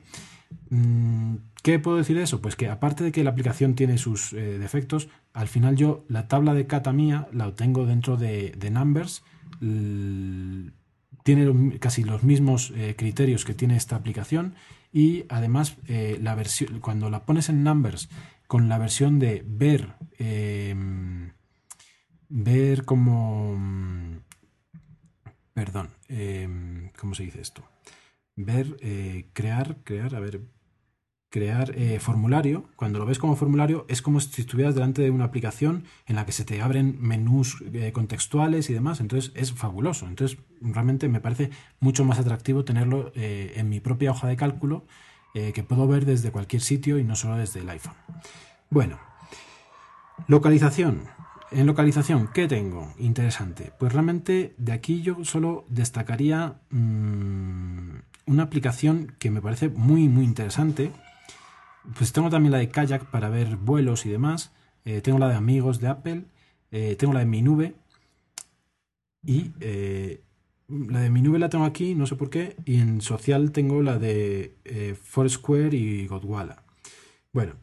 Mm, 0.69 1.35
¿Qué 1.63 1.79
puedo 1.79 1.97
decir 1.97 2.17
de 2.17 2.23
eso? 2.23 2.41
Pues 2.41 2.55
que 2.55 2.69
aparte 2.69 3.03
de 3.03 3.11
que 3.11 3.23
la 3.23 3.29
aplicación 3.29 3.75
tiene 3.75 3.97
sus 3.97 4.33
eh, 4.33 4.57
defectos, 4.57 5.09
al 5.33 5.47
final 5.47 5.75
yo 5.75 6.03
la 6.07 6.27
tabla 6.27 6.53
de 6.53 6.65
cata 6.65 6.91
mía 6.91 7.27
la 7.31 7.47
obtengo 7.47 7.85
dentro 7.85 8.17
de, 8.17 8.53
de 8.57 8.71
Numbers. 8.71 9.23
Tiene 11.23 11.77
casi 11.79 12.03
los 12.03 12.23
mismos 12.23 12.73
eh, 12.75 12.95
criterios 12.97 13.45
que 13.45 13.53
tiene 13.53 13.77
esta 13.77 13.95
aplicación 13.95 14.55
y 14.91 15.25
además 15.29 15.77
la 15.87 16.35
versión 16.35 16.79
cuando 16.81 17.09
la 17.09 17.25
pones 17.25 17.47
en 17.47 17.63
Numbers 17.63 18.09
con 18.47 18.67
la 18.67 18.77
versión 18.77 19.19
de 19.19 19.45
ver 19.47 19.93
em, 20.17 21.31
ver 22.27 22.83
como 22.83 23.55
mm, 23.57 24.17
perdón, 25.53 25.89
em, 26.07 26.89
¿cómo 26.99 27.15
se 27.15 27.23
dice 27.23 27.41
esto? 27.41 27.63
Ver, 28.35 28.77
eh, 28.81 29.29
crear, 29.33 29.77
crear, 29.83 30.15
a 30.15 30.19
ver, 30.19 30.41
crear 31.29 31.71
eh, 31.75 31.99
formulario. 31.99 32.65
Cuando 32.75 32.99
lo 32.99 33.05
ves 33.05 33.17
como 33.17 33.35
formulario 33.35 33.85
es 33.89 34.01
como 34.01 34.19
si 34.19 34.41
estuvieras 34.41 34.75
delante 34.75 35.01
de 35.01 35.11
una 35.11 35.25
aplicación 35.25 35.85
en 36.05 36.17
la 36.17 36.25
que 36.25 36.33
se 36.33 36.45
te 36.45 36.61
abren 36.61 36.97
menús 36.99 37.63
eh, 37.73 37.91
contextuales 37.93 38.69
y 38.69 38.73
demás. 38.73 38.99
Entonces 38.99 39.31
es 39.35 39.53
fabuloso. 39.53 40.07
Entonces 40.07 40.37
realmente 40.59 41.07
me 41.07 41.21
parece 41.21 41.49
mucho 41.79 42.05
más 42.05 42.19
atractivo 42.19 42.65
tenerlo 42.65 43.11
eh, 43.15 43.53
en 43.55 43.69
mi 43.69 43.79
propia 43.79 44.11
hoja 44.11 44.27
de 44.27 44.35
cálculo 44.35 44.85
eh, 45.33 45.53
que 45.53 45.63
puedo 45.63 45.87
ver 45.87 46.05
desde 46.05 46.31
cualquier 46.31 46.61
sitio 46.61 46.99
y 46.99 47.05
no 47.05 47.15
solo 47.15 47.37
desde 47.37 47.61
el 47.61 47.69
iPhone. 47.69 47.95
Bueno, 48.69 48.99
localización. 50.27 51.03
En 51.51 51.67
localización, 51.67 52.29
¿qué 52.33 52.47
tengo? 52.47 52.93
Interesante. 52.97 53.73
Pues 53.77 53.91
realmente 53.91 54.55
de 54.57 54.71
aquí 54.71 55.01
yo 55.01 55.25
solo 55.25 55.65
destacaría 55.67 56.61
mm, 56.69 57.97
una 58.27 58.43
aplicación 58.43 59.13
que 59.19 59.31
me 59.31 59.41
parece 59.41 59.67
muy, 59.67 60.07
muy 60.07 60.23
interesante. 60.23 60.93
Pues 61.97 62.13
tengo 62.13 62.29
también 62.29 62.53
la 62.53 62.59
de 62.59 62.69
Kayak 62.69 63.11
para 63.11 63.27
ver 63.27 63.57
vuelos 63.57 64.05
y 64.05 64.09
demás. 64.09 64.53
Eh, 64.85 65.01
tengo 65.01 65.19
la 65.19 65.27
de 65.27 65.35
amigos 65.35 65.81
de 65.81 65.89
Apple. 65.89 66.23
Eh, 66.71 66.95
tengo 66.95 67.11
la 67.11 67.19
de 67.19 67.25
mi 67.25 67.41
nube. 67.41 67.75
Y 69.25 69.51
eh, 69.59 70.23
la 70.69 71.01
de 71.01 71.09
mi 71.09 71.21
nube 71.21 71.37
la 71.37 71.49
tengo 71.49 71.65
aquí, 71.65 71.95
no 71.95 72.07
sé 72.07 72.15
por 72.15 72.29
qué. 72.29 72.55
Y 72.63 72.79
en 72.79 73.01
social 73.01 73.51
tengo 73.51 73.81
la 73.81 73.99
de 73.99 74.55
Foursquare 75.03 75.75
y 75.75 76.07
Godwalla. 76.07 76.63
Bueno, 77.33 77.55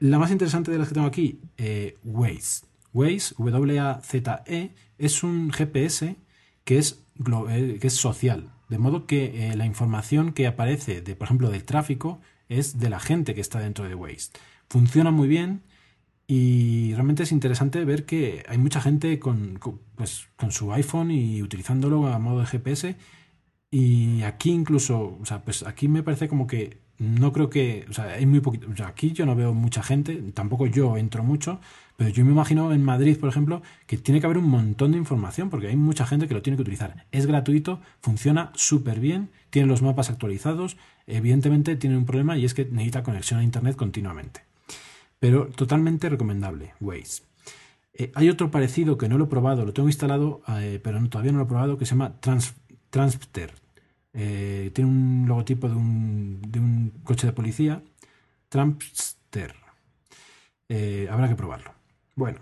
la 0.00 0.18
más 0.18 0.30
interesante 0.30 0.70
de 0.70 0.78
las 0.78 0.88
que 0.88 0.94
tengo 0.94 1.06
aquí, 1.06 1.40
eh, 1.56 1.98
Waze. 2.02 2.66
Waze, 2.92 3.34
W-A-Z-E, 3.38 4.74
es 4.98 5.22
un 5.22 5.52
GPS 5.52 6.16
que 6.64 6.78
es, 6.78 7.04
eh, 7.50 7.78
que 7.80 7.86
es 7.86 7.94
social. 7.94 8.52
De 8.68 8.78
modo 8.78 9.06
que 9.06 9.50
eh, 9.50 9.56
la 9.56 9.66
información 9.66 10.32
que 10.32 10.46
aparece, 10.46 11.02
de, 11.02 11.14
por 11.14 11.26
ejemplo, 11.26 11.50
del 11.50 11.64
tráfico, 11.64 12.20
es 12.48 12.78
de 12.78 12.90
la 12.90 12.98
gente 12.98 13.34
que 13.34 13.40
está 13.40 13.60
dentro 13.60 13.86
de 13.88 13.94
Waze. 13.94 14.30
Funciona 14.68 15.10
muy 15.10 15.28
bien 15.28 15.62
y 16.26 16.92
realmente 16.94 17.24
es 17.24 17.32
interesante 17.32 17.84
ver 17.84 18.06
que 18.06 18.44
hay 18.48 18.58
mucha 18.58 18.80
gente 18.80 19.18
con, 19.18 19.58
con, 19.58 19.80
pues, 19.96 20.28
con 20.36 20.50
su 20.50 20.72
iPhone 20.72 21.10
y 21.10 21.42
utilizándolo 21.42 22.06
a 22.06 22.18
modo 22.18 22.40
de 22.40 22.46
GPS. 22.46 22.96
Y 23.70 24.22
aquí 24.22 24.50
incluso, 24.50 25.18
o 25.20 25.26
sea, 25.26 25.44
pues 25.44 25.62
aquí 25.64 25.88
me 25.88 26.02
parece 26.02 26.28
como 26.28 26.46
que 26.46 26.78
no 27.00 27.32
creo 27.32 27.50
que, 27.50 27.86
o 27.88 27.92
sea, 27.92 28.04
hay 28.12 28.26
muy 28.26 28.40
poquito, 28.40 28.68
o 28.70 28.76
sea, 28.76 28.86
aquí 28.88 29.12
yo 29.12 29.26
no 29.26 29.34
veo 29.34 29.52
mucha 29.54 29.82
gente, 29.82 30.14
tampoco 30.34 30.66
yo 30.66 30.96
entro 30.96 31.24
mucho, 31.24 31.58
pero 31.96 32.10
yo 32.10 32.24
me 32.24 32.30
imagino 32.30 32.72
en 32.72 32.84
Madrid, 32.84 33.18
por 33.18 33.28
ejemplo, 33.28 33.62
que 33.86 33.96
tiene 33.96 34.20
que 34.20 34.26
haber 34.26 34.38
un 34.38 34.48
montón 34.48 34.92
de 34.92 34.98
información 34.98 35.50
porque 35.50 35.66
hay 35.68 35.76
mucha 35.76 36.06
gente 36.06 36.28
que 36.28 36.34
lo 36.34 36.42
tiene 36.42 36.56
que 36.56 36.62
utilizar. 36.62 37.06
Es 37.10 37.26
gratuito, 37.26 37.80
funciona 38.00 38.52
súper 38.54 39.00
bien, 39.00 39.30
tiene 39.50 39.66
los 39.68 39.82
mapas 39.82 40.10
actualizados, 40.10 40.76
evidentemente 41.06 41.74
tiene 41.76 41.96
un 41.96 42.04
problema 42.06 42.36
y 42.36 42.44
es 42.44 42.54
que 42.54 42.66
necesita 42.66 43.02
conexión 43.02 43.40
a 43.40 43.44
Internet 43.44 43.76
continuamente. 43.76 44.42
Pero 45.18 45.46
totalmente 45.48 46.08
recomendable, 46.08 46.74
Waze. 46.80 47.22
Eh, 47.94 48.12
hay 48.14 48.28
otro 48.28 48.50
parecido 48.50 48.96
que 48.98 49.08
no 49.08 49.18
lo 49.18 49.24
he 49.24 49.28
probado, 49.28 49.64
lo 49.64 49.72
tengo 49.72 49.88
instalado, 49.88 50.42
eh, 50.48 50.80
pero 50.82 51.00
no- 51.00 51.08
todavía 51.08 51.32
no 51.32 51.38
lo 51.38 51.44
he 51.44 51.48
probado, 51.48 51.76
que 51.76 51.84
se 51.86 51.90
llama 51.90 52.20
Trans, 52.20 52.54
Transpter. 52.90 53.52
Eh, 54.12 54.70
tiene 54.74 54.90
un 54.90 55.24
logotipo 55.28 55.68
de 55.68 55.74
un, 55.74 56.42
de 56.46 56.58
un 56.58 56.90
coche 57.04 57.26
de 57.26 57.32
policía. 57.32 57.82
Trumpster. 58.48 59.54
Eh, 60.68 61.08
habrá 61.10 61.28
que 61.28 61.36
probarlo. 61.36 61.72
Bueno, 62.14 62.40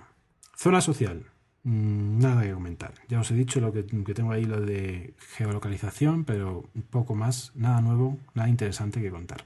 zona 0.57 0.81
social. 0.81 1.25
Mm, 1.65 2.19
nada 2.19 2.43
que 2.43 2.53
comentar. 2.53 2.95
Ya 3.09 3.21
os 3.21 3.31
he 3.31 3.35
dicho 3.35 3.61
lo 3.61 3.73
que, 3.73 3.83
tengo 3.83 4.33
ahí, 4.33 4.45
lo 4.45 4.61
de 4.61 5.15
geolocalización, 5.37 6.25
pero 6.25 6.65
un 6.75 6.83
poco 6.83 7.15
más, 7.15 7.53
nada 7.55 7.81
nuevo, 7.81 8.19
nada 8.35 8.49
interesante 8.49 9.01
que 9.01 9.11
contar. 9.11 9.45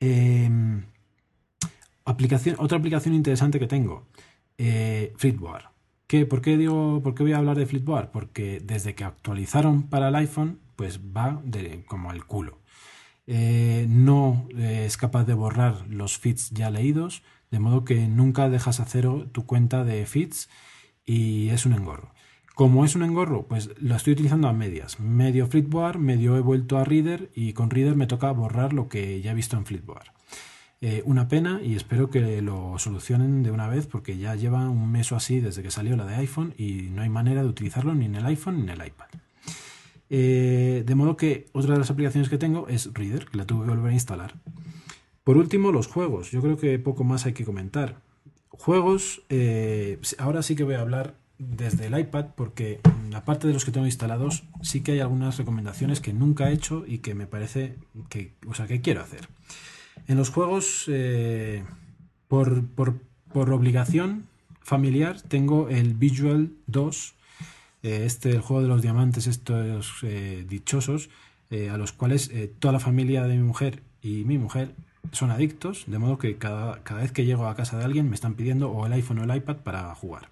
Em, 0.00 0.84
aplicación, 2.04 2.56
otra 2.58 2.78
aplicación 2.78 3.14
interesante 3.14 3.58
que 3.58 3.66
tengo, 3.66 4.06
eh, 4.58 5.12
Flipboard. 5.16 5.64
¿Qué, 6.06 6.26
por, 6.26 6.42
qué 6.42 6.56
digo, 6.58 7.00
¿Por 7.02 7.14
qué 7.14 7.22
voy 7.22 7.32
a 7.32 7.38
hablar 7.38 7.56
de 7.56 7.66
Flipboard? 7.66 8.10
Porque 8.10 8.60
desde 8.62 8.94
que 8.94 9.04
actualizaron 9.04 9.84
para 9.84 10.08
el 10.08 10.14
iPhone, 10.16 10.58
pues 10.76 11.00
va 11.00 11.42
como 11.86 12.10
al 12.10 12.26
culo. 12.26 12.58
Eh, 13.26 13.86
no 13.88 14.48
eh, 14.56 14.84
es 14.86 14.96
capaz 14.96 15.24
de 15.24 15.34
borrar 15.34 15.86
los 15.88 16.18
feeds 16.18 16.50
ya 16.50 16.70
leídos, 16.70 17.22
de 17.50 17.60
modo 17.60 17.84
que 17.84 18.08
nunca 18.08 18.48
dejas 18.48 18.80
a 18.80 18.84
cero 18.84 19.28
tu 19.32 19.46
cuenta 19.46 19.84
de 19.84 20.04
feeds 20.06 20.48
y 21.04 21.50
es 21.50 21.66
un 21.66 21.72
engorro. 21.74 22.12
Como 22.54 22.84
es 22.84 22.94
un 22.96 23.02
engorro, 23.02 23.46
pues 23.46 23.70
lo 23.80 23.96
estoy 23.96 24.12
utilizando 24.12 24.48
a 24.48 24.52
medias. 24.52 25.00
Medio 25.00 25.46
Flipboard, 25.46 25.98
medio 25.98 26.36
he 26.36 26.40
vuelto 26.40 26.78
a 26.78 26.84
Reader 26.84 27.30
y 27.34 27.54
con 27.54 27.70
Reader 27.70 27.96
me 27.96 28.06
toca 28.06 28.30
borrar 28.32 28.72
lo 28.72 28.88
que 28.88 29.22
ya 29.22 29.32
he 29.32 29.34
visto 29.34 29.56
en 29.56 29.64
Flipboard. 29.64 30.08
Eh, 30.82 31.02
una 31.06 31.28
pena 31.28 31.60
y 31.62 31.76
espero 31.76 32.10
que 32.10 32.42
lo 32.42 32.76
solucionen 32.78 33.44
de 33.44 33.52
una 33.52 33.68
vez 33.68 33.86
porque 33.86 34.18
ya 34.18 34.34
lleva 34.34 34.68
un 34.68 34.90
mes 34.90 35.12
o 35.12 35.16
así 35.16 35.38
desde 35.38 35.62
que 35.62 35.70
salió 35.70 35.96
la 35.96 36.04
de 36.04 36.16
iPhone 36.16 36.54
y 36.58 36.88
no 36.90 37.02
hay 37.02 37.08
manera 37.08 37.42
de 37.42 37.48
utilizarlo 37.48 37.94
ni 37.94 38.06
en 38.06 38.16
el 38.16 38.26
iPhone 38.26 38.56
ni 38.56 38.62
en 38.62 38.80
el 38.80 38.86
iPad. 38.86 39.06
Eh, 40.14 40.84
de 40.84 40.94
modo 40.94 41.16
que 41.16 41.46
otra 41.52 41.72
de 41.72 41.78
las 41.78 41.90
aplicaciones 41.90 42.28
que 42.28 42.36
tengo 42.36 42.68
es 42.68 42.92
Reader, 42.92 43.24
que 43.24 43.38
la 43.38 43.46
tuve 43.46 43.64
que 43.64 43.70
volver 43.70 43.92
a 43.92 43.94
instalar. 43.94 44.34
Por 45.24 45.38
último, 45.38 45.72
los 45.72 45.86
juegos. 45.86 46.30
Yo 46.30 46.42
creo 46.42 46.58
que 46.58 46.78
poco 46.78 47.02
más 47.02 47.24
hay 47.24 47.32
que 47.32 47.46
comentar. 47.46 48.02
Juegos, 48.50 49.22
eh, 49.30 49.98
ahora 50.18 50.42
sí 50.42 50.54
que 50.54 50.64
voy 50.64 50.74
a 50.74 50.82
hablar 50.82 51.14
desde 51.38 51.86
el 51.86 51.98
iPad 51.98 52.26
porque 52.36 52.80
mm, 52.84 53.14
aparte 53.14 53.46
de 53.46 53.54
los 53.54 53.64
que 53.64 53.70
tengo 53.72 53.86
instalados, 53.86 54.44
sí 54.60 54.82
que 54.82 54.92
hay 54.92 55.00
algunas 55.00 55.38
recomendaciones 55.38 56.00
que 56.00 56.12
nunca 56.12 56.50
he 56.50 56.52
hecho 56.52 56.84
y 56.86 56.98
que 56.98 57.14
me 57.14 57.26
parece 57.26 57.76
que, 58.10 58.34
o 58.46 58.52
sea, 58.52 58.66
que 58.66 58.82
quiero 58.82 59.00
hacer. 59.00 59.28
En 60.08 60.18
los 60.18 60.28
juegos, 60.28 60.84
eh, 60.88 61.64
por, 62.28 62.66
por, 62.66 63.00
obligación 63.32 64.26
familiar, 64.60 65.22
tengo 65.22 65.70
el 65.70 65.94
Visual 65.94 66.52
2, 66.66 67.14
eh, 67.82 68.04
este, 68.04 68.30
el 68.30 68.40
juego 68.40 68.62
de 68.62 68.68
los 68.68 68.82
diamantes, 68.82 69.26
estos 69.26 69.98
eh, 70.02 70.44
dichosos, 70.48 71.10
a 71.70 71.76
los 71.76 71.92
cuales 71.92 72.30
toda 72.60 72.72
la 72.72 72.80
familia 72.80 73.24
de 73.24 73.36
mi 73.36 73.42
mujer 73.42 73.82
y 74.00 74.24
mi 74.24 74.38
mujer 74.38 74.74
son 75.10 75.30
adictos, 75.30 75.84
de 75.86 75.98
modo 75.98 76.16
que 76.16 76.38
cada, 76.38 76.82
cada, 76.82 77.02
vez 77.02 77.12
que 77.12 77.26
llego 77.26 77.46
a 77.46 77.54
casa 77.54 77.76
de 77.76 77.84
alguien 77.84 78.08
me 78.08 78.14
están 78.14 78.36
pidiendo 78.36 78.70
o 78.70 78.86
el 78.86 78.92
iPhone 78.94 79.18
o 79.18 79.24
el 79.24 79.36
iPad 79.36 79.56
para 79.56 79.94
jugar. 79.94 80.30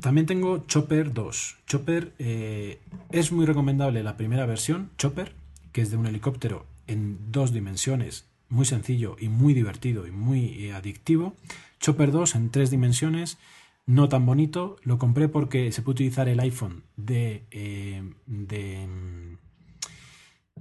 también 0.00 0.26
tengo 0.26 0.64
Chopper 0.66 1.12
2. 1.12 1.56
Chopper 1.68 2.12
es 2.18 3.30
muy 3.30 3.46
recomendable 3.46 4.02
la 4.02 4.16
primera 4.16 4.44
versión, 4.44 4.90
Chopper, 4.98 5.36
que 5.70 5.82
es 5.82 5.92
de 5.92 5.98
un 5.98 6.06
helicóptero 6.06 6.66
en 6.86 7.18
dos 7.32 7.52
dimensiones, 7.52 8.26
muy 8.48 8.64
sencillo 8.64 9.16
y 9.18 9.28
muy 9.28 9.54
divertido 9.54 10.06
y 10.06 10.10
muy 10.10 10.64
eh, 10.64 10.72
adictivo. 10.72 11.34
Chopper 11.80 12.12
2 12.12 12.34
en 12.36 12.50
tres 12.50 12.70
dimensiones, 12.70 13.38
no 13.86 14.08
tan 14.08 14.26
bonito. 14.26 14.76
Lo 14.82 14.98
compré 14.98 15.28
porque 15.28 15.72
se 15.72 15.82
puede 15.82 15.94
utilizar 15.94 16.28
el 16.28 16.40
iPhone 16.40 16.84
de, 16.96 17.46
eh, 17.50 18.02
de, 18.26 18.88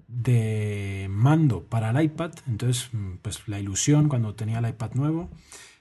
de, 0.08 1.08
mando 1.10 1.64
para 1.64 1.90
el 1.92 2.04
iPad. 2.04 2.32
Entonces, 2.48 2.90
pues 3.22 3.48
la 3.48 3.60
ilusión 3.60 4.10
cuando 4.10 4.36
tenía 4.36 4.60
el 4.60 4.70
iPad 4.70 4.92
nuevo. 4.94 5.30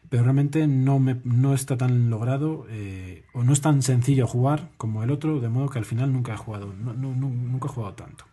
Pero 0.09 0.25
realmente 0.25 0.67
no, 0.67 0.99
me, 0.99 1.21
no 1.25 1.55
está 1.55 1.79
tan 1.79 2.11
logrado 2.11 2.67
eh, 2.69 3.25
o 3.33 3.45
no 3.45 3.53
es 3.55 3.63
tan 3.63 3.81
sencillo 3.83 4.27
jugar 4.27 4.71
como 4.77 5.03
el 5.03 5.11
otro, 5.11 5.41
de 5.41 5.49
modo 5.49 5.71
que 5.71 5.79
al 5.79 5.87
final 5.87 6.13
nunca 6.13 6.35
he 6.35 6.37
jugado, 6.37 6.67
nunca 6.75 7.67
he 7.67 7.71
jugado 7.71 7.95
tanto. 7.95 8.27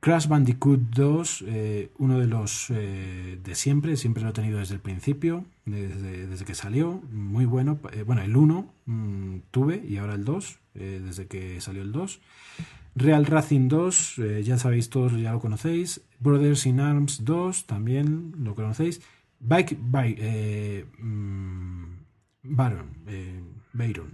Crash 0.00 0.28
Bandicoot 0.28 0.78
2, 0.94 1.44
eh, 1.48 1.90
uno 1.98 2.20
de 2.20 2.28
los 2.28 2.70
eh, 2.70 3.38
de 3.42 3.54
siempre, 3.56 3.96
siempre 3.96 4.22
lo 4.22 4.28
he 4.28 4.32
tenido 4.32 4.60
desde 4.60 4.74
el 4.74 4.80
principio, 4.80 5.44
desde, 5.64 6.44
que 6.44 6.54
salió, 6.54 7.02
muy 7.10 7.46
bueno. 7.46 7.80
Eh, 7.92 8.04
bueno, 8.04 8.22
el 8.22 8.36
1 8.36 8.74
mm, 8.86 9.36
tuve 9.50 9.84
y 9.86 9.96
ahora 9.96 10.14
el 10.14 10.24
2, 10.24 10.58
desde 10.74 11.26
que 11.26 11.60
salió 11.60 11.82
el 11.82 11.90
2. 11.90 12.20
Real 12.94 13.26
Racing 13.26 13.68
2, 13.68 14.20
ya 14.44 14.58
sabéis 14.58 14.88
todos, 14.88 15.20
ya 15.20 15.32
lo 15.32 15.40
conocéis. 15.40 16.00
Brothers 16.20 16.66
in 16.66 16.78
Arms 16.78 17.24
2, 17.24 17.66
también 17.66 18.34
lo 18.38 18.54
conocéis. 18.54 19.00
Bike, 19.40 19.76
Bike 19.80 20.86
mm, 20.98 21.84
Baron, 22.44 22.86
Bayron. 23.72 24.12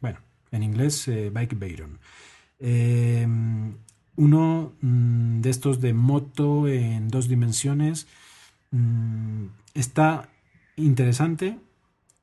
bueno, 0.00 0.18
en 0.50 0.62
inglés 0.62 1.10
Bike 1.32 1.58
Bayron 1.58 1.98
uno 4.20 4.72
mm, 4.82 5.40
de 5.40 5.48
estos 5.48 5.80
de 5.80 5.94
moto 5.94 6.68
en 6.68 7.08
dos 7.08 7.26
dimensiones 7.26 8.06
mm, 8.70 9.46
está 9.72 10.28
interesante, 10.76 11.58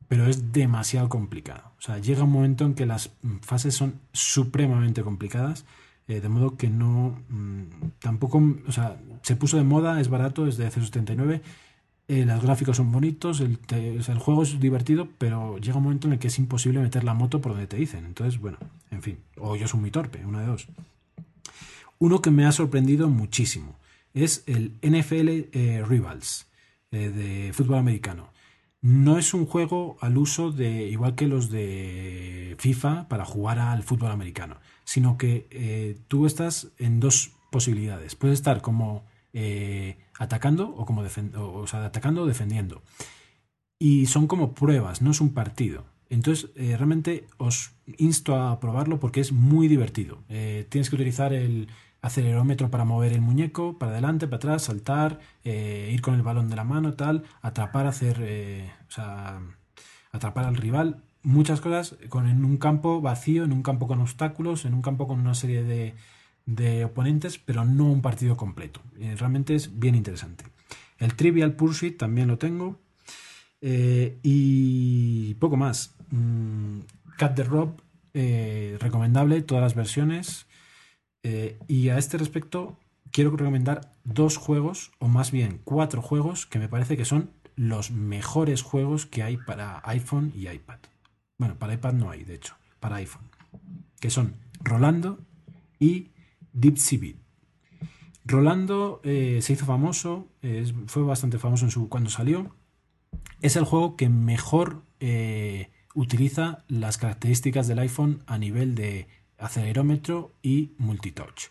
pero 0.08 0.28
es 0.28 0.54
demasiado 0.54 1.10
complicado. 1.10 1.72
O 1.80 1.82
sea, 1.82 1.98
llega 1.98 2.24
un 2.24 2.32
momento 2.32 2.66
en 2.66 2.76
que 2.76 2.86
las 2.86 3.10
fases 3.42 3.74
son 3.74 4.00
supremamente 4.14 5.02
complicadas, 5.02 5.66
eh, 6.08 6.22
de 6.22 6.30
modo 6.30 6.56
que 6.56 6.70
no, 6.70 7.18
mm, 7.30 7.64
tampoco, 8.00 8.44
o 8.68 8.72
sea, 8.72 8.98
se 9.24 9.36
puso 9.36 9.58
de 9.58 9.64
moda, 9.64 10.00
es 10.00 10.10
barato, 10.10 10.46
es 10.46 10.58
de 10.58 10.70
0.79, 10.70 11.42
eh, 12.10 12.26
los 12.26 12.44
gráficos 12.44 12.78
son 12.78 12.92
bonitos, 12.92 13.42
el, 13.42 13.58
el, 13.70 14.20
juego 14.20 14.44
es 14.44 14.60
divertido, 14.60 15.10
pero 15.18 15.58
llega 15.58 15.78
un 15.78 15.84
momento 15.84 16.08
en 16.08 16.14
el 16.14 16.20
que 16.20 16.28
es 16.28 16.38
imposible 16.38 16.80
meter 16.80 17.04
la 17.04 17.16
moto 17.16 17.42
por 17.42 17.54
donde 17.54 17.68
te 17.68 17.76
dicen. 17.76 18.06
Entonces, 18.06 18.40
bueno, 18.40 18.60
en 18.92 19.02
fin, 19.02 19.18
o 19.38 19.56
yo 19.56 19.68
soy 19.68 19.80
muy 19.80 19.92
torpe, 19.92 20.24
una 20.26 20.42
de 20.42 20.46
dos. 20.46 20.68
Uno 22.00 22.22
que 22.22 22.32
me 22.32 22.46
ha 22.46 22.52
sorprendido 22.52 23.10
muchísimo 23.10 23.78
es 24.14 24.44
el 24.48 24.78
NFL 24.82 25.50
eh, 25.52 25.84
Rivals 25.88 26.48
eh, 26.92 27.10
de 27.10 27.54
fútbol 27.54 27.78
americano. 27.78 28.32
No 28.82 29.18
es 29.18 29.34
un 29.34 29.46
juego 29.46 29.98
al 30.02 30.18
uso 30.18 30.52
de 30.52 30.88
igual 30.88 31.16
que 31.16 31.28
los 31.28 31.50
de 31.50 32.56
FIFA 32.60 33.08
para 33.10 33.26
jugar 33.26 33.60
al 33.60 33.84
fútbol 33.84 34.12
americano, 34.12 34.58
sino 34.84 35.18
que 35.18 35.48
eh, 35.50 35.98
tú 36.08 36.26
estás 36.26 36.70
en 36.78 37.00
dos 37.00 37.32
posibilidades. 37.52 38.16
Puedes 38.16 38.40
estar 38.40 38.62
como 38.62 39.06
atacando 40.18 40.68
o 40.70 40.84
como 40.86 41.02
o 41.02 41.68
sea, 41.68 41.86
atacando 41.86 42.24
o 42.24 42.26
defendiendo. 42.26 42.82
Y 43.78 44.08
son 44.08 44.26
como 44.26 44.56
pruebas, 44.56 45.04
no 45.04 45.12
es 45.12 45.22
un 45.22 45.34
partido. 45.34 45.86
Entonces, 46.10 46.50
realmente 46.56 47.28
os 47.38 47.74
insto 47.98 48.36
a 48.36 48.60
probarlo 48.60 49.00
porque 49.00 49.22
es 49.22 49.32
muy 49.32 49.68
divertido. 49.68 50.24
tienes 50.28 50.90
que 50.90 50.96
utilizar 50.96 51.34
el, 51.34 51.68
acelerómetro 52.02 52.70
para 52.70 52.86
mover 52.86 53.14
el 53.14 53.22
muñeco 53.22 53.78
para 53.78 53.92
adelante, 53.92 54.28
para 54.28 54.38
atrás, 54.38 54.64
saltar, 54.64 55.20
eh, 55.44 55.90
ir 55.94 56.02
con 56.02 56.16
el 56.16 56.22
balón 56.22 56.50
de 56.50 56.56
la 56.56 56.64
mano, 56.64 56.94
tal, 56.94 57.24
atrapar, 57.42 57.88
hacer, 57.88 58.18
eh, 58.22 58.72
atrapar 60.12 60.46
al 60.46 60.56
rival, 60.56 61.04
muchas 61.24 61.62
cosas 61.62 61.98
con, 62.10 62.28
en 62.28 62.46
un 62.46 62.58
campo 62.58 63.02
vacío, 63.02 63.44
en 63.44 63.52
un 63.52 63.64
campo 63.64 63.88
con 63.88 64.00
obstáculos, 64.00 64.66
en 64.66 64.74
un 64.74 64.82
campo 64.82 65.08
con 65.08 65.20
una 65.20 65.34
serie 65.34 65.64
de, 65.64 65.96
de 66.46 66.86
oponentes, 66.86 67.38
pero 67.40 67.66
no 67.66 67.86
un 67.86 68.02
partido 68.02 68.38
completo. 68.38 68.82
Eh, 69.00 69.16
realmente 69.18 69.56
es 69.56 69.80
bien 69.80 69.96
interesante. 69.96 70.46
El 71.00 71.16
Trivial 71.16 71.54
Pursuit 71.54 71.98
también 71.98 72.28
lo 72.28 72.38
tengo. 72.38 72.80
y 73.62 75.34
poco 75.36 75.58
más. 75.58 75.96
Mm, 76.12 76.82
Cat 77.18 77.36
the 77.36 77.44
Rob, 77.44 77.82
recomendable, 78.80 79.42
todas 79.42 79.64
las 79.64 79.76
versiones. 79.76 80.47
Eh, 81.30 81.60
y 81.68 81.90
a 81.90 81.98
este 81.98 82.18
respecto, 82.18 82.78
quiero 83.12 83.32
recomendar 83.32 83.94
dos 84.06 84.38
juegos, 84.38 84.94
o 84.98 85.10
más 85.10 85.32
bien 85.32 85.60
cuatro 85.66 86.02
juegos, 86.02 86.46
que 86.46 86.58
me 86.58 86.70
parece 86.70 86.96
que 86.96 87.04
son 87.04 87.32
los 87.58 87.92
mejores 87.92 88.62
juegos 88.62 89.06
que 89.06 89.24
hay 89.24 89.36
para 89.36 89.82
iPhone 89.84 90.32
y 90.34 90.48
iPad. 90.48 90.80
Bueno, 91.38 91.60
para 91.60 91.74
iPad 91.74 91.96
no 91.96 92.10
hay, 92.12 92.24
de 92.24 92.36
hecho, 92.36 92.56
para 92.80 92.96
iPhone. 92.96 93.30
Que 94.00 94.10
son 94.10 94.36
Rolando 94.62 95.20
y 95.80 96.12
Deep 96.54 96.78
Beat. 96.98 97.18
Rolando 98.24 99.02
eh, 99.04 99.40
se 99.42 99.52
hizo 99.52 99.66
famoso, 99.66 100.30
fue 100.86 101.04
bastante 101.04 101.40
famoso 101.40 101.66
en 101.66 101.72
su, 101.72 101.90
cuando 101.90 102.10
salió. 102.10 102.56
Es 103.42 103.58
el 103.58 103.66
juego 103.66 103.98
que 103.98 104.08
mejor 104.08 104.84
eh, 105.02 105.72
utiliza 105.94 106.64
las 106.70 106.98
características 106.98 107.68
del 107.68 107.80
iPhone 107.80 108.24
a 108.28 108.38
nivel 108.38 108.76
de 108.76 109.10
acelerómetro 109.38 110.32
y 110.42 110.72
multitouch. 110.78 111.50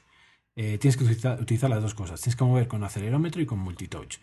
Eh, 0.56 0.78
tienes 0.78 0.96
que 0.96 1.04
utilizar, 1.04 1.70
las 1.70 1.82
dos 1.82 1.94
cosas. 1.94 2.20
Tienes 2.20 2.36
que 2.36 2.44
mover 2.44 2.66
con 2.66 2.82
acelerómetro 2.82 3.42
y 3.42 3.46
con 3.46 3.58
multitouch. 3.58 4.18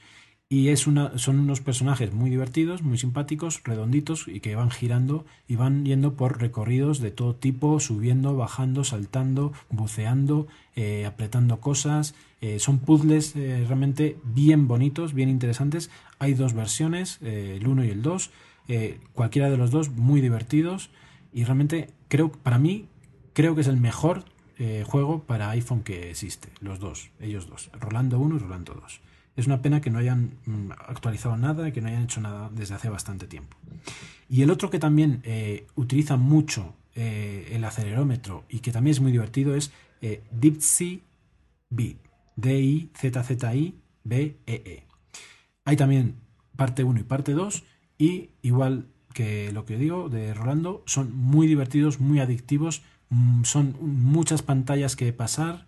Y 0.49 0.69
es 0.69 0.87
una, 0.87 1.17
son 1.17 1.39
unos 1.39 1.61
personajes 1.61 2.11
muy 2.11 2.29
divertidos, 2.29 2.83
muy 2.83 2.97
simpáticos, 2.97 3.61
redonditos 3.63 4.27
y 4.27 4.39
que 4.39 4.55
van 4.55 4.71
girando 4.71 5.25
y 5.47 5.55
van 5.55 5.85
yendo 5.85 6.15
por 6.15 6.39
recorridos 6.41 6.99
de 6.99 7.11
todo 7.11 7.35
tipo, 7.35 7.79
subiendo, 7.79 8.35
bajando, 8.35 8.83
saltando, 8.83 9.53
buceando, 9.69 10.47
eh, 10.75 11.05
apretando 11.05 11.59
cosas. 11.59 12.13
Eh, 12.41 12.59
son 12.59 12.79
puzzles 12.79 13.35
realmente 13.35 14.17
bien 14.23 14.67
bonitos, 14.67 15.13
bien 15.13 15.29
interesantes. 15.29 15.89
Hay 16.19 16.33
dos 16.33 16.53
versiones, 16.53 17.19
el 17.21 17.65
1 17.65 17.85
y 17.85 17.89
el 17.89 18.01
2. 18.01 18.31
cualquiera 19.13 19.49
de 19.49 19.57
los 19.57 19.71
dos 19.71 19.89
muy 19.89 20.21
divertidos. 20.21 20.89
Y 21.31 21.45
realmente 21.45 21.89
creo, 22.09 22.31
para 22.31 22.59
mí, 22.59 22.87
Creo 23.33 23.55
que 23.55 23.61
es 23.61 23.67
el 23.67 23.77
mejor 23.77 24.25
eh, 24.59 24.83
juego 24.85 25.23
para 25.23 25.49
iPhone 25.49 25.81
que 25.83 26.11
existe, 26.11 26.49
los 26.61 26.79
dos, 26.79 27.09
ellos 27.19 27.47
dos, 27.47 27.71
Rolando 27.73 28.19
1 28.19 28.35
y 28.35 28.39
Rolando 28.39 28.73
2. 28.75 29.01
Es 29.35 29.47
una 29.47 29.63
pena 29.63 29.81
que 29.81 29.89
no 29.89 29.97
hayan 29.97 30.37
mm, 30.45 30.71
actualizado 30.71 31.35
nada, 31.37 31.71
que 31.71 31.81
no 31.81 31.87
hayan 31.87 32.03
hecho 32.03 32.21
nada 32.21 32.51
desde 32.53 32.75
hace 32.75 32.89
bastante 32.89 33.25
tiempo. 33.25 33.57
Y 34.29 34.43
el 34.43 34.51
otro 34.51 34.69
que 34.69 34.77
también 34.77 35.21
eh, 35.23 35.65
utiliza 35.75 36.17
mucho 36.17 36.75
eh, 36.95 37.49
el 37.51 37.63
acelerómetro 37.63 38.43
y 38.47 38.59
que 38.59 38.71
también 38.71 38.91
es 38.91 39.01
muy 39.01 39.11
divertido 39.11 39.55
es 39.55 39.71
Dipsy 40.31 41.01
B. 41.69 41.97
D-I-Z-Z-I-B-E-E. 42.35 42.83
Hay 45.65 45.75
también 45.77 46.15
parte 46.55 46.83
1 46.83 46.99
y 46.99 47.03
parte 47.03 47.31
2 47.33 47.63
y 47.97 48.31
igual 48.41 48.87
que 49.13 49.51
lo 49.51 49.65
que 49.65 49.77
digo 49.77 50.09
de 50.09 50.33
Rolando, 50.33 50.83
son 50.85 51.15
muy 51.15 51.47
divertidos, 51.47 51.99
muy 51.99 52.19
adictivos, 52.19 52.81
son 53.43 53.75
muchas 53.81 54.41
pantallas 54.41 54.95
que 54.95 55.11
pasar 55.13 55.67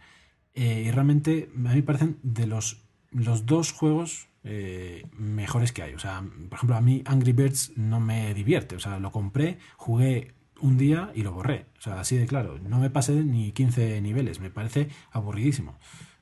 eh, 0.54 0.84
y 0.86 0.92
realmente 0.92 1.50
a 1.54 1.58
mí 1.58 1.76
me 1.76 1.84
parecen 1.84 2.18
de 2.24 2.48
los 2.48 2.86
los 3.16 3.46
dos 3.46 3.72
juegos 3.72 4.28
eh, 4.44 5.08
mejores 5.18 5.72
que 5.72 5.82
hay. 5.82 5.94
O 5.94 6.00
sea, 6.00 6.22
por 6.50 6.58
ejemplo, 6.58 6.76
a 6.76 6.82
mí 6.82 7.02
Angry 7.06 7.32
Birds 7.32 7.72
no 7.78 8.00
me 8.00 8.34
divierte. 8.34 8.76
O 8.76 8.80
sea, 8.80 9.00
lo 9.00 9.12
compré, 9.12 9.58
jugué 9.78 10.34
un 10.60 10.78
día 10.78 11.12
y 11.16 11.24
lo 11.24 11.32
borré. 11.32 11.66
O 11.80 11.82
sea, 11.82 12.00
así 12.00 12.18
de 12.18 12.28
claro. 12.28 12.60
No 12.60 12.80
me 12.80 12.90
pasé 12.90 13.14
ni 13.24 13.52
15 13.52 14.02
niveles. 14.02 14.40
Me 14.40 14.50
parece 14.50 14.90
aburridísimo. 15.12 15.78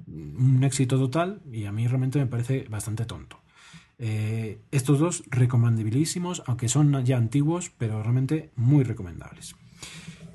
Un 0.07 0.63
éxito 0.63 0.97
total 0.97 1.41
y 1.51 1.65
a 1.65 1.71
mí 1.71 1.87
realmente 1.87 2.19
me 2.19 2.27
parece 2.27 2.65
bastante 2.69 3.05
tonto. 3.05 3.39
Eh, 3.97 4.59
estos 4.71 4.99
dos 4.99 5.23
recomendabilísimos, 5.29 6.43
aunque 6.45 6.67
son 6.69 7.03
ya 7.05 7.17
antiguos, 7.17 7.71
pero 7.77 8.03
realmente 8.03 8.51
muy 8.55 8.83
recomendables. 8.83 9.55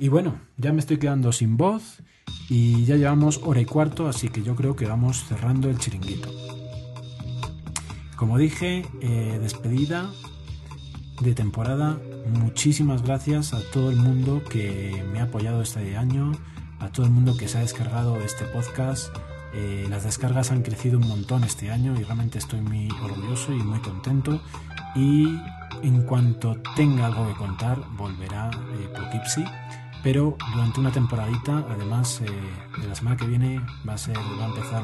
Y 0.01 0.09
bueno, 0.09 0.39
ya 0.57 0.73
me 0.73 0.79
estoy 0.79 0.99
quedando 0.99 1.33
sin 1.33 1.57
voz 1.57 2.03
y 2.49 2.85
ya 2.85 2.95
llevamos 2.97 3.41
hora 3.43 3.61
y 3.61 3.65
cuarto, 3.65 4.07
así 4.07 4.29
que 4.29 4.43
yo 4.43 4.55
creo 4.55 4.77
que 4.77 4.87
vamos 4.87 5.25
cerrando 5.25 5.69
el 5.69 5.79
chiringuito. 5.79 6.31
Como 8.17 8.39
dije, 8.39 8.87
eh, 9.01 9.39
despedida 9.41 10.09
de 11.21 11.35
temporada. 11.35 11.99
Muchísimas 12.33 13.03
gracias 13.03 13.55
a 13.55 13.61
todo 13.73 13.91
el 13.91 13.97
mundo 13.97 14.43
que 14.49 15.05
me 15.13 15.19
ha 15.19 15.25
apoyado 15.25 15.63
este 15.63 15.97
año, 15.97 16.31
a 16.79 16.91
todo 16.93 17.07
el 17.07 17.13
mundo 17.13 17.37
que 17.37 17.49
se 17.49 17.59
ha 17.59 17.63
descargado 17.63 18.19
este 18.19 18.45
podcast. 18.45 19.13
Eh, 19.53 19.87
las 19.91 20.05
descargas 20.05 20.53
han 20.53 20.63
crecido 20.63 20.99
un 20.99 21.09
montón 21.09 21.43
este 21.43 21.73
año 21.73 21.99
y 21.99 22.05
realmente 22.05 22.39
estoy 22.39 22.61
muy 22.61 22.89
orgulloso 23.03 23.53
y 23.53 23.63
muy 23.65 23.81
contento. 23.81 24.41
Y 24.95 25.41
en 25.83 26.03
cuanto 26.03 26.57
tenga 26.77 27.07
algo 27.07 27.27
que 27.27 27.35
contar, 27.35 27.83
volverá 27.97 28.51
eh, 28.51 28.89
Poughkeepsie 28.95 29.45
pero 30.03 30.37
durante 30.53 30.81
una 30.81 30.93
temporadita, 30.93 31.65
además 31.69 32.21
eh, 32.21 32.27
de 32.81 32.89
la 32.89 32.95
semana 32.95 33.17
que 33.17 33.27
viene 33.27 33.61
va 33.89 33.95
a, 33.95 33.99
ser, 33.99 34.17
va 34.17 34.45
a 34.45 34.49
empezar 34.49 34.83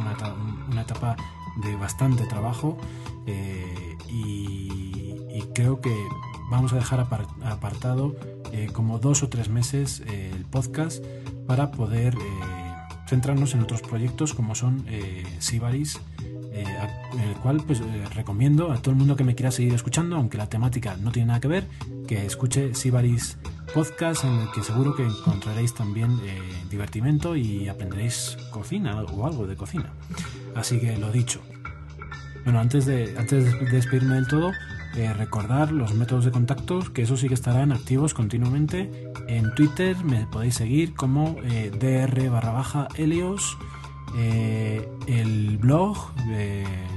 una 0.71 0.83
etapa, 0.83 1.17
de 1.63 1.77
bastante 1.77 2.27
trabajo 2.27 2.77
eh, 3.27 3.97
y, 4.09 4.93
creo 5.55 5.81
que 5.81 5.95
vamos 6.51 6.73
a 6.73 6.77
dejar 6.77 6.99
apartado 6.99 8.17
eh, 8.51 8.69
como 8.73 8.99
dos 8.99 9.23
o 9.23 9.29
tres 9.29 9.49
meses 9.49 10.01
el 10.01 10.45
podcast 10.47 11.05
para 11.47 11.71
poder 11.71 12.17
centrarnos 13.07 13.55
en 13.55 13.61
otros 13.61 13.81
proyectos 13.81 14.35
como 14.35 14.57
son 14.57 14.85
Sibaris 15.39 16.01
el 17.25 17.35
cual 17.37 17.63
pues 17.67 17.81
recomiendo 18.15 18.73
a 18.73 18.79
todo 18.79 18.93
el 18.93 18.97
mundo 18.97 19.17
que 19.17 19.25
me 19.25 19.35
quiera 19.35 19.51
seguir 19.51 19.75
escuchando, 19.75 20.17
aunque 20.17 20.39
la 20.39 20.49
temática 20.49 20.97
no 20.97 21.13
tiene 21.13 21.29
nada 21.29 21.41
que 21.41 21.49
ver, 21.49 21.67
que 22.07 22.25
escuche 22.27 22.75
Sibaris 22.75 23.39
podcast 23.73 24.25
en 24.25 24.35
el 24.41 24.51
que 24.53 24.63
seguro 24.63 24.95
que 24.95 25.05
encontraréis 25.05 25.75
también 25.75 26.13
eh, 26.25 26.39
divertimento 26.71 27.35
y 27.35 27.69
aprenderéis 27.69 28.37
cocina 28.51 29.03
o 29.03 29.27
algo 29.27 29.47
de 29.47 29.57
cocina. 29.57 29.93
Así 30.55 30.79
que 30.79 30.97
lo 30.97 31.11
dicho. 31.11 31.41
Bueno, 32.45 32.61
antes 32.61 32.87
de, 32.87 33.17
antes 33.19 33.45
de 33.45 33.67
despedirme 33.71 34.17
del 34.17 34.29
todo, 34.29 34.53
eh, 34.97 35.13
recordar 35.13 35.73
los 35.73 35.95
métodos 35.95 36.25
de 36.25 36.31
contacto, 36.31 36.81
que 36.93 37.03
eso 37.03 37.17
sí 37.17 37.27
que 37.27 37.35
estarán 37.35 37.73
activos 37.73 38.15
continuamente. 38.15 39.11
En 39.27 39.53
Twitter 39.55 39.97
me 40.05 40.27
podéis 40.27 40.55
seguir 40.55 40.95
como 40.95 41.37
eh, 41.43 41.71
dr 41.73 42.31
barra 42.31 42.53
baja 42.53 42.89
helios. 42.97 43.59
El 44.17 45.59
blog, 45.59 45.97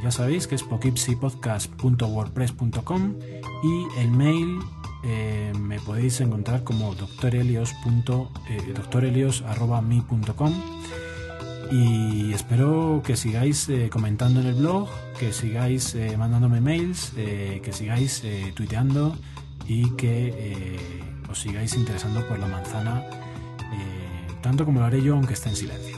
ya 0.03 0.11
sabéis 0.11 0.47
que 0.47 0.55
es 0.55 0.63
pokipsipodcast.wordpress.com 0.63 3.15
y 3.63 3.87
el 3.99 4.11
mail 4.11 4.59
eh, 5.03 5.51
me 5.57 5.79
podéis 5.79 6.19
encontrar 6.21 6.63
como 6.63 6.93
doctorelios.com 6.95 8.29
eh, 8.49 8.73
y 11.69 12.33
espero 12.33 13.03
que 13.05 13.15
sigáis 13.15 13.69
eh, 13.69 13.89
comentando 13.89 14.41
en 14.41 14.47
el 14.47 14.55
blog, 14.55 14.89
que 15.19 15.31
sigáis 15.33 15.95
mandándome 16.17 16.61
mails, 16.61 17.11
que 17.15 17.69
sigáis 17.71 18.23
tuiteando 18.53 19.15
y 19.67 19.91
que 19.91 20.79
os 21.29 21.39
sigáis 21.39 21.75
interesando 21.75 22.25
por 22.27 22.39
la 22.39 22.47
manzana, 22.47 23.03
tanto 24.41 24.65
como 24.65 24.79
lo 24.79 24.85
haré 24.85 25.01
yo 25.01 25.15
aunque 25.15 25.33
esté 25.33 25.49
en 25.49 25.57
silencio. 25.57 25.96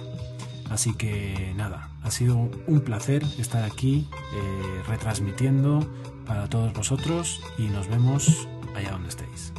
Así 0.69 0.93
que 0.93 1.53
nada, 1.55 1.89
ha 2.03 2.11
sido 2.11 2.37
un 2.67 2.81
placer 2.81 3.23
estar 3.37 3.63
aquí 3.63 4.07
retransmitiendo 4.87 5.87
para 6.25 6.47
todos 6.47 6.73
vosotros 6.73 7.41
y 7.57 7.63
nos 7.63 7.87
vemos 7.87 8.47
allá 8.75 8.91
donde 8.91 9.09
estéis. 9.09 9.51